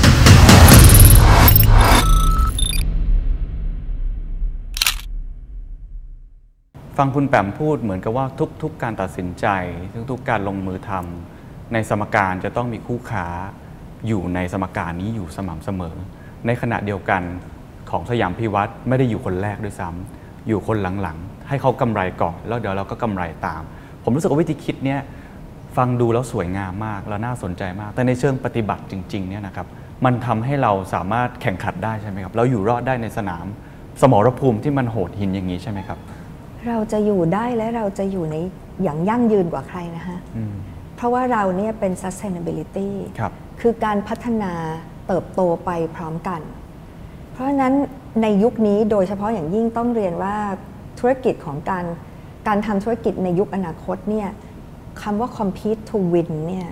[7.05, 8.27] ฟังคุณแปมพูดเหมือนกับว่า
[8.63, 9.47] ทุก ๆ การตัดสินใจ
[10.11, 13.27] ทุกๆการลงมือทำในสมการจะต้องมีคู่ค้า
[14.07, 15.97] อยู่ในสมการนี้อยู่สม่ำเสมอ
[16.47, 17.23] ในขณะเดียวกัน
[17.91, 23.63] ของสยามพิวัตรไม่ได้อยู่คนแรกด้วยซ้ำอยู่คนหลังๆ ให้เขากำไรก่อน แล้วเดี๋ยวเราก็กำไรตาม
[24.05, 25.01] ผมรู้สึกว่าวิธีคิดเนี้ย
[25.77, 29.67] ฟังดูแล้วสวยงามมากแล้วน่าสนใจมาก แต่ในเชิงปฏิบัติจริงๆเนี่ยนะครับ
[30.05, 33.47] มันทำให้เราสามารถแข่งขันได้ใช่ไหมครับเราอยู่รอดได้ในสนาม
[34.01, 36.01] สมรภูมิที่มันโหดหินอย่างนี้ใช่ไหมครับ
[36.69, 38.37] เราจะอยู่ได้และเราจะอยู่ใน
[38.82, 40.55] อย่างยั่งยืนกว่าใครนะคะอืม
[40.97, 44.53] เพราะว่าเราเนี่ยเป็น sustainability ครับคือการพัฒนา
[45.07, 46.41] เติบโตไปพร้อมกัน
[47.32, 47.74] เพราะฉะนั้น
[48.23, 50.37] ในยุคนี้โดยเฉพาะอย่างยิ่งต้องเรียนว่า
[50.99, 51.85] ธุรกิจของการ
[52.49, 54.28] การทำธุรกิจในยุคอนาคตเนี่ย
[55.03, 56.69] คำว่า compete to win เนี่ย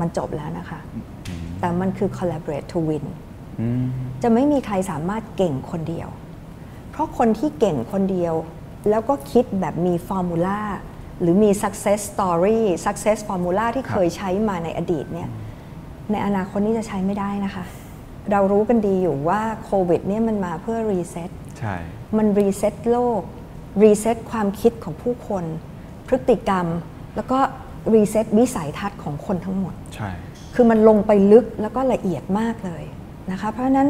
[0.00, 0.80] มันจบแล้วนะคะ
[1.60, 3.04] แต่มันคือ collaborate to win
[3.60, 3.84] อืม
[4.22, 6.08] จะไม่มีใครสามารถเก่งคนเดียว
[6.90, 8.34] เพราะคนที่เก่งคนเดียว
[8.90, 10.60] แล้วก็คิดแบบมี formula
[11.20, 15.28] หรือมี success story success formula ที่ครับเคยใช้มาในอดีตเนี่ย
[16.10, 17.64] ในอนาคตนี้จะใช้ไม่ได้นะคะ
[18.32, 21.76] เรารู้กันดีอยู่ว่าโควิดเนี่ยมันมาเพื่อ reset ใช่
[22.16, 23.22] มัน reset โลก
[23.84, 25.44] reset ความคิดของผู้คน
[26.08, 26.66] พฤติกรรม
[27.16, 27.38] แล้วก็
[27.94, 30.10] reset วิสัยทัศน์ของคนทั้งหมด ใช่
[30.54, 32.84] คือมันลงไปลึกแล้วก็ละเอียดมากเลย
[33.30, 33.88] นะคะ เพราะฉะนั้น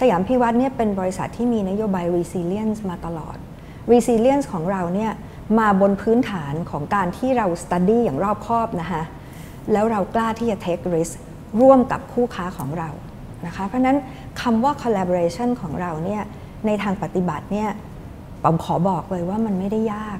[0.00, 3.36] สยามพิวัตรเนี่ยเป็นบริษัทที่มีนโยบาย resilience มาตลอด
[3.92, 5.12] resilience ของเราเนี่ย
[5.58, 9.02] มาบนพื้นฐานของการที่เรา study อย่างรอบคอบนะคะ
[9.72, 11.14] แล้วเรากล้าที่จะ take risk
[11.60, 12.88] ร่วมกับคู่ค้าของเรา
[13.46, 13.98] นะคะเพราะฉะนั้น
[14.40, 16.22] คำว่า collaboration ของเราเนี่ย
[16.66, 17.70] ในทางปฏิบัติเนี่ย
[18.44, 20.18] ผมขอบอกเลยว่ามันไม่ได้ยาก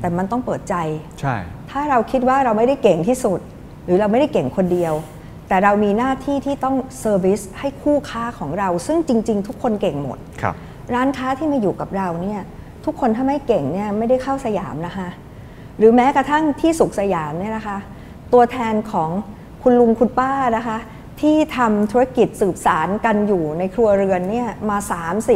[0.00, 0.74] แต่มันต้องเปิดใจ
[1.20, 1.36] ใช่
[1.70, 3.40] ถ้าเราคิดว่าเราไม่ได้เก่งที่สุด
[3.84, 4.94] หรือเราไม่ได้เก่งคนเดียว
[5.48, 10.54] แต่เรามีหน้าที่ที่ต้อง service ให้คู่ค้าของเรา ซึ่งจริง ๆ ทุกคนเก่งหมดครับ
[10.94, 12.40] ร้านค้าที่มาอยู่กับเราเนี่ย
[12.84, 15.08] ทุกคนถ้าไม่เก่งเนี่ยไม่ได้เข้าสยามนะคะ
[15.78, 17.78] หรือแม้กระทั่งที่สุขสยามเนี่ยนะคะ
[18.32, 19.10] ตัวแทนของ
[19.62, 20.78] คุณลุงคุณป้านะคะ
[21.20, 24.78] ที่ทำธุรกิจสืบสานกันอยู่ในครัวเรือนเนี่ยมา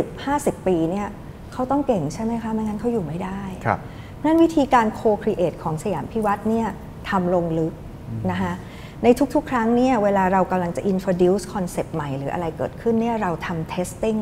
[0.04, 1.08] 30-50 ปีเนี่ย
[1.52, 3.78] เขาต้องเก่งใช่ไหมคะ ไม่งั้นเขาอยู่ไม่ได้ครับ
[4.24, 6.68] นั่นวิธีการ co-create ของสยามพิวัตรเนี่ย
[7.08, 7.72] ทำลงลึก
[8.30, 8.52] นะคะ
[9.02, 14.20] ในทุกๆ ครั้งเนี่ยเวลาเรากำลังจะ introduce concept ใหม่หรืออะไรเกิดขึ้นเนี่ยเราทำ testing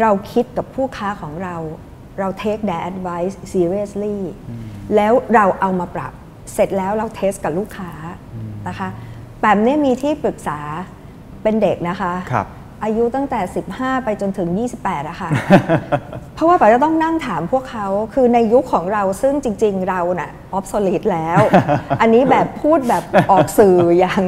[0.00, 1.56] เราคิดกับผู้ค้าของเรา
[2.18, 4.18] เรา take their advice seriously
[4.94, 6.12] แล้วเราเอามาปรับ
[6.54, 7.90] เสร็จแล้วเราเทสกับลูกค้า
[8.68, 8.88] นะคะ
[9.40, 10.58] แปมเนี่ยมีที่ปรึกษา
[11.42, 12.46] เป็นเด็กนะคะครับ
[12.84, 13.40] อายุตั้งแต่
[13.72, 14.48] 15 ไปจนถึง
[14.80, 15.30] 28อะค่ะ
[16.34, 21.40] เพราะว่าแป๋มจะต้องนั่งถามพวกเขาคือในยุคของเราซึ่งจริง ๆ เราน่ะ obsolete แล้ว
[22.00, 24.22] อันนี้แบบพูดแบบออกสื่ออย่าง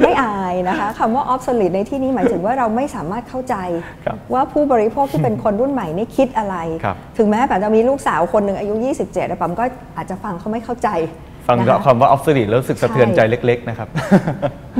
[0.00, 3.56] ไม่อายนะคะคำว่า obsolete ในที่นี้หมายถึงว่าเราไม่สามารถเข้าใจ
[4.06, 9.64] ครับว่าผู้บริโภคที่เป็นคนรุ่นใหม่นี่คิดอะไรครับถึงแม้แป๋มจะมีลูกสาวคนหนึ่งอายุ 27แต่แป๋มก็
[9.96, 10.88] อาจจะฟังเขาไม่เข้าใจ
[11.48, 13.88] ฟังนะคะคำว่า obsolete แล้วรู้สึกสะเทือนใจเล็ก ๆ นะครับ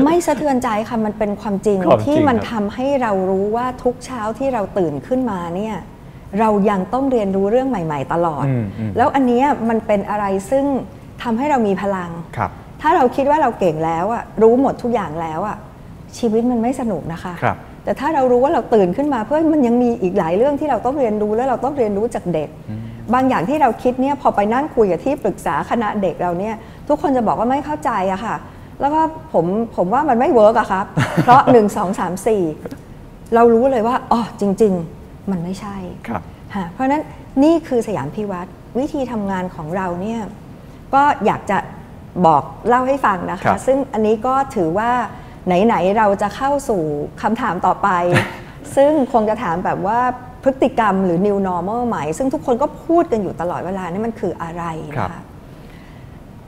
[0.04, 5.76] ไม่สะเทือนใจค่ะ มันเป็นความจริงความจริงที่มันครับ ทำให้เรารู้ว่าทุกเช้าที่เราตื่นขึ้นมาเนี่ย
[6.40, 10.64] เรายังต้องเรียนรู้เรื่องใหม่ ๆ ตลอด อืมอืม แล้วอันเนี้ยมันเป็นอะไรซึ่ง
[11.22, 12.50] ทำให้เรามีพลัง ครับ
[12.82, 15.56] ถ้าเราคิดว่าเราเก่งแล้วอะรู้หมดทุกอย่างแล้วอะ
[16.18, 22.48] ชีวิตมันไม่สนุกนะคะ ครับแต่ถ้าเรารู้ว่าเราตื่นขึ้นมาเพื่อมันยังมีอีกหลายเรื่องที่เราต้องเรียนรู้และเราต้องเรียนรู้จากเด็ก
[23.14, 26.54] บางอย่างที่เราคิดเนี่ยพอไปนั่งคุยกับที่ปรึกษาคณะเด็กเราเนี่ย
[26.88, 28.36] ทุกคนจะบอกว่าไม่เข้าใจอะค่ะ
[28.80, 29.00] แล้วก็
[29.32, 29.46] ผม
[29.76, 30.84] ผมว่ามันไม่เวิร์กอะครับ
[31.22, 32.26] เพราะ 1 2 3
[32.76, 34.72] 4 เรารู้เลยว่าอ๋อจริง
[35.02, 35.76] ๆ มันไม่ใช่
[36.08, 36.22] ครับ
[36.54, 37.02] ฮะเพราะฉะนั้น
[37.44, 40.20] นี่คือสยามพิวัตรวิธีทำงานของเราเนี่ย
[40.94, 41.58] ก็อยากจะ
[42.26, 44.90] บอกเล่าให้ฟังนะครัคะบซึ่งอันนี้ก็ถือว่า
[45.46, 46.82] ไหน ๆ เราจะเข้าสู่
[47.22, 47.88] คำถามต่อไป
[48.76, 50.00] ซึ่งคงจะถามแบบว่า
[50.46, 54.64] พฤติกรรมหรือ new normal ใหม่ ซึ่งทุกคนก็พูดกันอยู่ตลอดเวลานี่มันคืออะไร
[54.96, 55.22] ครับนะคะ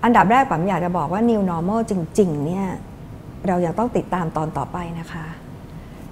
[0.05, 2.67] อันดับแรกผมอยากจะบอกว่า new normal จริง ๆ เนี่ย
[3.47, 5.27] เรายังต้องติดตามตอนต่อไปนะคะ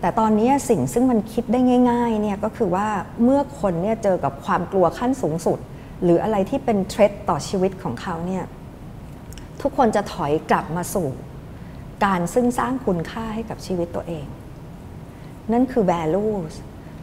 [0.00, 1.60] แต่ตอนนี้สิ่งซึ่งมันคิดได้
[1.90, 2.88] ง่าย ๆ เนี่ยก็คือว่า
[3.22, 5.58] เมื่อคนเนี่ยเจอกับความกลัวขั้นสูงสุด
[6.02, 8.44] หรืออะไรที่เป็นเทรดต่อชีวิตของเขาเนี่ย
[9.62, 11.08] ทุกคนจะถอยกลับมาสู่
[12.04, 14.26] การซึ่งสร้างคุณค่าให้กับชีวิตตัวเอง
[15.52, 16.54] นั่นคือ values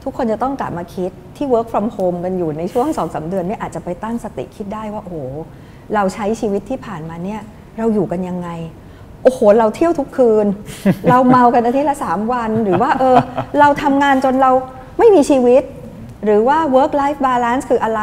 [0.03, 5.17] ทุกคนจะต้องกลับมาคิดที่ work from home กันอยู่ในช่วงสองสาเดือนเนี่ยอาจจะไปตั้งสติคิดได้ว่าโอ้โห
[5.95, 7.41] เราใช้ชีวิตที่ผ่านมาเนี่ย
[7.77, 8.49] เราอยู่กันยังไง
[9.23, 10.45] โอ้โห เราเที่ยวทุกคืน
[11.09, 13.17] เราเมากันอาทิตย์ละสามวัน หรือว่าเออ
[13.59, 14.51] เราทำงานจนเรา
[14.99, 15.63] ไม่มีชีวิต
[16.25, 18.01] หรือว่า work life balance คืออะไร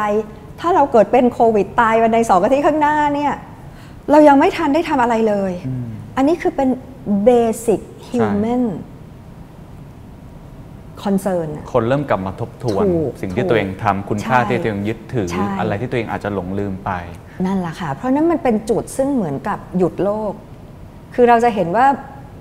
[0.59, 3.33] ถ้าเราเกิดเป็นโควิดตายวันในสองอาทิตย์ข้างหน้าเนี่ย
[4.11, 5.53] เรายังไม่ทันได้ทำอะไรเลย
[6.15, 6.69] อันนี้คือเป็น
[7.27, 8.63] basic human
[11.05, 16.91] concern อะคนเริ่มกลับมาทบทวน ถูกสิ่งที่ถูกตัวเองทำคุณค่าใช่ที่ตัวเองยึดถือ ใช่ อะไรที่ตัวเองอาจจะหลงลืมไป
[17.45, 20.33] นั่นแหละค่ะ เพราะนั้นมันเป็นจุดซึ่งเหมือนกับหยุดโลก
[21.15, 21.85] คือเราจะเห็นว่า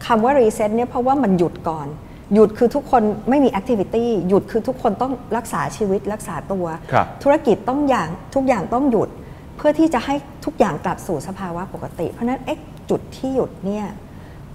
[0.06, 1.88] คำว่า reset เนี่ยเพราะว่ามันหยุดก่อน
[2.34, 9.08] หยุดคือทุกคนไม่มี activity หยุดคือทุกคนต้องรักษาชีวิตรักษาตัว ครับ ธุรกิจต้องอย่างทุกอย่างต้องหยุด
[9.56, 10.14] เพื่อที่จะให้
[10.44, 12.58] ทุกอย่างกลับสู่สภาวะปกติ เพราะฉะนั้นไอ้
[12.90, 13.86] จุดที่หยุดเนี่ย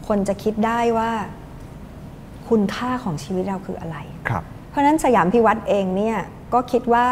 [0.07, 1.11] คนจะคิดได้ว่า
[2.49, 3.97] คุณค่าของชีวิตเราคืออะไร
[4.30, 6.17] ครับ เพราะฉะนั้นสยามพิวรรธน์เองเนี่ย
[6.53, 7.05] ก็คิดว่า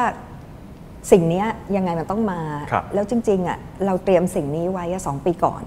[1.12, 2.40] สิ่งเนี้ยยังไงมันต้องมา
[2.72, 5.64] ครับแล้วจริงๆอะเราเตรียมสิ่งนี้ไว้อะสองปีก่อน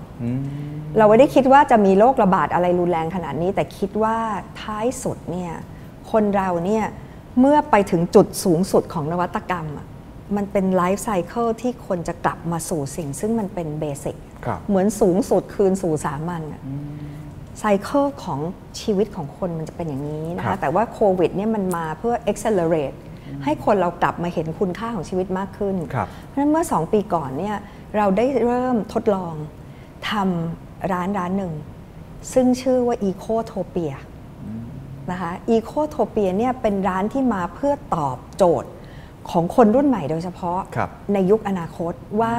[0.98, 4.16] เราไม่ได้คิดว่าจะมีโรคระบาดอะไรรุนแรงขนาดนี้ แต่คิดว่า
[4.62, 5.52] ท้ายสุดเนี่ย
[6.12, 6.84] คนเราเนี่ย
[7.40, 9.86] เมื่อไปถึงจุดสูงสุดของนวัตกรรมอะ
[10.36, 14.16] มันเป็นไลฟ์ไซเคิลที่คนจะกลับมาสู่สิ่งซึ่งมันเป็นเบสิก
[14.46, 16.62] ครับ เหมือนสูงสุดคืนสู่สามัญอะ
[17.58, 18.40] ไซเคิลของ
[18.80, 22.96] ชีวิตของคนมันจะเป็นอย่างนี้นะครัคะบ แต่ว่าโควิดเนี่ยมันมาเพื่อ accelerate
[23.44, 27.56] ให้คนเรากลับมาเห็นคุณค่าของชีวิตมากขึ้น ครับ เพราะฉะนั้นเมื่อ 2 ปีก่อนเนี่ย
[27.96, 29.34] เราได้เริ่มทดลอง
[30.10, 31.52] ทำร้านร้านหนึ่ง
[32.32, 33.94] ซึ่งชื่อว่า Ecotopia
[35.10, 38.70] นะคะ Ecotopia เนี่ยเป็นร้านที่มาเพื่อตอบโจทย์
[39.30, 42.34] ของคนรุ่นใหม่โดยเฉพาะครับ ในยุคอนาคตว่า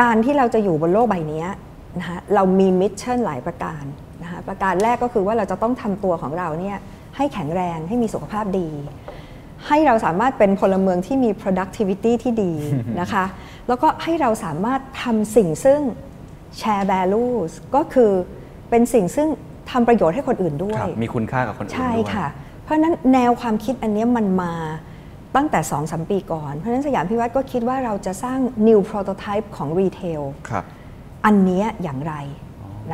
[0.00, 1.44] การที่เราจะอยู่บนโลกใบนี้
[1.98, 3.84] นะคะเรามี mission หลายประการ
[4.22, 6.78] นะคะประการแรกก็คือว่าเราจะต้องทำตัวของเราเนี่ย
[7.16, 8.68] ให้แข็งแรงให้มีสุขภาพดี
[9.68, 12.52] ให้เราสามารถเป็นพลเมืองที่มี productivity ที่ดี
[13.00, 13.24] นะคะ
[13.68, 15.80] แล้วก็ให้เราสามารถทำสิ่งซึ่ง
[16.60, 18.10] share values ก็คือ
[18.70, 19.28] เป็นสิ่งซึ่ง
[19.70, 22.26] ทำประโยชน์ให้คนอื่นด้วครัยบมีคุณค่ากับคนอื่นใช่ด้วยค่ะ
[22.62, 24.52] เพราะฉะนั้นแนวความคิดอันเนี้ยมันมา
[25.36, 28.38] ตั้งแต่2อสปีก่อน เพราะฉะนั้นสยามพิวรรธน์ก็คิดว่าเราจะสร้าง
[28.68, 30.64] new prototype ของ retail ครับ
[31.24, 32.14] อันเนี้ยอย่างไร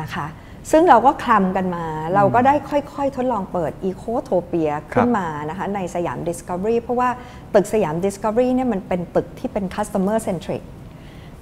[0.01, 0.27] นะคะ
[0.71, 1.85] ซึ่งเราก็คลำกันมา
[2.15, 7.09] เราก็ได้ค่อยๆ ทดลองเปิด Ecotopia ขึ้นมานะคะในสยาม Discovery เพราะว่า
[7.53, 10.63] ตึกสยาม Discovery เนี่ยมันเป็นตึกที่เป็น customer centric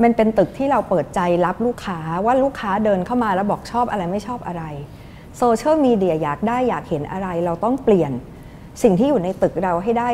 [0.03, 4.63] มันเป็นตึกที่เราเปิดใจรับลูกค้าว่าลูกค้าเดินเข้ามาแล้วบอกชอบอะไรไม่ชอบอะไร
[5.37, 8.11] โซเชียลมีเดียอยากได้อยากเห็นอะไรเราต้องเปลี่ยน
[8.83, 10.07] สิ่งที่อยู่ในตึกเราให้ได้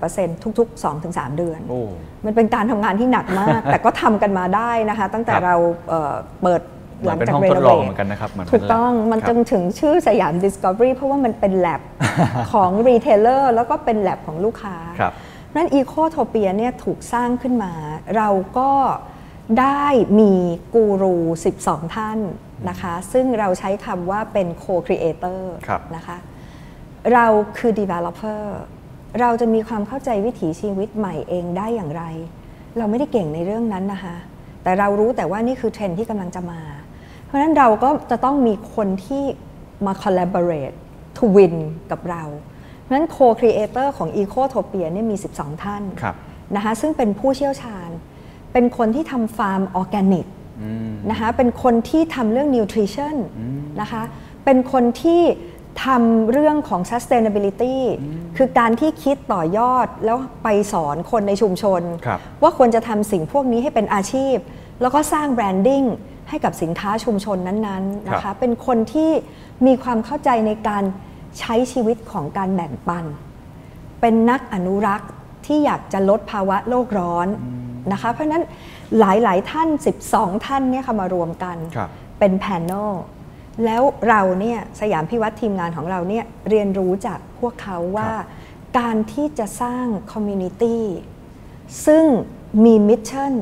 [0.00, 1.80] 30%ทุกๆ 2-3 เดือนโอ้
[2.24, 5.56] มันเป็นการทำงานที่หนักมาก แต่ก็ทำกันมาได้นะคะ ตั้งแต่ครับเรา
[5.88, 6.62] เอ่อเปิด
[7.00, 11.80] เหมืหอลันงเป็นจากห้องเรทดโนลองเวเหมือนกันนะครับเหมือนถูกต้องเป็นมัน lab จนถึงชื่อสยาม Discovery เพราะว่ามันเป็นแลบ
[12.52, 15.12] ของรีเทลเลอร์แล้วก็เป็นแลบของลูกค้าครับ
[15.56, 17.72] นั้นอีโคโทเปียเนี่ยถูกสร้างขึ้นมา
[18.16, 18.28] เรา
[18.58, 18.70] ก็
[19.60, 19.84] ได้
[20.20, 20.32] มี
[20.74, 21.16] กูรู
[21.56, 22.18] 12 ท่าน
[22.68, 26.16] นะคะ ซึ่งเราใช้คำว่าเป็น co-creator ครับนะคะ
[27.12, 27.26] เรา
[27.58, 28.42] คือ developer
[29.20, 32.04] เราจะมีความเข้าใจวิถีชีวิตใหม่เองได้อย่างไร
[32.78, 34.16] เราไม่ได้เก่งในเรื่องนั้นนะคะ
[34.62, 36.60] แต่เรารู้แต่ว่านี่คือเทรนด์ที่กำลังจะมา
[37.24, 39.24] เพราะฉะนั้นเราก็จะต้องมีคนที่
[39.86, 40.76] มา collaborate
[41.16, 41.54] to win
[41.90, 42.22] กับเรา
[42.80, 46.14] เพราะฉะนั้น co-creator ของ Ecotopia เนี่ยมี 12 ท่านครับ
[46.56, 47.88] นะคะซึ่งเป็นผู้เชี่ยวชาญ
[48.52, 50.26] เป็นคนที่ทำฟาร์มออร์แกนิก
[51.10, 53.16] นะคะเป็นคนที่ทำเรื่อง nutrition
[53.80, 54.02] นะคะ
[54.44, 55.22] เป็นคนที่
[55.84, 57.76] ทำเรื่องของ sustainability
[58.36, 64.36] คือการที่คิดต่อยอดแล้วไปสอนคนในชุมชนครับว่าควรจะทำสิ่งพวกนี้ให้เป็นอาชีพ
[64.80, 65.82] แล้วก็สร้าง branding
[66.28, 69.10] ให้กับสินค้าชุมชนนั้นๆนะคะครับเป็นคนที่
[69.66, 70.84] มีความเข้าใจในการ
[71.38, 73.04] ใช้ชีวิตของการแบ่งปัน
[74.00, 75.10] เป็นนักอนุรักษ์
[75.46, 77.28] ที่อยากจะลดภาวะโลกร้อน
[77.92, 78.44] นะคะ เพราะฉะนั้น
[78.98, 79.68] หลายๆท่าน
[80.06, 82.92] 12 ท่านเนี่ยค่ะมารวมกันครับเป็นแพน e l
[83.64, 88.10] แล้วเราเนี่ยสยามพิวรรธน์ทีมงานของเราเนี่ยเรียนรู้จากพวกเขาว่า
[88.78, 90.84] การที่จะสร้าง community
[91.86, 92.04] ซึ่ง
[92.64, 93.32] มี mission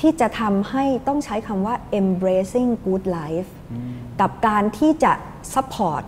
[0.00, 3.50] ที่จะทำให้ต้องใช้คำว่า embracing good life
[4.20, 5.12] กับการที่จะ
[5.54, 6.02] support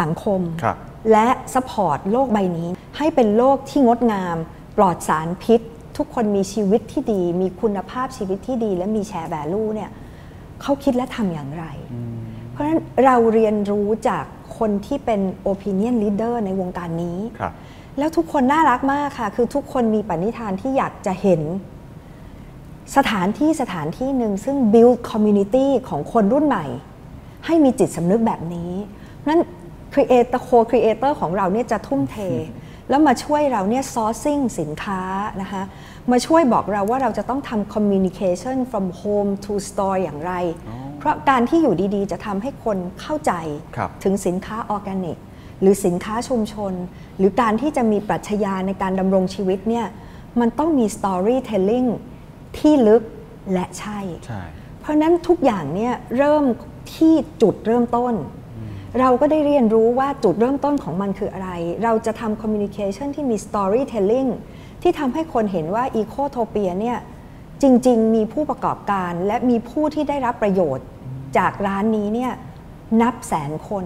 [0.00, 0.76] สังคมครับ
[1.12, 4.36] และ support โลกใบนี้ ให้เป็นโลกที่งดงาม
[4.76, 5.60] ปลอดสารพิษ
[5.96, 9.90] ทุกคนมีชีวิตที่ดี มีคุณภาพชีวิตที่ดี และมีแชร์แวลูเนี่ย
[10.62, 11.64] เขาคิดและทำอย่างไร
[12.54, 14.24] เพราะฉะนั้นเราเรียนรู้จาก
[14.58, 15.20] คนที่เป็น
[15.52, 17.52] opinion leader ในวงการนี้ครับ
[17.98, 21.42] แล้วทุกคนน่ารักมากค่ะ คือทุกคนมีปณิธานที่อยากจะเห็น
[22.96, 26.66] สถานที่สถานที่หนึ่งซึ่ง build community ของคนรุ่นใหม่
[27.46, 28.72] ให้มีจิตสำนึกแบบนี้
[29.28, 29.40] นั้น
[29.92, 32.16] creator co-creator ของเราเนี่ยจะทุ่มเท
[32.88, 35.00] แล้วมาช่วยเราเนี่ย sourcing สินค้า
[35.42, 35.62] นะคะ
[36.12, 40.32] มาช่วยบอกเราว่าเราจะต้องทำ communication from home to store อย่างไร
[40.98, 43.32] เพราะการที่อยู่ดีๆ จะทำให้คนเข้าใจ
[43.76, 45.18] ครับถึงสินค้าออร์แกนิก
[45.60, 46.72] หรือสินค้าชุมชน
[47.18, 49.86] หรือการที่จะมีปรัชญาในการดำรงชีวิตเนี่ย
[50.40, 51.88] มันต้องมี storytelling
[52.58, 53.02] ที่ลึก
[53.52, 54.42] และใช่ใช่
[54.80, 56.44] เพราะฉะนั้นทุกอย่างเนี่ยเริ่ม
[56.94, 58.14] ที่จุดเริ่มต้น
[59.00, 61.50] เราก็ได้เรียนรู้ว่าจุดเริ่มต้นของมันคืออะไร
[61.84, 64.28] เราจะทำ communication ที่มี storytelling
[64.84, 66.98] ที่ทำให้คนเห็นว่า Ecotopia เนี่ย
[67.62, 70.86] จริง ๆ มีผู้ประกอบการและมีผู้ที่ได้รับประโยชน์
[71.38, 72.32] จากร้านนี้เนี่ย
[73.02, 73.84] นับแสนคน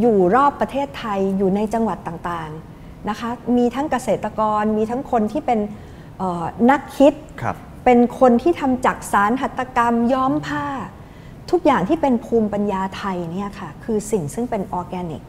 [0.00, 5.58] อยู่รอบประเทศไทยอยู่ในจังหวัดต่างๆนะคะมีทั้งเกษตรกรมีทั้งคนที่เป็น
[6.18, 7.12] เอ่อนักคิด
[7.42, 10.66] ครับเป็นคนที่ทำจักสานหัตถกรรมย้อมผ้า
[11.50, 15.22] ทุกอย่างที่เป็นภูมิปัญญาไทยเนี่ยค่ะคือสิ่งซึ่งเป็นออร์แกนิก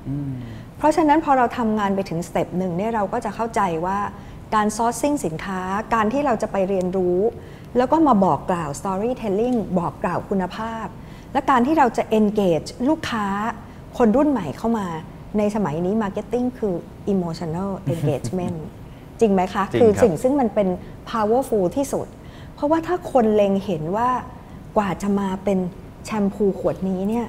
[0.78, 3.98] เพราะฉะนั้นพอเราทำงานไปถึง step หนึ่งเนี่ยเราก็จะเข้าใจว่า
[4.56, 5.61] การ sourcing สินค้า
[5.94, 7.19] การที่เราจะไปเรียนรู้
[7.78, 10.86] แล้วก็มาบอกกล่าว storytelling บอกกล่าวคุณภาพ
[11.34, 13.26] และการที่เราจะ engage ลูกค้า
[13.98, 14.88] คนรุ่นใหม่เข้ามา
[15.38, 16.76] ในสมัยนี้ marketing คือ
[17.14, 18.57] emotional engagement
[19.19, 20.68] จริงไหมคะจริงคือครับสิ่งซึ่งมันเป็น
[21.11, 22.07] powerful ที่สุด
[22.53, 24.10] เพราะว่าถ้าคนเล็งเห็นว่า
[24.78, 25.60] กว่าจะมาเป็น
[26.06, 27.28] แชมพูขวดนี้เนี่ย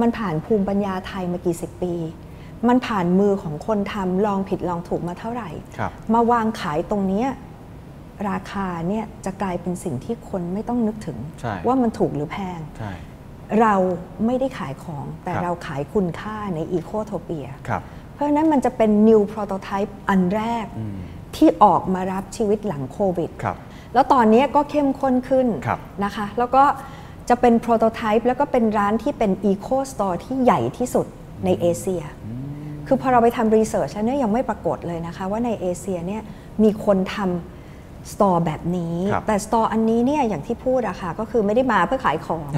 [0.00, 1.94] มันผ่านภูมิปัญญาไทยมากี่สิบปี
[2.68, 7.28] มันผ่านมือของคนทำลองผิดลองถูกมาเท่าไหร่ครับมาวางขายตรงเนี้ย
[8.30, 12.92] ราคาเนี่ยจะกลายเป็นสิ่งที่คนไม่ต้องนึกถึงใช่ว่ามันถูกหรือแพงใช่
[13.60, 13.74] เรา
[14.26, 20.66] ไม่ได้ขายของแต่ครับเราขายคุณค่าในอีโคโทเปียครับเพราะฉะนั้นมันจะเป็น new prototype อันแรก
[21.36, 23.56] ที่ออกมารับชีวิตหลังโควิดครับ
[23.94, 26.64] แล้วตอนนี้ก็เข้มข้นขึ้นครับนะคะ แล้วก็
[27.28, 31.06] จะเป็น prototype แล้วก็เป็นร้านที่เป็น eco store ที่ใหญ่ที่สุด
[31.44, 32.02] ในเอเชีย
[32.86, 36.22] คือพอเราไปทำ research แล้วเนี่ยยังไม่ปรากฏเลยนะคะ ว่าในเอเชียเนี่ย
[36.62, 42.48] มีคนทำ store แบบนี้ครับแต่ store อันนี้เนี่ยอย่างที่พูดอะค่ะก็คือไม่ได้มาเพื่อขายของ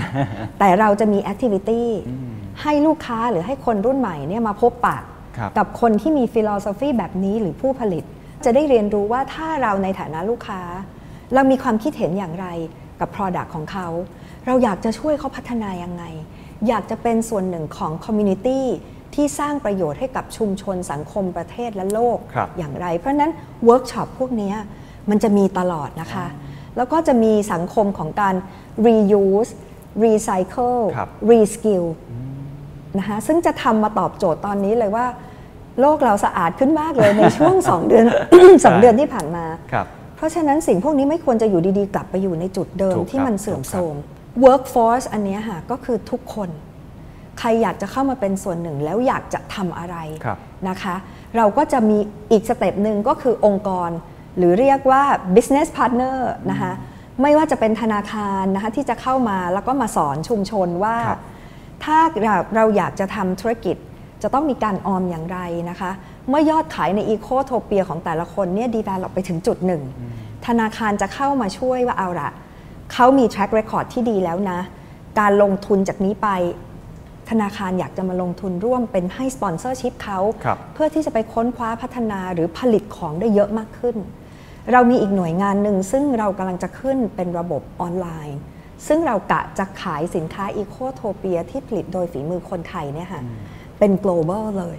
[0.58, 1.88] แต่เราจะมี activity
[2.62, 4.98] ให้ลูกค้าหรือให้คนรุ่นใหม่เนี่ยมาพบปะ
[5.36, 8.04] ครับกับคนที่มี philosophy แบบนี้หรือผู้ผลิต
[8.44, 10.60] จะได้เรียนรู้ว่าถ้าเราในฐานะลูกค้า
[11.34, 12.46] เรามีความคิดเห็นอย่างไร
[13.00, 13.88] กับ Product ของเขา
[14.46, 16.04] เราอยากจะช่วยเขาพัฒนายังไง
[16.68, 18.66] อยากจะเป็นส่วนหนึ่งของ community
[19.18, 23.32] ที่สร้างประโยชน์ให้กับชุมชนสังคมประเทศและโลกครับอย่างไร เพราะฉะนั้น
[23.64, 24.56] เวิร์กช็อปพวกเนี้ย
[25.10, 26.26] มันจะมีตลอดนะคะ
[26.76, 28.34] แล้วก็จะมีสังคมของการ
[28.86, 29.50] reuse
[30.04, 31.84] recycle ครับ reskill
[32.98, 35.06] นะคะซึ่งจะทำมาตอบโจทย์ตอนนี้เลยว่า
[35.80, 38.04] โลกเราสะอาดขึ้นมากเลยในช่วง 2 เดือน
[38.64, 39.86] สองเดือนที่ผ่านมาครับ
[40.16, 43.94] เพราะฉะนั้นสิ่งพวกนี้ไม่ควรจะอยู่ดีๆ กลับไปอยู่ในจุดเดิมถูกที่มันครับเสื่อมถูกครับโทรม
[44.44, 46.50] workforce อันเนี้ยค่ะก็คือทุกคน
[47.38, 50.38] ใครอยากจะเข้ามาเป็นส่วนหนึ่งแล้วอยากจะทำอะไรครับ
[50.68, 50.94] นะคะ
[51.36, 51.98] เราก็จะมี
[52.30, 53.90] อีก step หนึ่งก็คือองค์กร
[54.36, 55.02] หรือเรียกว่า
[55.34, 56.16] business partner
[56.50, 56.72] นะคะ
[57.22, 61.20] ไม่ว่าจะเป็นธนาคารนะคะที่จะเข้ามาแล้วก็มาสอนชุมชนว่าครับ
[61.84, 63.76] ถ้าเราเราอยากจะทำธุรกิจ
[64.22, 65.38] จะต้องมีการออมอย่างไร
[65.70, 65.90] นะคะ
[66.28, 69.82] เมื่อยอดขายใน Ecotopia ของแต่ละคนเนี่ยดี v ล l ไปถึงจุดหนึ่ง
[70.46, 72.30] ธนาคารจะเข้ามาช่วยว่าเอาละ
[72.92, 74.60] เขามี track record ที่ดีแล้วนะ
[75.20, 76.28] การลงทุนจากนี้ไป
[77.30, 83.96] ธนาคารอยากจะมาลงทุนร่วมเป็นให้ sponsorship เขาครับเพื่อที่จะไปค้นคว้าพัฒนาหรือผลิตของได้เยอะมากขึ้น
[84.72, 88.38] เรามีอีกหน่วยงานหนึ่งซึ่งเรากำลังจะขึ้นเป็นระบบออนไลน์
[88.86, 93.22] ซึ่งเรากะจะขายสินค้าอีโคโทเปียที่ผลิตโดยฝีมือคนไทยเนี่ยค่ะ
[93.78, 94.78] เป็น global เลย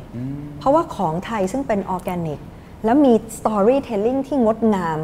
[0.59, 2.39] เพราะว่าของไทยซึ่งเป็นออร์แกนิก
[2.85, 4.99] แล้วมี storytelling ที่งดงาม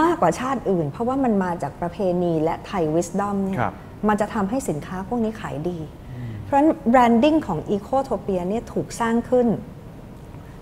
[0.00, 3.74] มากกว่าชาติอื่น เพราะว่ามันมาจากประเพณีและไทย wisdom เนี่ยครับ
[4.08, 5.99] มันจะทำให้สินค้าพวกนี้ขายดีเพ
[6.50, 9.46] ราะฉะนั้น branding ของ Ecotopia เนี่ยถูกสร้างขึ้น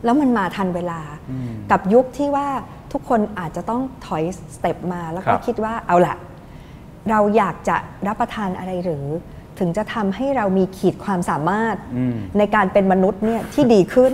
[0.04, 1.00] แล้วมันมาทันเวลา
[1.70, 2.48] กับยุคที่ว่า
[2.92, 4.22] ทุกคนอาจจะต้องถอย
[4.54, 6.16] สเต็ปมาแล้วคก็รับคิดว่าเอาละ
[7.10, 9.04] เราอยากจะรับประทานอะไรหรือ
[9.58, 11.76] ถึงจะทำให้เรามีขีดความสามารถ
[12.38, 14.12] ในการเป็นมนุษย์เนี่ยที่ดีขึ้น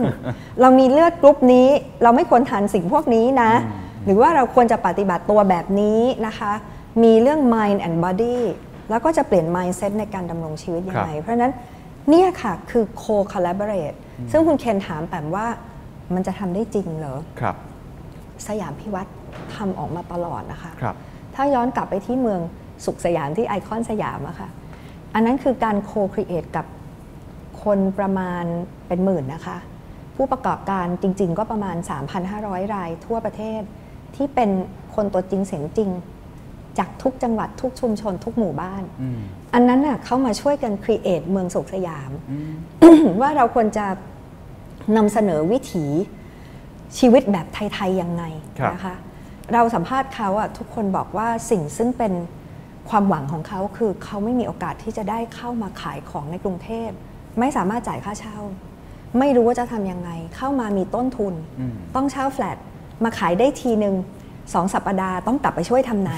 [0.61, 1.69] เรามีเลือดกรุ๊ปนี้
[2.03, 3.53] เราไม่ควรทานสิ่งพวกนี้นะ
[4.05, 6.53] หรือว่าเราควรจะปฏิบัติตัวแบบนี้นะคะ
[7.03, 8.39] มีเรื่อง mind and body
[8.91, 11.53] แล้วก็จะเปลี่ยน mindset ในการดำรงชีวิตยังไง เพราะฉะนั้น
[12.11, 13.97] เนี่ยค่ะคือ co-collaborate
[14.31, 15.47] ซึ่งคุณเคนถามแปมว่า
[16.15, 17.57] มันจะทำได้จริงเหรอครับ
[18.47, 19.11] สยามพิวัตร
[19.55, 20.97] ทำออกมาตลอดนะคะครับ
[21.35, 22.41] ถ้าย้อนกลับไปที่เมือง
[22.85, 24.49] สุขสยามที่ไอคอนสยามอะค่ะ
[25.15, 26.67] อันนั้นคือการโคครีเอทกับ
[27.65, 28.45] คนประมาณ
[28.89, 29.59] เป็นหมื่นนะคะ
[30.17, 31.77] ผู้ประกอบการจริง ๆ ก็ประมาณ
[32.25, 33.61] 3,500 รายทั่วประเทศ
[34.17, 34.51] ที่เป็น
[34.95, 35.91] คนตัวจริงเสียงจริง
[36.79, 38.83] จากทุกจังหวัดทุกชุมชนทุกหมู่บ้าน
[39.55, 42.11] อันนั้นน่ะเขามาช่วยกันครีเอทเมืองสุขสยาม
[43.21, 43.87] ว่าเราควรจะ
[44.97, 45.87] นำเสนอวิถี
[46.99, 48.25] ชีวิตแบบไทย ๆ ยังไง
[48.59, 48.95] ครับนะคะ
[49.53, 52.13] เราสัมภาษณ์เขาอะทุกคนบอกว่าสิ่งซึ่งเป็น
[52.91, 56.89] ความหวังของเขาคือเขาไม่มีโอกาสที่จะได้เข้ามาขายของในกรุงเทพ
[57.39, 58.39] ไม่สามารถจ่ายค่าเช่า
[59.19, 61.35] ไม่รู้ว่าจะทำยังไง เข้ามามีต้นทุน
[61.95, 62.57] ต้องเช่าแฟลต
[63.05, 63.95] มาขายได้ทีหนึ่ง
[64.55, 66.17] สองสัปดาห์ต้องกลับไปช่วยทำนา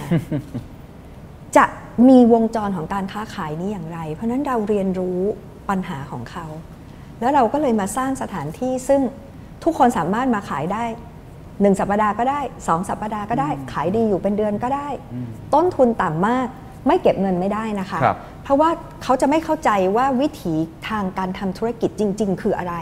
[1.56, 1.64] จะ
[2.08, 5.20] มีวงจรของการค้าขายนี้อย่างไร เพราะฉะนั้นเราเรียนรู้
[5.68, 6.46] ปัญหาของเขา
[7.20, 9.00] แล้วเราก็เลยมาสร้างสถานที่ซึ่ง
[9.64, 10.84] ทุกคนสามารถมาขายได้
[11.60, 14.88] หนึ่งสัปดาห์ก็ได้สองสัปดาห์ก็ได้ ขายดีอยู่เป็นเดือนก็ได้
[15.54, 16.46] ต้นทุนต่ำมาก
[16.86, 18.70] ไม่เก็บเงินไม่ได้นะคะครับเพราะว่า
[19.02, 20.54] เขาจะไม่เข้าใจว่าวิถี
[20.88, 22.74] ทางการทำธุรกิจจริง ๆ คืออะไร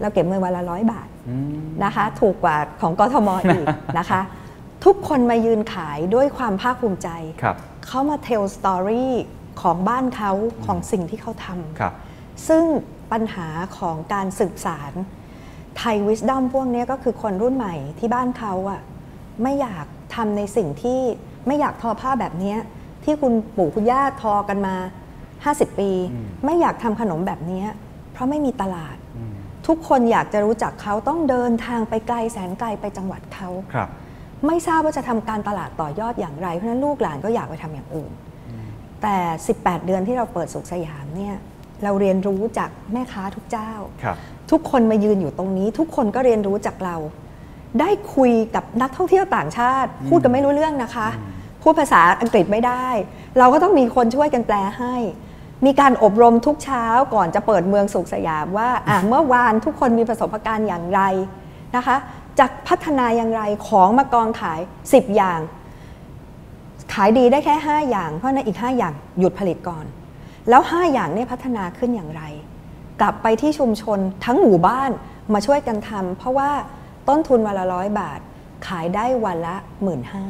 [0.00, 1.08] เราเก็บเงินวันละร้อยบาท
[1.84, 3.66] นะคะ ถูกกว่าของกทมอีก
[3.98, 4.20] นะคะ
[4.84, 7.08] ทุกคนมายืนขายด้วยความภาคภูมิใจ
[7.42, 7.56] ครับ
[7.86, 9.14] เขามา tell story
[9.62, 10.30] ของบ้านเขา
[10.64, 11.46] ของสิ่งที่เขาทำ
[11.80, 12.64] ครับซึ่ง
[13.12, 13.48] ปัญหา
[13.78, 14.92] ของการสืบสาน
[15.76, 18.80] Thai wisdom พวกเนี้ยก็คือคนรุ่นใหม่ที่บ้านเขาอะ
[19.42, 21.00] ไม่อยากทำในสิ่งที่
[21.46, 22.58] ไม่อยากทอผ้าแบบเนี้ย
[23.04, 24.74] ที่คุณปู่คุณย่าทอกันมา
[25.28, 25.90] 50 ปี
[26.44, 27.66] ไม่อยากทำขนมแบบเนี้ย
[28.12, 28.96] เพราะไม่มีตลาด
[29.66, 33.88] ทุกคนอยากจะรู้จักเขาต้องเดินทางไปไกลแสนไกลไปจังหวัดเขาครับ
[34.46, 38.12] ไม่ทราบว่าจะทำการตลาดต่อยอดอย่างไร เพราะฉะนั้นลูกหลานก็อยากไปทำอย่างอื่น
[39.02, 39.16] แต่
[39.52, 41.36] 18 เดือนที่เราเปิดสุขสยามเนี่ย
[41.84, 44.16] เราเรียนรู้จากแม่ค้าทุกเจ้าครับ
[44.50, 46.96] ทุกคนมายืนอยู่ตรงนี้ ทุกคนก็เรียนรู้จากเรา
[47.80, 51.08] ได้คุยกับนักท่องเที่ยวต่างชาติ พูดกันไม่รู้เรื่องนะคะ
[51.62, 52.86] พูดภาษาอังกฤษไม่ได้
[53.38, 54.94] เราก็ต้องมีคนช่วยกันแปลให้
[55.66, 61.00] มีการอบรมทุกเช้าก่อนจะเปิดเมืองสุขสยามว่าอะเมื่อวานทุกคนมีประสบการณ์อย่างไร
[61.76, 61.96] นะคะ
[62.38, 65.40] จะพัฒนาอย่างไรของมากองขาย 10 อย่าง
[66.94, 69.84] ขายดีได้แค่ 5 อย่าง เพราะในนอีก 5 อย่างหยุดผลิตก่อน
[70.48, 72.22] แล้ว 5 อย่างเนี่ยพัฒนาขึ้นอย่างไร
[73.00, 74.90] กลับไปที่ชุมชนทั้งหมู่บ้าน
[75.32, 76.50] มาช่วยกันทำเพราะว่า
[77.08, 78.20] ต้นทุนวันละร้อยบาท
[78.66, 80.24] ขายได้วันละหมื่นห้า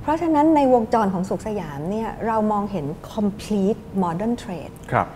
[0.00, 5.06] เพราะฉะนั้นในวงจรของสุขสยามเนี่ยเรามองเห็น complete modern trade ครับ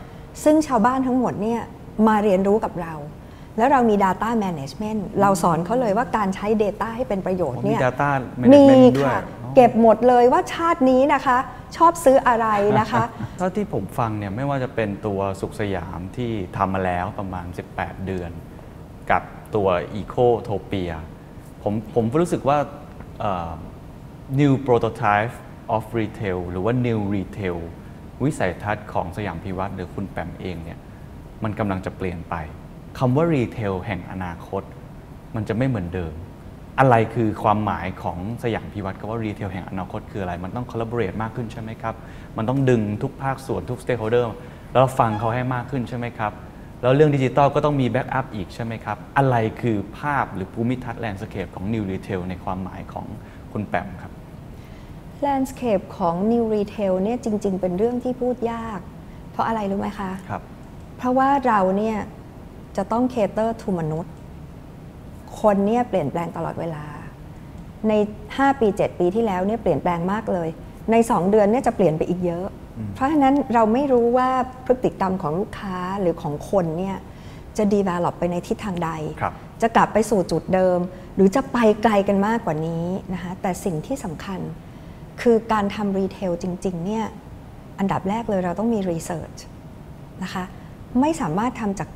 [0.43, 1.61] ซึ่งชาวบ้านทั้งหมดเนี่ย
[2.09, 2.95] มาเรียนรู้กับเรา
[3.59, 11.39] แล้วเรามี Data Management เราสอนเขาเลยว่าการใช้ Data ให้เป็นประโยชน์มีเนี่ย Data มี Management ด้วยค่ะอ๋อเก็บหมดเลยว่าชาตินี้นะคะ
[11.77, 12.49] ชอบซื้ออะไร
[12.81, 13.05] นะคะ
[13.39, 17.47] เท่าที่ผมฟังเนี่ยไม่ว่าจะเป็นตัวสุขสยามที่ทำมาแล้วประมาณ
[17.77, 18.31] 18 เดือน
[19.11, 19.23] กับ
[19.55, 19.69] ตัว
[20.01, 20.95] Ecotopia
[21.63, 22.59] ผมผมรู้สึกว่า
[23.21, 23.53] เอ่อ
[24.41, 25.35] New Prototype
[25.77, 27.57] of Retail หรือว่า New Retail
[28.25, 30.79] วิสัยทัศน์ของสยามพิวัตรหรือคุณแปมเองเนี่ย
[31.45, 32.35] มันกำลังจะเปลี่ยนไป
[32.99, 34.63] คำว่า Retail แห่งอนาคต
[35.35, 36.15] มันจะไม่เหมือนเดิม
[36.81, 41.95] อะไรคือความหมายของสยามพิวัตรก็ว่า retail แห่งอนาคตคืออะไร มันต้อง collaborate มากขึ้นใช่ไหมครับ
[42.37, 44.35] มันต้องดึงทุกภาคส่วนทุก stakeholder
[44.73, 46.33] แล้วฟังเขาให้มากขึ้นใช่ไหมครับ
[46.83, 53.07] แล้วเรื่องดิจิตอลก็ต้องมี backup อีกใช่ไหมครับ อะไรคือภาพหรือภูมิทัศน์ landscape ของ New Retail ในความหมายของ
[53.53, 54.13] คุณแปมครับ
[55.25, 58.81] Landscape ของ New Retail เนี่ยจริง ๆ เป็นเรื่องที่พูดยาก
[59.31, 60.43] เพราะอะไรรู้ไหมคะครับ
[60.99, 61.99] เพราะว่าเราเนี่ย
[62.79, 64.13] จะต้อง cater to มนุษย์
[65.41, 66.85] คนเนี่ยเปลี่ยนแปลงตลอดเวลา
[67.89, 67.93] ใน
[68.27, 70.49] 5 ปี 7 ปีที่แล้วเนี่ยเปลี่ยนแปลงมากเลย
[70.91, 72.47] ใน 2 เดือนเนี่ยจะเปลี่ยนไปอีกเยอะ
[72.95, 74.29] เพราะฉะนั้นเราไม่รู้ว่า
[74.67, 76.97] พฤติกรรมของลูกค้าหรือของคนเนี่ย
[77.57, 78.91] จะ develop ไปในทิศทางใด
[79.21, 80.79] ครับจะกลับไปสู่จุดเดิม
[81.15, 84.41] หรือจะไปไกลกันมากกว่านี้นะคะแต่สิ่งที่สำคัญ
[85.21, 87.05] คือการทำรีเทลจริงๆเนี่ย
[87.79, 89.35] อันดับแรกเลยเราต้องมี research
[90.23, 90.45] นะคะ
[91.01, 91.89] ไม่สามารถทำจาก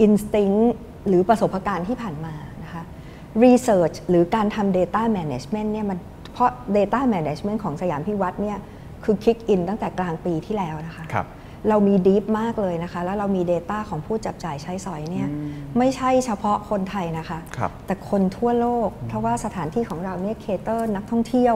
[0.00, 0.62] gut instinct
[1.08, 2.82] หรือประสบการณ์ที่ผ่านมานะคะ
[3.44, 5.98] research หรือการทำ data management เนี่ยมัน
[6.32, 8.58] เพราะ data management ของสยามพิวัตรเนี่ย
[9.04, 11.26] คือ kick in ตั้งแต่กลางปีที่แล้วนะคะครับ
[11.68, 15.28] เรามี deep มากเลยนะคะ แล้วเรามี Data ของผู้จับจ่ายใช้สอยเนี่ย
[15.78, 21.54] ไม่ใช่เฉพาะคนไทยนะคะครับแต่คนทั่วโลก เพราะว่าสถานที่ของเราเนี่ย cater นักท่องเที่ยว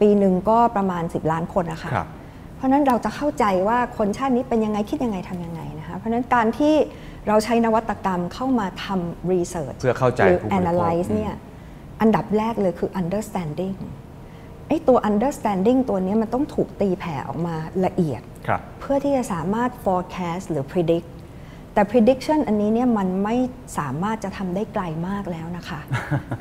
[0.00, 2.08] ปีหนึ่งก็ประมาณ 10 ล้านคนนะคะครับ
[2.56, 6.74] เพราะฉะนั้นเราจะเข้าใจว่าคนชาตินี้เป็นยังไงคิดยังไงทำยังไงนะคะ เพราะฉะนั้นการที่
[7.28, 11.34] เราใช้นวัตกรรมเข้ามาทำ research เพื่อเข้าใจหรือผู้บริโภค analyze เนี่ย
[12.00, 13.76] อันดับแรกเลยคือ understanding
[14.68, 21.08] ไอ้ตัว understanding ตัวเนี้ยมันต้องถูกตีแผ่ออกมาละเอียดครับเพื่อที่จะสามารถ forecast หรือ predict
[21.74, 23.36] แต่ prediction อันนี้เนี่ยมันไม่
[23.78, 25.80] สามารถจะทำได้ไกลมากแล้วนะคะ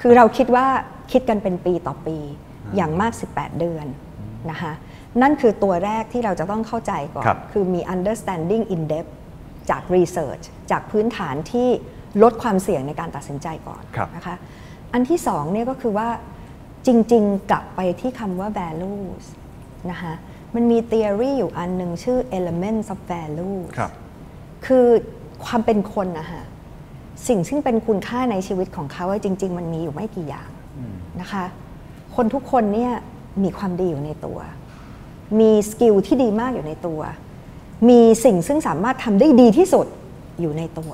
[0.02, 0.68] คือเราคิดว่า
[1.12, 2.18] คิดกันเป็นปีต่อปี
[2.76, 3.86] อย่างมาก 18 เดือน
[4.52, 4.72] นะคะ
[5.22, 9.12] นั่นคือตัวแรกที่เราจะต้องเข้าใจก่อนครับคือมี understanding in depth
[9.70, 11.68] จาก research จากพื้นฐานที่
[12.24, 14.36] ลดความเสี่ยงในการตัดสินใจก่อนครับนะคะ
[14.94, 16.10] อันที่สองเนี่ยก็คือว่า
[16.88, 19.26] จริง ๆ กลับไปที่คำว่า values
[19.92, 20.14] นะคะ
[20.56, 23.92] มันมี theory อยู่อันหนึ่งชื่อ elements of values ครับ
[24.66, 24.86] คือ
[25.46, 26.44] ความเป็นคนนะคะ
[27.28, 30.50] สิ่งซึ่งเป็นคุณค่าในชีวิตของเขาอะจริง ๆ มันมีอยู่ไม่กี่อย่าง
[31.22, 31.46] นะคะ
[32.16, 32.94] คนทุกคนเนี่ย
[33.44, 34.40] มีความดีอยู่ในตัว
[35.40, 37.00] มี skill ที่ดีมากอยู่ในตัว
[37.90, 39.88] มีสิ่งซึ่งสามารถทำได้ดีที่สุด
[40.40, 40.92] อยู่ในตัว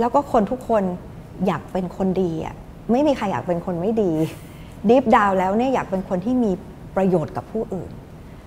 [0.00, 0.82] แล้วก็คนทุกคน
[1.46, 2.54] อยากเป็นคนดีอะ
[2.90, 4.12] ไม่มีใครอยากเป็นคนไม่ดี
[4.88, 6.52] deep down แล้วเนี่ยอยากเป็นคนที่มี
[6.96, 7.90] ประโยชน์กับผู้อื่น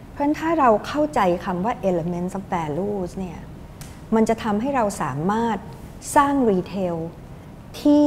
[0.09, 3.39] เพราะฉะนั้นถ้าเราเข้าใจคำว่า elements of values เนี่ย
[4.15, 5.57] มันจะทำให้เราสามารถ
[6.15, 6.95] สร้าง retail
[7.81, 8.05] ที่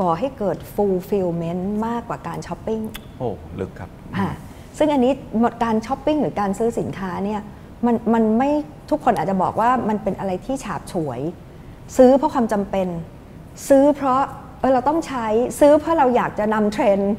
[0.00, 2.80] ก่อให้เกิด fulfillment มากกว่าการช้อปปิ้ง
[3.18, 3.28] โอ้
[3.58, 4.30] ลึกครับค่ะ
[4.78, 5.12] ซึ่งอันนี้
[5.64, 7.40] การช้อปปิ้งหรือการซื้อสินค้าเนี่ย
[7.86, 8.50] มันมันไม่
[8.90, 11.20] ทุกคนอาจจะบอกว่ามันเป็นอะไรที่ฉาบฉวย
[11.96, 12.88] ซื้อเพราะความจำเป็น
[13.68, 14.22] ซื้อเพราะ
[14.60, 15.26] เออเราต้องใช้
[15.60, 17.12] ซื้อเพราะเราอยากจะนำเทรนด์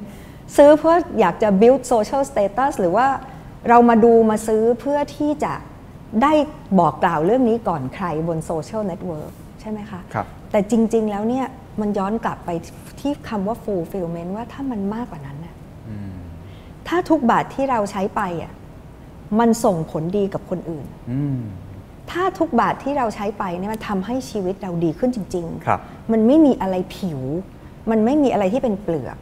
[0.58, 3.08] ซื้อเพื่ออยากจะ build social status หรือว่า
[3.70, 5.54] เรามาดูมาซื้อเพื่อที่จะ
[6.24, 6.34] ได้
[6.80, 9.32] บอกกล่าวเรื่องนี้ก่อนใครบนโซเชียลเน็ตเวิร์ก
[9.62, 11.46] ใช่ไหมคะครับแต่จริง ๆ แล้วเนี่ย
[11.82, 12.50] มันย้อนกลับไป
[13.00, 15.56] ที่คำว่า fulfillment ว่าถ้ามันมากกว่านั้นน่ะ
[16.88, 18.54] ถ้าทุกบาทที่เราใช้ไปอะ
[19.40, 21.40] มันส่งผลดีกับคนอื่นอืม
[22.12, 25.80] ถ้าทุกบาทที่เราใช้ไปเนี่ยมันทำให้ชีวิตเราดีขึ้นจริงครับ
[26.12, 27.22] มันไม่มีอะไรผิว
[27.92, 29.18] มันไม่มีอะไรที่เป็นเปลือก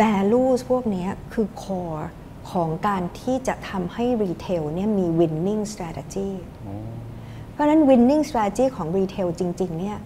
[0.00, 2.04] values พวกเนี้ยคือ core
[2.50, 6.30] ของการที่จะทำให้ retail เนี่ยมี winning strategy
[7.52, 9.98] เพราะฉะนั้น winning strategy ของ retail จริง ๆ เนี่ย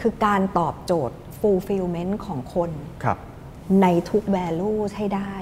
[0.00, 2.70] คือการตอบโจทย์ fulfillment ของคน
[3.04, 3.18] ครับ
[3.82, 5.34] ในทุก values ให้ได้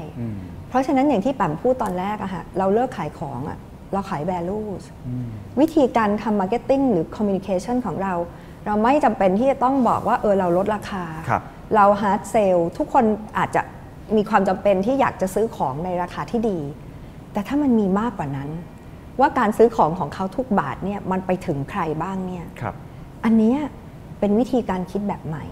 [0.68, 3.58] เพราะฉะนั้นอย่างที่ปั่มพูดตอนแรกอะค่ะเราเลิกขายของอะ
[3.92, 4.82] เราขาย values
[5.60, 8.14] วิธีการทำ marketing หรือ communication ของเรา
[8.66, 11.42] เราไม่จำเป็นที่จะต้องบอกว่าเออเราลดราคาครับ
[11.74, 13.04] เรา hard sell ทุกคน
[13.38, 13.62] อาจจะ
[14.16, 16.58] มีความจำเป็นที่อยากจะซื้อของในราคาที่ดี
[17.32, 18.50] แต่ถ้ามันมีมากกว่านั้น
[19.20, 22.74] ว่าการซื้อของของเขาทุกบาทเนี่ยมันไปถึงใครบ้างเนี่ยครับ
[23.24, 23.58] อันเนี้ย
[24.20, 25.44] เป็นวิธีการคิดแบบใหม่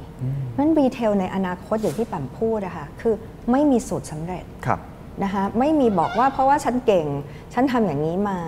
[0.59, 3.15] นั้นรีเทลในอนาคตอย่างที่ปั่มพูดอะค่ะคือ
[3.51, 4.81] ไม่มีสูตรสำเร็จครับ
[5.23, 7.07] นะคะไม่มีบอกว่าเพราะว่าฉันเก่ง
[7.55, 8.39] ฉันทำอย่างนี้มา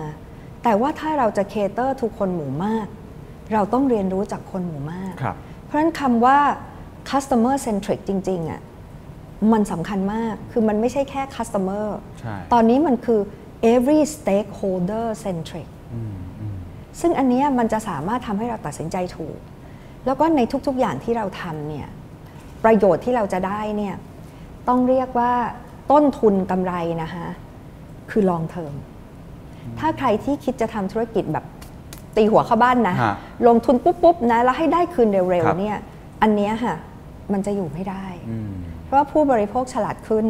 [0.63, 2.87] แต่ว่าถ้าเราจะเคเตอร์ทุกคนหมู่มาก
[3.53, 6.37] เราต้องเรียนรู้จากคนหมู่มากครับเพราะฉะนั้นคำว่า
[7.09, 8.61] customer centric จริงๆอะ
[9.53, 11.87] มันสำคัญมากคือมันไม่ใช่แค่ customer
[12.19, 13.19] ใช่ตอนนี้มันคือ
[13.73, 15.67] every stakeholder centric
[16.99, 19.37] ซึ่งอันเนี้ยมันจะสามารถทำให้เราตัดสินใจถูก
[20.05, 21.87] แล้วก็ในทุกๆอย่างที่เราทำเนี่ย
[22.63, 23.95] ประโยชน์ที่เราจะได้เนี่ย
[24.67, 25.33] ต้องเรียกว่า
[25.91, 27.25] ต้นทุนกำไรนะคะ
[28.09, 28.75] คือ long term
[29.79, 31.45] ถ้าใครที่คิดจะทำธุรกิจแบบ
[32.15, 33.13] ตีหัวเข้าบ้านนะฮะ
[33.47, 35.77] ลงทุนปุ๊บๆนะแล้วให้ได้คืนเร็วครับๆเนี่ย
[36.21, 36.75] อันเนี้ยค่ะ
[37.33, 38.05] มันจะอยู่ไม่ได้
[38.83, 40.25] เพราะว่าผู้บริโภคฉลาดขึ้น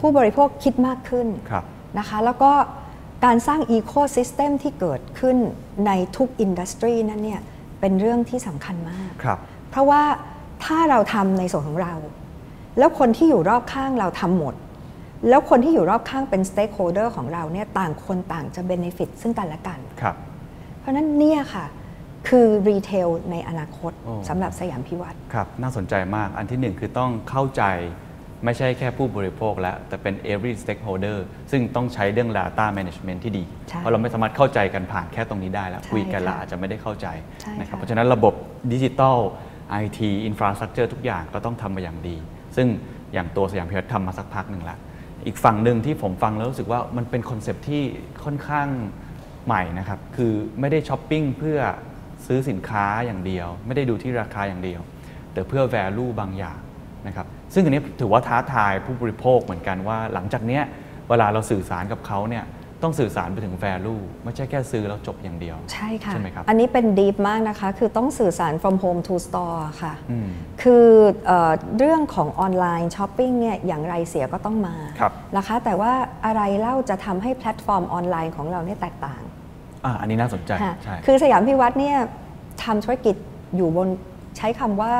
[0.00, 1.64] ผู้บริโภคคิดมากขึ้นครับ
[1.98, 2.52] นะคะ แล้วก็
[3.24, 5.36] การสร้างอีโค y ิสเต็มที่เกิดขึ้น
[5.86, 7.40] ในทุกอินดัสทรีนั้นเนี่ย
[7.80, 9.38] เป็นเรื่องที่สำคัญมากครับ
[9.70, 10.02] เพราะว่า
[10.64, 11.94] ถ้าเราทำในส่วนของเรา
[12.78, 14.54] แล้วคนที่อยู่รอบข้างเราทำหมด
[15.28, 20.16] แล้วคนที่อยู่รอบข้างเป็น stakeholder ของเราเนี่ยต่างคนต่างจะ benefit ซึ่งกันและกันครับ
[20.80, 21.64] เพราะฉะนั้นเนี่ยค่ะ
[22.28, 27.64] คือ retail ในอนาคตโอ้สำหรับสยามพิวัตรครับ น่าสนใจมากอันที่หนึ่งคือต้องเข้าใจ
[28.44, 31.18] ไม่ใช่แค่ผู้บริโภคแล้ว แต่เป็น every stakeholder
[31.50, 37.06] ซึ่งต้องใช้เรื่อง data management ที่ดีใช่เพราะเราไม่สามารถเข้าใจกันผ่านแค่ตรงนี้ได้แล้วใช่คุยกันและค่ะอาจจะไม่ได้เข้าใจ
[37.40, 38.34] ใช่นะครับค่ะเพราะฉะนั้นระบบ
[38.72, 39.18] ดิจิทัล
[39.82, 42.16] IT infrastructure ทุกอย่างก็ต้องทำมาอย่างดี
[42.56, 42.66] ซึ่ง
[43.12, 44.78] อย่างตัวสยามพิวัตรทำมาสักพักหนึ่งแล้ว
[45.26, 47.82] อีกฝั่งหนึ่งที่ผมฟังแล้วรู้สึกว่ามันเป็น concept ที่
[48.24, 48.68] ค่อนข้าง
[49.46, 51.58] ใหม่นะครับ คือไม่ได้ช้อปปิ้งเพื่อ
[52.26, 54.80] ซื้อสินค้าอย่างเดียว ไม่ได้ดูที่ราคาอย่างเดียว
[55.32, 56.58] แต่เพื่อ value บางอย่าง
[57.06, 60.62] นะครับ ซึ่งอันนี้ถือว่าท้าทายผู้บริโภคเหมือนกันว่า หลังจากเนี้ย
[61.08, 62.44] เวลาเราสื่อสารกับเขาเนี่ย
[62.82, 70.28] ต้องสื่อสารไปถึง value ไม่ใช่แค่ซื้อแล้วจบอย่างเดียว ใช่ค่ะ ใช่ไหมครับ อันนี้เป็น deep มากนะคะ คือต้องสื่อสาร from home to store ค่ะอืม
[70.62, 70.86] คือ
[71.26, 75.92] เออเรื่องของออนไลน์ช้อปปิ้งเนี่ยอย่างไรเสียก็ต้องมาครับนะคะแต่ว่า
[76.26, 79.22] อะไรเล่าจะทำให้แพลตฟอร์มออนไลน์ของเราเนี่ยแตกต่าง
[79.84, 81.96] อ่าอันนี้น่าสนใจค่ะใช่คือสยามพิวัตรเนี่ย
[82.64, 83.16] ทำธุรกิจ
[83.56, 83.88] อยู่บน
[84.36, 84.94] ใช้คำว่า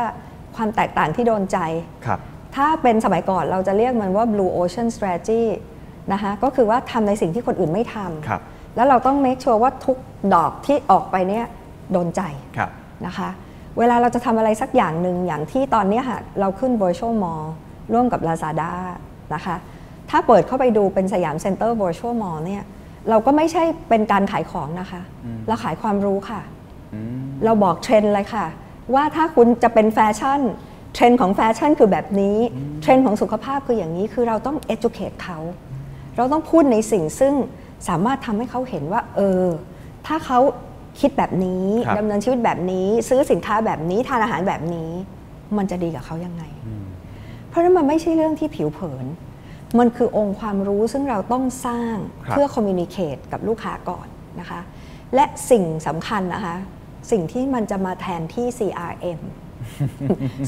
[0.56, 1.58] ความแตกต่างที่โดนใจ
[2.06, 2.20] ครับ
[2.56, 5.42] ถ้าเป็นสมัยก่อนเราจะเรียกมันว่า blue ocean strategy
[6.12, 7.96] นะคะก็คือว่าทำในสิ่งที่คนอื่นไม่ทำ
[8.28, 9.96] ครับ แล้วเราต้อง make sure ว่าทุก
[10.34, 11.46] ดอกที่ออกไปเนี่ย
[11.92, 12.20] โดนใจ
[12.56, 12.70] ครับ
[13.06, 13.28] นะคะ
[13.78, 17.46] เวลาเราจะทำอะไรสักอย่างหนึ่งอย่างที่ตอนเนี้ยค่ะเราขึ้น virtual mall
[17.92, 18.72] ร่วมกับ Lazada
[19.34, 19.56] นะคะ
[20.10, 22.62] ถ้าเปิดเข้าไปดูเป็นสยามเซ็นเตอร์ virtual mall เนี่ย
[23.10, 25.00] เราก็ไม่ใช่เป็นการขายของนะคะ
[25.48, 26.40] เราขายความรู้ค่ะ
[27.44, 28.46] เราบอกเทรนด์เลยค่ะ
[28.94, 30.40] ว่าถ้าคุณจะเป็นแฟชั่น
[30.94, 32.36] เทรนด์ของแฟชั่นคือแบบนี้
[32.82, 35.38] เทรนด์ของสุขภาพคืออย่างนี้คือเราต้อง educate เขา
[36.20, 37.34] เราต้องพูดในสิ่งซึ่ง
[37.88, 39.44] สามารถทำให้เขาเห็นว่า เออ
[40.06, 40.38] ถ้าเขา
[41.00, 44.90] คิดแบบนี้ครับดำเนินชีวิตแบบนี้ ซื้อสินค้าแบบนี้ทานอาหารแบบนี้
[45.56, 46.42] มันจะดีกับเขายังไง
[47.48, 49.06] เพราะฉะนั้นมันไม่ใช่เรื่องที่ผิวเผิน
[49.78, 54.06] มันคือองค์ความรู้ซึ่งเราต้องสร้างครับเพื่อคอมมิ n นิเค e กับลูกค้าก่อน
[54.40, 54.60] นะคะ
[55.14, 56.56] และสิ่งสำคัญนะคะ
[57.10, 59.20] สิ่งที่มันจะมาแทนที่ CRM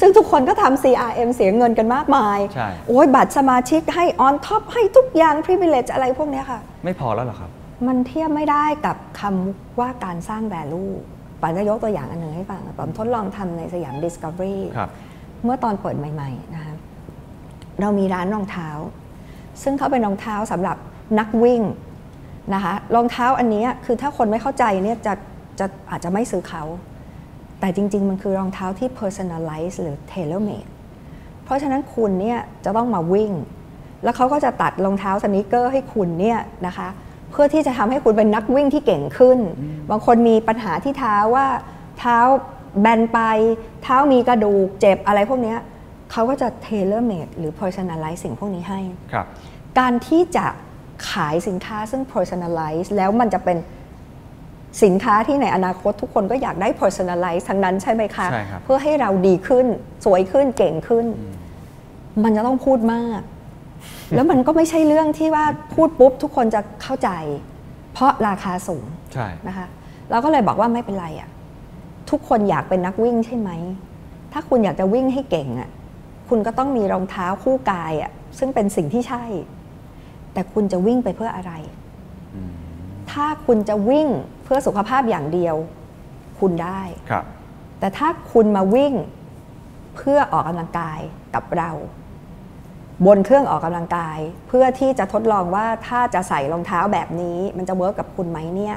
[0.00, 7.50] ซึ่งทุกคนก็ทำ CRM เสียเงินกันมากมาย ใช่ โอ้ยบัตรสมาชิกให้ on top ให้ทุกอย่าง privilege อะไรพวกเนี้ยค่ะ ไม่พอแล้วเหรอครับ
[7.86, 10.92] มันเทียบไม่ได้กับคำว่าการสร้าง value
[11.40, 14.90] แปมจะยกตัวอย่างอันหนึ่งให้ฟังแปมทดลองทำในสยาม Discovery ครับ
[15.44, 16.74] เมื่อตอนเปิดใหม่ๆนะคะ
[17.80, 18.68] เรามีร้านรองเท้า
[19.62, 20.76] ซึ่งเขาเป็นรองเท้าสำหรับ
[21.18, 21.62] นักวิ่ง
[22.54, 25.14] นะคะรองเท้าอันเนี้ยคือถ้าคนไม่เข้าใจเนี่ยจะ
[25.60, 26.62] จะอาจจะไม่ซื้อเขา
[27.62, 30.70] แต่จริง ๆ มันคือรองเท้าที่ personalize หรือ tailor made
[31.44, 33.32] เพราะฉะนั้นคุณเนี่ยจะต้องมาวิ่ง
[34.02, 36.88] แล้วเขาก็จะตัดรองเท้าสนิเกอร์ให้คุณเนี่ยนะคะ
[37.30, 39.38] เพื่อที่จะทำให้คุณเป็นนักวิ่งที่เก่งขึ้น
[39.90, 41.46] บางคนมีปัญหาที่เท้าว่า
[41.98, 42.18] เท้า
[42.80, 43.18] แบนไป
[43.82, 45.58] เท้ามีกระดูกเจ็บอะไรพวกเนี้ย
[46.10, 48.80] เขาก็จะ tailor made หรือ personalize สิ่งพวกนี้ให้
[49.12, 49.26] ครับ
[49.78, 50.46] การที่จะ
[51.10, 53.56] ขายสินค้าซึ่ง personalize แล้วมันจะเป็น
[54.82, 59.66] สินค้าที่ในอนาคตทุกคนก็อยากได้ personalize ทั้งนั้นใช่ไหมคะใช่ครับเพื่อให้เราดีขึ้น
[60.04, 61.06] สวยขึ้นเก่งขึ้น
[62.24, 63.20] มันจะต้องพูดมาก
[64.14, 65.44] แล้วมันก็ไม่ใช่เรื่องที่ว่า
[65.74, 67.10] พูดปุ๊บทุกคนจะเข้าใจ
[67.92, 68.84] เพราะราคาสูง
[69.14, 69.66] ใช่นะคะ
[70.10, 71.28] เราก็เลยบอกว่าไม่เป็นไรอะ่ะ
[72.10, 73.50] ทุกคนอยากเป็นนักวิ่งใช่ไหม
[74.32, 75.70] ถ้าคุณอยากจะวิ่งให้เก่งอะ่ะ
[76.28, 79.24] คุณก็ต้องมีรองเท้าคู่กายอะ่ะซึ่งเป็นสิ่งที่ใช่
[80.32, 81.52] แต่คุณจะวิ่งไปเพื่ออะไร
[83.10, 84.08] ถ้าคุณจะวิ่ง
[84.41, 85.56] เพื่อสุขภาพอย่างเดียว
[86.40, 87.24] คุณได้ครับ
[87.80, 88.94] แต่ถ้าคุณมาวิ่ง
[89.96, 91.00] เพื่อออกกำลังกาย
[91.34, 91.70] กับเรา
[93.06, 98.76] บนเครื่องออกกำลังกาย เพื่อที่จะทดลองว่าถ้าจะใส่รองเท้าแบบนี้ มันจะเวิร์กกับคุณไหมเนี่ย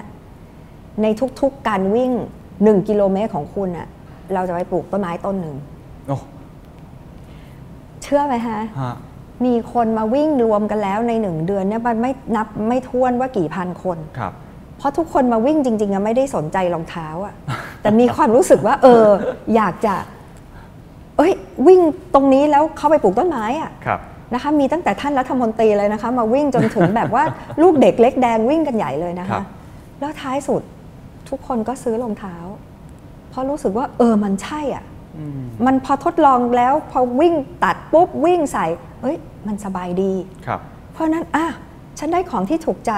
[1.01, 1.07] ใน
[1.41, 2.11] ทุกๆการวิ่ง
[2.51, 3.87] 1 กิโลเมตรของคุณอะ
[4.33, 5.55] เราจะไปปลูกต้นไม้ต้นหนึ่ง
[6.07, 6.17] โอ้
[8.03, 8.95] เชื่อไหมฮะฮะ
[9.45, 14.44] มีคนมาวิ่งรวมกันแล้วในหนึ่งเดือนเนี่ยมันไม่นับไม่ท้วนว่ากี่พันคนครับเพ
[14.85, 17.33] ราะทุกคนมาวิ่งจริงๆอะไม่ได้สนใจรองเท้าอะ
[17.81, 19.05] แต่มีความรู้สึกว่า เออ
[19.55, 19.95] อยากจะ
[21.17, 21.33] เอ้ย
[21.67, 21.79] วิ่ง
[22.13, 23.99] ตรงนี้แล้วเข้าไปปลูกต้นไม้อะครับ
[24.33, 27.23] นะคะมีตั้งแต่ท่านรัฐมนตรีเลยนะคะ มาวิ่งจนถึงแบบว่า
[27.61, 29.45] ลูกเด็กเล็กแดงวิ่งกันใหญ่เลยนะครัคะบ
[29.99, 30.61] แล้วท้ายสุด
[31.29, 32.35] ทุกคนก็ซื้อรองเท้า
[33.29, 34.83] เพราะรู้สึกว่า เออมันใช่อะ
[35.65, 37.33] มันพอทดลองแล้วพอวิ่ง
[37.63, 38.65] ตัดปุ๊บวิ่งใส่
[39.01, 40.13] เอ้ย มันสบายดี
[40.45, 40.59] ครับ
[40.91, 41.45] เพราะฉะนั้นอะ
[41.99, 42.93] ฉันได้ของที่ถูกใจ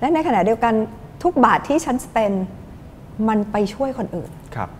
[0.00, 0.74] และในขณะเดียวกัน
[1.22, 2.32] ทุกบาทที่ฉันสเปน
[3.28, 4.70] มันไปช่วยคนอื่นครับ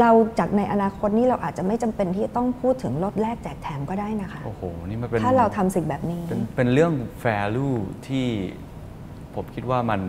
[0.00, 6.92] เราจากในอนาคตนี้เราอาจจะไม่จำเป็นที่จะต้องพูดถึงลดแลกแจกแถมก็ได้นะคะโอ้โหนี่มันเป็นถ้าเราทำสิ่งแบบนี้ เป็นเป็นเรื่อง
[7.24, 8.26] value ที่
[9.34, 10.00] ผมคิดว่ามัน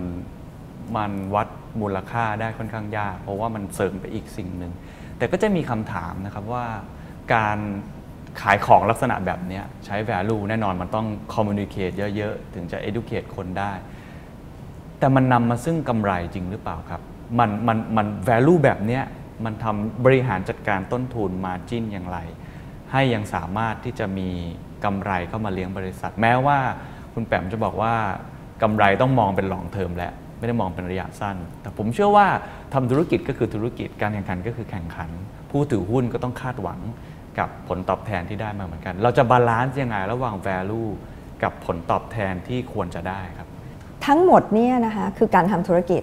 [0.98, 1.48] มันวัด
[1.82, 4.72] มูลค่าได้ค่อนข้างยาก เพราะว่ามันเสริมไปอีกสิ่งหนึ่ง
[5.18, 6.66] แต่ก็จะมีคำถามนะครับว่า
[7.34, 7.58] การ
[8.42, 13.72] ขายของลักษณะแบบเนี้ยใช้ value แน่นอนมันต้อง communicate เยอะ ๆ ถึงจะ educate คนได้
[15.00, 17.02] แต่มันนำมาซึ่งกำไรจริงหรือเปล่าครับ
[17.40, 19.04] มันมันมัน value แบบเนี้ย
[19.46, 22.18] มันทำบริหารจัดการต้นทุน margin อย่างไร
[22.92, 24.30] ให้ยังสามารถที่จะมี
[24.86, 26.60] กำไรเข้ามาเลี้ยงบริษัท แม้ว่า
[27.14, 27.96] คุณแปมจะบอกว่า
[28.64, 32.28] กำไรต้องมองเป็น long term แล้วไม่ได้มองเป็นระยะสั้น แต่ผมเชื่อว่า
[32.74, 35.10] ทำธุรกิจก็คือธุรกิจ การแข่งขันก็คือแข่งขัน
[35.52, 36.80] ผู้ถือหุ้นก็ต้องคาดหวัง
[37.40, 40.90] กับผลตอบแทนที่ได้มาเหมือนกัน เราจะ balance ยังไงระหว่าง value
[41.44, 43.48] กับผลตอบแทนที่ควรจะได้ครับ
[44.06, 46.02] ทั้งหมดเนี่ยนะคะคือการทำธุรกิจ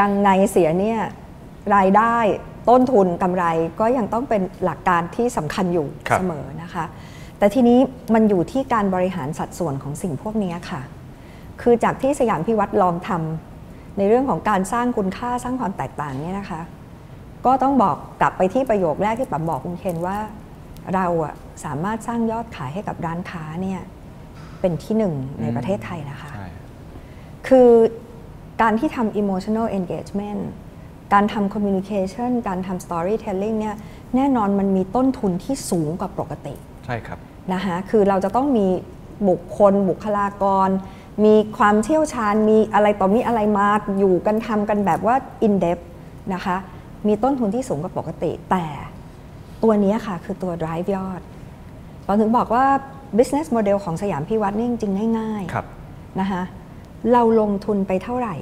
[0.00, 0.98] ยังไงเสียเนี่ย
[1.74, 2.16] รายได้
[2.68, 3.44] ต้นทุนกำไร
[3.80, 6.84] ก็ยังต้องเป็นหลักการที่สำคัญอยู่ครับเสมอนะคะ
[7.38, 7.78] แต่ทีนี้
[8.14, 10.82] มันอยู่ที่การบริหารสัดส่วนของสิ่งพวกนี้ค่ะ
[11.62, 16.60] คือจากที่สยามพิวัตรลองทำในเรื่องของการสร้างคุณค่าสร้างความแตกต่างเนี่ยนะคะ
[17.46, 20.16] ก็ต้องบอกกลับไปที่ประโยคแรกที่ปั๊มบอกคุณเคนว่า
[20.94, 21.34] เราอะ
[21.64, 23.80] สามารถสร้างยอดขายให้กับร้านค้าเนี่ย
[24.60, 26.45] เป็นที่หนึ่งในประเทศไทยนะคะใช่
[27.48, 27.70] คือ
[28.62, 30.42] การที่ทำ emotional engagement
[31.12, 33.76] การทำ communication การทำ storytelling เนี่ย
[34.16, 36.54] แน่นอนมันมีต้นทุนที่สูงกว่าปกติ
[36.86, 37.18] ใช่ครับ
[37.52, 38.66] นะคะคือเราจะต้องมี
[39.28, 40.68] บุคคล บุคลากร
[41.24, 43.68] มีความเชี่ยวชาญ มีอะไรต่อมีอะไรมา
[43.98, 45.14] อยู่กันทำกันแบบว่า
[45.46, 45.84] in depth
[46.34, 46.56] นะคะ
[47.06, 48.64] มีต้นทุนที่สูงกว่าปกติ แต่
[49.62, 51.20] ตัวนี้ค่ะ คือตัว drive ยอด
[52.04, 52.64] เราถึงบอกว่า
[53.16, 56.42] business model ของสยามพิวัตรนี่จริงๆง่ายครับๆนะคะ
[57.12, 58.36] เราลงทุนไปเท่าไหร่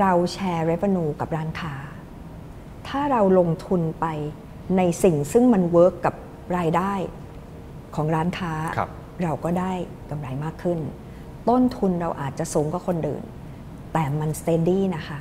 [0.00, 1.74] เราแชร์ revenue กับร้านค้า
[2.88, 4.06] ถ้าเราลงทุนไป
[4.76, 6.14] ในสิ่งซึ่งมัน work กับ
[6.58, 6.92] รายได้
[7.94, 8.90] ของร้านค้าครับ
[9.22, 9.72] เราก็ได้
[10.10, 10.78] กำไรมากขึ้น
[11.48, 13.24] ต้นทุนเราอาจจะสูงกว่าคนอื่น
[13.92, 15.20] แต่มัน steady นะคะ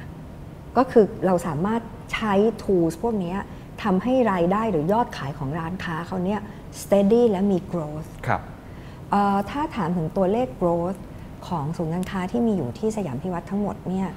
[0.77, 1.81] ก็คือเราสามารถ
[2.13, 3.35] ใช้ tools พวกนี้
[3.83, 6.39] ทำให้รายได้หรือยอดขายของร้านค้าเขาเนี่ย
[6.81, 8.56] steady และมี growth ครับเอ่อ
[9.49, 10.99] ถ้าถามถึงตัวเลข growth
[11.47, 14.07] ของศูนย์การค้าที่มีอยู่ที่สยามพิวัตรทั้งหมดเนี่ย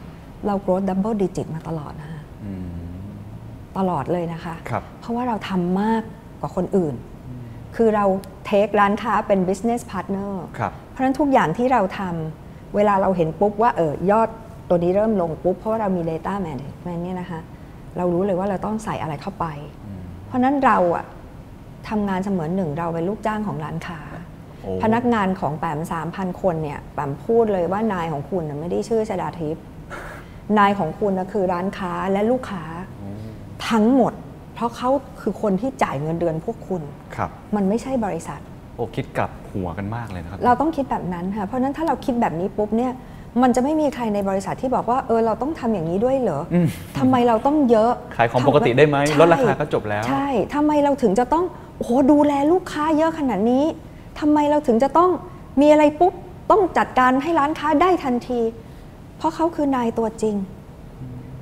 [0.46, 2.20] เรา growth double digit มาตลอดนะคะ
[3.78, 6.02] ตลอดเลยนะคะครับเพราะว่าเราทำมาก
[6.40, 6.94] กว่าคนอื่น
[7.76, 8.04] คือเรา
[8.46, 14.28] เทคร้านค้าเป็น business partner ครับเพราะฉะนั้นทุกอย่างที่เราทำเวลาเราเห็นปุ๊บว่าเออยอด
[14.68, 17.40] ตัวนี้เริ่มลงปุ๊บ เพราะว่าเรามี data management เนี่ยนะคะ
[17.96, 19.46] เรารู้เลยว่าเราต้องใส่อะไรเข้าไป
[20.26, 21.04] เพราะฉะนั้นเราอะ
[21.88, 24.19] ทำงานเสมือนหนึ่งเราเป็นลูกจ้างของร้านค้าโอ้
[24.82, 29.64] พนักงานของแปมสามพันคนเนี่ยแปมพูดเลยว่านายของคุณน่ะไม่ได้ชื่อชดาทิพย์
[30.58, 32.64] นายของคุณนะคือร้านค้าและลูกค้า
[33.70, 34.12] ทั้งหมด
[34.54, 34.90] เพราะเขา
[35.20, 36.82] คือคนที่จ่ายเงินเดือนพวกคุณ
[37.16, 38.40] ครับมันไม่ใช่บริษัท
[38.76, 42.92] โอ้คิดกลับหัวกันมากเลยนะครับ เราต้องคิดแบบนั้นค่ะเพราะฉะนั้นถ้าเราคิดแบบนี้ปุ๊บเนี่ย
[43.42, 46.56] มันจะไม่มีใครในบริษัทที่บอกว่าเออเราต้องทำอย่างนี้ด้วยเหรออ
[46.98, 51.44] ทำไมเราต้องเยอะขายของปกติได้ไหมใช่ลดราคาก็จบแล้ว ใช่ทำไมเราถึงจะต้อง
[51.76, 53.64] โอ้โหดูแลลูกค้าเยอะขนาดนี้
[54.20, 55.10] ทำไมเราถึงจะต้อง
[55.60, 56.12] มีอะไรปุ๊บ
[56.50, 58.40] ต้องจัดการให้ร้านค้าได้ทันที
[59.16, 60.36] เพราะเขาคือนายตัวจริง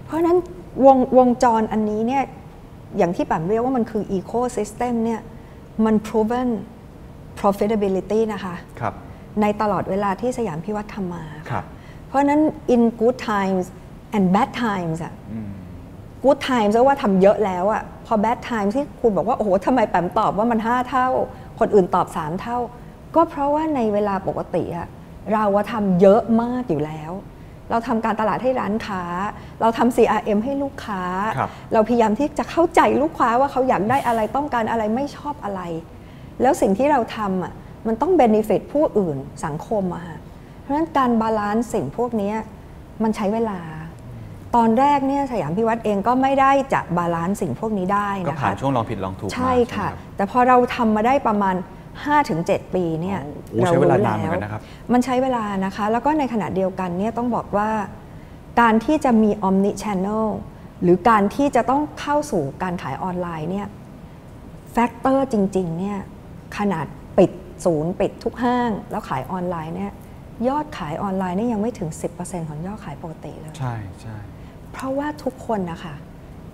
[0.04, 0.38] เพราะฉะนั้น
[0.86, 2.22] วงวงจรอันนี้เนี่ย
[2.96, 5.20] อย่างที่ปั๊มเรียกว่ามันคือ ecosystem เนี่ย
[5.84, 6.48] มัน proven
[7.40, 8.94] profitability นะคะครับ
[9.40, 11.64] ในตลอดเวลาที่สยามพิวัตรทำมาครับ
[12.06, 12.40] เพราะฉะนั้น
[12.74, 13.64] in good times
[14.16, 15.12] and bad times อะ
[16.24, 21.08] good times ก็ว่าทำเยอะแล้วอะพอ bad times ที่คุณบอกว่า โอ้โหทำไมแปมตอบว่ามัน 5 เท่า
[21.60, 22.58] คนอื่นตอบ 3 เท่า
[23.14, 24.88] ก็เพราะว่าในเวลาปกติอะ
[25.32, 27.12] เราอะทำเยอะมากอยู่แล้ว
[27.70, 29.02] เราทำการตลาดให้ร้านค้า
[29.60, 31.02] เราทำ CRM ให้ลูกค้า
[31.38, 35.60] ครับเราพยายามที่จะเข้าใจลูกค้าว่าเขาอยากได้อะไรต้องการอะไรไม่ชอบอะไร
[36.42, 37.52] แล้วสิ่งที่เราทำอะ
[37.86, 40.18] มันต้อง benefit ผู้อื่นสังคมอะค่ะ
[40.60, 42.36] เพราะฉะนั้นการ balance สิ่งพวกเนี้ย
[43.02, 43.58] มันใช้เวลา
[44.56, 51.54] ตอนแรกเนี่ยสยามพิวัตรเองก็ไม่ได้จะ balance สิ่งพวกนี้ได้นะคะ ก็ผ่าคะช่วงลองผิดลองถูกมาใช่ไหมครับค่ะไหมรับแต่พอเราทำมาได้ประมาณ
[52.14, 53.18] 5-7 ปีเนี่ย
[53.50, 54.62] โอ้ใช้เวลานานเหมือนกันนะครับ
[54.92, 57.70] มันใช้เวลานะคะ แล้วก็ในขณะเดียวกันเนี่ยต้องบอกว่า
[58.60, 60.26] การที่จะมี omni channel
[60.82, 63.66] หรือการที่จะต้องเข้าสู่การขายออนไลน์เนี่ย
[64.72, 65.98] factor จริงๆเนี่ย
[66.58, 66.86] ขนาด
[67.18, 67.30] ปิด
[67.64, 69.92] ศูนย์ปิดทุกห้าง แล้วขายออนไลน์เนี่ย
[70.48, 74.16] ยอดขายออนไลน์เนี่ยยังไม่ถึง 10%ของยอดขายปกติเลย ใช่ใช่
[74.78, 75.94] เพราะว่าทุกคนนะคะ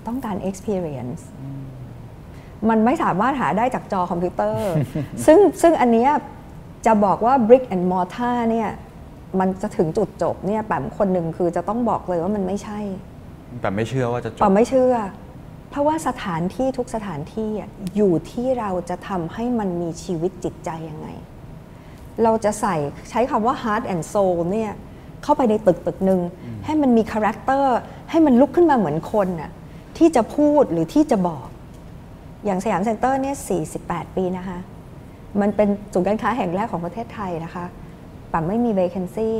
[0.07, 1.23] ต้องการ experience
[2.69, 4.73] มันไม่สามารถหาได้จากจอคอมพิวเตอร์
[5.27, 6.11] ซึ่งซึ่งอันเนี้ย
[6.87, 8.71] จะบอกว่า brick and mortar เนี่ย
[9.41, 12.81] มันจะถึงจุดจบเนี่ยแปมคนหนึ่งคือจะต้องบอกเลยว่ามันไม่ใช่
[13.61, 14.95] แต่ไม่เชื่อว่าจะจปบมไม่เแปมไม่เชื่อ
[15.71, 21.09] เพราะว่าสถานที่ทุกสถานที่อะอยู่ที่เราจะทำให้มันมีชีวิตจิตใจยังไง
[22.23, 22.77] เราจะใส่
[23.11, 24.73] ใช้คำว่า heart and soul เนี่ย
[25.25, 26.21] เข้าไปในตึกตึกหนึ่ง
[26.65, 27.77] ให้มันมี character
[28.11, 29.51] ให้มันลุกขึ้นมาเหมือนคนน่ะ
[29.99, 31.47] ที่จะพูดหรือที่จะบอก
[32.45, 33.37] อย่างสยามเซ็นเตอร์เนี่ย
[33.77, 34.59] 48 ปีนะคะ
[35.41, 37.65] มันเป็นศูนย์การค้าแห่งแรกของประเทศไทยนะคะ
[38.33, 39.31] ปั๊มไม่มี vacancy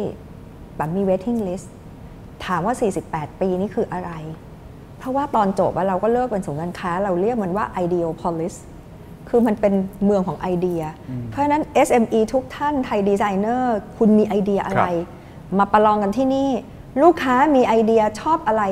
[0.79, 1.69] ปั๊มมี waiting list
[2.47, 2.75] ถามว่า
[3.09, 4.13] 48 ปีนี่คืออะไร
[4.99, 8.55] เพราะว่าตอนจบอะเราก็เลิกเป็นศูนย์การค้า เราเรียกมันว่า Ideopolis
[9.29, 10.83] คือมันเป็นเมืองของไอเดีย
[11.31, 14.85] เพราะฉะนั้น SME ทุกท่านไทยดีไซเนอร์คุณมีไอเดียอะไร
[15.59, 16.51] มาประลองกันที่นี่
[17.03, 18.63] ลูกค้ามีไอเดียชอบอะไร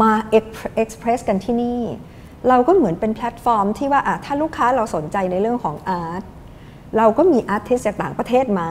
[0.00, 1.80] มาเอ็กซ์เพรสกันที่นี่
[2.48, 6.22] เราก็เหมือนเป็นแพลตฟอร์มที่ว่าถ้าลูกค้าเราสนใจในเรื่องของอาร์ต
[6.96, 8.68] เราก็มี artิสจากต่างประเทศมา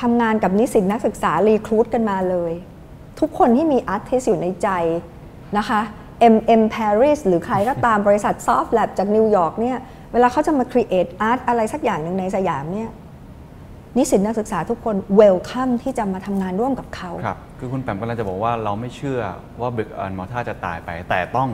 [0.00, 2.52] ทำงานกับนิสิตนักศึกษา recruit กันมาเลย
[3.20, 4.68] ทุกคนที่มี artist อยู่ในใจ
[5.58, 5.80] นะคะ
[6.34, 9.78] MM Paris หรือใครก็ตามบริษัท Soft Lab จากนิวยอร์กเนี่ย
[10.12, 12.90] เวลาเขาจะมา create art อะไรสักอย่างหนึ่งในสยามเนี่ย
[13.96, 19.20] นิสิตนักศึกษาทุกคน welcome ที่จะมาทำงานร่วมกับเขาครับคือคุณแปมกำลังจะบอกว่าเราไม่เชื่อ
[19.60, 21.48] ว่า brick and mortar จะตายไป แต่ต้อง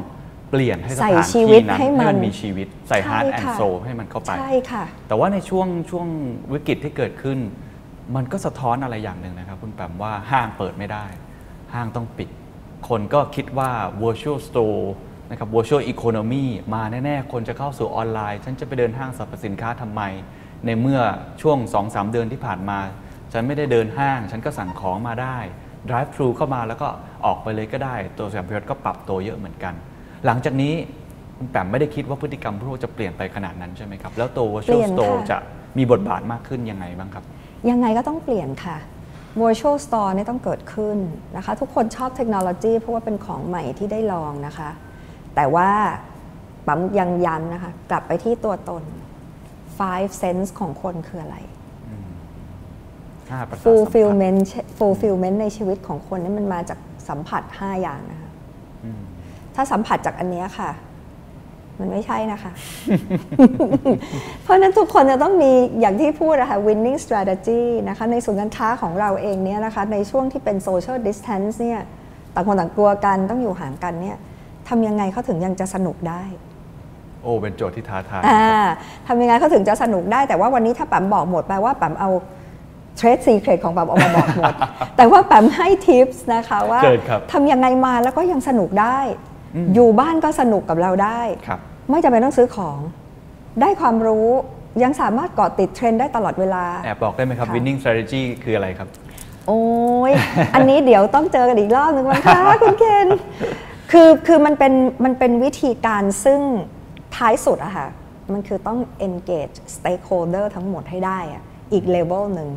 [0.51, 6.07] เปลี่ยนใส่ชีวิตให้สถานชีที่วิตนั้นให้มันมีชีวิต ใส่ใช่ฮาร์ดแอนค่ะด์โซให้มันเข้าไปใช่ค่ะแต่ว่าในช่วงช่วง
[6.53, 7.39] วิกฤตที่เกิดขึ้น
[8.17, 11.05] มันก็สะท้อนอะไรอย่างหนึ่งนะครับ คุณแปมว่าห้างเปิดไม่ได้
[11.75, 12.29] ห้างต้องปิด
[12.89, 13.71] คนก็คิดว่า
[14.03, 14.83] virtual store
[15.31, 20.03] นะครับ virtual economy มาแน่ ๆ คนจะเข้าสู่ออนไลน์ ฉันจะไปเดินห้างสรรพสินค้าทำไม
[20.67, 21.01] ในเมื่อ
[21.43, 22.79] ช่วง 2-3 เดือนที่ผ่านมา
[23.33, 25.39] ฉันไม่ได้เดินห้าง ฉันก็สั่งของมาได้
[25.89, 26.89] drive thru เข้ามาแล้วก็
[27.27, 29.75] ออกไปเลยก็ได้ ตัวสยามพิวัตรก็ปรับตัวเยอะเหมือนกัน
[30.27, 30.75] หลังจากนี้
[31.37, 35.39] คุณแปมไม่ได้คิดว่าพฤติกรรมผู้บริโภคจะเปลี่ยนไปขนาดนั้นใช่ไหมครับ แล้วตัวเปลี่ virtual ยน store ค่ะจะ
[35.79, 37.25] มีบทบาทมากขึ้นยังไงบ้างครับ
[37.71, 38.77] ยังไงก็ต้องเปลี่ยนค่ะ
[39.41, 40.99] virtual store เนี่ยต้องเกิดขึ้น
[41.37, 44.71] นะคะ ทุกคนชอบเทคโนโลยีเพราะว่าเป็นของใหม่ที่ได้ลองนะคะ
[45.37, 45.69] แต่ว่า
[46.67, 48.83] ปั๊มยังยันนะคะ กลับไปที่ตัวตน
[49.79, 51.37] five sense ของคนคืออะไร
[53.31, 54.41] ห้าประสาทสัมผัส fulfillment
[54.79, 56.79] fulfillment ในชีวิตของคนนี่มันมาจาก
[57.09, 58.31] สัมผัส 5 อย่างนะคะ
[59.55, 60.71] ถ้าสัมผัสจากอันเนี้ยค่ะ
[61.81, 62.53] มันไม่ใช่นะคะ
[64.43, 71.81] เพราะฉะนั้นทุกคนจะต้องมีอย่างที่พูดนะคะ winning strategy นะคะในศูนย์การค้าของเราเองเนี่ยนะคะในช่วงที่เป็น social distance เนี่ย
[72.35, 74.17] ต่างคนต่างกลัวกันต้องอยู่ห่างกันเนี่ย
[74.69, 76.23] ทำยังไงเขาถึงยังจะสนุกได้
[77.23, 78.47] โอ้เป็นโจทย์ที่ท้าทายอ่า
[79.07, 82.11] ทำยังไงเขาถึงจะสนุกได้แต่ว่าวันนี้ถ้าปั๊มบอกหมดแปลว่าปั๊มเอา
[82.97, 84.53] เทรดซีเครตของปั๊มออกมาบอกหมด
[84.97, 88.99] แต่ว่าปั๊มให้ทิปส์นะคะว่าเชิญครับทำยังไงมาแล้วก็ยังสนุกได้
[89.75, 91.61] อยู่บ้านก็สนุกกับเราได้ครับ
[91.91, 92.79] ไม่จำเป็นต้องซื้อของ
[93.61, 94.29] ได้ความรู้
[94.83, 98.89] ยังสามารถเกาะติดเทรนด์ได้ตลอดเวลา แอบบอกได้ไหมครับค่ะ winning strategy คืออะไรครับ
[99.49, 99.63] โอ้
[100.11, 100.13] ย
[100.55, 103.07] อันนี้เดี๋ยวต้องเจอกันอีกรอบหนึ่งมั้งคะคุณเคน
[103.93, 104.73] คือคือมันเป็น
[105.05, 106.41] มันเป็นวิธีการซึ่ง
[107.17, 107.89] ท้ายสุดอะค่ะ
[108.33, 111.43] มันคือต้อง engage stakeholder ทั้งหมดให้ได้อะ
[111.73, 112.49] อีก level หนึ่ง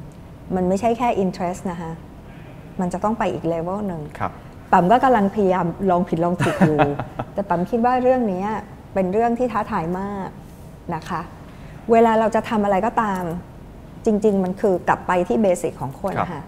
[0.56, 1.92] มันไม่ใช่แค่ interest นะคะ
[2.80, 4.32] มันจะต้องไปอีก level หนึ่งครับ
[4.72, 6.80] ปั๊มก็กำลังพยายามลองผิดลองถูกอยู่
[7.34, 8.44] แต่ปั๊มคิดว่าเรื่องนี้
[8.94, 10.28] เป็นเรื่องที่ท้าทายมาก
[10.96, 11.22] นะคะ
[11.92, 13.24] เวลาเราจะทำอะไรก็ตาม
[14.06, 16.42] จริง ๆ มันคือกลับไปที่เบสิกของคนครับค่ะ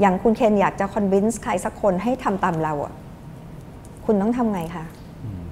[0.00, 2.92] อย่างคุณเคนอยากจะ convince ใครสักคนให้ทำตามเราอะ
[4.06, 4.95] คุณต้องทำไงคะอืม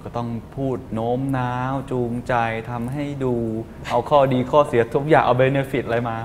[0.05, 2.35] ก็ต้องพูดโน้มน้าว จูงใจ
[2.71, 3.35] ทำให้ดู
[3.91, 6.17] เอาข้อดีข้อเสียทุกอย่างเอา benefit อะไรมา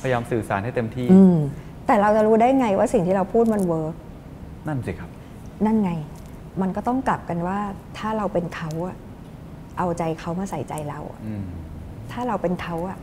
[0.00, 1.36] พยายามสื่อสารให้เต็มที่ อืม
[1.86, 3.94] แต่เราจะรู้ได้ไงว่าสิ่งที่เราพูดมัน work
[4.66, 5.10] นั่นสิครับ
[5.66, 5.92] นั่นไง
[6.62, 7.58] มันก็ต้องกลับกันว่า
[7.98, 8.96] ถ้าเราเป็นเขาอะ
[9.78, 11.44] เอาใจเขามาใส่ใจเราอะอืม
[12.12, 12.96] ถ้าเราเป็นเขาอะ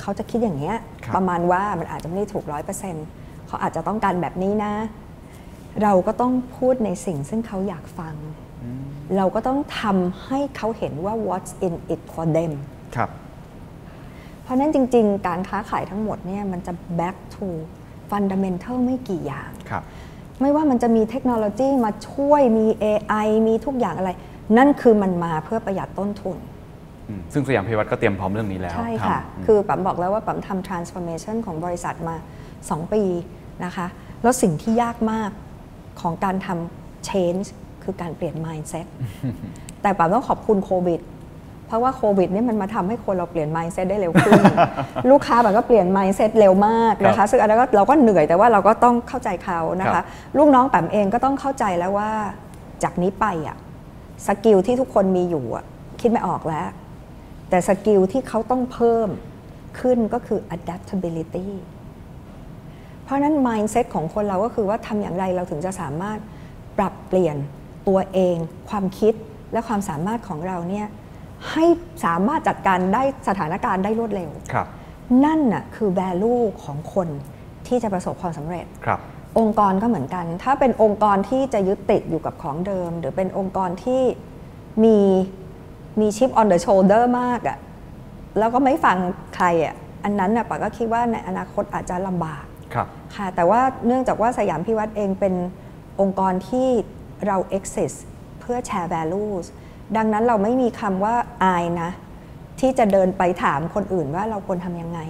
[0.00, 3.06] เขาจะคิดอย่างเงี้ย ครับ ประมาณว่ามันอาจจะไม่ได้ถูกร้อยเปอร์เซ็นต์
[3.46, 4.72] เขาอาจจะต้องการแบบนี้นะ
[5.82, 8.14] เราก็ต้องพูดในสิ่งซึ่งเขาอยากฟัง
[9.16, 12.52] เราก็ต้องทำให้เขาเห็นว่า what's in it for them
[12.96, 13.10] ครับ
[14.42, 17.46] เพราะฉะนั้นจริง ๆ การค้าขายทั้งหมดเนี่ยมันจะ back to
[18.10, 19.82] fundamental ไม่กี่อย่าง ครับ
[20.40, 24.10] ไม่ว่ามันจะมีเทคโนโลยีมาช่วยมี AI มีทุกอย่างอะไร
[24.58, 26.36] นั่นคือมันมาเพื่อประหยัดต้นทุน
[27.08, 32.16] อืมซึ่งสยามพิวัตรก็เตรียมพร้อมเรื่องนี้แล้วใช่ค่ะ ทำคือปั๊มบอกแล้วว่าปั๊มทำ transformation ของบริษัทมา
[32.54, 33.02] 2 ปี
[33.64, 33.86] นะคะ
[34.22, 35.30] แล้วสิ่งที่ยากมาก
[36.00, 37.46] ของการทำ change
[37.84, 38.86] คือการเปลี่ยน mindset
[39.82, 41.00] แต่ปั๊มต้องขอบคุณโควิด
[41.66, 44.40] เพราะว่าโควิดเนี่ยมันมาทำให้คนเราเปลี่ยน mindset ได้เร็วขึ้น
[45.10, 50.04] ลูกค้าแบบก็เปลี่ยน mindset เร็วมากนะครัคะบซึ่งอันนั้นก็เราก็เหนื่อยแต่ว่าเราก็ต้องเข้าใจเขานะครัคะบ
[50.38, 52.10] ลูกน้องแปมเองก็ต้องเข้าใจแล้วว่า
[52.82, 53.56] จากนี้ไปอะ
[54.26, 55.64] skill ที่ทุกคนมีอยู่อะ
[56.00, 56.68] คิดไม่ออกแล้ว
[57.50, 59.08] แต่ skill ที่เขาต้องเพิ่ม
[59.80, 61.48] ขึ้นก็คือ adaptability
[63.04, 66.18] เพราะฉะนั้น mindset ของคนเราก็คือว่าทำอย่างไรเราถึงจะสามารถ
[66.78, 67.36] ปรับเปลี่ยน
[67.88, 68.36] ตัวเอง
[68.68, 69.14] ความคิด
[69.52, 70.86] และความสามารถของเราเนี่ย
[71.52, 71.64] ให้
[72.04, 74.66] สามารถจัดการได้สถานการณ์ได้รวดเร็วครับ
[75.24, 77.08] นั่นน่ะคือ value ของคน
[77.66, 79.00] ที่จะประสบความสำเร็จครับ
[79.38, 84.02] องค์กรก็เหมือนกัน ถ้าเป็นองค์กรที่จะยึดติดอยู่กับของเดิม หรือเป็นองค์กรที่
[84.84, 84.98] มี
[86.00, 87.58] มีชิป on the shoulder มากอะ่ะ
[88.38, 88.96] แล้วก็ไม่ฟัง
[89.36, 95.34] ใครอะ่ะอันนั้นน่ะปาก็คิดว่าในอนาคตอาจจะลำบากครับค่ะแต่ว่าเนื่องจากว่าสยามพิวัตรเองเป็น
[96.00, 96.68] องค์กรที่
[97.28, 97.98] เรา exist
[98.40, 99.46] เพื่อแชร์ values
[99.96, 101.90] ดังนั้นเราไม่มีคำว่าอายนะ
[102.60, 105.00] ที่จะเดินไปถามคนอื่นว่าเราควรทำยังไง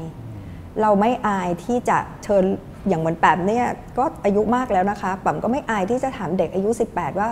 [0.82, 2.44] เราไม่อายที่จะเชิญ
[2.88, 3.66] อย่างเหมือนแป๋มเนี่ย
[3.98, 7.28] ก็อายุมากแล้วนะคะแป๋มก็ไม่อายที่จะถามเด็กอายุ 18 ว่า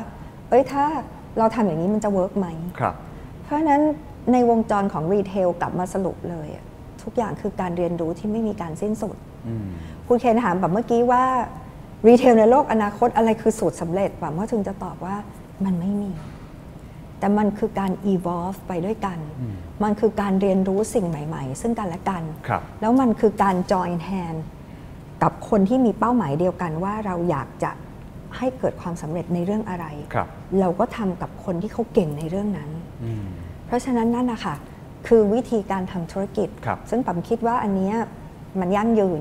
[0.49, 0.85] เอ้ยถ้า
[1.39, 2.47] เราทำอย่างนี้มันจะ work ไหม
[2.79, 2.95] ครับ
[3.45, 3.83] เพราะฉะนั้น
[4.33, 6.65] ในวงจรของ retail กลับมาสรุปเลยอะ
[7.03, 9.17] ทุกอย่างคือการเรียนรู้ที่ไม่มีการสิ้นสุด
[10.07, 11.25] คุณเคนถามแบบเมื่อกี้ว่า
[12.09, 15.17] retail ในโลกอนาคตอะไรคือสูตรสำเร็จแบบว่าถึงจะตอบว่า
[15.65, 16.13] มันไม่มี
[17.19, 19.19] แต่มันคือการ evolve ไปด้วยกัน
[19.83, 24.39] มันคือการเรียนรู้สิ่งใหม่ ๆ ซึ่งกันและกันครับแล้วมันคือการ join hand
[25.23, 27.71] กับคนที่มีเป้าหมายเดียวกันว่าเราอยากจะ
[28.37, 30.29] ให้เกิดความสำเร็จในเรื่องอะไรครับ
[30.61, 32.71] เราก็ทำกับคนที่เขาเก่งในเรื่องนั้น
[33.67, 34.55] เพราะฉะนั้นนั่นนะคะ
[35.07, 37.95] คือวิธีการทำธุรกิจครับซึ่งปั๊มคิดว่าอันเนี้ย
[38.61, 39.21] มันยั่งยืน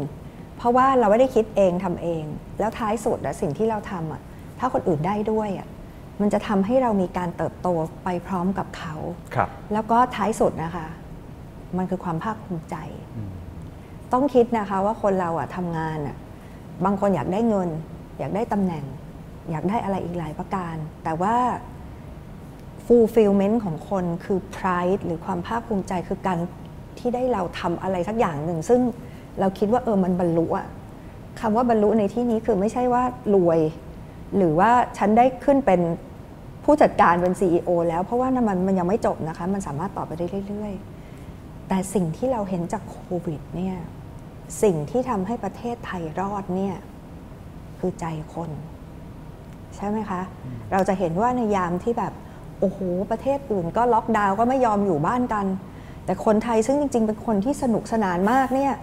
[0.62, 2.24] เพราะว่าเราไม่ได้คิดเองทำเอง
[2.60, 4.22] แล้วท้ายสุดอะสิ่งที่เราทำอะ
[4.60, 5.68] ถ้าคนอื่นได้ด้วยอะ
[6.22, 7.68] มันจะทำให้เรามีการเติบโต
[8.04, 8.96] ไปพร้อมกับเขา
[9.36, 10.88] ครับ แล้วก็ท้ายสุดนะคะ
[11.78, 12.76] มันคือความภาคภูมิใจ
[14.14, 16.18] ต้องคิดนะคะว่าคนเราอะทำงานอะ
[16.86, 17.70] บางคนอยากได้เงิน
[18.20, 18.86] อยากได้ตำแหน่ง
[19.52, 21.36] อยากได้อะไรอีกหลายประการ แต่ว่า
[22.86, 26.38] fulfillment ของคนคือ pride หรือความภาคภูมิใจคือการ
[27.00, 28.82] ที่ได้เราทำอะไรสักอย่างหนึ่ง ซึ่ง
[29.40, 30.68] เราคิดว่าเออมันบรรลุอะ
[31.40, 33.04] คำว่าบรรลุในที่นี้คือไม่ใช่ว่า
[33.36, 33.60] รวย
[34.38, 35.82] หรือว่าฉันได้ขึ้นเป็น
[36.64, 40.74] ผู้จัดการเป็น CEO แล้วเพราะว่ามันมันยังไม่จบนะคะ มันสามารถต่อไปได้เรื่อย
[41.20, 43.76] ๆ แต่สิ่งที่เราเห็นจากโควิดเนี่ย
[44.64, 46.76] สิ่งที่ทำให้ประเทศไทยรอดเนี่ย
[47.80, 48.50] คือใจคน
[49.76, 50.22] ใช่ไหมคะ
[50.72, 52.14] เราจะเห็นว่าในยามที่แบบ
[52.60, 52.80] โอ้โห
[53.12, 55.46] ประเทศอื่นก็ล็อกดาวน์ก็ไม่ยอมอยู่บ้านกัน
[56.06, 58.74] แต่คนไทยซึ่งจริง ๆ เป็นคนที่สนุกสนานมากเนี่ย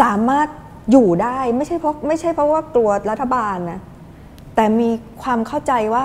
[0.00, 0.48] สามารถ
[0.90, 3.80] อยู่ได้ไม่ใช่เพราะไม่ใช่เพราะว่ากลัวรัฐบาลนะ
[4.54, 4.88] แต่มี
[5.22, 6.04] ความเข้าใจว่า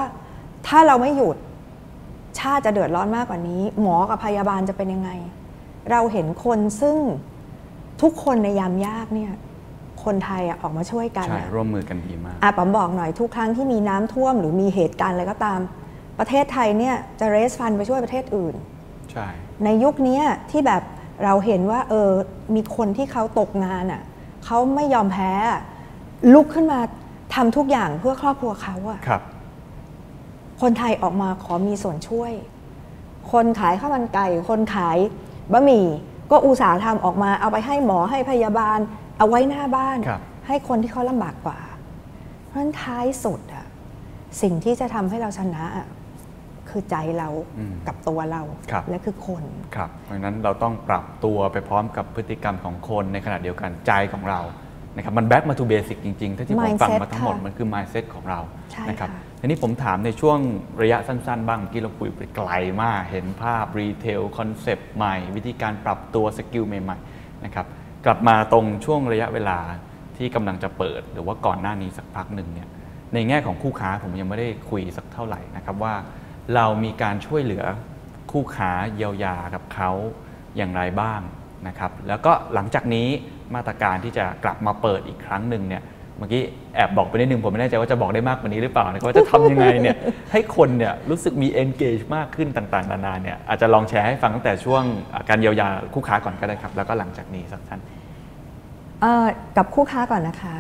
[0.68, 1.36] ถ้าเราไม่หยุด
[2.40, 5.10] ชาติจะเดือดร้อนมากกว่านี้ หมอกับพยาบาลจะเป็นยังไง
[5.92, 6.98] เราเห็นคนซึ่ง
[8.02, 9.34] ทุกคนในยามยากเนี่ย
[10.04, 15.60] คนไทยอะออกมาช่วยกันใช่อะร่วมมือกันดีมากอะป๋อมบอกหน่อยทุกครั้งที่มีน้ำท่วมหรือมีเหตุการณ์อะไรก็ตาม
[16.20, 18.56] ประเทศไทยเนี่ยจะเรสฟันไปช่วยประเทศอื่น
[19.12, 19.28] ใช่
[19.64, 20.82] ในยุคเนี้ยที่แบบ
[21.24, 22.10] เราเห็นว่าเออ
[22.56, 24.02] มีคนที่เขาตกงานอะ
[24.46, 25.60] เขาไม่ยอมแพ้อะ
[26.34, 26.80] ลุกขึ้นมา
[27.36, 29.22] ทำทุกอย่างเพื่อครอบครัวเขาอะครับ
[30.62, 32.32] คนไทยออกมาขอมีส่วนช่วย
[33.32, 34.98] คนขายข้าวมันไก่ คนขาย
[35.52, 35.86] บะหมี่
[36.32, 38.80] ก็อุตสาห์ทำออกมาเอาไปให้หมอให้พยาบาล
[39.18, 41.60] เอาไว้หน้าบ้านครับให้คนที่เขาลำบากกว่า
[42.46, 43.66] เพราะฉะนั้นท้ายสุดอะ
[44.42, 45.88] สิ่งที่จะทำให้เราชนะอะ
[46.78, 47.30] คือใจเรา
[47.88, 49.44] กับตัวเราครับและคือคน
[49.76, 54.40] ครับเพราะฉะนั้นเราต้องปรับตัวไปพร้อมกับพฤติกรรมของคนในขณะเดียวกันใจของเรา
[54.96, 58.40] นะครับมัน back มา to basic จริง ๆ ถ้าที่ผมฟัง Mindset มาทั้งหมดค่ะมันคือ mindset ของเรา
[58.72, 60.40] ใช่นะครับค่ะทีนี้ผมถามในช่วง
[60.82, 62.50] ระยะสั้น ๆ บ้างเมื่อกี้เราคุยไปไกล
[62.84, 67.66] มาก เห็นภาพ retail concept ใหม่ วิธีการปรับตัว skill ใหม่ๆนะครับ
[68.06, 69.60] กลับมาตรงช่วงระยะเวลา
[70.18, 72.70] ที่กำลังจะเปิด หรือว่าก่อนหน้านี้สักพักหนึ่งเนี่ย
[73.14, 75.94] ในแง่ของคู่ค้าผมยังไม่ได้คุยสักเท่าไหร่นะครับว่า
[76.56, 77.64] เรามีการช่วยเหลือ
[78.32, 79.92] คู่ค้าเยียวยากับเขา
[80.58, 81.22] อย่างไรบ้าง
[81.68, 83.08] นะครับ แล้วก็หลังจากนี้
[83.56, 85.84] มาตรการที่จะกลับมาเปิดอีกครั้งหนึ่งเนี่ย
[86.18, 86.44] เมื่อกี้
[86.76, 89.96] แอบบอกไปนิดนึงผมไม่แน่ใจว่าจะบอกได้มากกว่านี้หรือเปล่านะครับว่าจะทำยังไงเนี่ย
[90.32, 97.80] ให้คนเนี่ยรู้สึกมี engage มากขึ้นต่างๆ นานาเนี่ยอาจจะลองแชร์ให้ฟังตั้งแต่ช่วงอะการเยียวยาคู่ค้าก่อนก็ได้ครับ แล้วก็หลังจากนี้สักท่าน
[99.02, 99.26] เอ่อ
[99.58, 100.56] กับคู่ค้าก่อนนะคะ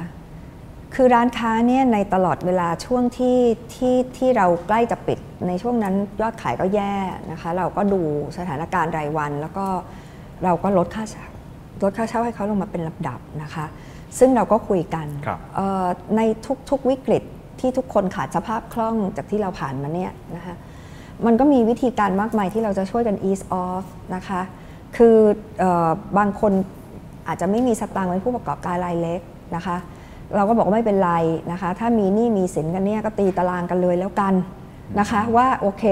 [0.96, 3.40] คือร้านค้าเนี่ยในตลอดเวลาช่วงที่
[3.76, 6.94] ที่ที่เราใกล้จะปิดในช่วงนั้นยอดขายก็แย่
[7.32, 8.02] นะคะ เราก็ดู
[8.38, 9.66] สถานการณ์รายวัน แล้วก็
[10.44, 11.26] เราก็ลดค่าเช่า
[11.84, 13.66] ลดค่าเช่าให้เขาลงมาเป็นลำดับนะคะ
[14.20, 15.86] ซึ่งเราก็คุยกันครับเอ่อ
[16.18, 16.22] ใน
[16.70, 17.24] ทุกๆวิกฤต
[17.60, 20.56] ที่ทุกคนขาดสภาพคล่องจากที่เราผ่านมาเนี่ยนะคะ
[21.26, 23.86] มันก็มีวิธีการมากมายที่เราจะช่วยกัน ease off
[24.16, 24.42] นะคะ
[24.98, 25.18] คือ
[25.60, 26.52] เออบางคน
[27.28, 29.22] อาจจะไม่มีสตางค์เป็นผู้ประกอบการรายเล็ก
[29.56, 29.78] นะคะ
[30.36, 31.14] เราก็บอกว่าไม่เป็นไร
[31.52, 34.34] นะคะ ถ้ามีหนี้มีสินกันเนี่ยก็ตีตารางกันเลยแล้วกัน
[35.00, 35.84] นะคะ ว่าโอเค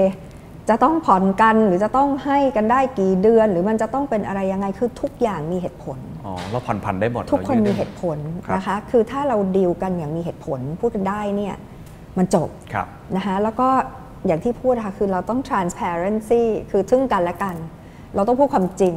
[0.68, 11.54] จะต้องผ่อนกันหรือจะต้องให้กันได้กี่เดือน หรือมันจะต้องเป็นอะไรยังไงคือทุกอย่างมีเหตุผลอ๋อเราผ่อนผันได้หมดทุกคนรายืดมีได้เหตุผลครับนะคะ คือถ้าเราดีลกันอย่างมีเหตุผลพูดกันได้เนี่ย
[12.18, 13.68] มันจบครับนะคะแล้วก็
[14.26, 17.56] อย่างที่พูดนะคะคือเราต้อง transparency คือทึ่งกันและกัน
[18.14, 18.96] เราต้องพูดความจริง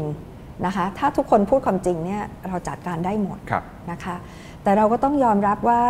[0.65, 4.15] นะคะ ถ้าทุกคนพูดความจริงเนี่ยเราจัดการได้หมดครับนะคะ
[4.63, 5.81] แต่เราก็ต้องยอมรับว่า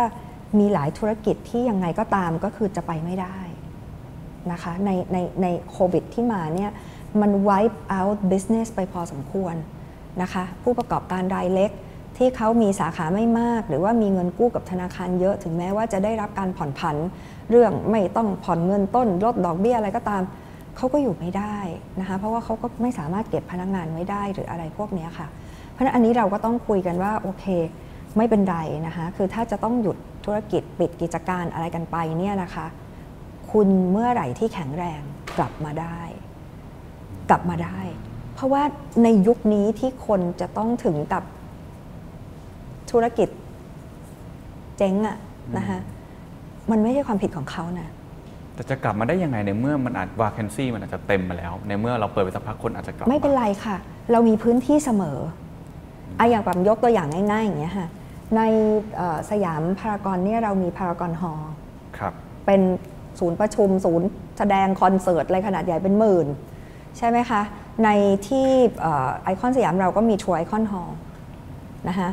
[0.58, 3.38] มีหลายธุรกิจที่ยังไงก็ตามก็คือจะไปไม่ได้
[4.52, 6.70] นะคะในในในโควิดที่มาเนี่ย
[7.20, 9.54] มัน wipe out business ไปพอสมควร
[10.22, 11.70] นะคะผู้ประกอบการรายเล็ก
[12.16, 16.96] ที่เขามีสาขาไม่มาก หรือว่ามีเงินกู้กับธนาคารเยอะถึงแม้ว่าจะได้รับการผ่อนผัน
[17.50, 20.22] เรื่องไม่ต้องผ่อนเงินต้น ลดดอกเบี้ยอะไรก็ตาม
[20.76, 21.56] เขาก็อยู่ไม่ได้
[22.00, 25.26] นะคะเพราะว่าเขาก็ไม่สามารถเก็บพนักงานไว้ได้หรืออะไรพวกนี้ค่ะ
[25.70, 27.44] เพราะฉะนั้นอันนี้เราก็ต้องคุยกันว่าโอเค
[28.16, 32.66] ไม่เป็นไรนะคะคือถ้าจะต้องหยุดธุรกิจปิดกิจการอะไรกันไปเนี่ยนะคะ
[33.50, 35.00] คุณเมื่อไหร่ที่แข็งแรง
[35.38, 36.00] กลับมาได้
[37.30, 37.80] กลับมาได้
[38.34, 38.62] เพราะว่า
[39.02, 41.22] ในยุคนี้ที่คนจะต้องถึงกับ
[42.90, 43.28] ธุรกิจ
[44.78, 45.16] เจ๊งอะ
[45.56, 45.78] นะคะ
[46.70, 47.88] มันไม่ใช่ความผิดของเขานะ
[48.54, 53.76] แต่จะกลับมาได้ยังไงในเมื่อมันอาจวาเคนซี่มันอาจจะเต็มมาแล้ว ในเมื่อเราเปิดไปสักพักคนอาจจะกลับไม่เป็นาไรค่ะ
[54.12, 55.18] เรามีพื้นที่เสมอ
[56.18, 57.86] อะอย่างแบบยกตัวอย่างง่ายๆอย่างเงี้ยค่ะ
[58.36, 58.42] ใน
[58.96, 61.50] เอ่อสยามพารากอนเนี่ยเรามีพารากอนฮอลล์
[61.98, 62.12] ครับ
[62.46, 62.60] เป็น
[63.18, 66.26] ศูนย์ประชุม ศูนย์แสดงคอนเสิร์ตอะไรขนาดใหญ่เป็นหมื่น
[66.98, 67.40] ใช่ไหมคะ
[67.84, 67.88] ใน
[68.28, 68.48] ที่
[69.24, 70.96] ไอคอนสยามเราก็มีทัวร์ไอคอนฮอลล์
[71.88, 72.08] นะคะ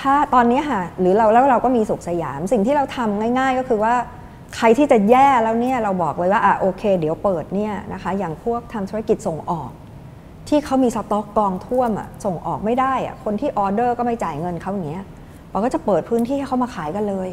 [0.00, 3.94] ถ้าตอนนี้ค่ะหรือเราแล้วเราก็มีสุขสยาม สิ่งที่เราทำง่าย ๆ ก็คือว่า
[4.56, 9.70] ใครที่จะแย่แล้วเนี่ยเราบอกเลยว่าอะโอเค เดี๋ยวเปิดเนี่ยนะคะอย่างพวกทำธุรกิจส่งออก
[10.48, 15.04] ที่เขามีสต็อกกองท่วมอะส่งออกไม่ได้อะคนที่ออเดอร์ก็ไม่จ่ายเงินเขาอย่างเงี้ย
[15.56, 17.28] เราก็จะเปิดพื้นที่ให้เขามาขายกันเลย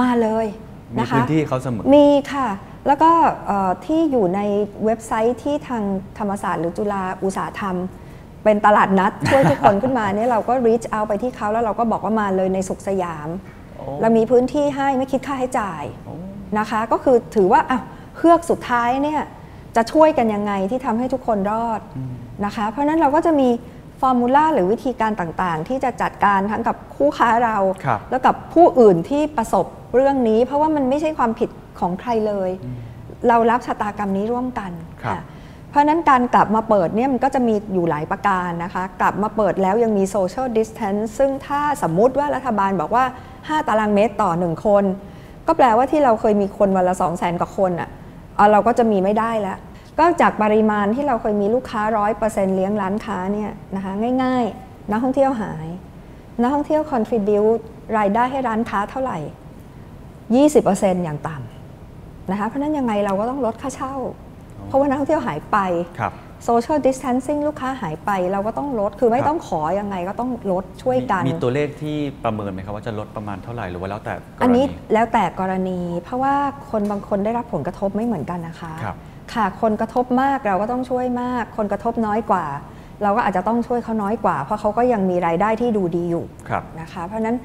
[0.00, 0.46] มาเลย
[0.94, 2.48] มีนะคะพื้นที่ให้เขาเสมอมีค่ะ
[2.86, 3.10] แล้วก็
[3.46, 4.40] เอ่อที่อยู่ใน
[4.84, 5.82] เว็บไซต์ที่ทาง
[6.18, 7.76] ธรรมศาสตร์หรือจุฬาอุตสาหธรรม
[8.44, 13.28] เป็นตลาดนัดช่วยทุกคนขึ้นมาเนี่ยเราก็ reach out ไปที่เขาแล้วเราก็บอกว่ามาเลยในสุขสยาม
[14.00, 15.82] เรามีพื้นที่ให้ไม่คิดค่าใช้จ่าย
[16.58, 17.78] นะคะ ก็คือถือว่าอะ
[18.16, 19.20] เฮือกสุดท้ายเนี่ย
[19.76, 21.80] จะช่วยกันยังไงที่ทำให้ทุกคนรอด
[22.44, 23.48] นะคะ เพราะฉะนั้นเราก็จะมี
[24.02, 31.50] ฟอร์มูลาหรือวิธีการต่างๆ ที่จะจัดการทั้งกับคู่ค้าเราครับแล้วกับผู้อื่นที่ประสบเรื่องนี้ เพราะว่ามันไม่ใช่ความผิด
[31.80, 32.50] ของใครเลย
[33.28, 34.70] เรารับชะตากรรมนี้ร่วมกัน
[35.02, 35.20] ครับค่ะ
[35.70, 43.04] เพราะฉะนั้นการกลับมาเปิดเนี่ยมันก็จะมีอยู่หลายประการนะคะ กลับมาเปิดแล้วยังมี social distance ซึ่งถ้าสมมุติว่ารัฐบาลบอกว่า
[43.36, 44.84] 5 ตารางเมตรต่อ 1 คน
[45.46, 47.88] ก็แปลว่าที่เราเคยมีคนวันละ 2 0 0 0 0 0 กว่าคนอะ
[48.36, 49.58] เอาเราก็จะมีไม่ได้แล้ว
[49.98, 51.82] ก็จากปริมาณที่เราเคยมีลูกค้า
[52.18, 55.66] 100%เลี้ยงร้านค้าเนี่ยนะคะง่ายๆ นักท่องเที่ยวหาย
[56.40, 57.62] นักท่องเที่ยว contribute
[57.98, 59.18] รายได้ให้ร้านค้าเท่าไหร่
[60.36, 63.94] 20%อย่างต่ำนะคะเพราะฉะนั้นยังไงเราก็ต้องลดค่าเช่า
[64.66, 65.58] เพราะว่านักท่องเที่ยวหายไป
[66.00, 66.12] ครับ
[66.48, 76.34] social distancing ลูกค้าหายไปเราก็ต้องลดคือไม่ครับต้องขอยังไงก็ต้องลดช่วยกัน มีตัวเลขที่ประเมินไหมครับว่าจะลดประมาณเท่าไหร่หรือว่าแล้วแต่กรณีอันนี้แล้วแต่กรณี เพราะว่า
[76.70, 78.74] คนบางคนได้รับผลกระทบไม่เหมือนกันนะคะ
[79.34, 82.44] ครับค่ะ คนกระทบมากเราก็ต้องช่วยมาก คนกระทบน้อยกว่า
[83.02, 87.36] เราก็อาจจะต้องช่วยเขาน้อยกว่า เพราะเขาก็ยังมีรายได้ที่ดูดีอยู่ครับนะคะ เพราะฉะนั้น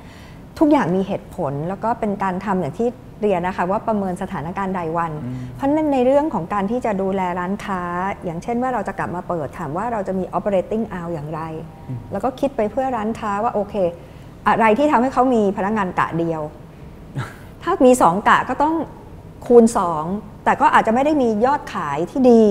[0.60, 2.88] ทุกอย่างมีเหตุผลแล้วก็เป็นการทำอย่างที่
[3.22, 5.12] เรียนนะคะว่าประเมินสถานการณ์รายวัน
[5.56, 7.82] เพราะฉะนั้นในเรื่องของการที่จะดูแลร้านค้า
[8.26, 11.42] อย่างเช่นว่าเราจะกลับมาเปิดถามว่าเราจะมี operating hour อย่างไร
[12.12, 13.76] แล้วก็คิดไปเพื่อร้านค้าว่าโอเค
[14.48, 16.42] อะไรที่ทำให้เขามีพนักงานกะเดียว
[17.64, 18.76] ถ้ามี2กะก็ต้อง
[19.46, 19.64] คูณ
[20.04, 22.44] 2 แต่ก็อาจจะไม่ได้มียอดขายที่ดี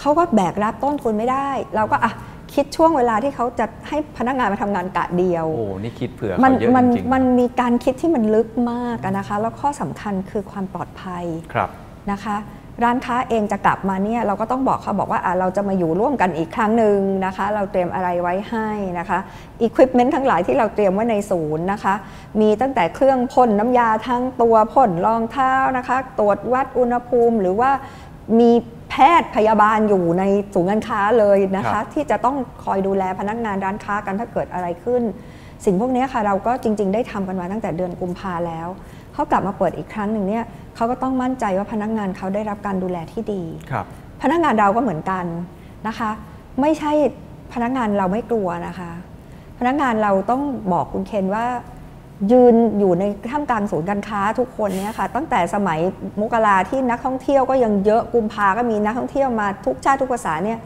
[0.00, 2.12] เขาก็แบกรับต้นทุนไม่ได้ เราก็อะ
[2.54, 11.68] คิดช่วงเวลาที่เขาจะให้พนักงานมาทำงานกะเดียว โอ้ นี่คิดเผื่อมันเขาเยอะมันจริงๆมันมีการคิดที่มันลึกมากอะนะคะ แล้วข้อสำคัญคือความปลอดภัยครับ
[12.10, 12.36] นะคะ
[12.84, 18.68] ร้านค้าเองจะกลับมาเนี่ยเราก็ต้องบอกเขาบอกว่าอะเราจะมาอยู่ร่วมกันอีกครั้งหนึ่งนะคะ เราเตรียมอะไรไว้ให้
[18.98, 19.18] นะคะ
[19.62, 21.94] อุปกรณ์ทั้งหลายที่เราเตรียมไว้ในศูนย์นะคะ
[22.40, 27.70] มีตั้งแต่เครื่องพ่นน้ำยาทั้งตัวพ่นรองเท้านะคะ ตรวจวัดอุณหภูมิหรือว่า
[28.40, 28.50] มี
[28.90, 35.02] แพทย์พยาบาลอยู่ในศูนย์การค้าเลยนะครัคะบที่จะต้องคอยดูแลพนักงานร้านค้ากันถ้าเกิดอะไรขึ้น
[35.64, 38.68] สิ่งพวกนี้ค่ะเราก็จริง ๆ ได้ทำกันมาตั้งแต่เดือนกุมภาแล้ว
[39.14, 40.44] เขากลับมาเปิดอีกครั้งหนึ่งเนี่ย
[40.76, 43.86] เขาก็ต้องมั่นใจว่าพนักงานเขาได้รับการดูแลที่ดีครับ
[44.22, 45.24] พนักงานเราก็เหมือนกัน
[45.86, 46.10] นะคะ
[46.60, 46.92] ไม่ใช่
[47.52, 48.90] พนักงานเราไม่กลัวนะคะ
[49.58, 50.42] พนักงานเราต้อง
[50.72, 51.46] บอกคุณเคนว่า
[52.32, 55.78] ยืนอยู่ในท่ามกลางศูนย์การค้าทุกคนเนี่ยค่ะ ตั้งแต่สมัย
[56.20, 60.58] มกราที่นักท่องเที่ยวก็ยังเยอะกุมภาก็มีนักท่องเที่ยวมาทุกชาติทุกภาษาเนี่ย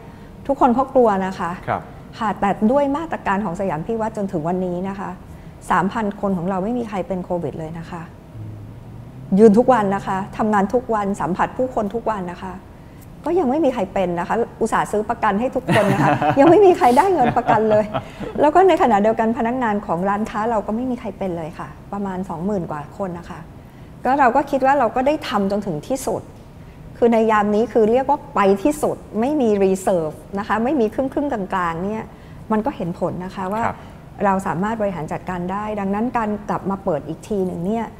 [0.47, 1.81] ทุกคนเขากลัวนะคะครับ
[2.19, 5.09] ค่ะแต่ด้วยมาตรการของสยามพิวัตรจนถึงวันนี้นะคะ
[5.65, 8.01] 3,000 คนของเราไม่มีใครเป็นโควิดเลยนะคะ
[9.39, 12.53] ยืนทุกวันนะคะทำงานทุกวันสัมผัสผู้คนทุกวันนะคะ
[13.25, 17.85] ก็ยังไม่มีใครเป็นนะคะ อุตส่าห์ซื้อประกันให้ทุกคนนะคะยังไม่มีใครได้เงินประกันเลย
[18.41, 23.39] แล้วก็ในขณะเดียวกันพนักงานของร้านค้าเราก็ไม่มีใครเป็นเลยค่ะ ประมาณ 20,000 กว่าคนนะคะ
[24.05, 26.21] ก็เราก็คิดว่าเราก็ได้ทำจนถึงที่สุด
[26.97, 32.03] คือในยามนี้คือเรียกว่าไปที่สุดไม่มี reserve นะคะไม่มีครึ่งครึ่งๆกลางๆเนี่ย
[32.51, 33.77] มันก็เห็นผลนะคะว่าครับ
[34.25, 37.95] เราสามารถบริหารจัดการได้ ดังนั้นการกลับมาเปิดอีกทีหนึ่งเนี่ยเอ่อ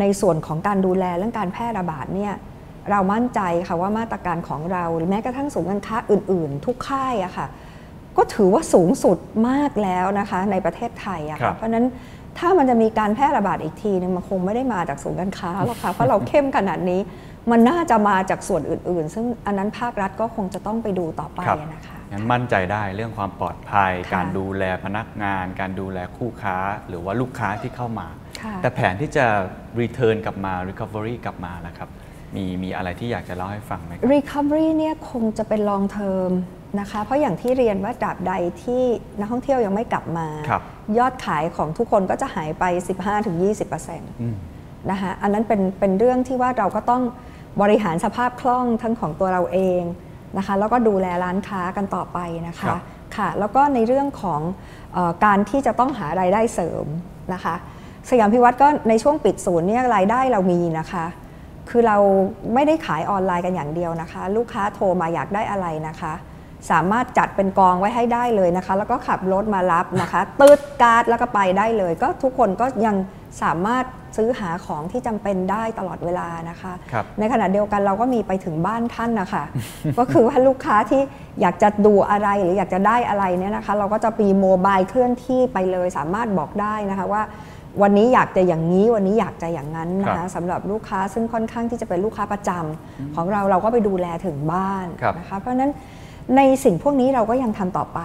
[0.00, 2.34] ในส่วนของการดูแลเรื่องการแพร่ระบาดเนี่ย
[2.90, 7.46] เรามั่นใจค่ะว่ามาตรการของเราหรือแม้กระทั่งศูนย์การค้าอื่น ๆ ทุกค่ายอะค่ะ
[8.16, 9.18] ก็ถือว่าสูงสุด
[9.48, 11.86] มากแล้วนะคะในประเทศไทยอะครัค่ะบเพราะฉะนั้น
[12.38, 17.00] ถ้ามันจะมีการแพร่ระบาดอีกทีนึงมันคงไม่ได้มาจากศูนย์การค้าหรอกค่ะเพราะเราเข้มขนาดนี้
[17.50, 26.56] มันน่าจะมาจากส่วนอื่น ๆ ซึ่งอันนั้นภาครัฐก็คงจะต้องไปดูต่อไปครับนะคะงั้นมั่นใจได้เรื่องความปลอดภัยค่ะการดูแลพนักงาน การดูแลคู่ค้า
[26.88, 28.23] หรือว่าลูกค้าที่เข้ามาค่ะ
[28.62, 29.26] แต่แผนที่จะ
[29.80, 31.88] return กลับมา recovery กลับมานะครับ
[32.36, 36.32] มีมีอะไรที่อยากจะเล่าให้ฟังไหมครับ Recovery เนี่ยคงจะเป็น long term
[36.80, 38.32] นะคะ เพราะอย่างที่เรียนว่าตราบใด
[38.62, 38.82] ที่
[39.18, 40.62] นักท่องเที่ยวยังไม่กลับมาครับ
[40.98, 42.64] ยอดขายของทุกคนก็จะหายไป
[43.42, 47.02] 15-20%นะคะอันนั้นเป็นเป็นเรื่องที่ว่าเราก็ต้อง
[47.62, 49.82] บริหารสภาพคล่องทั้งของตัวเราเอง
[50.38, 52.80] นะคะแล้วก็ดูแลร้านค้ากันต่อไปนะครัคะบ
[53.16, 54.40] ค่ะแล้วก็ในเรื่องของ
[54.92, 56.86] เออการที่จะต้องหารายได้เสริม
[57.34, 57.54] นะคะ
[58.10, 61.04] สยามพิวัตรก็ในช่วงปิดศูนย์เนี่ยรายได้เรามีนะคะ
[61.70, 61.96] คือเรา
[62.54, 66.12] ไม่ได้ขายออนไลน์กันอย่างเดียวนะคะ ลูกค้าโทรมาอยากได้อะไรนะคะ
[66.70, 72.96] สามารถจัดเป็นกองไว้ให้ได้เลยนะคะ แล้วก็ขับรถมารับนะคะตืดการ์ดแล้วก็ไปได้เลย ก็ทุกคนก็ยัง
[73.42, 73.84] สามารถ
[74.16, 79.44] ซื้อหาของที่จำเป็นได้ตลอดเวลานะคะครับในขณะเดียวกันเราก็มีไปถึงบ้านท่านนะคะ
[79.98, 81.02] ก็คือว่าลูกค้าที่
[81.40, 87.22] อยากจะดูอะไรหรืออยากจะได้อะไรเนี่ยนะคะ เราก็จะมีโมบายเคลื่อนที่ไปเลยสามารถบอกได้นะคะว่า
[87.82, 95.72] วันนี้อยากจะอย่างนี้วันนี้อยากจะอย่างนั้นนะครัคะบสำหรับลูกค้าซึ่งค่อนข้างที่จะเป็นลูกค้าประจำของเราเราก็ไปดูแลถึงบ้านครับนะคะเพราะฉะนั้น
[96.36, 98.00] ในสิ่งพวกนี้เราก็ยังทำต่อไป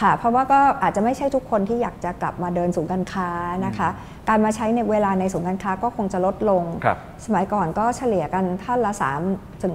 [0.00, 3.30] ค่ะ เพราะว่าก็อาจจะไม่ใช่ทุกคนที่อยากจะกลับมาเดินศูนย์การค้า
[3.66, 3.88] นะคะ
[4.28, 8.92] การมาใช้ในเวลาในศูนย์การค้าก็คงจะลดลงครับสมัยก่อนก็เฉลี่ยกันท่านละ
[9.28, 9.74] 3ถึง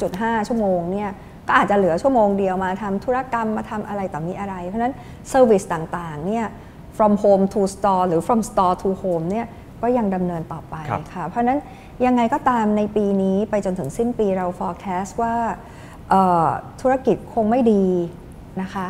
[0.00, 1.10] 3.5 ชั่วโมงเนี่ย
[1.48, 4.94] ก็อาจจะเหลือชั่วโมงเดียวมาทำธุรกรรมมาทำอะไรต่อมีอะไร เพราะฉะนั้น
[5.28, 6.46] service ต่างๆเนี่ย
[6.96, 9.46] from home to store หรือ from store to home เนี่ย
[9.82, 11.58] ก็ยังดำเนินต่อไปครับค่ะ เพราะฉะนั้น
[12.06, 15.34] ยังไงก็ตามในปีนี้ไปจนถึงสิ้นปีเรา forecast ว่า
[16.10, 16.48] เอ่อ
[16.80, 17.84] ธุรกิจคงไม่ดี
[18.62, 18.86] นะคะ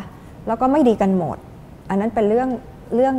[0.47, 1.37] แล้วก็ไม่ดีกันหมด
[1.89, 2.49] อันนั้นเป็นเรื่อง
[2.95, 3.15] เรื่อง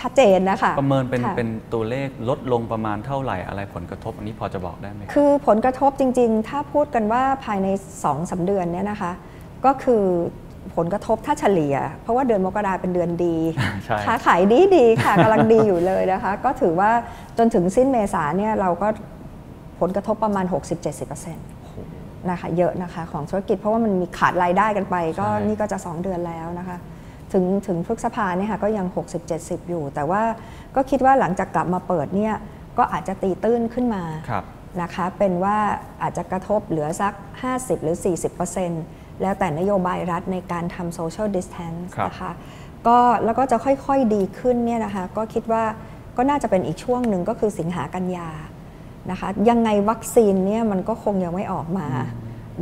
[0.00, 9.12] ชัดเจนนะคะ ประเมินเป็นค่ะเป็นตัวเลขลดลงประมาณเท่าไหร่อะไรผลกระทบ อันนี้พอจะบอกได้ไหมครับคือผลกระทบจริง ๆ ถ้าพูดกันว่าภายใน2อสาเดือนเนี่ยนะคะ
[9.64, 10.04] ก็คือ
[10.76, 13.36] ผลกระทบถ้าเฉลี่ย เพราะว่าเดือนมกราเป็นเดือนดี
[13.84, 16.90] ใช่ค้าขายดีดีๆค่ะกำลังดีอยู่เลยนะคะ ก็ถือว่า
[17.38, 18.88] จนถึงสิ้นเมษาเนี่ยเราก็
[19.80, 20.44] ผลกระทบประมาณ
[20.92, 21.34] 60-70%
[22.30, 26.76] นะคะเยอะนะคะของธุรกิจเพราะว่ามันมีขาดรายได้กันไป ก็ใช่นี่ก็จะ 2 เดือนแล้วนะคะ
[27.32, 28.86] ถึงถึงพฤษภาเนี่ยค่ะก็ยัง
[29.28, 30.22] 60-70 อยู่ แต่ว่า
[30.74, 32.34] ก็คิดว่าหลังจากกลับมาเปิดเนี่ย
[32.78, 34.44] ก็อาจจะตีตื้นขึ้นมาครับ
[34.82, 35.56] นะคะเป็นว่า
[36.02, 37.12] อาจจะกระทบเหลือสัก
[37.48, 37.96] 50 หรือ
[38.52, 42.32] 40% แล้วแต่นโยบายรัฐในการทำ social distance ครับนะคะ
[42.86, 45.64] ก็แล้วก็จะค่อยๆดีขึ้นเนี่ยนะคะก็คิดว่า
[46.16, 48.28] ก็น่าจะเป็นอีกช่วงหนึ่งก็คือสิงหากันยา
[49.10, 51.86] นะคะยังไงวัคซีนเนี่ยมันก็คงยังไม่ออกมา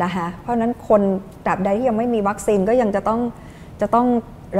[0.02, 1.02] นะคะเพราะฉะนั้นคน
[1.46, 3.20] ตราบใดที่ยังไม่มีวัคซีนก็ยังจะต้อง
[3.80, 4.06] จะต้อง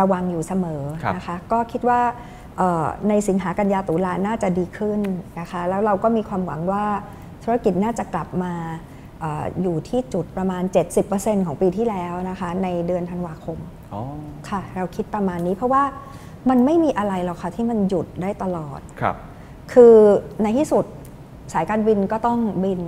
[0.01, 2.01] ระวังอยู่เสมอครับนะคะก็คิดว่า
[2.59, 5.01] เอ่อในสิงหากันยาตุลาน่าจะดีขึ้น
[5.41, 6.85] นะคะแล้วเราก็มีความหวังว่า
[7.43, 8.53] ธุรกิจน่าจะกลับมา
[8.92, 10.63] เอออยู่ที่จุดประมาณ
[11.05, 13.59] 70%ของปีที่แล้วนะคะ ในเดือนธันวาคม
[13.93, 14.03] อ๋อ
[14.49, 15.83] ค่ะ เราคิดประมาณนี้เพราะว่า
[16.51, 19.17] มันไม่มีอะไรหรอกค่ะที่มันหยุดได้ตลอดครับ
[19.73, 19.95] คือ
[20.43, 20.85] ในที่สุด
[21.53, 22.81] สายการบินก็ต้องบิน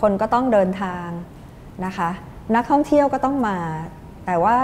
[0.00, 1.08] คนก็ต้องเดินทาง
[1.86, 2.10] นะคะ
[2.54, 3.56] นักท่องเที่ยวก็ต้องมา
[4.26, 4.56] แต่ว่า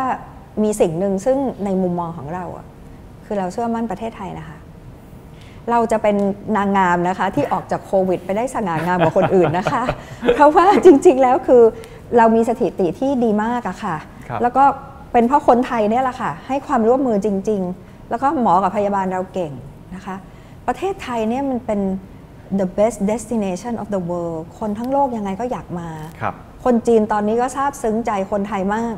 [0.63, 2.67] มีสิ่งหนึ่งซึ่งในมุมมองของเราอะ
[3.25, 4.58] คือเราเชื่อมั่นประเทศไทยนะคะ
[5.71, 6.17] เราจะเป็น
[6.57, 9.83] นางงามนะคะ ที่ออกจากโควิด ไปได้สง่างามกว่าคนอื่นนะคะ
[10.35, 11.63] เพราะว่าจริงๆแล้วคือ
[12.17, 13.97] เรามีสถิติที่ดีมากอะค่ะ
[14.29, 14.65] ครับแล้วก็
[15.13, 19.53] เป็นเพราะคนไทยเนี่ยแหละค่ะ ให้ความร่วมมือจริง ๆ แล้วก็หมอกับพยาบาลเราเก่ง
[19.95, 20.17] นะคะ
[20.67, 21.81] ประเทศไทยเนี่ยมันเป็น
[22.61, 25.89] the best destination of the world คนทั้งโลกยังไงก็อยากมา
[26.21, 28.95] ครับคนจีนตอนนี้ก็ทราบซึ้งใจคนไทยมาก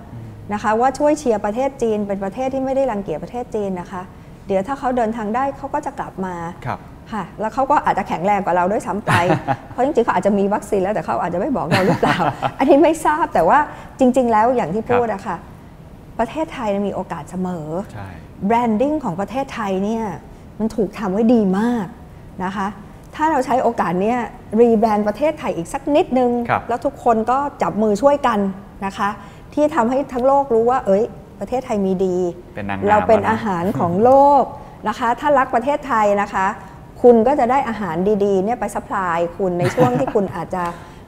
[0.52, 4.02] นะคะ ว่าช่วยเชียร์ประเทศจีนเป็นประเทศที่ไม่ได้รังเกียจประเทศจีนนะคะ
[4.50, 6.34] เดี๋ยวถ้าเขาเดินทางได้เขาก็จะกลับมา
[6.66, 6.78] ครับ
[7.12, 9.12] ค่ะแล้วเขาก็อาจจะแข็งแรงกว่าเราด้วยซ้ำไป
[9.72, 12.18] เพราะจริงๆเขาอาจจะมีวัคซีนแล้วแต่เขาอาจจะไม่บอกเราหรือเปล่า
[12.58, 13.58] อันนี้ไม่ทราบแต่ว่า
[13.98, 15.36] จริง ๆ แล้วอย่างที่พูดอะค่ะ
[16.18, 18.08] ประเทศไทยมีโอกาสเสมอใช่
[18.46, 20.04] branding ของประเทศไทยเนี่ย
[20.58, 21.86] มันถูกทำไว้ดีมาก
[22.44, 22.66] นะคะ
[23.14, 24.18] ถ้าเราใช้โอกาสเนี้ย
[24.60, 28.38] rebrand ประเทศไทยอีกสักนิดนึงครับแล้วทุกคนก็จับมือช่วยกัน
[28.86, 29.08] นะคะ
[29.54, 31.04] ที่ทำให้ทั้งโลกรู้ว่า เอ้ย
[31.40, 32.16] ประเทศไทยมีดี
[32.54, 34.12] เป็นนางงามเราเป็นแล้วนะอาหารของโล
[34.42, 34.44] ก
[34.88, 36.46] นะคะ ถ้ารักประเทศไทยนะคะ
[37.02, 40.64] คุณก็จะได้อาหารดีๆเนี่ยไป supply คุณในช่วงที่คุณอาจจะ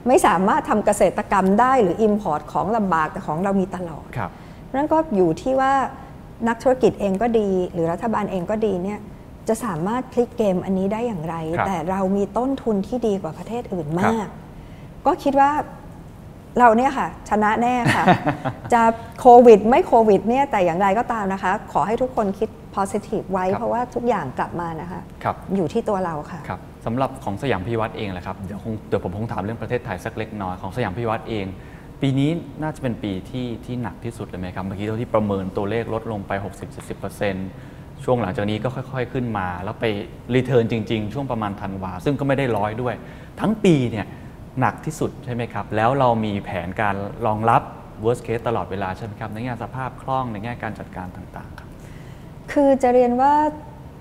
[0.07, 4.31] ไม่สามารถทำเกษตรกรรมได้หรือ import ของลำบากแต่ของเรามีตลอดครับ
[4.75, 5.73] นั่นก็อยู่ที่ว่า
[6.47, 8.99] นักธุรกิจเองก็ดี หรือรัฐบาลเองก็ดีเนี่ย
[9.47, 14.29] จะสามารถพลิกเกมอันนี้ได้อย่างไรครับแต่เรามีต้นทุนที่ดีกว่าประเทศอื่นครัมากบ
[15.05, 15.51] ก็คิดว่า
[16.59, 18.05] เราเนี่ยค่ะ ชนะแน่ค่ะ
[18.73, 18.81] จะ
[19.19, 31.45] โควิดไม่โควิดเนี่ยแต่อย่างไรก็ตามนะคะ ขอให้ทุกคนคิด positive ไว้ครับเพราะว่าทุกอย่างกลับมานะคะ ครับ อยู่ที่ตัวเราค่ะ ครับสำหรับของสยามพิวัตรเองแหละครับเดี๋ยวคงเดี๋ยวผมคงถามเรื่องประเทศไทยสักเล็กน้อยของสยามพิวัตรเอง
[32.01, 32.29] ปีนี้
[32.61, 36.31] น่าจะเป็นปีที่ที่หนักที่สุดเลยไหมครับเมื่อกี้เราที่ประเมินตัวเลขลดลงไป
[37.19, 39.85] 60-70%ช่วงหลังจากนี้ก็ค่อยๆขึ้นมา แล้วไป
[40.35, 42.95] return จริง ๆ ช่วงประมาณธันวาซึ่งก็ไม่ได้ร้อยด้วย
[43.39, 44.05] ทั้งปีเนี่ย
[44.59, 47.61] หนักที่สุดใช่ไหมครับ แล้วเรามีแผนการรองรับ
[48.03, 51.69] worst case ตลอดเวลาใช่ไหมครับ ในแง่สภาพคล่องในแง่การจัดการต่างๆครับ
[52.51, 53.33] คือจะเรียนว่า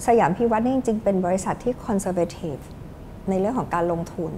[0.06, 2.56] สยามพิวัตรนี่จริง ๆ เป็นบริษัทที่ conservative
[3.28, 4.32] ในเรื่องของการลงทุน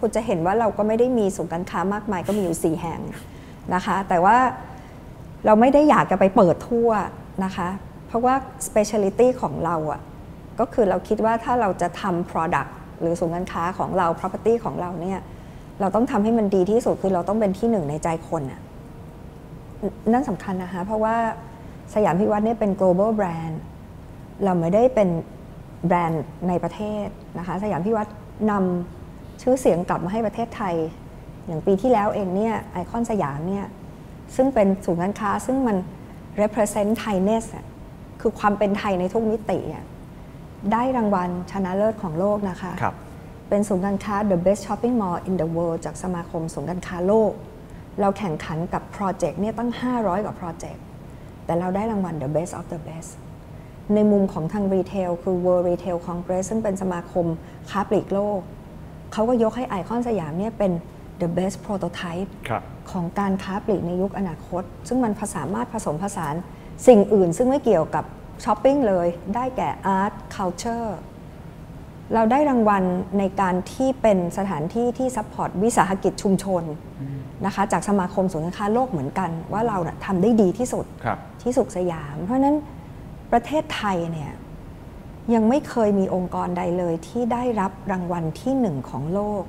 [0.00, 3.00] คุณจะเห็นว่าเราก็ไม่ได้มีศูนย์การค้ามากมายก็มีอยู่ 4 แห่ง
[3.74, 4.36] นะคะ แต่ว่า
[5.46, 6.90] เราไม่ได้อยากจะไปเปิดทั่ว
[7.44, 7.68] นะคะ
[8.06, 8.34] เพราะว่า
[8.66, 10.00] speciality ของเราอะ่ะ
[10.60, 12.70] ก็คือเราคิดว่าถ้าเราจะทำ product
[13.00, 15.20] หรือศูนย์การค้าของเรา property ของเราเนี่ย
[15.80, 18.60] เราต้องทำให้มันดีที่สุดคือเราต้องเป็นที่หนึ่งในใจคนอะ
[20.12, 21.16] นั่นสำคัญนะคะ เพราะว่า
[21.94, 23.54] สยามพิวัตรเนี่ยเป็น global brand
[24.44, 25.08] เราไม่ได้เป็น
[25.86, 27.06] แบรนด์ในประเทศ
[27.38, 28.10] นะคะสยามพิวัตร
[28.50, 30.74] นำชื่อเสียงกลับมาให้ประเทศไทย
[31.46, 33.66] อย่างปีที่แล้วเองเนี่ยไอคอนสยามเนี่ย
[34.36, 35.76] ซึ่งเป็นศูนย์การค้าซึ่งมัน
[36.42, 37.44] represent Thainess
[38.20, 39.84] คือความเป็นไทยในทุกมิติอะ
[40.72, 42.94] ได้รางวัลชนะเลิศของโลกนะคะครับ
[43.48, 47.32] เป็นศูนย์การค้า the best shopping mall in the world จากสมาคมศูนย์การค้าโลก
[48.00, 50.82] เราแข่งขันกับโปรเจกต์เนี่ยตั้ง 500 กว่าโปรเจกต์
[51.44, 53.10] แต่เราได้รางวัล the best of the best
[53.94, 57.26] ในมุมของทาง retail คือ World Retail Congress ซึ่งเป็นสมาคม
[57.70, 58.40] ค้าปลีกโลก
[59.12, 60.72] เขาก็ยกให้ไอคอนสยามเนี่ยเป็น
[61.22, 66.34] the best prototype ครับของการค้าปลีกในยุคอนาคต ซึ่งมันสามารถผสมผสาน
[66.86, 68.04] สิ่งอื่น ซึ่งไม่เกี่ยวกับ
[68.44, 70.88] ช้อปปิ้งเลยได้แก่ art culture
[72.14, 72.82] เราได้รางวัล
[73.18, 76.62] ในการที่เป็นสถานที่ที่ support วิสาหกิจชุมชน
[77.46, 82.56] นะคะจากสมาคมศูนย์การค้าโลกเหมือนกัน ว่าเราน่ะทำได้ดีที่สุดครับที่สุขสยาม เพราะฉะนั้น
[83.32, 84.32] ประเทศไทยเนี่ย
[85.34, 89.42] ยังไม่เคยมีองค์กรใดเลยที่ได้รับรางวัลที่หนึ่งของโลก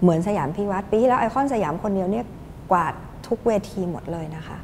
[0.00, 2.24] เหมือนสยามพิวัตรปีที่แล้วไอคอนสยามคนเดียวเนี่ย
[2.70, 2.94] กวาด
[3.26, 4.56] ทุกเวทีหมดเลยนะคะ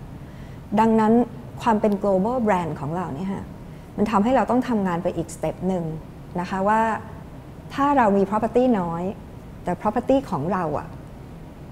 [0.81, 1.13] ดังนั้น
[1.63, 3.45] ความเป็น global brand ของเราเนี่ยฮะ
[3.97, 5.85] มันทำให้เราต้องทำงานไปอีก step หนึ่ง
[6.41, 6.81] นะคะว่า
[7.75, 9.03] ถ้าเรามี property น้อย
[9.65, 10.89] แต่ property ของเราอะ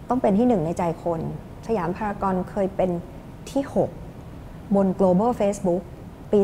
[0.08, 1.20] ต้องเป็นที่หนึ่งในใจคน
[1.66, 2.90] สยามพารากอนเคยเป็น
[3.50, 3.62] ที่
[4.18, 5.82] 6 บน global Facebook
[6.32, 6.40] ปี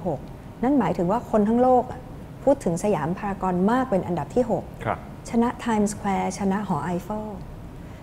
[0.00, 2.00] 2016 นั่นหมายถึงว่าคนทั้งโลกอะ
[2.44, 4.98] พูดถึงสยามพารากอนมากเป็นอันดับที่6ครับ
[5.30, 7.26] ชนะ Times Square ชนะหอไอเฟล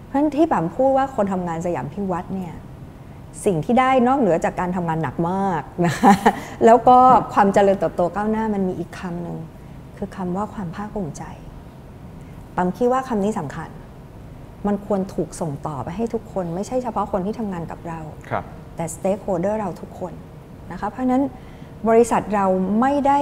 [0.05, 2.53] เพราะฉะนั้นที่แบบพูดว่าคนทำงานสยามพิวัตรเนี่ย
[3.45, 6.13] สิ่งที่ได้นอกเหนือจากการทำงานหนักมากนะคะ
[6.65, 6.97] แล้วก็
[7.33, 9.37] ความเจริญเติบโตก้าวหน้ามันมีอีกคำหนึ่ง
[9.97, 11.23] คือคำว่าความภาคภูมิใจ
[12.55, 13.69] ปั๊มคิดว่าคำนี้สำคัญ
[14.67, 17.99] มันควรถูกส่งต่อไปให้ทุกคนไม่ใช่เฉพาะคนที่ทำงานกับเรา
[18.29, 18.43] ครับ
[18.75, 20.13] แต่ stakeholder เราทุกคน
[20.71, 21.23] นะคะเพราะฉะนั้น
[21.89, 22.45] บริษัทเรา
[22.81, 23.19] ไม่ได้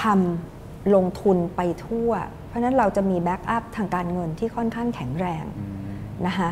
[0.00, 2.10] ทำลงทุนไปทั่ว
[2.48, 5.44] เพราะฉะนั้นเราจะมีแบ็กอัพทางการเงินที่ค่อนข้างแข็งแรง
[6.26, 6.48] นะคะ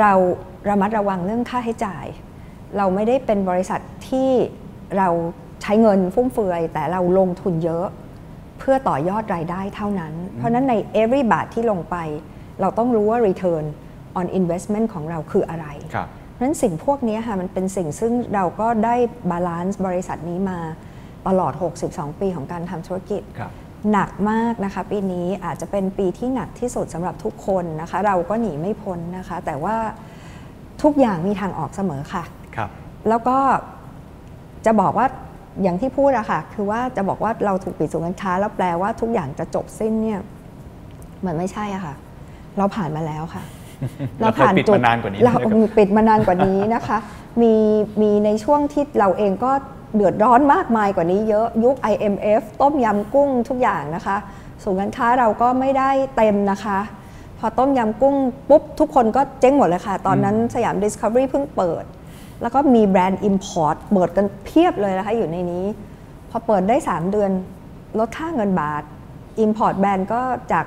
[0.00, 0.12] เรา
[0.68, 2.04] ระมัดระวังเรื่องค่าใช้จ่าย
[2.76, 4.30] เราไม่ได้เป็นบริษัทที่
[4.98, 5.08] เรา
[5.62, 7.86] ใช้เงินฟุ่มเฟือย แต่เราลงทุนเยอะ
[8.58, 11.96] เพื่อต่อยอดรายได้เท่านั้น เพราะฉะนั้นใน every บาทที่ลงไป
[12.60, 13.64] เราต้องรู้ว่า return
[14.18, 18.94] on investment ของเราคืออะไรครับเพราะฉะนั้นสิ่งพวกนี้ค่ะมันเป็นสิ่งซึ่งเราก็ได้
[19.30, 20.58] บาลานซ์บริษัทนี้มา
[21.28, 21.52] ตลอด
[21.86, 23.52] 62 ปีของการทำธุรกิจครับ
[23.92, 29.76] หนักมากนะคะปีนี้อาจจะเป็นปีที่หนักที่สุดสำหรับทุกคนนะคะ เราก็หนีไม่พ้นนะคะ แต่ว่า
[30.82, 32.24] ทุกอย่างมีทางออกเสมอค่ะ
[32.56, 32.70] ครับ
[33.08, 33.38] แล้วก็
[34.66, 35.06] จะบอกว่า
[35.62, 40.20] อย่างที่พูดอะค่ะคือว่าจะบอกว่าเราถูกปิดศูนย์การค้า แล้วแปลว่าทุกอย่างจะจบสิ้นเนี่ย
[41.26, 41.94] มันไม่ใช่อะค่ะ
[42.58, 43.42] เราผ่านมาแล้วค่ะ
[44.20, 46.98] เราเคยปิดมานานกว่านี้เราใช่ไหมครับปิดมานานกว่านี้นะคะ
[47.42, 47.54] มี
[48.02, 49.52] มีในช่วงที่เราเองก็
[49.94, 54.16] เดือดร้อนมากมายกว่านี้เยอะยุค IMF ต้มยำกุ้งทุกอย่างนะคะ
[54.62, 56.78] ศูนย์การค้าเราก็ไม่ได้เต็มนะคะ
[57.38, 58.16] พอต้มยำกุ้ง
[58.48, 61.84] ปุ๊บ ทุกคนก็เจ๊งหมดเลยค่ะ ตอนนั้นสยาม Discovery เพิ่งเปิด
[62.42, 65.64] แล้วก็มีแบรนด์ Import เปิดกันเพียบเลยนะคะอยู่ในนี้
[66.30, 67.30] พอเปิดได้ 3 เดือน
[67.98, 68.82] ลดค่าเงินบาท
[69.44, 70.20] Import แบรนด์ก็
[70.52, 70.66] จาก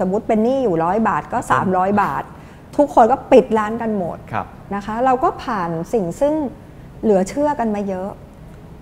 [0.00, 1.38] สมมติเป็นหนี้อยู่ร้อยบาทก็
[1.70, 2.22] 300 บาท
[2.76, 6.34] ทุกคนก็ปิดร้านกันหมดครับนะคะ เราก็ผ่านสิ่งซึ่ง
[7.02, 8.10] เหลือเชื่อกันมาเยอะ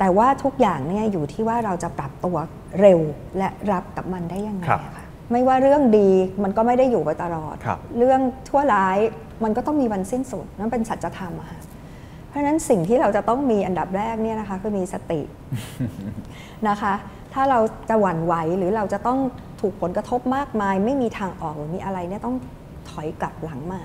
[0.01, 2.37] แต่ว่าทุกอย่างเนี่ยอยู่ที่ว่าเราจะปรับตัว
[2.81, 3.01] เร็ว
[3.39, 6.11] และรับกับมันได้ยังไงครับอะค่ะไม่ว่าเรื่องดี
[6.43, 8.99] มันก็ไม่ได้อยู่ไปตลอดครับเรื่องทั่วร้าย
[9.45, 11.59] มันก็ต้องมีวันสิ้นสุดนั่นเป็นสัจธรรมอะค่ะ
[12.29, 15.20] เพราะฉะนั้นสิ่งที่เราจะต้องมีอันดับแรกเนี่ยนะคะคือมีสติ
[16.69, 16.95] นะคะ
[17.35, 19.19] ถ้าเราจะหวั่นไหวหรือเราจะต้อง
[19.61, 22.37] ถูกผลกระทบมากมาย ไม่มีทางออกหรือมีอะไรเนี่ยต้อง
[22.91, 23.83] ถอยกลับหลังมา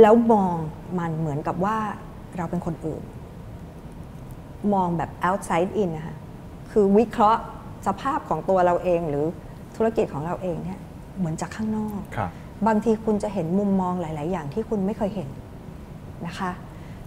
[0.00, 0.56] แล้วมอง
[0.98, 1.76] มันเหมือนกับว่า
[2.36, 3.02] เราเป็นคนอื่น
[4.74, 6.16] มองแบบ outside in นะคะ
[6.70, 7.40] คือวิเคราะห์
[7.86, 9.24] สภาพของตัวเราเองหรือ
[9.76, 10.80] ธุรกิจของเราเองเนี่ย
[11.18, 12.30] เหมือนจากข้างนอกครับ
[12.66, 15.28] บางทีคุณจะเห็นมุมมองหลาย ๆ อย่างที่คุณไม่เคยเห็น
[16.26, 16.50] นะคะ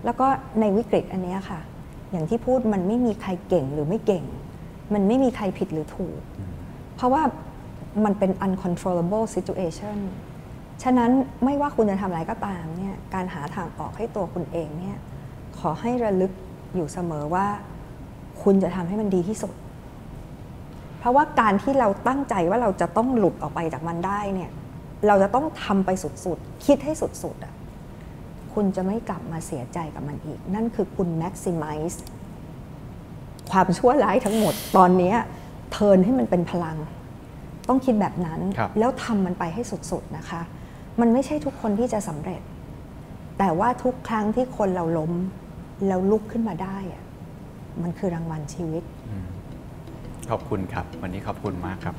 [0.05, 0.27] แล้วก็
[0.59, 1.59] ในวิกฤตอันเนี้ยค่ะ
[2.11, 4.23] อย่างที่พูดมันไม่มีใครเก่งหรือไม่เก่ง
[4.93, 6.19] มันไม่มีใครผิดหรือถูก
[6.95, 7.23] เพราะว่า
[8.05, 9.97] มันเป็น uncontrollable situation
[10.83, 11.11] ฉะนั้น
[11.45, 14.97] ไม่ว่าคุณจะทำอะไรก็ตามเนี่ยการหาทางออกให้ตัวคุณเองเนี่ย
[15.59, 16.31] ขอให้ระลึก
[16.75, 17.45] อยู่เสมอว่า
[18.43, 19.53] คุณจะทำให้มันดีที่สุด
[20.99, 24.51] เพราะว่าการที่เราตั้งใจว่าเราจะต้องหลุดออกไปจากมันได้เนี่ย
[25.07, 27.53] เราจะต้องทำไปสุดๆ คิดให้สุดๆอะ
[28.53, 31.97] คุณจะไม่กลับมาเสียใจกับมันอีก นั่นคือคุณ maximize
[33.51, 35.13] ความชั่วร้ายทั้งหมดตอนเนี้
[35.71, 36.77] เทิร์นให้มันเป็นพลัง
[37.67, 40.41] ต้องคิดแบบนั้นครับแล้วทำมันไปให้สุดๆนะคะ
[40.99, 42.41] มันไม่ใช่ทุกคนที่จะสำเร็จ
[43.39, 45.11] แต่ว่าทุกครั้งที่คนเราล้ม
[45.87, 47.03] แล้วลุกขึ้นมาได้อะ
[47.81, 48.83] มันคือรางวัลชีวิต
[50.29, 51.95] ขอบคุณครับ วันนี้ขอบคุณมากครับ